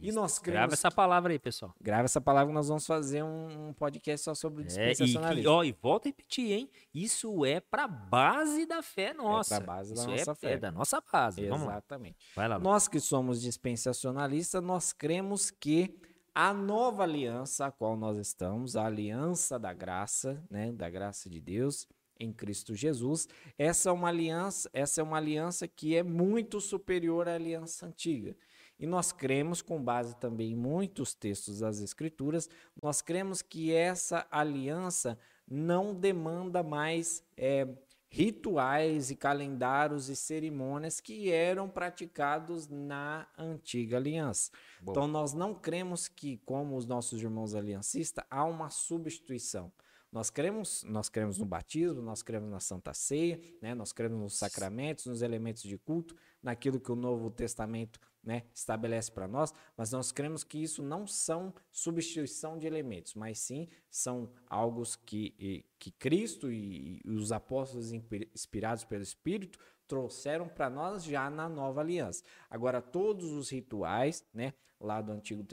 e 0.00 0.10
nós 0.12 0.38
Grava 0.38 0.58
cremos 0.58 0.72
essa 0.74 0.90
palavra 0.90 1.32
aí, 1.32 1.38
pessoal. 1.38 1.74
Grava 1.80 2.04
essa 2.04 2.20
palavra 2.20 2.52
nós 2.52 2.68
vamos 2.68 2.86
fazer 2.86 3.22
um, 3.22 3.72
podcast 3.72 4.24
só 4.24 4.34
sobre 4.34 4.62
o 4.62 4.62
É, 4.62 4.64
e, 4.64 4.66
dispensacionalismo. 4.66 5.50
ó, 5.50 5.64
e 5.64 5.72
volta 5.72 6.08
a 6.08 6.10
repetir, 6.10 6.52
hein? 6.52 6.70
Isso 6.94 7.44
é 7.44 7.60
pra 7.60 7.86
base 7.86 8.66
da 8.66 8.82
fé 8.82 9.12
nossa. 9.12 9.60
base 9.60 9.94
da 9.94 10.00
Isso 10.00 10.10
nossa 10.10 10.30
é, 10.30 10.34
fé. 10.34 10.52
É 10.52 10.58
da 10.58 10.72
nossa 10.72 11.02
base. 11.12 11.46
Vamos 11.46 11.66
lá. 11.66 11.72
Exatamente. 11.74 12.16
Vai 12.34 12.48
lá. 12.48 12.58
Nós 12.58 12.88
que 12.88 13.00
somos 13.00 13.40
dispensacionalistas, 13.40 14.62
nós 14.62 14.92
cremos 14.92 15.50
que 15.50 15.94
a 16.34 16.52
nova 16.52 17.02
aliança 17.02 17.66
a 17.66 17.70
qual 17.70 17.96
nós 17.96 18.16
estamos, 18.16 18.76
a 18.76 18.86
aliança 18.86 19.58
da 19.58 19.72
graça, 19.72 20.42
né, 20.50 20.72
da 20.72 20.88
graça 20.88 21.28
de 21.28 21.40
Deus 21.40 21.86
em 22.18 22.32
Cristo 22.32 22.74
Jesus, 22.74 23.28
essa 23.58 23.90
é 23.90 23.92
uma 23.92 24.08
aliança, 24.08 24.70
essa 24.72 25.00
é 25.00 25.04
uma 25.04 25.16
aliança 25.16 25.66
que 25.68 25.96
é 25.96 26.02
muito 26.02 26.60
superior 26.60 27.28
à 27.28 27.34
aliança 27.34 27.86
antiga. 27.86 28.36
E 28.78 28.86
nós 28.86 29.12
cremos, 29.12 29.60
com 29.60 29.82
base 29.82 30.16
também 30.16 30.52
em 30.52 30.56
muitos 30.56 31.14
textos 31.14 31.60
das 31.60 31.80
Escrituras, 31.80 32.48
nós 32.82 33.02
cremos 33.02 33.42
que 33.42 33.72
essa 33.72 34.26
aliança 34.30 35.18
não 35.48 35.94
demanda 35.94 36.62
mais 36.62 37.22
eh, 37.36 37.68
rituais 38.12 39.10
e 39.10 39.16
calendários 39.16 40.10
e 40.10 40.14
cerimônias 40.14 41.00
que 41.00 41.30
eram 41.30 41.66
praticados 41.66 42.68
na 42.68 43.26
antiga 43.38 43.96
aliança. 43.96 44.50
Boa. 44.82 44.92
Então 44.92 45.08
nós 45.08 45.32
não 45.32 45.54
cremos 45.54 46.08
que, 46.08 46.36
como 46.44 46.76
os 46.76 46.84
nossos 46.86 47.22
irmãos 47.22 47.54
aliancistas, 47.54 48.22
há 48.30 48.44
uma 48.44 48.68
substituição. 48.68 49.72
Nós 50.12 50.28
cremos, 50.28 50.84
nós 50.84 51.08
cremos 51.08 51.38
no 51.38 51.46
batismo, 51.46 52.02
nós 52.02 52.22
cremos 52.22 52.50
na 52.50 52.60
Santa 52.60 52.92
Ceia, 52.92 53.40
né? 53.62 53.74
nós 53.74 53.94
cremos 53.94 54.20
nos 54.20 54.36
sacramentos, 54.36 55.06
nos 55.06 55.22
elementos 55.22 55.62
de 55.62 55.78
culto, 55.78 56.14
naquilo 56.42 56.78
que 56.78 56.92
o 56.92 56.96
Novo 56.96 57.30
Testamento 57.30 57.98
né, 58.22 58.44
estabelece 58.54 59.10
para 59.10 59.26
nós, 59.26 59.52
mas 59.76 59.90
nós 59.90 60.12
cremos 60.12 60.44
que 60.44 60.62
isso 60.62 60.82
não 60.82 61.06
são 61.06 61.52
substituição 61.70 62.58
de 62.58 62.66
elementos, 62.66 63.14
mas 63.14 63.38
sim 63.38 63.68
são 63.90 64.32
algo 64.46 64.82
que, 65.04 65.64
que 65.78 65.90
Cristo 65.90 66.50
e, 66.52 67.00
os 67.04 67.32
apóstolos 67.32 67.92
inspi- 67.92 68.30
inspirados 68.32 68.84
pelo 68.84 69.02
Espírito 69.02 69.58
trouxeram 69.88 70.48
para 70.48 70.70
nós 70.70 71.04
já 71.04 71.28
na 71.28 71.48
nova 71.48 71.80
aliança. 71.80 72.24
Agora, 72.48 72.80
todos 72.80 73.30
os 73.32 73.50
rituais, 73.50 74.24
né, 74.32 74.54
lá 74.80 75.00
do 75.00 75.12
Antigo, 75.12 75.44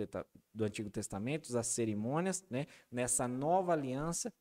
do 0.53 0.63
Antigo 0.63 0.89
Testamento, 0.89 1.57
as 1.57 1.67
cerimônias, 1.67 2.45
né, 2.49 2.67
nessa 2.91 3.28
nova 3.28 3.74
aliança, 3.74 4.32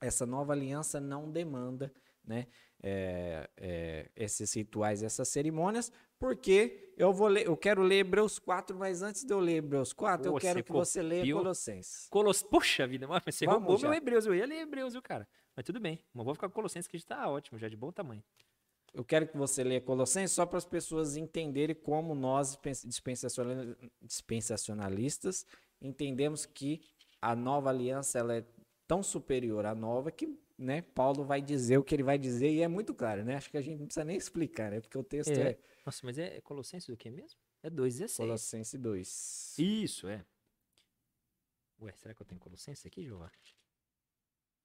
essa 0.00 0.26
nova 0.26 0.52
aliança 0.52 1.00
não 1.00 1.30
demanda, 1.30 1.92
né, 2.24 2.46
é, 2.82 3.48
é, 3.56 4.10
esses 4.16 4.52
rituais, 4.54 5.02
essas 5.02 5.28
cerimônias, 5.28 5.92
porque 6.18 6.92
eu 6.96 7.12
vou 7.12 7.28
ler, 7.28 7.46
eu 7.46 7.56
quero 7.56 7.82
ler 7.82 8.00
Hebreus 8.00 8.38
4, 8.38 8.76
mas 8.76 9.02
antes 9.02 9.24
de 9.24 9.32
eu 9.32 9.38
ler 9.38 9.56
Hebreus 9.56 9.92
4, 9.92 10.30
Pô, 10.30 10.36
eu 10.36 10.40
quero 10.40 10.64
que 10.64 10.72
você 10.72 11.00
leia 11.00 11.34
Colossenses. 11.34 12.08
Colos... 12.10 12.42
Puxa 12.42 12.86
vida, 12.86 13.06
mas 13.06 13.22
você 13.24 13.46
Vamos 13.46 13.60
roubou 13.60 13.78
já. 13.78 13.88
meu 13.88 13.96
Hebreus, 13.96 14.26
eu 14.26 14.34
ia 14.34 14.46
ler 14.46 14.60
Hebreus, 14.62 14.92
viu, 14.94 15.02
cara? 15.02 15.28
Mas 15.54 15.64
tudo 15.64 15.78
bem, 15.78 16.02
mas 16.12 16.24
vou 16.24 16.34
ficar 16.34 16.48
com 16.48 16.54
Colossenses, 16.54 16.88
que 16.88 16.96
está 16.96 17.28
ótimo, 17.28 17.58
já 17.58 17.68
de 17.68 17.76
bom 17.76 17.92
tamanho. 17.92 18.22
Eu 18.92 19.04
quero 19.04 19.26
que 19.26 19.36
você 19.36 19.64
leia 19.64 19.80
Colossenses 19.80 20.34
só 20.34 20.44
para 20.44 20.58
as 20.58 20.66
pessoas 20.66 21.16
entenderem 21.16 21.74
como 21.74 22.14
nós, 22.14 22.58
dispensacionalistas, 24.02 25.46
entendemos 25.80 26.44
que 26.44 26.82
a 27.20 27.34
nova 27.34 27.70
aliança 27.70 28.18
ela 28.18 28.34
é 28.34 28.44
tão 28.86 29.02
superior 29.02 29.64
à 29.64 29.74
nova 29.74 30.10
que 30.10 30.28
né, 30.58 30.82
Paulo 30.82 31.24
vai 31.24 31.40
dizer 31.40 31.78
o 31.78 31.84
que 31.84 31.94
ele 31.94 32.02
vai 32.02 32.18
dizer 32.18 32.50
e 32.50 32.62
é 32.62 32.68
muito 32.68 32.94
claro, 32.94 33.24
né? 33.24 33.36
Acho 33.36 33.50
que 33.50 33.56
a 33.56 33.60
gente 33.60 33.78
não 33.78 33.86
precisa 33.86 34.04
nem 34.04 34.16
explicar, 34.16 34.70
né? 34.70 34.80
Porque 34.80 34.98
o 34.98 35.04
texto 35.04 35.30
é. 35.30 35.50
é... 35.50 35.58
Nossa, 35.84 36.00
mas 36.04 36.18
é 36.18 36.40
Colossenses 36.40 36.88
do 36.88 36.96
que 36.96 37.10
mesmo? 37.10 37.38
É 37.62 37.70
2,16. 37.70 38.16
Colossenses 38.16 38.80
2. 38.80 39.58
Isso, 39.58 40.08
é. 40.08 40.24
Ué, 41.80 41.92
será 41.96 42.14
que 42.14 42.22
eu 42.22 42.26
tenho 42.26 42.40
Colossenses 42.40 42.86
aqui, 42.86 43.04
João? 43.04 43.28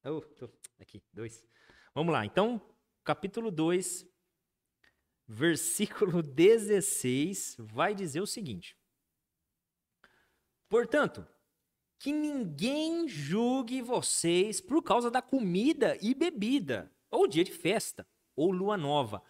Oh, 0.04 0.20
tô. 0.20 0.48
Aqui, 0.78 1.02
2. 1.12 1.44
Vamos 1.94 2.12
lá, 2.12 2.24
então, 2.24 2.60
capítulo 3.04 3.50
2, 3.50 4.06
versículo 5.26 6.22
16, 6.22 7.56
vai 7.58 7.94
dizer 7.94 8.20
o 8.20 8.26
seguinte: 8.26 8.76
Portanto, 10.68 11.26
que 11.98 12.12
ninguém 12.12 13.08
julgue 13.08 13.82
vocês 13.82 14.60
por 14.60 14.82
causa 14.82 15.10
da 15.10 15.20
comida 15.20 15.98
e 16.00 16.14
bebida, 16.14 16.92
ou 17.10 17.26
dia 17.26 17.44
de 17.44 17.52
festa, 17.52 18.06
ou 18.36 18.52
lua 18.52 18.76
nova, 18.76 19.22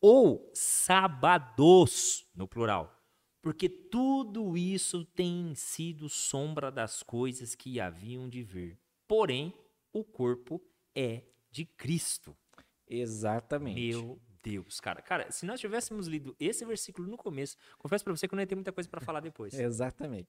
ou 0.00 0.50
sábados, 0.54 2.28
no 2.34 2.48
plural. 2.48 2.92
Porque 3.40 3.68
tudo 3.68 4.56
isso 4.56 5.04
tem 5.04 5.54
sido 5.54 6.08
sombra 6.08 6.70
das 6.70 7.02
coisas 7.02 7.54
que 7.54 7.80
haviam 7.80 8.28
de 8.28 8.42
vir. 8.42 8.76
Porém, 9.06 9.54
o 9.92 10.02
corpo 10.02 10.60
é 10.94 11.22
de 11.50 11.64
Cristo. 11.64 12.36
Exatamente. 12.88 13.80
Meu 13.80 14.20
Deus, 14.42 14.80
cara. 14.80 15.00
Cara, 15.00 15.30
se 15.30 15.46
nós 15.46 15.60
tivéssemos 15.60 16.06
lido 16.06 16.34
esse 16.38 16.64
versículo 16.64 17.08
no 17.08 17.16
começo, 17.16 17.56
confesso 17.78 18.04
para 18.04 18.16
você 18.16 18.26
que 18.26 18.34
eu 18.34 18.36
não 18.36 18.42
ia 18.42 18.46
ter 18.46 18.54
muita 18.54 18.72
coisa 18.72 18.88
para 18.88 19.00
falar 19.00 19.20
depois. 19.20 19.54
Exatamente. 19.58 20.28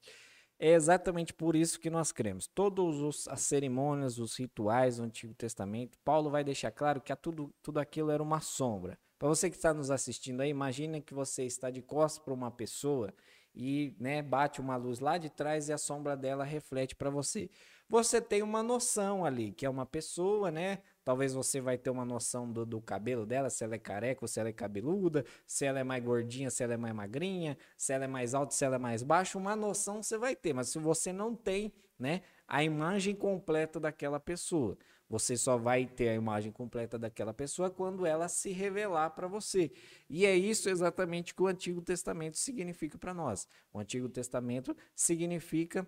É 0.59 0.71
exatamente 0.71 1.33
por 1.33 1.55
isso 1.55 1.79
que 1.79 1.89
nós 1.89 2.11
cremos. 2.11 2.47
Todas 2.47 3.27
as 3.27 3.41
cerimônias, 3.41 4.17
os 4.17 4.35
rituais 4.35 4.97
do 4.97 5.03
Antigo 5.03 5.33
Testamento, 5.35 5.99
Paulo 6.03 6.31
vai 6.31 6.43
deixar 6.43 6.71
claro 6.71 6.99
que 6.99 7.15
tudo, 7.15 7.53
tudo 7.61 7.79
aquilo 7.79 8.09
era 8.09 8.23
uma 8.23 8.41
sombra. 8.41 8.97
Para 9.19 9.27
você 9.27 9.49
que 9.49 9.55
está 9.55 9.73
nos 9.73 9.91
assistindo 9.91 10.41
aí, 10.41 10.49
imagine 10.49 11.01
que 11.01 11.13
você 11.13 11.43
está 11.43 11.69
de 11.69 11.81
costas 11.81 12.23
para 12.23 12.33
uma 12.33 12.49
pessoa 12.51 13.13
e 13.53 13.95
né, 13.99 14.21
bate 14.21 14.59
uma 14.59 14.75
luz 14.75 14.99
lá 14.99 15.17
de 15.17 15.29
trás 15.29 15.69
e 15.69 15.73
a 15.73 15.77
sombra 15.77 16.15
dela 16.15 16.43
reflete 16.43 16.95
para 16.95 17.09
você. 17.09 17.49
Você 17.89 18.19
tem 18.19 18.41
uma 18.43 18.61
noção 18.61 19.25
ali, 19.25 19.51
que 19.51 19.65
é 19.65 19.69
uma 19.69 19.85
pessoa, 19.85 20.51
né? 20.51 20.79
Talvez 21.07 21.33
você 21.33 21.61
vai 21.61 21.77
ter 21.77 21.89
uma 21.89 22.03
noção 22.03 22.51
do, 22.51 22.65
do 22.65 22.81
cabelo 22.81 23.25
dela, 23.25 23.49
se 23.49 23.63
ela 23.63 23.75
é 23.75 23.79
careca 23.79 24.25
ou 24.25 24.27
se 24.27 24.41
ela 24.41 24.49
é 24.49 24.51
cabeluda, 24.51 25.23
se 25.45 25.63
ela 25.63 25.79
é 25.79 25.83
mais 25.83 26.03
gordinha, 26.03 26.49
se 26.49 26.61
ela 26.61 26.73
é 26.73 26.77
mais 26.77 26.93
magrinha, 26.93 27.57
se 27.77 27.93
ela 27.93 28.03
é 28.03 28.07
mais 28.09 28.33
alta, 28.33 28.53
se 28.53 28.65
ela 28.65 28.75
é 28.75 28.77
mais 28.77 29.03
baixa, 29.03 29.37
uma 29.37 29.55
noção 29.55 30.03
você 30.03 30.17
vai 30.17 30.35
ter. 30.35 30.51
Mas 30.51 30.67
se 30.67 30.77
você 30.77 31.13
não 31.13 31.33
tem, 31.33 31.71
né, 31.97 32.23
a 32.45 32.61
imagem 32.61 33.15
completa 33.15 33.79
daquela 33.79 34.19
pessoa, 34.19 34.77
você 35.09 35.37
só 35.37 35.55
vai 35.57 35.85
ter 35.85 36.09
a 36.09 36.13
imagem 36.13 36.51
completa 36.51 36.99
daquela 36.99 37.33
pessoa 37.33 37.69
quando 37.69 38.05
ela 38.05 38.27
se 38.27 38.51
revelar 38.51 39.11
para 39.11 39.29
você. 39.29 39.71
E 40.09 40.25
é 40.25 40.35
isso 40.35 40.69
exatamente 40.69 41.33
que 41.33 41.41
o 41.41 41.47
Antigo 41.47 41.81
Testamento 41.81 42.37
significa 42.37 42.97
para 42.97 43.13
nós. 43.13 43.47
O 43.71 43.79
Antigo 43.79 44.09
Testamento 44.09 44.75
significa 44.93 45.87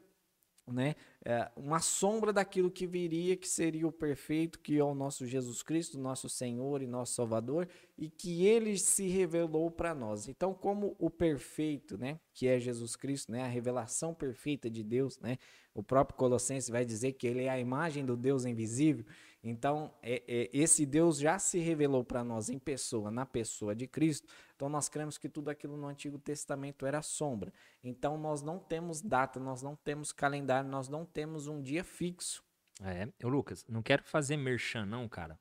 né? 0.74 0.95
É 1.24 1.49
uma 1.55 1.80
sombra 1.80 2.32
daquilo 2.32 2.72
que 2.72 2.88
viria, 2.88 3.36
que 3.36 3.47
seria 3.47 3.88
o 3.88 3.91
perfeito, 3.91 4.59
que 4.59 4.78
é 4.78 4.84
o 4.84 4.95
nosso 4.95 5.26
Jesus 5.26 5.61
Cristo, 5.61 5.99
nosso 5.99 6.30
Senhor 6.30 6.82
e 6.82 6.88
nosso 6.88 7.13
Salvador, 7.13 7.67
e 7.97 8.09
que 8.09 8.45
ele 8.45 8.78
se 8.78 9.07
revelou 9.07 9.70
para 9.70 9.93
nós. 9.93 10.28
Então, 10.28 10.53
como 10.53 10.95
o 10.97 11.09
perfeito, 11.09 11.97
né, 11.97 12.20
que 12.34 12.47
é 12.47 12.59
Jesus 12.59 12.95
Cristo, 12.95 13.32
né, 13.32 13.43
a 13.43 13.47
revelação 13.47 14.13
perfeita 14.13 14.70
de 14.70 14.84
Deus, 14.84 15.20
né? 15.20 15.38
O 15.74 15.84
próprio 15.84 16.17
Colossenses 16.17 16.70
vai 16.70 16.84
dizer 16.84 17.13
que 17.13 17.28
ele 17.28 17.43
é 17.43 17.49
a 17.49 17.59
imagem 17.59 18.05
do 18.05 18.17
Deus 18.17 18.43
invisível. 18.43 19.05
Então, 19.44 19.94
é, 20.02 20.22
é, 20.28 20.50
esse 20.52 20.86
Deus 20.86 21.18
já 21.18 21.40
se 21.40 21.60
revelou 21.60 22.04
para 22.04 22.24
nós 22.24 22.50
em 22.50 22.60
pessoa, 22.60 23.10
na 23.10 23.26
pessoa 23.26 23.74
de 23.74 23.88
Cristo. 23.88 24.28
Então, 24.56 24.68
nós 24.68 24.90
cremos 24.90 25.18
que 25.18 25.30
tudo 25.30 25.50
aquilo 25.50 25.78
no 25.78 25.88
Antigo 25.88 26.20
Testamento 26.20 26.86
era 26.86 27.02
sombra. 27.02 27.54
Então, 27.84 28.18
nós 28.18 28.42
não 28.42 28.60
temos 28.60 29.02
data, 29.02 29.40
nós 29.40 29.62
não 29.62 29.76
temos 29.78 30.12
calendário, 30.12 30.70
nós 30.70 30.90
não 30.90 31.06
temos 31.06 31.48
um 31.48 31.62
dia 31.62 31.84
fixo. 31.84 32.44
É, 32.82 33.08
eu, 33.20 33.30
Lucas, 33.30 33.66
não 33.68 33.82
quero 33.82 34.04
fazer 34.04 34.38
merchan, 34.38 34.86
não, 34.86 35.08
cara, 35.08 35.40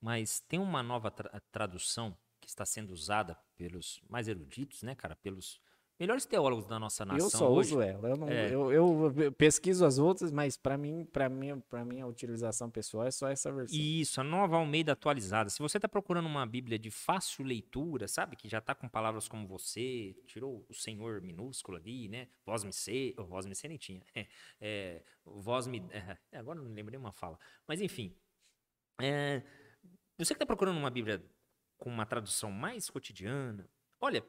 mas 0.00 0.40
tem 0.40 0.58
uma 0.58 0.82
nova 0.82 1.10
tra 1.10 1.40
tradução 1.52 2.16
que 2.40 2.48
está 2.48 2.64
sendo 2.64 2.90
usada 2.90 3.36
pelos 3.56 4.00
mais 4.08 4.26
eruditos, 4.26 4.82
né, 4.82 4.94
cara, 4.94 5.14
pelos 5.14 5.60
melhores 6.00 6.24
teólogos 6.24 6.64
da 6.64 6.78
nossa 6.78 7.04
nação. 7.04 7.26
Eu 7.26 7.30
só 7.30 7.52
hoje. 7.52 7.74
uso 7.74 7.82
ela. 7.82 8.08
Eu, 8.08 8.16
não, 8.16 8.28
é. 8.28 8.46
eu, 8.52 8.72
eu, 8.72 9.32
pesquiso 9.32 9.84
as 9.84 9.98
outras, 9.98 10.32
mas 10.32 10.56
para 10.56 10.78
mim, 10.78 11.04
para 11.04 11.28
mim, 11.28 11.60
para 11.68 11.84
mim 11.84 12.00
a 12.00 12.06
utilização 12.06 12.70
pessoal 12.70 13.06
é 13.06 13.10
só 13.10 13.28
essa 13.28 13.52
versão. 13.52 13.78
Isso, 13.78 14.18
a 14.18 14.24
Nova 14.24 14.56
Almeida 14.56 14.92
atualizada. 14.92 15.50
Se 15.50 15.58
você 15.58 15.76
está 15.76 15.86
procurando 15.86 16.24
uma 16.24 16.46
Bíblia 16.46 16.78
de 16.78 16.90
fácil 16.90 17.44
leitura, 17.44 18.08
sabe, 18.08 18.34
que 18.34 18.48
já 18.48 18.58
está 18.58 18.74
com 18.74 18.88
palavras 18.88 19.28
como 19.28 19.46
você, 19.46 20.16
tirou 20.26 20.64
o 20.68 20.74
Senhor 20.74 21.20
minúsculo 21.20 21.76
ali, 21.76 22.08
né? 22.08 22.28
Vós 22.46 22.64
me 22.64 22.72
sei, 22.72 23.14
oh, 23.18 23.24
vós 23.24 23.44
me 23.44 23.54
sei 23.54 23.68
nem 23.68 23.78
tinha. 23.78 24.00
É, 24.14 24.26
é, 24.60 25.02
vós 25.24 25.66
me, 25.66 25.78
é, 26.32 26.38
agora 26.38 26.60
não 26.60 26.72
lembrei 26.72 26.98
uma 26.98 27.12
fala. 27.12 27.38
Mas 27.66 27.80
enfim, 27.80 28.14
é, 29.00 29.42
você 30.18 30.34
que 30.34 30.36
está 30.36 30.46
procurando 30.46 30.76
uma 30.76 30.90
Bíblia 30.90 31.22
com 31.78 31.88
uma 31.88 32.04
tradução 32.04 32.50
mais 32.50 32.90
cotidiana, 32.90 33.68
olha, 34.00 34.24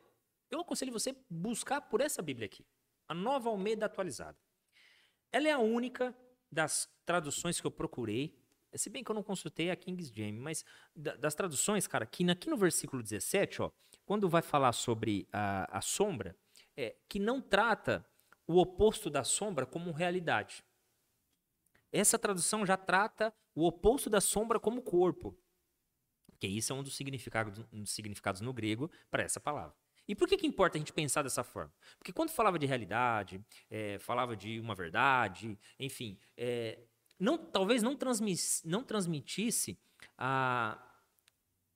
eu 0.52 0.62
aconselho 0.62 0.92
você 0.92 1.16
buscar 1.30 1.82
por 1.82 2.02
essa 2.02 2.22
Bíblia 2.22 2.46
aqui, 2.46 2.66
a 3.08 3.14
Nova 3.14 3.50
Almeida 3.50 3.86
atualizada. 3.86 4.38
Ela 5.32 5.48
é 5.48 5.52
a 5.52 5.60
única 5.60 6.16
das 6.52 6.90
traduções 7.06 7.60
que 7.60 7.66
eu 7.66 7.72
procurei, 7.72 8.38
se 8.76 8.90
bem 8.90 9.04
que 9.04 9.12
eu 9.12 9.16
não 9.16 9.24
consultei 9.24 9.70
a 9.70 9.76
King 9.76 10.02
James, 10.04 10.42
mas 10.42 10.66
das 10.96 11.36
traduções, 11.36 11.88
cara, 11.88 12.06
que 12.06 12.30
aqui 12.30 12.50
no 12.50 12.56
versículo 12.56 13.04
17, 13.04 13.62
ó, 13.62 13.72
quando 14.06 14.30
vai 14.30 14.42
falar 14.42 14.72
sobre 14.74 15.28
a, 15.32 15.78
a 15.78 15.82
sombra, 15.82 16.36
é, 16.76 16.96
que 17.08 17.20
não 17.20 17.42
trata 17.42 18.06
o 18.48 18.60
oposto 18.60 19.10
da 19.10 19.24
sombra 19.24 19.66
como 19.66 19.92
realidade. 19.92 20.64
Essa 21.92 22.18
tradução 22.18 22.66
já 22.66 22.78
trata 22.78 23.34
o 23.54 23.66
oposto 23.66 24.10
da 24.10 24.22
sombra 24.22 24.60
como 24.60 24.82
corpo. 24.82 25.38
Que 26.40 26.48
isso 26.48 26.72
é 26.72 26.76
um 26.76 26.82
dos 26.82 26.96
significados, 26.96 27.60
um 27.72 27.84
dos 27.84 27.92
significados 27.92 28.42
no 28.42 28.54
grego 28.54 28.90
para 29.10 29.24
essa 29.24 29.40
palavra. 29.40 29.76
E 30.08 30.16
por 30.16 30.28
que, 30.28 30.38
que 30.38 30.48
importa 30.48 30.78
a 30.78 30.80
gente 30.80 30.94
pensar 30.94 31.22
dessa 31.24 31.44
forma? 31.44 31.74
Porque 31.98 32.12
quando 32.12 32.32
falava 32.32 32.58
de 32.60 32.66
realidade, 32.66 33.44
é, 33.70 33.98
falava 34.00 34.36
de 34.36 34.60
uma 34.60 34.76
verdade, 34.76 35.58
enfim, 35.80 36.18
é, 36.36 36.80
não, 37.20 37.38
talvez 37.38 37.84
não, 37.84 37.96
transmis, 37.96 38.62
não 38.66 38.84
transmitisse 38.84 39.80
a, 40.18 40.82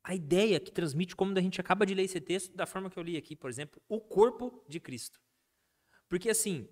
a 0.03 0.15
ideia 0.15 0.59
que 0.59 0.71
transmite, 0.71 1.15
como 1.15 1.37
a 1.37 1.41
gente 1.41 1.61
acaba 1.61 1.85
de 1.85 1.93
ler 1.93 2.03
esse 2.03 2.19
texto, 2.19 2.55
da 2.55 2.65
forma 2.65 2.89
que 2.89 2.97
eu 2.97 3.03
li 3.03 3.15
aqui, 3.15 3.35
por 3.35 3.49
exemplo, 3.49 3.81
o 3.87 4.01
corpo 4.01 4.63
de 4.67 4.79
Cristo. 4.79 5.19
Porque 6.09 6.29
assim, 6.29 6.67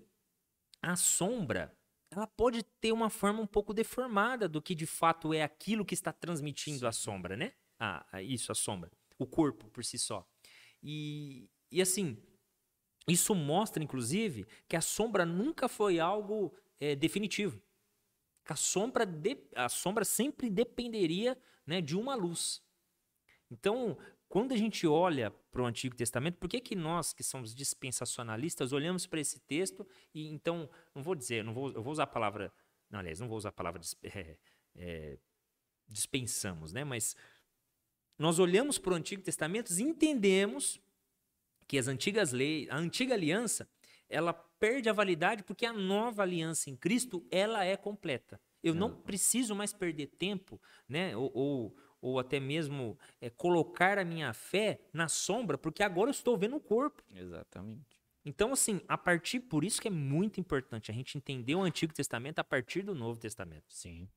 a 0.81 0.95
sombra, 0.95 1.75
ela 2.11 2.27
pode 2.27 2.63
ter 2.81 2.91
uma 2.91 3.09
forma 3.09 3.41
um 3.41 3.47
pouco 3.47 3.73
deformada 3.73 4.47
do 4.47 4.61
que 4.61 4.75
de 4.75 4.85
fato 4.85 5.34
é 5.34 5.43
aquilo 5.43 5.85
que 5.85 5.93
está 5.93 6.11
transmitindo 6.11 6.88
a 6.88 6.91
sombra, 6.91 7.38
né? 7.38 7.53
Ah, 7.80 8.05
isso, 8.21 8.51
a 8.51 8.55
sombra. 8.55 8.91
O 9.17 9.25
corpo 9.25 9.69
por 9.69 9.84
si 9.84 9.97
só. 9.97 10.27
E, 10.84 11.49
e 11.72 11.81
assim, 11.81 12.22
isso 13.07 13.34
mostra, 13.34 13.81
inclusive, 13.81 14.45
que 14.68 14.76
a 14.76 14.81
sombra 14.81 15.26
nunca 15.26 15.68
foi 15.68 15.99
algo 15.99 16.53
é, 16.80 16.95
definitivo. 16.95 17.61
A 18.45 18.55
sombra, 18.55 19.05
de, 19.05 19.38
a 19.55 19.69
sombra 19.69 20.03
sempre 20.03 20.49
dependeria 20.49 21.38
né, 21.65 21.80
de 21.80 21.95
uma 21.95 22.14
luz. 22.14 22.61
Então, 23.49 23.97
quando 24.27 24.51
a 24.51 24.57
gente 24.57 24.85
olha 24.85 25.31
para 25.51 25.61
o 25.61 25.65
Antigo 25.65 25.95
Testamento, 25.95 26.39
por 26.39 26.49
que, 26.49 26.60
que 26.60 26.76
nós, 26.76 27.14
que 27.14 27.23
somos 27.23 27.53
dispensacionalistas, 27.53 28.73
olhamos 28.73 29.05
para 29.05 29.19
esse 29.19 29.39
texto 29.39 29.88
e 30.14 30.27
então, 30.27 30.69
não 30.93 31.03
vou 31.03 31.15
dizer, 31.15 31.43
não 31.43 31.53
vou, 31.53 31.72
eu 31.72 31.84
vou 31.84 31.93
usar 31.93 32.03
a 32.03 32.07
palavra, 32.07 32.51
não, 32.89 32.99
aliás, 32.99 33.19
não 33.19 33.27
vou 33.27 33.38
usar 33.38 33.49
a 33.49 33.53
palavra 33.53 33.80
é, 34.03 34.38
é, 34.76 35.18
dispensamos, 35.88 36.73
né? 36.73 36.84
Mas 36.84 37.15
nós 38.18 38.40
olhamos 38.40 38.77
para 38.77 38.94
o 38.94 38.95
Antigo 38.95 39.22
Testamento 39.22 39.72
e 39.73 39.81
entendemos 39.81 40.80
que 41.68 41.77
as 41.77 41.88
antigas 41.88 42.31
leis, 42.31 42.69
a 42.69 42.77
antiga 42.77 43.14
aliança, 43.14 43.68
ela 44.10 44.34
perde 44.34 44.90
a 44.90 44.94
validade 44.94 45.44
porque 45.44 45.65
a 45.65 45.73
nova 45.73 46.22
aliança 46.22 46.69
em 46.69 46.76
Cristo, 46.76 47.26
ela 47.31 47.65
é 47.65 47.76
completa. 47.76 48.40
Eu 48.61 48.73
não 48.73 48.95
preciso 48.95 49.53
mais 49.56 49.73
perder 49.73 50.07
tempo, 50.07 50.61
né? 50.88 51.18
Ou, 51.18 51.31
ou, 51.34 51.76
ou 51.99 52.19
até 52.19 52.40
mesmo 52.40 52.98
é, 53.19 53.30
colocar 53.30 53.98
a 53.98 54.06
minha 54.06 54.34
fé 54.34 54.80
na 54.94 55.10
sombra, 55.10 55.57
porque 55.57 55.84
agora 55.84 56.10
eu 56.10 56.14
estou 56.14 56.38
vendo 56.38 56.56
o 56.56 56.61
corpo. 56.61 57.03
Exatamente. 57.14 57.99
Então, 58.23 58.53
assim, 58.53 58.80
a 58.88 58.98
partir, 58.98 59.41
por 59.41 59.65
isso 59.65 59.81
que 59.81 59.90
é 59.90 59.91
muito 59.91 60.40
importante 60.40 60.90
a 60.90 60.94
gente 60.94 61.18
entender 61.18 61.56
o 61.56 61.61
Antigo 61.61 61.94
Testamento 61.94 62.40
a 62.40 62.44
partir 62.44 62.84
do 62.84 62.95
Novo 62.95 63.19
Testamento. 63.19 63.65
Sim. 63.68 64.07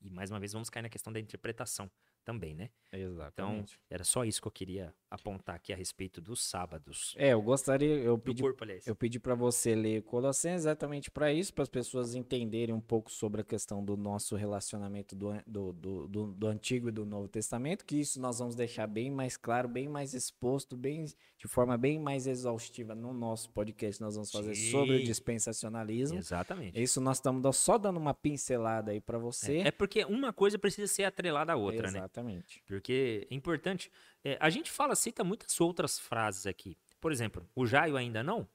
E 0.00 0.10
mais 0.10 0.30
uma 0.30 0.40
vez 0.40 0.52
vamos 0.52 0.68
cair 0.68 0.82
na 0.82 0.88
questão 0.88 1.12
da 1.12 1.20
interpretação 1.20 1.88
também, 2.24 2.54
né? 2.54 2.70
Então, 2.92 3.12
Exatamente. 3.12 3.80
era 3.88 4.02
só 4.02 4.24
isso 4.24 4.40
que 4.42 4.48
eu 4.48 4.52
queria 4.52 4.92
apontar 5.08 5.54
aqui 5.54 5.72
a 5.72 5.76
respeito 5.76 6.20
dos 6.20 6.42
sábados. 6.42 7.14
é, 7.16 7.32
eu 7.32 7.42
gostaria, 7.42 7.94
eu 7.96 8.18
pedi 8.18 8.42
corpo. 8.42 8.64
Eu 8.84 8.96
pedi 8.96 9.20
para 9.20 9.34
você 9.34 9.74
ler 9.74 10.02
Colossenses 10.02 10.62
exatamente 10.62 11.10
para 11.10 11.32
isso, 11.32 11.54
para 11.54 11.62
as 11.62 11.68
pessoas 11.68 12.14
entenderem 12.14 12.74
um 12.74 12.80
pouco 12.80 13.10
sobre 13.10 13.40
a 13.40 13.44
questão 13.44 13.84
do 13.84 13.96
nosso 13.96 14.34
relacionamento 14.34 15.14
do, 15.14 15.32
do, 15.46 15.72
do, 15.72 16.08
do, 16.08 16.26
do 16.32 16.46
Antigo 16.46 16.88
e 16.88 16.92
do 16.92 17.06
Novo 17.06 17.28
Testamento, 17.28 17.84
que 17.84 17.96
isso 17.96 18.20
nós 18.20 18.38
vamos 18.38 18.54
deixar 18.54 18.86
bem 18.86 19.10
mais 19.10 19.36
claro, 19.36 19.68
bem 19.68 19.88
mais 19.88 20.12
exposto, 20.12 20.76
bem 20.76 21.06
de 21.40 21.48
forma 21.48 21.78
bem 21.78 21.98
mais 21.98 22.26
exaustiva 22.26 22.94
no 22.94 23.14
nosso 23.14 23.50
podcast. 23.50 24.00
Nós 24.00 24.14
vamos 24.14 24.30
fazer 24.30 24.54
sobre 24.54 24.96
o 24.96 24.98
Sim. 24.98 25.04
dispensacionalismo. 25.04 26.18
Exatamente. 26.18 26.80
Isso 26.80 27.00
nós 27.00 27.16
estamos 27.16 27.56
só 27.56 27.78
dando 27.78 27.96
uma 27.96 28.12
pincelada 28.12 28.90
aí 28.90 29.00
para 29.00 29.16
você. 29.16 29.58
É, 29.58 29.68
é 29.68 29.70
porque 29.70 30.04
uma 30.04 30.32
coisa 30.32 30.58
precisa 30.58 30.86
ser 30.86 31.04
atrelada 31.04 31.52
à 31.54 31.56
outra, 31.56 31.90
né? 31.90 32.00
Exatamente. 32.10 32.62
Porque 32.66 33.28
é 33.30 33.34
importante. 33.34 33.90
é, 34.24 34.36
a 34.40 34.50
gente 34.50 34.70
fala, 34.70 34.94
cita 34.96 35.22
muitas 35.22 35.60
outras 35.60 35.98
frases 35.98 36.46
aqui. 36.46 36.76
Por 37.00 37.12
exemplo, 37.12 37.48
o 37.54 37.66
Jaio 37.66 37.96
ainda 37.96 38.22
não? 38.22 38.48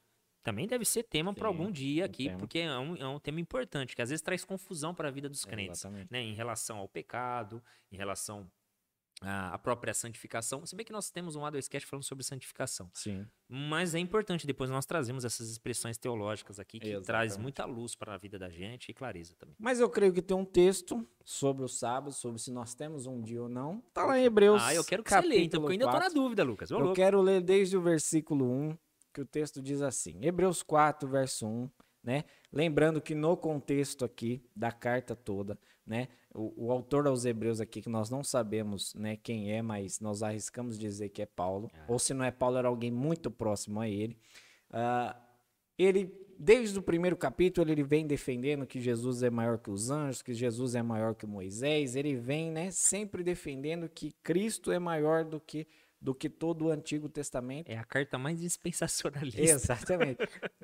Também 0.43 0.67
deve 0.67 0.85
ser 0.85 1.01
tema 1.01 1.33
para 1.33 1.47
algum 1.47 1.71
dia 1.71 2.03
um 2.03 2.05
aqui, 2.05 2.25
tema. 2.25 2.37
porque 2.37 2.59
é 2.59 2.77
um, 2.77 2.95
é 2.95 3.07
um 3.07 3.19
tema 3.19 3.39
importante, 3.39 3.95
que 3.95 4.01
às 4.01 4.09
vezes 4.09 4.21
traz 4.21 4.45
confusão 4.45 4.93
para 4.93 5.07
a 5.07 5.11
vida 5.11 5.27
dos 5.27 5.43
crentes. 5.43 5.79
Exatamente. 5.79 6.11
né, 6.11 6.21
em 6.21 6.35
relação 6.35 6.77
ao 6.77 6.87
pecado, 6.87 7.63
em 7.91 7.97
relação 7.97 8.47
à 9.21 9.57
própria 9.57 9.93
santificação. 9.93 10.65
Se 10.65 10.75
bem 10.75 10.85
que 10.85 10.91
nós 10.91 11.09
temos 11.09 11.35
um 11.35 11.41
A2Cast 11.41 11.85
falando 11.85 12.03
sobre 12.03 12.23
santificação. 12.23 12.89
Sim. 12.93 13.25
Mas 13.47 13.95
é 13.95 13.99
importante, 13.99 14.45
depois 14.45 14.69
nós 14.69 14.85
trazemos 14.85 15.23
essas 15.23 15.49
expressões 15.49 15.97
teológicas 15.97 16.59
aqui 16.59 16.79
que 16.79 16.99
traz 17.01 17.31
Exatamente. 17.33 17.41
muita 17.41 17.65
luz 17.65 17.95
para 17.95 18.13
a 18.13 18.17
vida 18.17 18.37
da 18.37 18.49
gente 18.49 18.89
e 18.89 18.93
clareza 18.93 19.33
também. 19.37 19.55
Mas 19.57 19.79
eu 19.79 19.89
creio 19.89 20.11
que 20.13 20.21
tem 20.21 20.35
um 20.35 20.45
texto 20.45 21.07
sobre 21.23 21.63
o 21.63 21.67
sábado, 21.67 22.11
sobre 22.11 22.41
se 22.41 22.51
nós 22.51 22.73
temos 22.75 23.05
um 23.05 23.21
dia 23.21 23.41
ou 23.43 23.49
não. 23.49 23.81
Tá 23.93 24.05
lá 24.05 24.19
em 24.19 24.23
Hebreus. 24.25 24.61
ah, 24.61 24.73
eu 24.73 24.83
quero 24.83 25.03
que 25.03 25.09
você 25.09 25.21
leia, 25.21 25.43
então, 25.43 25.61
porque 25.61 25.71
eu 25.71 25.73
ainda 25.73 25.85
tô 25.85 25.91
na 25.91 25.99
4. 25.99 26.13
dúvida, 26.13 26.43
Lucas. 26.43 26.71
Ô, 26.71 26.75
Eu 26.75 26.79
louco. 26.79 26.95
quero 26.95 27.21
ler 27.21 27.41
desde 27.41 27.77
o 27.77 27.81
versículo 27.81 28.45
1, 28.51 28.77
que 29.13 29.21
o 29.21 29.25
texto 29.25 29.61
diz 29.61 29.81
assim. 29.81 30.19
Hebreus 30.21 30.61
4, 30.61 31.07
verso 31.07 31.47
1, 31.47 31.69
né? 32.03 32.25
Lembrando 32.51 33.01
que 33.01 33.15
no 33.15 33.37
contexto 33.37 34.03
aqui 34.03 34.43
da 34.55 34.71
carta 34.71 35.15
toda, 35.15 35.57
né? 35.85 36.07
O, 36.33 36.67
o 36.67 36.71
autor 36.71 37.07
aos 37.07 37.25
Hebreus 37.25 37.61
aqui, 37.61 37.81
que 37.81 37.89
nós 37.89 38.09
não 38.09 38.23
sabemos 38.23 38.93
né, 38.95 39.17
quem 39.21 39.51
é, 39.51 39.61
mas 39.61 39.99
nós 39.99 40.23
arriscamos 40.23 40.77
dizer 40.77 41.09
que 41.09 41.21
é 41.21 41.25
Paulo. 41.25 41.69
Ah. 41.73 41.85
Ou 41.87 41.99
se 41.99 42.13
não 42.13 42.25
é 42.25 42.31
Paulo, 42.31 42.57
era 42.57 42.67
alguém 42.67 42.91
muito 42.91 43.29
próximo 43.29 43.79
a 43.79 43.87
ele. 43.87 44.17
Ah, 44.71 45.15
ele, 45.77 46.11
desde 46.39 46.79
o 46.79 46.81
primeiro 46.81 47.15
capítulo, 47.15 47.69
ele 47.69 47.83
vem 47.83 48.07
defendendo 48.07 48.65
que 48.65 48.79
Jesus 48.79 49.23
é 49.23 49.29
maior 49.29 49.57
que 49.57 49.69
os 49.69 49.89
anjos, 49.89 50.21
que 50.21 50.33
Jesus 50.33 50.75
é 50.75 50.81
maior 50.81 51.15
que 51.15 51.25
Moisés. 51.25 51.95
Ele 51.95 52.15
vem, 52.15 52.51
né, 52.51 52.71
sempre 52.71 53.23
defendendo 53.23 53.87
que 53.87 54.13
Cristo 54.23 54.71
é 54.71 54.79
maior 54.79 55.23
do 55.23 55.39
que 55.39 55.67
do 56.05 56.13
que 56.13 56.29
todo 56.29 56.65
o 56.65 56.71
Antigo 56.71 57.09
Testamento. 57.09 57.67
É 57.67 57.77
a 57.77 57.83
carta 57.83 58.15
mais 58.15 58.39
dispensacionalista. 58.39 59.41
Exatamente. 59.41 60.19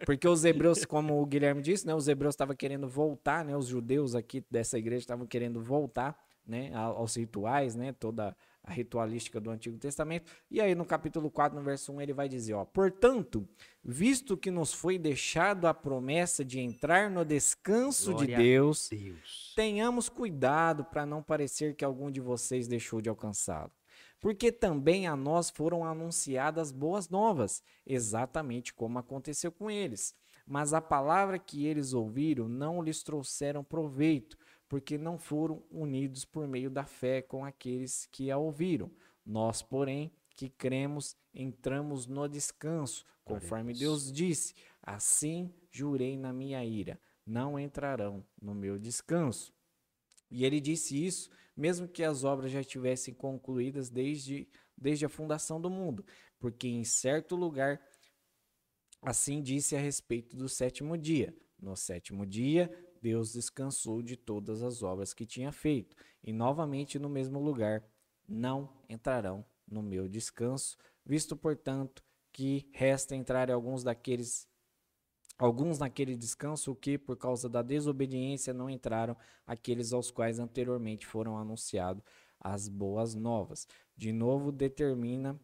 Porque 0.05 0.27
os 0.27 0.45
hebreus, 0.45 0.85
como 0.85 1.19
o 1.19 1.26
Guilherme 1.26 1.63
disse, 1.63 1.85
né, 1.88 1.95
os 1.95 2.07
hebreus 2.07 2.35
estavam 2.35 2.55
querendo 2.55 2.88
voltar, 2.88 3.43
né, 3.43 3.57
os 3.57 3.65
judeus 3.65 4.13
aqui 4.13 4.45
dessa 4.51 4.77
igreja 4.77 4.99
estavam 4.99 5.26
querendo 5.26 5.59
voltar, 5.59 6.15
né, 6.45 6.72
aos 6.76 7.15
rituais, 7.15 7.76
né, 7.76 7.91
toda 7.91 8.38
a 8.63 8.72
ritualística 8.72 9.39
do 9.39 9.49
Antigo 9.49 9.80
Testamento. 9.80 10.31
E 10.49 10.61
aí 10.61 10.76
no 10.76 10.85
capítulo 10.85 11.31
4, 11.31 11.57
no 11.57 11.65
verso 11.65 11.91
1, 11.91 12.01
ele 12.01 12.13
vai 12.13 12.30
dizer, 12.30 12.53
ó: 12.53 12.63
"Portanto, 12.63 13.47
visto 13.84 14.38
que 14.38 14.51
nos 14.51 14.72
foi 14.72 14.99
deixado 14.99 15.65
a 15.65 15.73
promessa 15.73 16.45
de 16.45 16.59
entrar 16.59 17.09
no 17.09 17.26
descanso 17.26 18.11
Glória 18.11 18.38
de 18.38 18.43
Deus, 18.43 18.89
Deus. 18.89 19.53
Tenhamos 19.55 20.07
cuidado 20.07 20.85
para 20.85 21.03
não 21.03 21.23
parecer 21.23 21.76
que 21.76 21.84
algum 21.84 22.11
de 22.11 22.22
vocês 22.22 22.68
deixou 22.68 23.01
de 23.01 23.09
alcançá-lo. 23.09 23.72
Porque 24.19 24.52
também 24.52 25.07
a 25.07 25.15
nós 25.15 25.49
foram 25.49 25.84
anunciadas 25.84 26.72
boas 26.72 27.10
novas, 27.10 27.64
exatamente 27.86 28.73
como 28.73 28.99
aconteceu 28.99 29.52
com 29.52 29.69
eles. 29.69 30.15
Mas 30.45 30.73
a 30.73 30.82
palavra 30.82 31.40
que 31.40 31.65
eles 31.65 31.94
ouviram 31.94 32.48
não 32.48 32.82
lhes 32.82 33.03
trouxeram 33.03 33.64
proveito, 33.64 34.38
porque 34.68 34.98
não 34.98 35.18
foram 35.18 35.64
unidos 35.72 36.26
por 36.26 36.48
meio 36.48 36.69
da 36.69 36.86
fé 36.86 37.22
com 37.22 37.44
aqueles 37.44 38.07
que 38.11 38.30
a 38.32 38.38
ouviram. 38.38 38.91
Nós, 39.26 39.61
porém, 39.61 40.11
que 40.36 40.49
cremos, 40.49 41.15
entramos 41.34 42.07
no 42.07 42.28
descanso, 42.28 43.06
conforme. 43.23 43.73
Deus 43.73 44.11
disse: 44.11 44.56
Assim 44.82 45.53
jurei 45.69 46.18
na 46.18 46.34
minha 46.34 46.64
ira, 46.65 46.99
não 47.26 47.60
entrarão 47.60 48.26
no 48.41 48.53
meu 48.53 48.78
descanso. 48.78 49.53
E 50.30 50.45
ele 50.45 50.61
disse 50.61 51.06
isso, 51.06 51.30
mesmo 51.61 51.88
que 51.88 52.03
as 52.03 52.23
obras 52.23 52.51
já 52.51 52.59
estivessem 52.59 53.13
concluídas 53.13 53.88
desde, 53.88 54.49
desde 54.75 55.05
a 55.05 55.09
fundação 55.09 55.61
do 55.61 55.69
mundo, 55.69 56.03
porque 56.39 56.67
em 56.67 56.83
certo 56.83 57.35
lugar 57.35 57.79
assim 58.99 59.43
disse 59.43 59.75
a 59.75 59.79
respeito 59.79 60.35
do 60.35 60.49
sétimo 60.49 60.97
dia. 60.97 61.38
No 61.61 61.75
sétimo 61.75 62.25
dia, 62.25 62.67
Deus 62.99 63.33
descansou 63.33 64.01
de 64.01 64.17
todas 64.17 64.63
as 64.63 64.81
obras 64.81 65.13
que 65.13 65.23
tinha 65.23 65.51
feito, 65.51 65.95
e 66.23 66.33
novamente 66.33 66.97
no 66.97 67.07
mesmo 67.07 67.39
lugar 67.39 67.83
não 68.27 68.75
entrarão 68.89 69.45
no 69.67 69.83
meu 69.83 70.09
descanso, 70.09 70.75
visto, 71.05 71.38
portanto, 71.38 72.03
que 72.33 72.67
resta 72.73 73.15
entrar 73.15 73.51
alguns 73.51 73.83
daqueles 73.83 74.47
alguns 75.41 75.80
naquele 75.80 76.15
descanso 76.15 76.76
que 76.76 76.99
por 76.99 77.18
causa 77.18 77.49
da 77.49 77.63
desobediência 77.63 78.53
não 78.53 78.69
entraram 78.69 79.18
aqueles 79.45 79.91
aos 79.91 80.11
quais 80.11 80.38
anteriormente 80.38 81.07
foram 81.07 81.35
anunciados 81.35 82.03
as 82.39 82.69
boas 82.69 83.15
novas. 83.15 83.68
De 83.97 84.11
novo 84.11 84.51
determina 84.51 85.39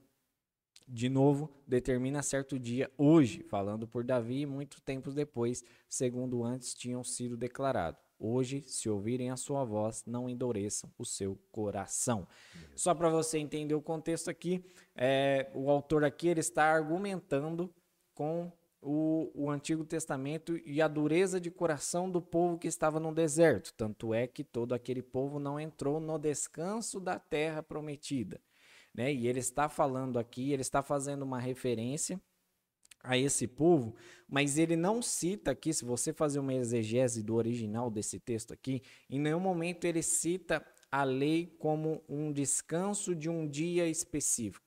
de 0.87 1.09
novo 1.09 1.51
determina 1.67 2.21
certo 2.21 2.57
dia 2.57 2.89
hoje, 2.97 3.43
falando 3.43 3.85
por 3.85 4.05
Davi, 4.05 4.45
muito 4.45 4.79
tempos 4.81 5.13
depois, 5.13 5.61
segundo 5.89 6.43
antes 6.45 6.73
tinham 6.73 7.03
sido 7.03 7.35
declarado. 7.35 7.97
Hoje, 8.17 8.63
se 8.67 8.87
ouvirem 8.89 9.29
a 9.29 9.35
sua 9.35 9.65
voz, 9.65 10.03
não 10.05 10.29
endureçam 10.29 10.89
o 10.97 11.03
seu 11.03 11.37
coração. 11.51 12.25
Só 12.73 12.95
para 12.95 13.09
você 13.09 13.37
entender 13.37 13.75
o 13.75 13.81
contexto 13.81 14.29
aqui, 14.29 14.63
é, 14.95 15.51
o 15.53 15.69
autor 15.69 16.05
aqui 16.05 16.29
ele 16.29 16.39
está 16.39 16.63
argumentando 16.71 17.69
com 18.13 18.49
o, 18.89 19.29
o 19.35 19.51
Antigo 19.51 19.83
Testamento 19.83 20.57
e 20.65 20.81
a 20.81 20.87
dureza 20.87 21.41
de 21.41 21.51
coração 21.51 22.09
do 22.09 22.21
povo 22.21 22.57
que 22.57 22.69
estava 22.69 23.01
no 23.01 23.13
deserto. 23.13 23.73
Tanto 23.75 24.13
é 24.13 24.25
que 24.25 24.45
todo 24.45 24.73
aquele 24.73 25.01
povo 25.01 25.39
não 25.39 25.59
entrou 25.59 25.99
no 25.99 26.17
descanso 26.17 26.97
da 27.01 27.19
terra 27.19 27.61
prometida. 27.61 28.39
Né? 28.95 29.13
E 29.13 29.27
ele 29.27 29.39
está 29.39 29.67
falando 29.67 30.17
aqui, 30.17 30.53
ele 30.53 30.61
está 30.61 30.81
fazendo 30.81 31.23
uma 31.23 31.37
referência 31.37 32.19
a 33.03 33.17
esse 33.17 33.45
povo, 33.45 33.93
mas 34.27 34.57
ele 34.57 34.75
não 34.77 35.01
cita 35.01 35.51
aqui, 35.51 35.73
se 35.73 35.83
você 35.83 36.13
fazer 36.13 36.39
uma 36.39 36.53
exegese 36.53 37.21
do 37.21 37.35
original 37.35 37.91
desse 37.91 38.19
texto 38.19 38.53
aqui, 38.53 38.81
em 39.09 39.19
nenhum 39.19 39.39
momento 39.39 39.85
ele 39.85 40.01
cita 40.01 40.65
a 40.89 41.03
lei 41.03 41.45
como 41.59 42.01
um 42.07 42.31
descanso 42.31 43.13
de 43.13 43.29
um 43.29 43.47
dia 43.47 43.87
específico. 43.87 44.66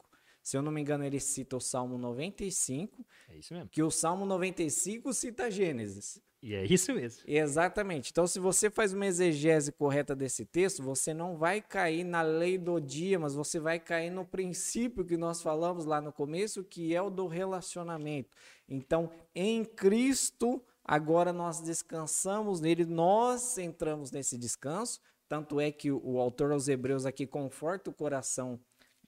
Se 0.51 0.57
eu 0.57 0.63
não 0.63 0.73
me 0.73 0.81
engano, 0.81 1.05
ele 1.05 1.21
cita 1.21 1.57
o 1.57 1.61
Salmo 1.61 1.97
95, 1.97 3.07
É 3.29 3.37
isso 3.37 3.55
mesmo. 3.55 3.69
que 3.71 3.85
o 3.85 3.89
Salmo 3.89 4.27
95 4.27 5.15
cita 5.15 5.49
Gênesis. 5.49 6.21
E 6.43 6.57
é 6.57 6.65
isso 6.65 6.93
mesmo. 6.93 7.23
Exatamente. 7.25 8.11
Então, 8.11 8.27
se 8.27 8.41
você 8.41 8.69
faz 8.69 8.93
uma 8.93 9.07
exegese 9.07 9.71
correta 9.71 10.13
desse 10.13 10.45
texto, 10.45 10.83
você 10.83 11.15
não 11.15 11.37
vai 11.37 11.61
cair 11.61 12.03
na 12.03 12.23
lei 12.23 12.59
do 12.59 12.81
dia, 12.81 13.17
mas 13.17 13.33
você 13.33 13.61
vai 13.61 13.79
cair 13.79 14.11
no 14.11 14.25
princípio 14.25 15.05
que 15.05 15.17
nós 15.17 15.41
falamos 15.41 15.85
lá 15.85 16.01
no 16.01 16.13
começo, 16.13 16.65
que 16.65 16.97
é 16.97 17.01
o 17.01 17.11
do 17.11 17.29
relacionamento. 17.29 18.37
Então, 18.69 19.09
em 19.33 19.65
Cristo, 19.65 20.61
agora 20.85 21.33
nós 21.33 21.61
descansamos 21.61 22.61
nele, 22.61 22.85
nós 22.85 23.57
entramos 23.57 24.11
nesse 24.11 24.37
descanso. 24.37 25.01
Tanto 25.29 25.61
é 25.61 25.71
que 25.71 25.93
o, 25.93 26.01
o 26.05 26.19
autor 26.19 26.51
aos 26.51 26.67
Hebreus 26.67 27.07
aqui 27.07 27.25
conforta 27.25 27.89
o 27.89 27.95
coração 27.95 28.59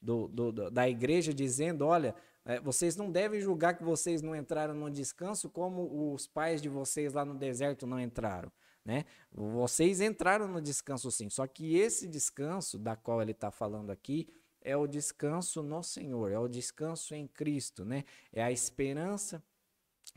do, 0.03 0.27
do- 0.27 0.69
da 0.71 0.87
igreja, 0.89 1.33
dizendo: 1.33 1.85
olha, 1.85 2.13
é, 2.45 2.59
vocês 2.59 2.95
não 2.95 3.09
devem 3.11 3.39
julgar 3.39 3.75
que 3.75 3.83
vocês 3.83 4.21
não 4.21 4.35
entraram 4.35 4.73
no 4.73 4.91
descanso 4.91 5.49
como 5.49 6.13
os 6.13 6.27
pais 6.27 6.61
de 6.61 6.69
vocês 6.69 7.13
lá 7.13 7.23
no 7.23 7.33
deserto 7.35 7.87
não 7.87 7.99
entraram. 7.99 8.51
Né? 8.85 9.05
Vocês 9.31 10.01
entraram 10.01 10.45
no 10.47 10.61
descanso 10.61 11.09
sim, 11.09 11.29
só 11.29 11.47
que 11.47 11.77
esse 11.77 12.05
descanso 12.05 12.77
da 12.77 12.97
qual 12.97 13.21
ele 13.21 13.31
está 13.31 13.49
falando 13.49 13.91
aqui 13.91 14.27
é 14.61 14.75
o 14.75 14.85
descanso 14.85 15.63
no 15.63 15.81
Senhor, 15.81 16.29
é 16.31 16.37
o 16.37 16.49
descanso 16.49 17.15
em 17.15 17.25
Cristo, 17.27 17.85
né? 17.85 18.03
É 18.31 18.43
a 18.43 18.51
esperança 18.51 19.41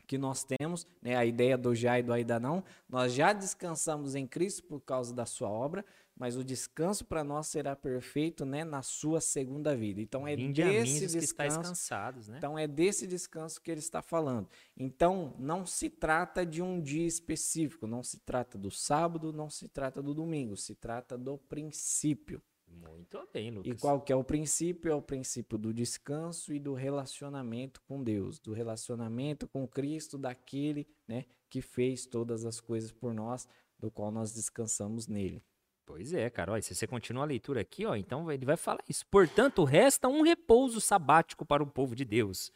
que 0.05 0.17
nós 0.17 0.43
temos, 0.43 0.85
né? 1.01 1.15
A 1.15 1.25
ideia 1.25 1.57
do 1.57 1.73
já 1.75 1.97
e 1.99 2.03
do 2.03 2.11
ainda 2.13 2.39
não. 2.39 2.63
Nós 2.89 3.13
já 3.13 3.31
descansamos 3.33 4.15
em 4.15 4.25
Cristo 4.27 4.63
por 4.63 4.79
causa 4.81 5.13
da 5.13 5.25
sua 5.25 5.49
obra, 5.49 5.85
mas 6.17 6.35
o 6.35 6.43
descanso 6.43 7.05
para 7.05 7.23
nós 7.23 7.47
será 7.47 7.75
perfeito, 7.75 8.45
né, 8.45 8.63
na 8.63 8.81
sua 8.81 9.21
segunda 9.21 9.75
vida. 9.75 10.01
Então 10.01 10.27
é 10.27 10.35
Vinde 10.35 10.63
desse 10.63 11.07
descanso, 11.07 11.75
né? 12.27 12.37
Então 12.37 12.57
é 12.57 12.67
desse 12.67 13.05
descanso 13.05 13.61
que 13.61 13.69
ele 13.69 13.79
está 13.79 14.01
falando. 14.01 14.49
Então 14.75 15.35
não 15.37 15.65
se 15.65 15.89
trata 15.89 16.45
de 16.45 16.61
um 16.61 16.81
dia 16.81 17.05
específico, 17.05 17.85
não 17.85 18.01
se 18.01 18.19
trata 18.19 18.57
do 18.57 18.71
sábado, 18.71 19.31
não 19.31 19.49
se 19.49 19.67
trata 19.67 20.01
do 20.01 20.13
domingo, 20.13 20.57
se 20.57 20.73
trata 20.73 21.17
do 21.17 21.37
princípio. 21.37 22.41
Muito 22.67 23.27
bem, 23.33 23.51
Lucas. 23.51 23.71
E 23.71 23.79
qual 23.79 24.01
que 24.01 24.11
é 24.11 24.15
o 24.15 24.23
princípio? 24.23 24.91
É 24.91 24.95
o 24.95 25.01
princípio 25.01 25.57
do 25.57 25.73
descanso 25.73 26.53
e 26.53 26.59
do 26.59 26.73
relacionamento 26.73 27.81
com 27.87 28.03
Deus, 28.03 28.39
do 28.39 28.53
relacionamento 28.53 29.47
com 29.47 29.67
Cristo, 29.67 30.17
daquele, 30.17 30.87
né, 31.07 31.25
que 31.49 31.61
fez 31.61 32.05
todas 32.05 32.45
as 32.45 32.59
coisas 32.59 32.91
por 32.91 33.13
nós, 33.13 33.47
do 33.79 33.89
qual 33.89 34.11
nós 34.11 34.33
descansamos 34.33 35.07
nele. 35.07 35.41
Pois 35.87 36.13
é, 36.13 36.29
cara. 36.29 36.61
Se 36.61 36.75
você 36.75 36.85
continua 36.85 37.23
a 37.23 37.25
leitura 37.25 37.61
aqui, 37.61 37.85
ó, 37.85 37.95
então 37.95 38.29
ele 38.29 38.45
vai 38.45 38.57
falar 38.57 38.83
isso. 38.89 39.05
Portanto, 39.07 39.63
resta 39.63 40.09
um 40.09 40.21
repouso 40.21 40.81
sabático 40.81 41.45
para 41.45 41.63
o 41.63 41.65
povo 41.65 41.95
de 41.95 42.03
Deus. 42.03 42.51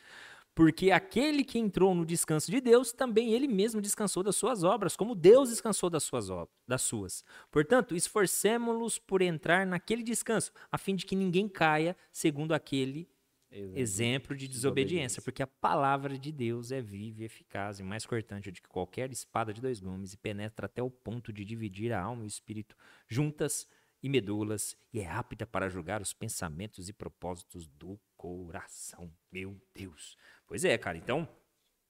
Porque 0.54 0.92
aquele 0.92 1.46
que 1.46 1.58
entrou 1.58 1.96
no 1.96 2.06
descanso 2.06 2.52
de 2.52 2.60
Deus, 2.60 2.92
também 2.92 3.32
ele 3.32 3.48
mesmo 3.48 3.80
descansou 3.80 4.22
das 4.22 4.36
suas 4.36 4.66
obras, 4.66 4.98
como 4.98 5.16
Deus 5.16 5.50
descansou 5.50 5.90
das 5.90 6.04
suas 6.04 6.30
obras, 6.30 6.54
das 6.68 6.82
suas. 6.82 7.24
Portanto, 7.50 7.96
esforcemos-nos 7.96 9.00
por 9.00 9.22
entrar 9.22 9.66
naquele 9.66 10.04
descanso, 10.04 10.52
a 10.70 10.78
fim 10.78 10.94
de 10.94 11.06
que 11.06 11.16
ninguém 11.16 11.48
caia 11.48 11.96
segundo 12.12 12.54
aquele 12.54 13.08
Exemplo, 13.52 13.80
exemplo 13.80 14.38
de 14.38 14.48
desobediência, 14.48 15.22
porque 15.22 15.44
a 15.44 15.48
palavra 15.48 16.18
de 16.18 16.32
Deus 16.32 16.72
é 16.72 16.82
viva 16.82 17.22
e 17.22 17.26
eficaz 17.26 17.80
e 17.80 17.84
mais 17.84 18.06
cortante 18.06 18.50
do 18.50 18.62
que 18.62 18.68
qualquer 18.70 19.12
espada 19.12 19.54
de 19.54 19.60
dois 19.60 19.82
gumes 19.82 20.14
e 20.14 20.18
penetra 20.18 20.68
até 20.68 20.82
o 20.82 20.90
ponto 20.90 21.34
de 21.34 21.44
dividir 21.44 21.92
a 21.92 22.02
alma 22.02 22.24
e 22.24 22.26
o 22.26 22.28
espírito 22.28 22.78
juntas 23.10 23.68
e 24.02 24.08
medulas 24.08 24.78
e 24.94 25.02
é 25.02 25.08
apta 25.08 25.46
para 25.46 25.70
julgar 25.70 26.02
os 26.02 26.14
pensamentos 26.14 26.88
e 26.88 26.94
propósitos 26.94 27.68
do 27.68 28.00
coração. 28.16 29.12
Meu 29.30 29.62
Deus. 29.76 30.18
Pois 30.48 30.64
é, 30.64 30.78
cara. 30.78 30.98
Então, 30.98 31.28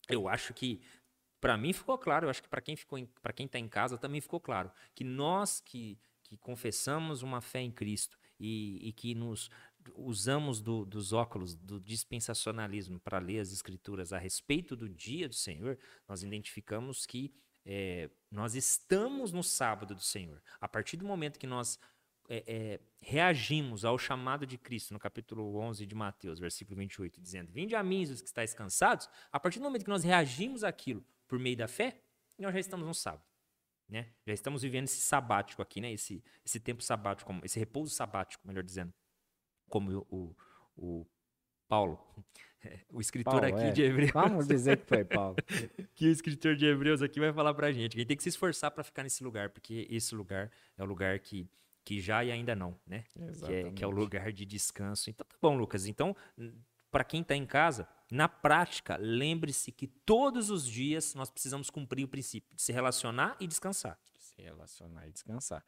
eu 0.09 0.27
acho 0.27 0.55
que 0.55 0.81
para 1.39 1.57
mim 1.57 1.73
ficou 1.73 1.97
claro, 1.97 2.25
eu 2.25 2.29
acho 2.29 2.41
que 2.41 2.49
para 2.49 2.61
quem 2.61 2.75
ficou 2.75 2.99
para 3.21 3.33
quem 3.33 3.45
está 3.45 3.59
em 3.59 3.67
casa 3.67 3.97
também 3.97 4.19
ficou 4.19 4.39
claro 4.39 4.71
que 4.95 5.03
nós 5.03 5.59
que 5.59 5.99
que 6.23 6.37
confessamos 6.37 7.23
uma 7.23 7.41
fé 7.41 7.59
em 7.59 7.71
Cristo 7.71 8.17
e, 8.39 8.79
e 8.87 8.93
que 8.93 9.13
nos 9.13 9.49
usamos 9.95 10.61
do, 10.61 10.85
dos 10.85 11.13
óculos 11.13 11.55
do 11.55 11.79
dispensacionalismo 11.79 12.99
para 12.99 13.19
ler 13.19 13.39
as 13.39 13.51
escrituras 13.51 14.13
a 14.13 14.17
respeito 14.17 14.75
do 14.75 14.87
dia 14.89 15.27
do 15.27 15.35
Senhor, 15.35 15.77
nós 16.07 16.23
identificamos 16.23 17.05
que 17.05 17.33
é, 17.65 18.09
nós 18.31 18.55
estamos 18.55 19.31
no 19.31 19.43
sábado 19.43 19.93
do 19.93 20.01
Senhor. 20.01 20.41
A 20.59 20.67
partir 20.67 20.97
do 20.97 21.05
momento 21.05 21.39
que 21.39 21.47
nós 21.47 21.79
é, 22.27 22.43
é, 22.47 22.79
reagimos 23.01 23.85
ao 23.85 23.97
chamado 23.97 24.45
de 24.45 24.57
Cristo 24.57 24.93
no 24.93 24.99
capítulo 24.99 25.57
11 25.57 25.85
de 25.85 25.95
Mateus, 25.95 26.39
versículo 26.39 26.77
28, 26.77 27.21
dizendo: 27.21 27.51
Vinde 27.51 27.75
a 27.75 27.83
mim 27.83 28.03
os 28.03 28.21
que 28.21 28.27
estáis 28.27 28.53
cansados, 28.53 29.09
a 29.31 29.39
partir 29.39 29.59
do 29.59 29.63
momento 29.63 29.83
que 29.83 29.89
nós 29.89 30.03
reagimos 30.03 30.63
àquilo 30.63 31.05
por 31.27 31.37
meio 31.37 31.57
da 31.57 31.67
fé, 31.67 32.01
nós 32.39 32.53
já 32.53 32.59
estamos 32.59 32.87
no 32.87 32.93
sábado. 32.93 33.23
Né? 33.87 34.13
Já 34.25 34.33
estamos 34.33 34.61
vivendo 34.61 34.85
esse 34.85 35.01
sabático 35.01 35.61
aqui, 35.61 35.81
né? 35.81 35.91
esse, 35.91 36.23
esse 36.45 36.59
tempo 36.59 36.81
sabático, 36.81 37.33
esse 37.43 37.59
repouso 37.59 37.93
sabático, 37.93 38.47
melhor 38.47 38.63
dizendo 38.63 38.93
como 39.71 40.05
o, 40.11 40.35
o 40.77 41.07
Paulo, 41.67 41.97
o 42.91 42.99
escritor 42.99 43.41
Paulo, 43.41 43.55
aqui 43.55 43.67
é. 43.67 43.71
de 43.71 43.81
Hebreus. 43.81 44.11
Vamos 44.11 44.47
dizer 44.47 44.77
que 44.77 44.85
foi 44.85 45.05
Paulo. 45.05 45.35
que 45.95 46.05
o 46.05 46.11
escritor 46.11 46.55
de 46.55 46.65
Hebreus 46.65 47.01
aqui 47.01 47.19
vai 47.19 47.33
falar 47.33 47.53
pra 47.53 47.71
gente. 47.71 47.95
A 47.95 47.99
gente 47.99 48.07
tem 48.07 48.17
que 48.17 48.23
se 48.23 48.29
esforçar 48.29 48.69
para 48.71 48.83
ficar 48.83 49.03
nesse 49.03 49.23
lugar, 49.23 49.49
porque 49.49 49.87
esse 49.89 50.13
lugar 50.13 50.51
é 50.77 50.83
o 50.83 50.85
lugar 50.85 51.17
que, 51.19 51.49
que 51.83 52.01
já 52.01 52.23
e 52.23 52.31
ainda 52.31 52.53
não, 52.53 52.77
né? 52.85 53.05
Que 53.09 53.53
é, 53.53 53.71
que 53.71 53.83
é, 53.83 53.87
o 53.87 53.89
lugar 53.89 54.31
de 54.33 54.45
descanso. 54.45 55.09
Então 55.09 55.25
tá 55.25 55.37
bom, 55.41 55.57
Lucas. 55.57 55.87
Então, 55.87 56.15
para 56.91 57.05
quem 57.05 57.21
está 57.21 57.35
em 57.35 57.45
casa, 57.45 57.87
na 58.11 58.27
prática, 58.27 58.97
lembre-se 58.99 59.71
que 59.71 59.87
todos 59.87 60.49
os 60.49 60.67
dias 60.67 61.15
nós 61.15 61.29
precisamos 61.29 61.69
cumprir 61.69 62.03
o 62.03 62.07
princípio 62.07 62.53
de 62.53 62.61
se 62.61 62.73
relacionar 62.73 63.37
e 63.39 63.47
descansar. 63.47 63.97
Se 64.19 64.41
relacionar 64.41 65.07
e 65.07 65.11
descansar. 65.11 65.63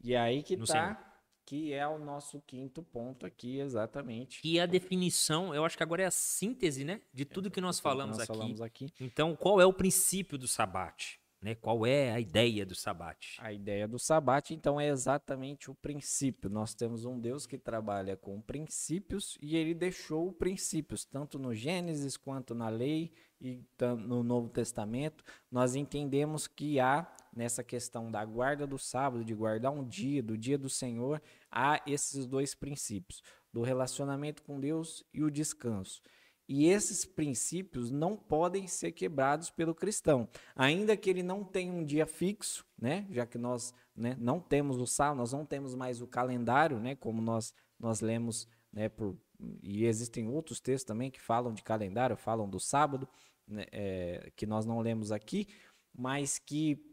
E 0.00 0.14
aí 0.14 0.44
que 0.44 0.56
no 0.56 0.64
tá. 0.64 0.72
Senhor 0.72 1.08
que 1.48 1.72
é 1.72 1.88
o 1.88 1.98
nosso 1.98 2.42
quinto 2.46 2.82
ponto 2.82 3.24
aqui, 3.24 3.58
exatamente. 3.58 4.38
E 4.44 4.60
a 4.60 4.66
definição, 4.66 5.54
eu 5.54 5.64
acho 5.64 5.78
que 5.78 5.82
agora 5.82 6.02
é 6.02 6.04
a 6.04 6.10
síntese, 6.10 6.84
né, 6.84 7.00
de 7.10 7.24
tudo 7.24 7.48
é, 7.48 7.50
que 7.50 7.58
nós, 7.58 7.80
falamos, 7.80 8.18
nós 8.18 8.28
aqui. 8.28 8.38
falamos 8.38 8.60
aqui. 8.60 8.92
Então, 9.00 9.34
qual 9.34 9.58
é 9.58 9.64
o 9.64 9.72
princípio 9.72 10.36
do 10.36 10.46
sabate? 10.46 11.18
Né? 11.40 11.54
Qual 11.54 11.86
é 11.86 12.10
a 12.12 12.18
ideia 12.18 12.66
do 12.66 12.74
sabate? 12.74 13.36
A 13.40 13.52
ideia 13.52 13.86
do 13.86 13.98
sabate, 13.98 14.54
então, 14.54 14.80
é 14.80 14.88
exatamente 14.88 15.70
o 15.70 15.74
princípio. 15.74 16.50
Nós 16.50 16.74
temos 16.74 17.04
um 17.04 17.18
Deus 17.18 17.46
que 17.46 17.56
trabalha 17.56 18.16
com 18.16 18.40
princípios 18.40 19.38
e 19.40 19.56
ele 19.56 19.72
deixou 19.72 20.32
princípios, 20.32 21.04
tanto 21.04 21.38
no 21.38 21.54
Gênesis 21.54 22.16
quanto 22.16 22.54
na 22.54 22.68
lei 22.68 23.12
e 23.40 23.62
no 24.06 24.24
Novo 24.24 24.48
Testamento. 24.48 25.22
Nós 25.50 25.76
entendemos 25.76 26.48
que 26.48 26.80
há 26.80 27.06
nessa 27.32 27.62
questão 27.62 28.10
da 28.10 28.24
guarda 28.24 28.66
do 28.66 28.78
sábado, 28.78 29.24
de 29.24 29.32
guardar 29.32 29.72
um 29.72 29.86
dia, 29.86 30.20
do 30.20 30.36
dia 30.36 30.58
do 30.58 30.68
Senhor, 30.68 31.22
há 31.50 31.80
esses 31.86 32.26
dois 32.26 32.52
princípios, 32.52 33.22
do 33.52 33.62
relacionamento 33.62 34.42
com 34.42 34.58
Deus 34.58 35.04
e 35.14 35.22
o 35.22 35.30
descanso. 35.30 36.02
E 36.48 36.66
esses 36.66 37.04
princípios 37.04 37.90
não 37.90 38.16
podem 38.16 38.66
ser 38.66 38.92
quebrados 38.92 39.50
pelo 39.50 39.74
cristão, 39.74 40.26
ainda 40.56 40.96
que 40.96 41.10
ele 41.10 41.22
não 41.22 41.44
tenha 41.44 41.70
um 41.70 41.84
dia 41.84 42.06
fixo, 42.06 42.64
né? 42.80 43.06
Já 43.10 43.26
que 43.26 43.36
nós 43.36 43.74
né, 43.94 44.16
não 44.18 44.40
temos 44.40 44.78
o 44.78 44.86
sábado, 44.86 45.18
nós 45.18 45.32
não 45.32 45.44
temos 45.44 45.74
mais 45.74 46.00
o 46.00 46.06
calendário, 46.06 46.78
né? 46.78 46.94
Como 46.94 47.20
nós 47.20 47.52
nós 47.78 48.00
lemos, 48.00 48.48
né? 48.72 48.88
Por, 48.88 49.16
e 49.62 49.84
existem 49.84 50.28
outros 50.28 50.58
textos 50.58 50.86
também 50.86 51.10
que 51.10 51.20
falam 51.20 51.52
de 51.52 51.62
calendário, 51.62 52.16
falam 52.16 52.48
do 52.48 52.58
sábado, 52.58 53.06
né, 53.46 53.66
é, 53.70 54.32
que 54.34 54.46
nós 54.46 54.66
não 54.66 54.80
lemos 54.80 55.12
aqui, 55.12 55.46
mas 55.94 56.38
que 56.38 56.84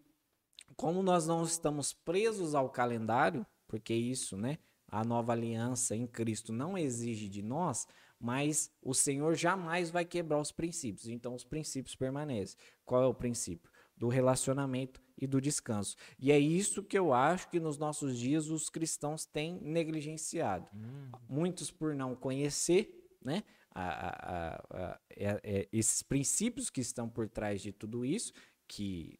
como 0.76 1.02
nós 1.02 1.28
não 1.28 1.44
estamos 1.44 1.94
presos 1.94 2.56
ao 2.56 2.70
calendário, 2.70 3.46
porque 3.68 3.94
isso, 3.94 4.38
né, 4.38 4.58
a 4.88 5.04
nova 5.04 5.32
aliança 5.32 5.96
em 5.96 6.06
Cristo 6.06 6.54
não 6.54 6.78
exige 6.78 7.28
de 7.28 7.42
nós, 7.42 7.88
mas 8.26 8.72
o 8.82 8.92
Senhor 8.92 9.36
jamais 9.36 9.92
vai 9.92 10.04
quebrar 10.04 10.40
os 10.40 10.52
princípios. 10.52 11.08
Então 11.08 11.36
os 11.36 11.44
princípios 11.44 11.96
permanecem. 11.96 12.58
Qual 12.84 13.04
é 13.04 13.06
o 13.06 13.14
princípio? 13.14 13.70
Do 13.96 14.08
relacionamento 14.08 15.00
e 15.16 15.28
do 15.28 15.40
descanso. 15.40 15.96
E 16.18 16.32
é 16.32 16.40
isso 16.40 16.82
que 16.82 16.98
eu 16.98 17.14
acho 17.14 17.48
que 17.52 17.60
nos 17.60 17.78
nossos 17.78 18.18
dias 18.18 18.50
os 18.50 18.68
cristãos 18.68 19.28
têm 19.28 19.60
negligenciado. 19.62 20.68
Hum. 20.74 21.12
Muitos 21.30 21.70
por 21.70 21.94
não 21.94 22.16
conhecer, 22.16 22.90
né? 23.24 23.44
A, 23.70 23.84
a, 23.84 24.56
a, 24.56 25.00
é, 25.12 25.40
é, 25.44 25.70
esses 25.72 26.02
princípios 26.02 26.72
que 26.72 26.82
estão 26.82 27.08
por 27.08 27.30
trás 27.30 27.62
de 27.62 27.72
tudo 27.72 28.04
isso, 28.04 28.34
que 28.68 29.16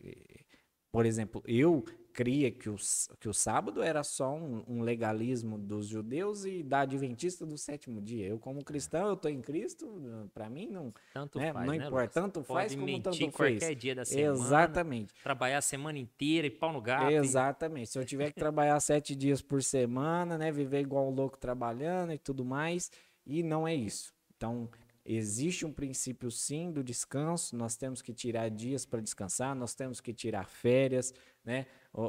por 0.92 1.06
exemplo, 1.06 1.44
eu 1.46 1.84
cria 2.16 2.50
que 2.50 2.70
o, 2.70 2.78
que 3.20 3.28
o 3.28 3.34
sábado 3.34 3.84
era 3.84 4.02
só 4.02 4.34
um, 4.34 4.64
um, 4.66 4.82
legalismo 4.82 5.58
dos 5.58 5.86
judeus 5.86 6.46
e 6.46 6.64
da 6.64 6.80
adventista 6.80 7.46
do 7.46 7.58
sétimo 7.58 8.02
dia. 8.02 8.26
Eu, 8.26 8.40
como 8.40 8.64
cristão, 8.64 9.08
eu 9.08 9.16
estou 9.16 9.30
em 9.30 9.42
Cristo, 9.42 10.30
para 10.34 10.50
mim 10.50 10.68
não, 10.68 10.94
tanto 11.14 11.38
né, 11.38 11.52
faz, 11.52 11.66
não 11.68 11.76
né, 11.76 11.86
importa. 11.86 12.22
Tanto 12.22 12.42
Pode 12.42 12.70
faz 12.70 12.76
como 12.76 13.02
tanto 13.02 13.18
fez. 13.18 13.34
qualquer 13.34 13.76
dia 13.76 13.94
da 13.94 14.06
semana. 14.06 14.34
Exatamente. 14.34 15.14
Trabalhar 15.22 15.58
a 15.58 15.62
semana 15.62 16.00
inteira 16.00 16.48
e 16.48 16.52
pau 16.52 16.72
no 16.72 16.82
gato. 16.82 17.12
Exatamente. 17.12 17.90
E... 17.90 17.92
Se 17.92 18.00
eu 18.00 18.06
tiver 18.06 18.32
que 18.32 18.40
trabalhar 18.40 18.80
sete 18.80 19.14
dias 19.14 19.42
por 19.42 19.62
semana, 19.62 20.38
né, 20.38 20.54
viver 20.54 20.80
igual 20.80 21.10
um 21.10 21.14
louco 21.14 21.38
trabalhando 21.38 22.14
e 22.14 22.18
tudo 22.18 22.46
mais, 22.46 22.90
e 23.26 23.44
não 23.44 23.68
é 23.68 23.76
isso. 23.76 24.14
Então, 24.38 24.70
Existe 25.08 25.68
um 25.68 25.72
princípio 25.72 26.32
sim 26.32 26.72
do 26.72 26.84
descanso, 26.84 27.56
nós 27.56 27.76
temos 27.76 28.02
que 28.02 28.12
tirar 28.12 28.50
dias 28.50 28.88
para 28.88 29.00
descansar, 29.00 29.56
nós 29.56 29.76
temos 29.76 30.02
que 30.02 30.12
tirar 30.12 30.48
férias, 30.48 31.14
né? 31.44 31.68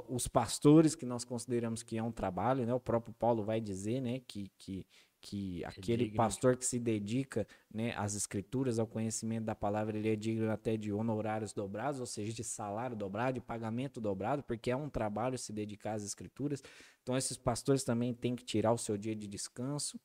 Os 0.09 0.27
pastores 0.27 0.97
que 0.97 1.07
nós 1.07 1.25
consideramos 1.25 1.83
que 1.85 1.97
é 1.97 2.03
um 2.03 2.11
trabalho, 2.11 2.67
né? 2.67 2.75
O 2.75 2.81
próprio 2.81 3.15
Paulo 3.15 3.45
vai 3.45 3.61
dizer, 3.61 4.01
né, 4.01 4.21
que, 4.27 4.51
que, 4.59 4.85
que 5.21 5.63
é 5.63 5.69
aquele 5.69 6.05
digno. 6.05 6.17
pastor 6.17 6.57
que 6.57 6.67
se 6.67 6.81
dedica, 6.81 7.47
né, 7.73 7.95
às 7.97 8.17
escrituras, 8.17 8.81
ao 8.81 8.87
conhecimento 8.87 9.45
da 9.45 9.55
palavra, 9.55 9.97
ele 9.97 10.09
é 10.09 10.17
digno 10.17 10.51
até 10.51 10.77
de 10.77 10.93
honorários 10.93 11.53
dobrados, 11.53 12.01
ou 12.01 12.07
seja, 12.07 12.33
de 12.33 12.43
salário 12.43 12.97
dobrado, 12.97 13.35
de 13.35 13.47
pagamento 13.47 14.01
dobrado, 14.01 14.43
porque 14.43 14.73
é 14.73 14.77
um 14.77 14.91
trabalho 14.91 15.39
se 15.39 15.53
dedicar 15.53 15.93
às 15.93 16.03
escrituras. 16.03 16.65
Então 17.03 17.17
esses 17.17 17.37
pastores 17.37 17.85
também 17.85 18.13
têm 18.13 18.35
que 18.35 18.45
tirar 18.45 18.73
o 18.73 18.79
seu 18.79 18.99
dia 18.99 19.15
de 19.15 19.29
descanso, 19.29 20.01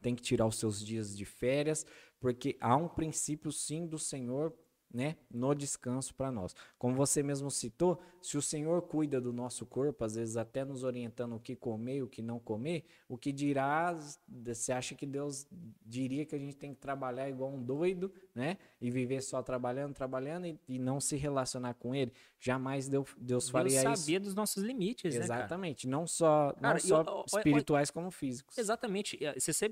tem 0.00 0.14
que 0.14 0.22
tirar 0.22 0.46
os 0.46 0.56
seus 0.56 0.84
dias 0.84 1.16
de 1.16 1.24
férias, 1.24 1.84
porque 2.20 2.56
há 2.60 2.76
um 2.76 2.88
princípio 2.88 3.50
sim 3.50 3.88
do 3.88 3.98
Senhor 3.98 4.56
né, 4.92 5.16
no 5.30 5.54
descanso 5.54 6.14
para 6.14 6.32
nós. 6.32 6.54
Como 6.78 6.94
você 6.94 7.22
mesmo 7.22 7.50
citou, 7.50 8.00
se 8.20 8.36
o 8.36 8.42
Senhor 8.42 8.82
cuida 8.82 9.20
do 9.20 9.32
nosso 9.32 9.64
corpo, 9.64 10.04
às 10.04 10.14
vezes 10.16 10.36
até 10.36 10.64
nos 10.64 10.82
orientando 10.82 11.36
o 11.36 11.40
que 11.40 11.54
comer 11.54 11.98
e 11.98 12.02
o 12.02 12.08
que 12.08 12.20
não 12.20 12.38
comer, 12.38 12.84
o 13.08 13.16
que 13.16 13.32
dirá, 13.32 13.96
você 14.28 14.72
acha 14.72 14.94
que 14.94 15.06
Deus 15.06 15.46
diria 15.86 16.26
que 16.26 16.34
a 16.34 16.38
gente 16.38 16.56
tem 16.56 16.74
que 16.74 16.80
trabalhar 16.80 17.28
igual 17.28 17.52
um 17.52 17.62
doido, 17.62 18.12
né, 18.34 18.58
e 18.80 18.90
viver 18.90 19.22
só 19.22 19.42
trabalhando, 19.42 19.94
trabalhando 19.94 20.46
e, 20.46 20.58
e 20.68 20.78
não 20.78 21.00
se 21.00 21.16
relacionar 21.16 21.74
com 21.74 21.94
ele? 21.94 22.12
Jamais 22.42 22.88
Deus, 22.88 23.14
Deus 23.18 23.50
faria 23.50 23.82
Deus 23.82 23.92
isso. 23.92 24.02
sabia 24.02 24.18
dos 24.18 24.34
nossos 24.34 24.62
limites, 24.62 25.14
Exatamente, 25.14 25.86
né, 25.86 25.90
não 25.90 26.06
só, 26.06 26.54
cara, 26.54 26.74
não 26.74 26.80
só 26.80 27.02
eu, 27.02 27.24
espirituais 27.26 27.90
como 27.90 28.10
físicos. 28.10 28.56
Exatamente, 28.56 29.18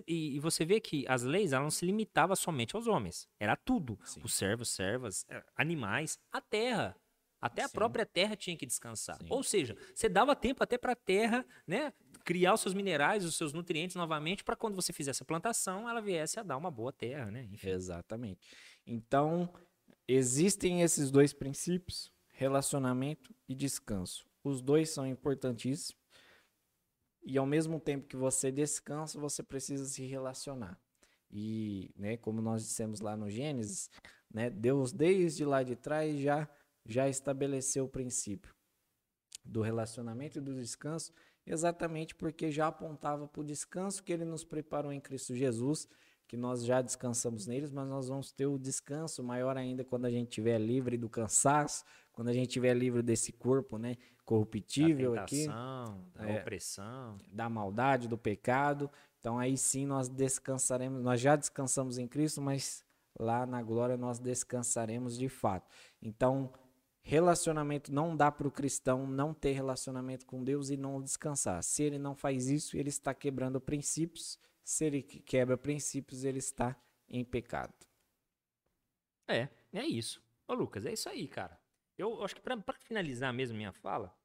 e 0.06 0.38
você 0.38 0.64
vê 0.66 0.78
que 0.78 1.06
as 1.08 1.22
leis 1.22 1.52
elas 1.54 1.64
não 1.64 1.70
se 1.70 1.86
limitavam 1.86 2.36
somente 2.36 2.76
aos 2.76 2.86
homens, 2.86 3.26
era 3.40 3.56
tudo, 3.56 3.98
Sim. 4.04 4.20
os 4.22 4.34
servos, 4.34 4.68
servas, 4.68 5.24
é, 5.30 5.42
animais, 5.56 6.18
a 6.30 6.40
terra. 6.42 6.94
Até 7.40 7.62
a 7.62 7.68
Sim. 7.68 7.74
própria 7.74 8.04
terra 8.04 8.34
tinha 8.34 8.56
que 8.56 8.66
descansar. 8.66 9.16
Sim. 9.16 9.28
Ou 9.30 9.42
seja, 9.44 9.76
você 9.94 10.08
dava 10.08 10.34
tempo 10.34 10.62
até 10.62 10.76
para 10.76 10.92
a 10.92 10.96
terra, 10.96 11.46
né, 11.66 11.92
criar 12.24 12.52
os 12.52 12.60
seus 12.60 12.74
minerais, 12.74 13.24
os 13.24 13.36
seus 13.36 13.52
nutrientes 13.52 13.96
novamente, 13.96 14.42
para 14.44 14.56
quando 14.56 14.74
você 14.74 14.92
fizesse 14.92 15.22
a 15.22 15.24
plantação, 15.24 15.88
ela 15.88 16.02
viesse 16.02 16.38
a 16.38 16.42
dar 16.42 16.56
uma 16.56 16.70
boa 16.70 16.92
terra, 16.92 17.30
né? 17.30 17.48
Enfim. 17.52 17.70
Exatamente. 17.70 18.40
Então, 18.84 19.48
existem 20.06 20.82
esses 20.82 21.10
dois 21.10 21.32
princípios, 21.32 22.12
relacionamento 22.38 23.34
e 23.48 23.54
descanso. 23.54 24.24
Os 24.44 24.62
dois 24.62 24.90
são 24.90 25.04
importantíssimos. 25.04 26.00
E 27.24 27.36
ao 27.36 27.44
mesmo 27.44 27.80
tempo 27.80 28.06
que 28.06 28.16
você 28.16 28.52
descansa, 28.52 29.18
você 29.18 29.42
precisa 29.42 29.84
se 29.86 30.06
relacionar. 30.06 30.78
E, 31.28 31.90
né, 31.96 32.16
como 32.16 32.40
nós 32.40 32.62
dissemos 32.62 33.00
lá 33.00 33.16
no 33.16 33.28
Gênesis, 33.28 33.90
né, 34.32 34.48
Deus 34.48 34.92
desde 34.92 35.44
lá 35.44 35.64
de 35.64 35.74
trás 35.74 36.18
já 36.20 36.48
já 36.86 37.06
estabeleceu 37.06 37.84
o 37.84 37.88
princípio 37.88 38.54
do 39.44 39.60
relacionamento 39.60 40.38
e 40.38 40.40
do 40.40 40.54
descanso, 40.54 41.12
exatamente 41.44 42.14
porque 42.14 42.50
já 42.50 42.68
apontava 42.68 43.28
para 43.28 43.42
o 43.42 43.44
descanso 43.44 44.02
que 44.02 44.10
ele 44.10 44.24
nos 44.24 44.42
preparou 44.42 44.90
em 44.90 45.00
Cristo 45.00 45.34
Jesus, 45.34 45.86
que 46.26 46.36
nós 46.36 46.64
já 46.64 46.80
descansamos 46.80 47.46
neles, 47.46 47.70
mas 47.70 47.86
nós 47.86 48.08
vamos 48.08 48.32
ter 48.32 48.46
o 48.46 48.58
descanso 48.58 49.22
maior 49.22 49.58
ainda 49.58 49.84
quando 49.84 50.06
a 50.06 50.10
gente 50.10 50.28
estiver 50.28 50.58
livre 50.58 50.96
do 50.96 51.10
cansaço, 51.10 51.84
quando 52.18 52.30
a 52.30 52.32
gente 52.32 52.48
estiver 52.48 52.74
livre 52.74 53.00
desse 53.00 53.30
corpo, 53.30 53.78
né, 53.78 53.96
corruptível 54.24 55.14
da 55.14 55.24
tentação, 55.24 56.04
aqui, 56.16 56.18
da 56.18 56.28
é, 56.28 56.40
opressão, 56.40 57.20
da 57.30 57.48
maldade, 57.48 58.08
do 58.08 58.18
pecado, 58.18 58.90
então 59.20 59.38
aí 59.38 59.56
sim 59.56 59.86
nós 59.86 60.08
descansaremos, 60.08 61.00
nós 61.00 61.20
já 61.20 61.36
descansamos 61.36 61.96
em 61.96 62.08
Cristo, 62.08 62.42
mas 62.42 62.84
lá 63.16 63.46
na 63.46 63.62
glória 63.62 63.96
nós 63.96 64.18
descansaremos 64.18 65.16
de 65.16 65.28
fato. 65.28 65.72
Então, 66.02 66.52
relacionamento 67.02 67.94
não 67.94 68.16
dá 68.16 68.32
para 68.32 68.48
o 68.48 68.50
cristão 68.50 69.06
não 69.06 69.32
ter 69.32 69.52
relacionamento 69.52 70.26
com 70.26 70.42
Deus 70.42 70.70
e 70.70 70.76
não 70.76 71.00
descansar. 71.00 71.62
Se 71.62 71.84
ele 71.84 72.00
não 72.00 72.16
faz 72.16 72.48
isso, 72.48 72.76
ele 72.76 72.88
está 72.88 73.14
quebrando 73.14 73.60
princípios. 73.60 74.40
Se 74.64 74.86
ele 74.86 75.02
quebra 75.02 75.56
princípios, 75.56 76.24
ele 76.24 76.38
está 76.38 76.76
em 77.08 77.24
pecado. 77.24 77.72
É, 79.28 79.48
é 79.72 79.86
isso. 79.86 80.20
Ô 80.48 80.54
Lucas, 80.54 80.84
é 80.84 80.92
isso 80.94 81.08
aí, 81.08 81.28
cara. 81.28 81.56
Eu 81.98 82.24
acho 82.24 82.34
que 82.34 82.40
para 82.40 82.78
finalizar 82.78 83.34
mesmo 83.34 83.56
minha 83.56 83.72
fala 83.72 84.16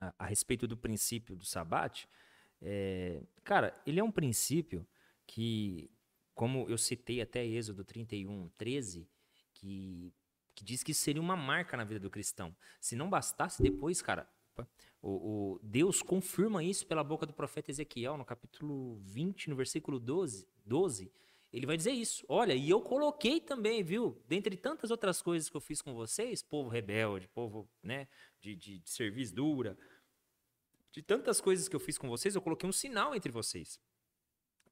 a, 0.00 0.14
a 0.20 0.26
respeito 0.26 0.66
do 0.66 0.76
princípio 0.76 1.34
do 1.34 1.44
sabate, 1.44 2.08
é, 2.62 3.22
cara, 3.42 3.78
ele 3.84 3.98
é 3.98 4.04
um 4.04 4.12
princípio 4.12 4.86
que, 5.26 5.90
como 6.34 6.68
eu 6.68 6.78
citei 6.78 7.20
até 7.20 7.44
Êxodo 7.44 7.84
31, 7.84 8.48
13, 8.56 9.08
que, 9.52 10.14
que 10.54 10.64
diz 10.64 10.82
que 10.82 10.92
isso 10.92 11.02
seria 11.02 11.20
uma 11.20 11.36
marca 11.36 11.76
na 11.76 11.84
vida 11.84 12.00
do 12.00 12.08
cristão. 12.08 12.54
Se 12.80 12.94
não 12.94 13.10
bastasse 13.10 13.62
depois, 13.62 14.00
cara, 14.00 14.28
o, 15.02 15.10
o, 15.10 15.60
Deus 15.62 16.00
confirma 16.00 16.62
isso 16.62 16.86
pela 16.86 17.02
boca 17.02 17.26
do 17.26 17.32
profeta 17.32 17.70
Ezequiel, 17.70 18.16
no 18.16 18.24
capítulo 18.24 18.96
20, 19.00 19.50
no 19.50 19.56
versículo 19.56 19.98
12, 19.98 20.48
12 20.64 21.12
ele 21.56 21.66
vai 21.66 21.76
dizer 21.76 21.92
isso. 21.92 22.24
Olha, 22.28 22.52
e 22.52 22.68
eu 22.68 22.80
coloquei 22.80 23.40
também, 23.40 23.82
viu? 23.82 24.20
Dentre 24.26 24.56
tantas 24.56 24.90
outras 24.90 25.22
coisas 25.22 25.48
que 25.48 25.56
eu 25.56 25.60
fiz 25.60 25.80
com 25.80 25.94
vocês, 25.94 26.42
povo 26.42 26.68
rebelde, 26.68 27.28
povo 27.28 27.70
né, 27.80 28.08
de, 28.40 28.56
de, 28.56 28.80
de 28.80 28.90
serviço 28.90 29.32
dura, 29.32 29.78
de 30.90 31.00
tantas 31.00 31.40
coisas 31.40 31.68
que 31.68 31.76
eu 31.76 31.80
fiz 31.80 31.96
com 31.96 32.08
vocês, 32.08 32.34
eu 32.34 32.42
coloquei 32.42 32.68
um 32.68 32.72
sinal 32.72 33.14
entre 33.14 33.30
vocês. 33.30 33.80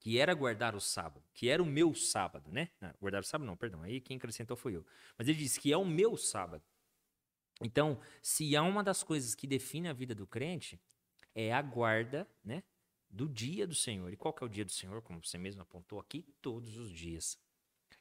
Que 0.01 0.19
era 0.19 0.35
guardar 0.35 0.75
o 0.75 0.81
sábado, 0.81 1.25
que 1.33 1.49
era 1.49 1.63
o 1.63 1.67
meu 1.67 1.95
sábado, 1.95 2.51
né? 2.51 2.69
Não, 2.81 2.93
guardar 3.01 3.23
o 3.23 3.25
sábado 3.25 3.47
não, 3.47 3.57
perdão, 3.57 3.83
aí 3.83 4.01
quem 4.01 4.17
acrescentou 4.17 4.57
foi 4.57 4.75
eu. 4.75 4.85
Mas 5.17 5.29
ele 5.29 5.39
disse 5.39 5.61
que 5.61 5.73
é 5.73 5.77
o 5.77 5.85
meu 5.85 6.17
sábado. 6.17 6.65
Então, 7.61 8.01
se 8.21 8.57
há 8.57 8.63
uma 8.63 8.83
das 8.83 9.05
coisas 9.05 9.37
que 9.37 9.47
define 9.47 9.89
a 9.89 9.93
vida 9.93 10.17
do 10.17 10.27
crente, 10.27 10.81
é 11.33 11.53
a 11.53 11.63
guarda, 11.63 12.29
né? 12.45 12.65
Do 13.13 13.29
dia 13.29 13.67
do 13.67 13.75
Senhor. 13.75 14.13
E 14.13 14.17
qual 14.17 14.33
que 14.33 14.43
é 14.43 14.47
o 14.47 14.51
dia 14.51 14.65
do 14.65 14.73
Senhor? 14.73 15.03
Como 15.03 15.23
você 15.23 15.37
mesmo 15.37 15.63
apontou 15.63 16.01
aqui, 16.01 16.25
todos 16.41 16.79
os 16.79 16.91
dias. 16.91 17.39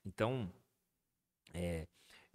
Então, 0.06 0.52
é, 1.54 1.86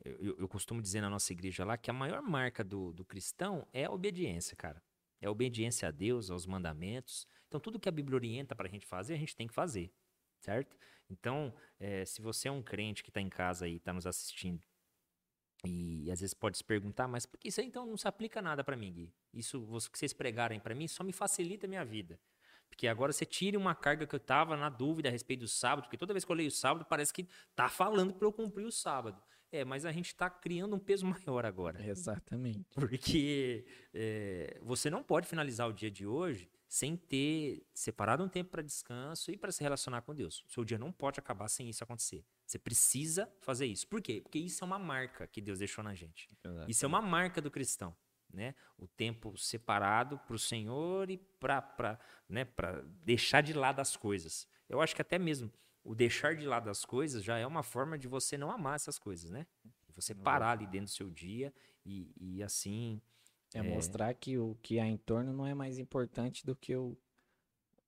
eu, 0.04 0.36
eu, 0.38 0.46
costumo 0.46 0.82
dizer 0.82 1.00
na 1.00 1.08
nossa 1.08 1.32
igreja 1.32 1.64
lá 1.64 1.78
que 1.78 1.90
a 1.90 1.94
maior 1.94 2.20
marca 2.20 2.62
do, 2.62 2.92
do 2.92 3.04
cristão 3.04 3.66
é 3.72 3.86
a 3.86 3.90
obediência, 3.90 4.54
cara 4.54 4.82
é 5.20 5.28
obediência 5.28 5.88
a 5.88 5.90
Deus, 5.90 6.30
aos 6.30 6.46
mandamentos. 6.46 7.26
Então, 7.48 7.60
tudo 7.60 7.78
que 7.78 7.88
a 7.88 7.92
Bíblia 7.92 8.16
orienta 8.16 8.54
para 8.54 8.66
a 8.66 8.70
gente 8.70 8.86
fazer, 8.86 9.14
a 9.14 9.18
gente 9.18 9.36
tem 9.36 9.46
que 9.46 9.54
fazer, 9.54 9.92
certo? 10.38 10.76
Então, 11.08 11.54
é, 11.78 12.04
se 12.04 12.20
você 12.20 12.48
é 12.48 12.52
um 12.52 12.62
crente 12.62 13.02
que 13.02 13.10
está 13.10 13.20
em 13.20 13.28
casa 13.28 13.68
e 13.68 13.76
está 13.76 13.92
nos 13.92 14.06
assistindo, 14.06 14.62
e 15.64 16.10
às 16.10 16.20
vezes 16.20 16.34
pode 16.34 16.58
se 16.58 16.64
perguntar, 16.64 17.08
mas 17.08 17.24
por 17.26 17.38
que 17.38 17.48
isso 17.48 17.60
aí 17.60 17.66
então 17.66 17.86
não 17.86 17.96
se 17.96 18.06
aplica 18.06 18.42
nada 18.42 18.62
para 18.62 18.76
mim, 18.76 18.92
Gui? 18.92 19.14
Isso 19.32 19.60
que 19.90 19.98
vocês 19.98 20.12
pregarem 20.12 20.60
para 20.60 20.74
mim 20.74 20.86
só 20.86 21.02
me 21.02 21.12
facilita 21.12 21.66
a 21.66 21.68
minha 21.68 21.84
vida. 21.84 22.20
Porque 22.68 22.86
agora 22.86 23.12
você 23.12 23.24
tira 23.24 23.58
uma 23.58 23.74
carga 23.74 24.06
que 24.06 24.14
eu 24.14 24.18
estava 24.18 24.56
na 24.56 24.68
dúvida 24.68 25.08
a 25.08 25.12
respeito 25.12 25.40
do 25.40 25.48
sábado, 25.48 25.84
porque 25.84 25.96
toda 25.96 26.12
vez 26.12 26.24
que 26.24 26.30
eu 26.30 26.36
leio 26.36 26.48
o 26.48 26.52
sábado 26.52 26.84
parece 26.84 27.12
que 27.12 27.26
tá 27.54 27.68
falando 27.68 28.14
para 28.14 28.26
eu 28.26 28.32
cumprir 28.32 28.64
o 28.64 28.72
sábado. 28.72 29.22
É, 29.50 29.64
mas 29.64 29.86
a 29.86 29.92
gente 29.92 30.06
está 30.06 30.28
criando 30.28 30.74
um 30.74 30.78
peso 30.78 31.06
maior 31.06 31.46
agora. 31.46 31.84
Exatamente. 31.86 32.66
Porque 32.74 33.64
é, 33.94 34.58
você 34.62 34.90
não 34.90 35.02
pode 35.02 35.26
finalizar 35.26 35.68
o 35.68 35.72
dia 35.72 35.90
de 35.90 36.06
hoje 36.06 36.50
sem 36.68 36.96
ter 36.96 37.64
separado 37.72 38.24
um 38.24 38.28
tempo 38.28 38.50
para 38.50 38.62
descanso 38.62 39.30
e 39.30 39.36
para 39.36 39.52
se 39.52 39.62
relacionar 39.62 40.02
com 40.02 40.14
Deus. 40.14 40.44
O 40.46 40.50
seu 40.50 40.64
dia 40.64 40.78
não 40.78 40.90
pode 40.90 41.20
acabar 41.20 41.48
sem 41.48 41.68
isso 41.68 41.82
acontecer. 41.84 42.24
Você 42.44 42.58
precisa 42.58 43.30
fazer 43.40 43.66
isso. 43.66 43.86
Por 43.86 44.02
quê? 44.02 44.20
Porque 44.20 44.38
isso 44.38 44.62
é 44.62 44.66
uma 44.66 44.78
marca 44.78 45.26
que 45.26 45.40
Deus 45.40 45.60
deixou 45.60 45.82
na 45.82 45.94
gente. 45.94 46.28
Exatamente. 46.44 46.70
Isso 46.70 46.84
é 46.84 46.88
uma 46.88 47.00
marca 47.00 47.40
do 47.40 47.50
cristão. 47.50 47.96
Né? 48.36 48.54
O 48.76 48.86
tempo 48.86 49.34
separado 49.38 50.18
para 50.18 50.36
o 50.36 50.38
Senhor 50.38 51.08
e 51.08 51.16
para 51.16 51.98
né, 52.28 52.46
deixar 53.02 53.40
de 53.40 53.54
lado 53.54 53.80
as 53.80 53.96
coisas. 53.96 54.46
Eu 54.68 54.82
acho 54.82 54.94
que 54.94 55.00
até 55.00 55.18
mesmo 55.18 55.50
o 55.82 55.94
deixar 55.94 56.36
de 56.36 56.44
lado 56.44 56.68
as 56.68 56.84
coisas 56.84 57.24
já 57.24 57.38
é 57.38 57.46
uma 57.46 57.62
forma 57.62 57.96
de 57.96 58.06
você 58.06 58.36
não 58.36 58.50
amar 58.50 58.74
essas 58.74 58.98
coisas, 58.98 59.30
né? 59.30 59.46
Você 59.94 60.14
parar 60.14 60.50
ali 60.50 60.66
dentro 60.66 60.88
do 60.88 60.90
seu 60.90 61.10
dia 61.10 61.50
e, 61.82 62.12
e 62.20 62.42
assim. 62.42 63.00
É, 63.54 63.60
é, 63.60 63.62
mostrar 63.62 64.12
que 64.12 64.36
o 64.36 64.54
que 64.60 64.78
há 64.78 64.86
em 64.86 64.98
torno 64.98 65.32
não 65.32 65.46
é 65.46 65.54
mais 65.54 65.78
importante 65.78 66.44
do 66.44 66.54
que 66.54 66.76
o, 66.76 66.98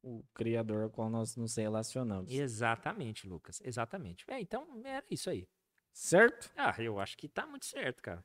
o 0.03 0.25
Criador 0.33 0.85
ao 0.85 0.91
qual 0.91 1.11
nós 1.11 1.37
nos 1.37 1.57
relacionamos. 1.57 2.33
Exatamente, 2.33 3.29
Lucas. 3.29 3.61
Exatamente. 3.63 4.25
É, 4.29 4.41
então 4.41 4.81
era 4.83 5.05
isso 5.11 5.29
aí. 5.29 5.47
Certo? 5.93 6.51
Ah, 6.57 6.75
eu 6.79 6.99
acho 6.99 7.19
que 7.19 7.29
tá 7.29 7.47
muito 7.47 7.67
certo, 7.67 8.01
cara. 8.01 8.25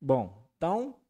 Bom, 0.00 0.46
então. 0.56 1.00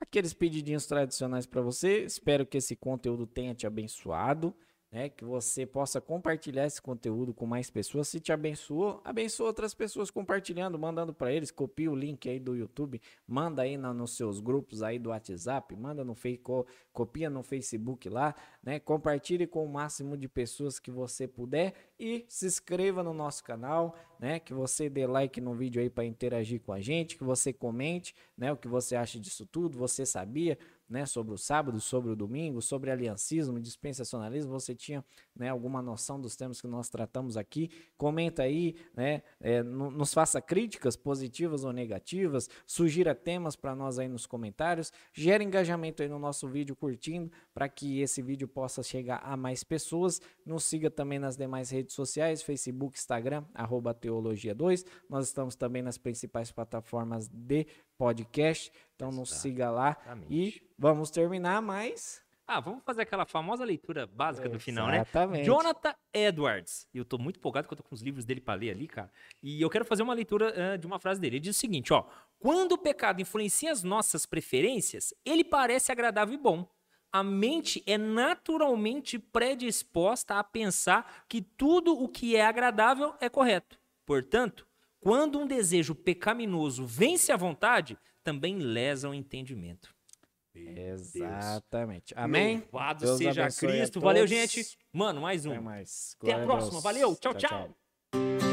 Aqueles 0.00 0.32
pedidinhos 0.32 0.86
tradicionais 0.86 1.46
para 1.46 1.60
você. 1.60 2.04
Espero 2.04 2.46
que 2.46 2.58
esse 2.58 2.74
conteúdo 2.74 3.26
tenha 3.26 3.54
te 3.54 3.66
abençoado 3.66 4.54
né? 4.90 5.08
Que 5.08 5.24
você 5.24 5.64
possa 5.64 6.00
compartilhar 6.00 6.66
esse 6.66 6.82
conteúdo 6.82 7.32
com 7.32 7.46
mais 7.46 7.70
pessoas. 7.70 8.08
Se 8.08 8.18
te 8.18 8.32
abençoou, 8.32 9.00
abençoa 9.04 9.46
outras 9.46 9.72
pessoas 9.72 10.10
compartilhando, 10.10 10.78
mandando 10.78 11.14
para 11.14 11.32
eles. 11.32 11.50
Copia 11.50 11.90
o 11.90 11.94
link 11.94 12.28
aí 12.28 12.40
do 12.40 12.56
YouTube, 12.56 13.00
manda 13.26 13.62
aí 13.62 13.76
na, 13.76 13.94
nos 13.94 14.16
seus 14.16 14.40
grupos 14.40 14.82
aí 14.82 14.98
do 14.98 15.10
WhatsApp, 15.10 15.74
manda 15.76 16.04
no 16.04 16.14
Facebook, 16.14 16.70
copia 16.92 17.30
no 17.30 17.42
Facebook 17.42 18.08
lá, 18.08 18.34
né? 18.62 18.80
Compartilhe 18.80 19.46
com 19.46 19.64
o 19.64 19.68
máximo 19.68 20.16
de 20.16 20.28
pessoas 20.28 20.78
que 20.78 20.90
você 20.90 21.28
puder 21.28 21.74
e 21.98 22.24
se 22.28 22.46
inscreva 22.46 23.02
no 23.02 23.14
nosso 23.14 23.44
canal, 23.44 23.96
né? 24.18 24.40
Que 24.40 24.52
você 24.52 24.88
dê 24.88 25.06
like 25.06 25.40
no 25.40 25.54
vídeo 25.54 25.80
aí 25.80 25.88
para 25.88 26.04
interagir 26.04 26.60
com 26.60 26.72
a 26.72 26.80
gente, 26.80 27.16
que 27.16 27.24
você 27.24 27.52
comente, 27.52 28.14
né? 28.36 28.52
O 28.52 28.56
que 28.56 28.66
você 28.68 28.96
acha 28.96 29.20
disso 29.20 29.46
tudo, 29.46 29.78
você 29.78 30.04
sabia? 30.04 30.58
Né, 30.90 31.06
sobre 31.06 31.32
o 31.32 31.38
sábado, 31.38 31.80
sobre 31.80 32.10
o 32.10 32.16
domingo, 32.16 32.60
sobre 32.60 32.90
aliancismo, 32.90 33.60
dispensacionalismo, 33.60 34.50
você 34.50 34.74
tinha 34.74 35.04
né, 35.36 35.48
alguma 35.48 35.80
noção 35.80 36.20
dos 36.20 36.34
temas 36.34 36.60
que 36.60 36.66
nós 36.66 36.88
tratamos 36.88 37.36
aqui? 37.36 37.70
Comenta 37.96 38.42
aí, 38.42 38.74
né, 38.94 39.22
é, 39.40 39.62
nos 39.62 40.12
faça 40.12 40.40
críticas 40.40 40.96
positivas 40.96 41.64
ou 41.64 41.72
negativas, 41.72 42.50
sugira 42.66 43.14
temas 43.14 43.54
para 43.54 43.76
nós 43.76 44.00
aí 44.00 44.08
nos 44.08 44.26
comentários, 44.26 44.92
gera 45.12 45.44
engajamento 45.44 46.02
aí 46.02 46.08
no 46.08 46.18
nosso 46.18 46.48
vídeo 46.48 46.74
curtindo 46.74 47.30
para 47.54 47.68
que 47.68 48.00
esse 48.00 48.20
vídeo 48.20 48.48
possa 48.48 48.82
chegar 48.82 49.20
a 49.22 49.36
mais 49.36 49.62
pessoas. 49.62 50.20
Nos 50.44 50.64
siga 50.64 50.90
também 50.90 51.18
nas 51.18 51.36
demais 51.36 51.70
redes 51.70 51.94
sociais, 51.94 52.42
Facebook, 52.42 52.98
Instagram, 52.98 53.44
arroba 53.54 53.94
Teologia2. 53.94 54.84
Nós 55.08 55.26
estamos 55.26 55.54
também 55.54 55.82
nas 55.82 55.98
principais 55.98 56.50
plataformas 56.50 57.28
de 57.28 57.66
podcast. 58.00 58.72
Então 58.96 59.12
nos 59.12 59.30
siga 59.30 59.70
lá 59.70 59.94
e 60.30 60.62
vamos 60.78 61.10
terminar 61.10 61.60
mais. 61.60 62.22
Ah, 62.46 62.58
vamos 62.58 62.82
fazer 62.82 63.02
aquela 63.02 63.26
famosa 63.26 63.62
leitura 63.62 64.06
básica 64.06 64.48
do 64.48 64.58
final, 64.58 64.88
né? 64.88 64.96
Exatamente. 64.96 65.44
Jonathan 65.44 65.94
Edwards. 66.12 66.88
E 66.92 66.98
eu 66.98 67.04
tô 67.04 67.16
muito 67.16 67.36
empolgado 67.36 67.68
que 67.68 67.74
eu 67.74 67.76
tô 67.76 67.84
com 67.84 67.94
os 67.94 68.00
livros 68.00 68.24
dele 68.24 68.40
para 68.40 68.58
ler 68.58 68.70
ali, 68.70 68.88
cara. 68.88 69.12
E 69.42 69.60
eu 69.62 69.70
quero 69.70 69.84
fazer 69.84 70.02
uma 70.02 70.14
leitura 70.14 70.52
uh, 70.74 70.78
de 70.78 70.86
uma 70.86 70.98
frase 70.98 71.20
dele. 71.20 71.36
Ele 71.36 71.42
diz 71.44 71.56
o 71.56 71.60
seguinte, 71.60 71.92
ó: 71.92 72.06
"Quando 72.38 72.72
o 72.72 72.78
pecado 72.78 73.20
influencia 73.20 73.70
as 73.70 73.84
nossas 73.84 74.26
preferências, 74.26 75.14
ele 75.24 75.44
parece 75.44 75.92
agradável 75.92 76.34
e 76.34 76.38
bom. 76.38 76.66
A 77.12 77.22
mente 77.22 77.82
é 77.86 77.98
naturalmente 77.98 79.18
predisposta 79.18 80.38
a 80.38 80.44
pensar 80.44 81.24
que 81.28 81.42
tudo 81.42 81.92
o 81.92 82.08
que 82.08 82.34
é 82.34 82.44
agradável 82.44 83.14
é 83.20 83.28
correto. 83.28 83.78
Portanto, 84.06 84.66
quando 85.00 85.38
um 85.38 85.46
desejo 85.46 85.94
pecaminoso 85.94 86.86
vence 86.86 87.32
a 87.32 87.36
vontade, 87.36 87.98
também 88.22 88.58
lesa 88.58 89.08
o 89.08 89.14
entendimento. 89.14 89.94
Exatamente. 90.54 92.12
Amém? 92.16 92.58
Louvado 92.72 93.16
seja 93.16 93.48
Cristo. 93.48 94.00
Valeu, 94.00 94.26
gente. 94.26 94.76
Mano, 94.92 95.20
mais 95.20 95.46
um. 95.46 95.52
Até 95.52 95.60
mais. 95.60 96.16
Até 96.20 96.32
a 96.34 96.44
próxima. 96.44 96.80
Valeu. 96.80 97.16
tchau. 97.16 97.34
tchau. 97.34 97.74
tchau. 98.12 98.49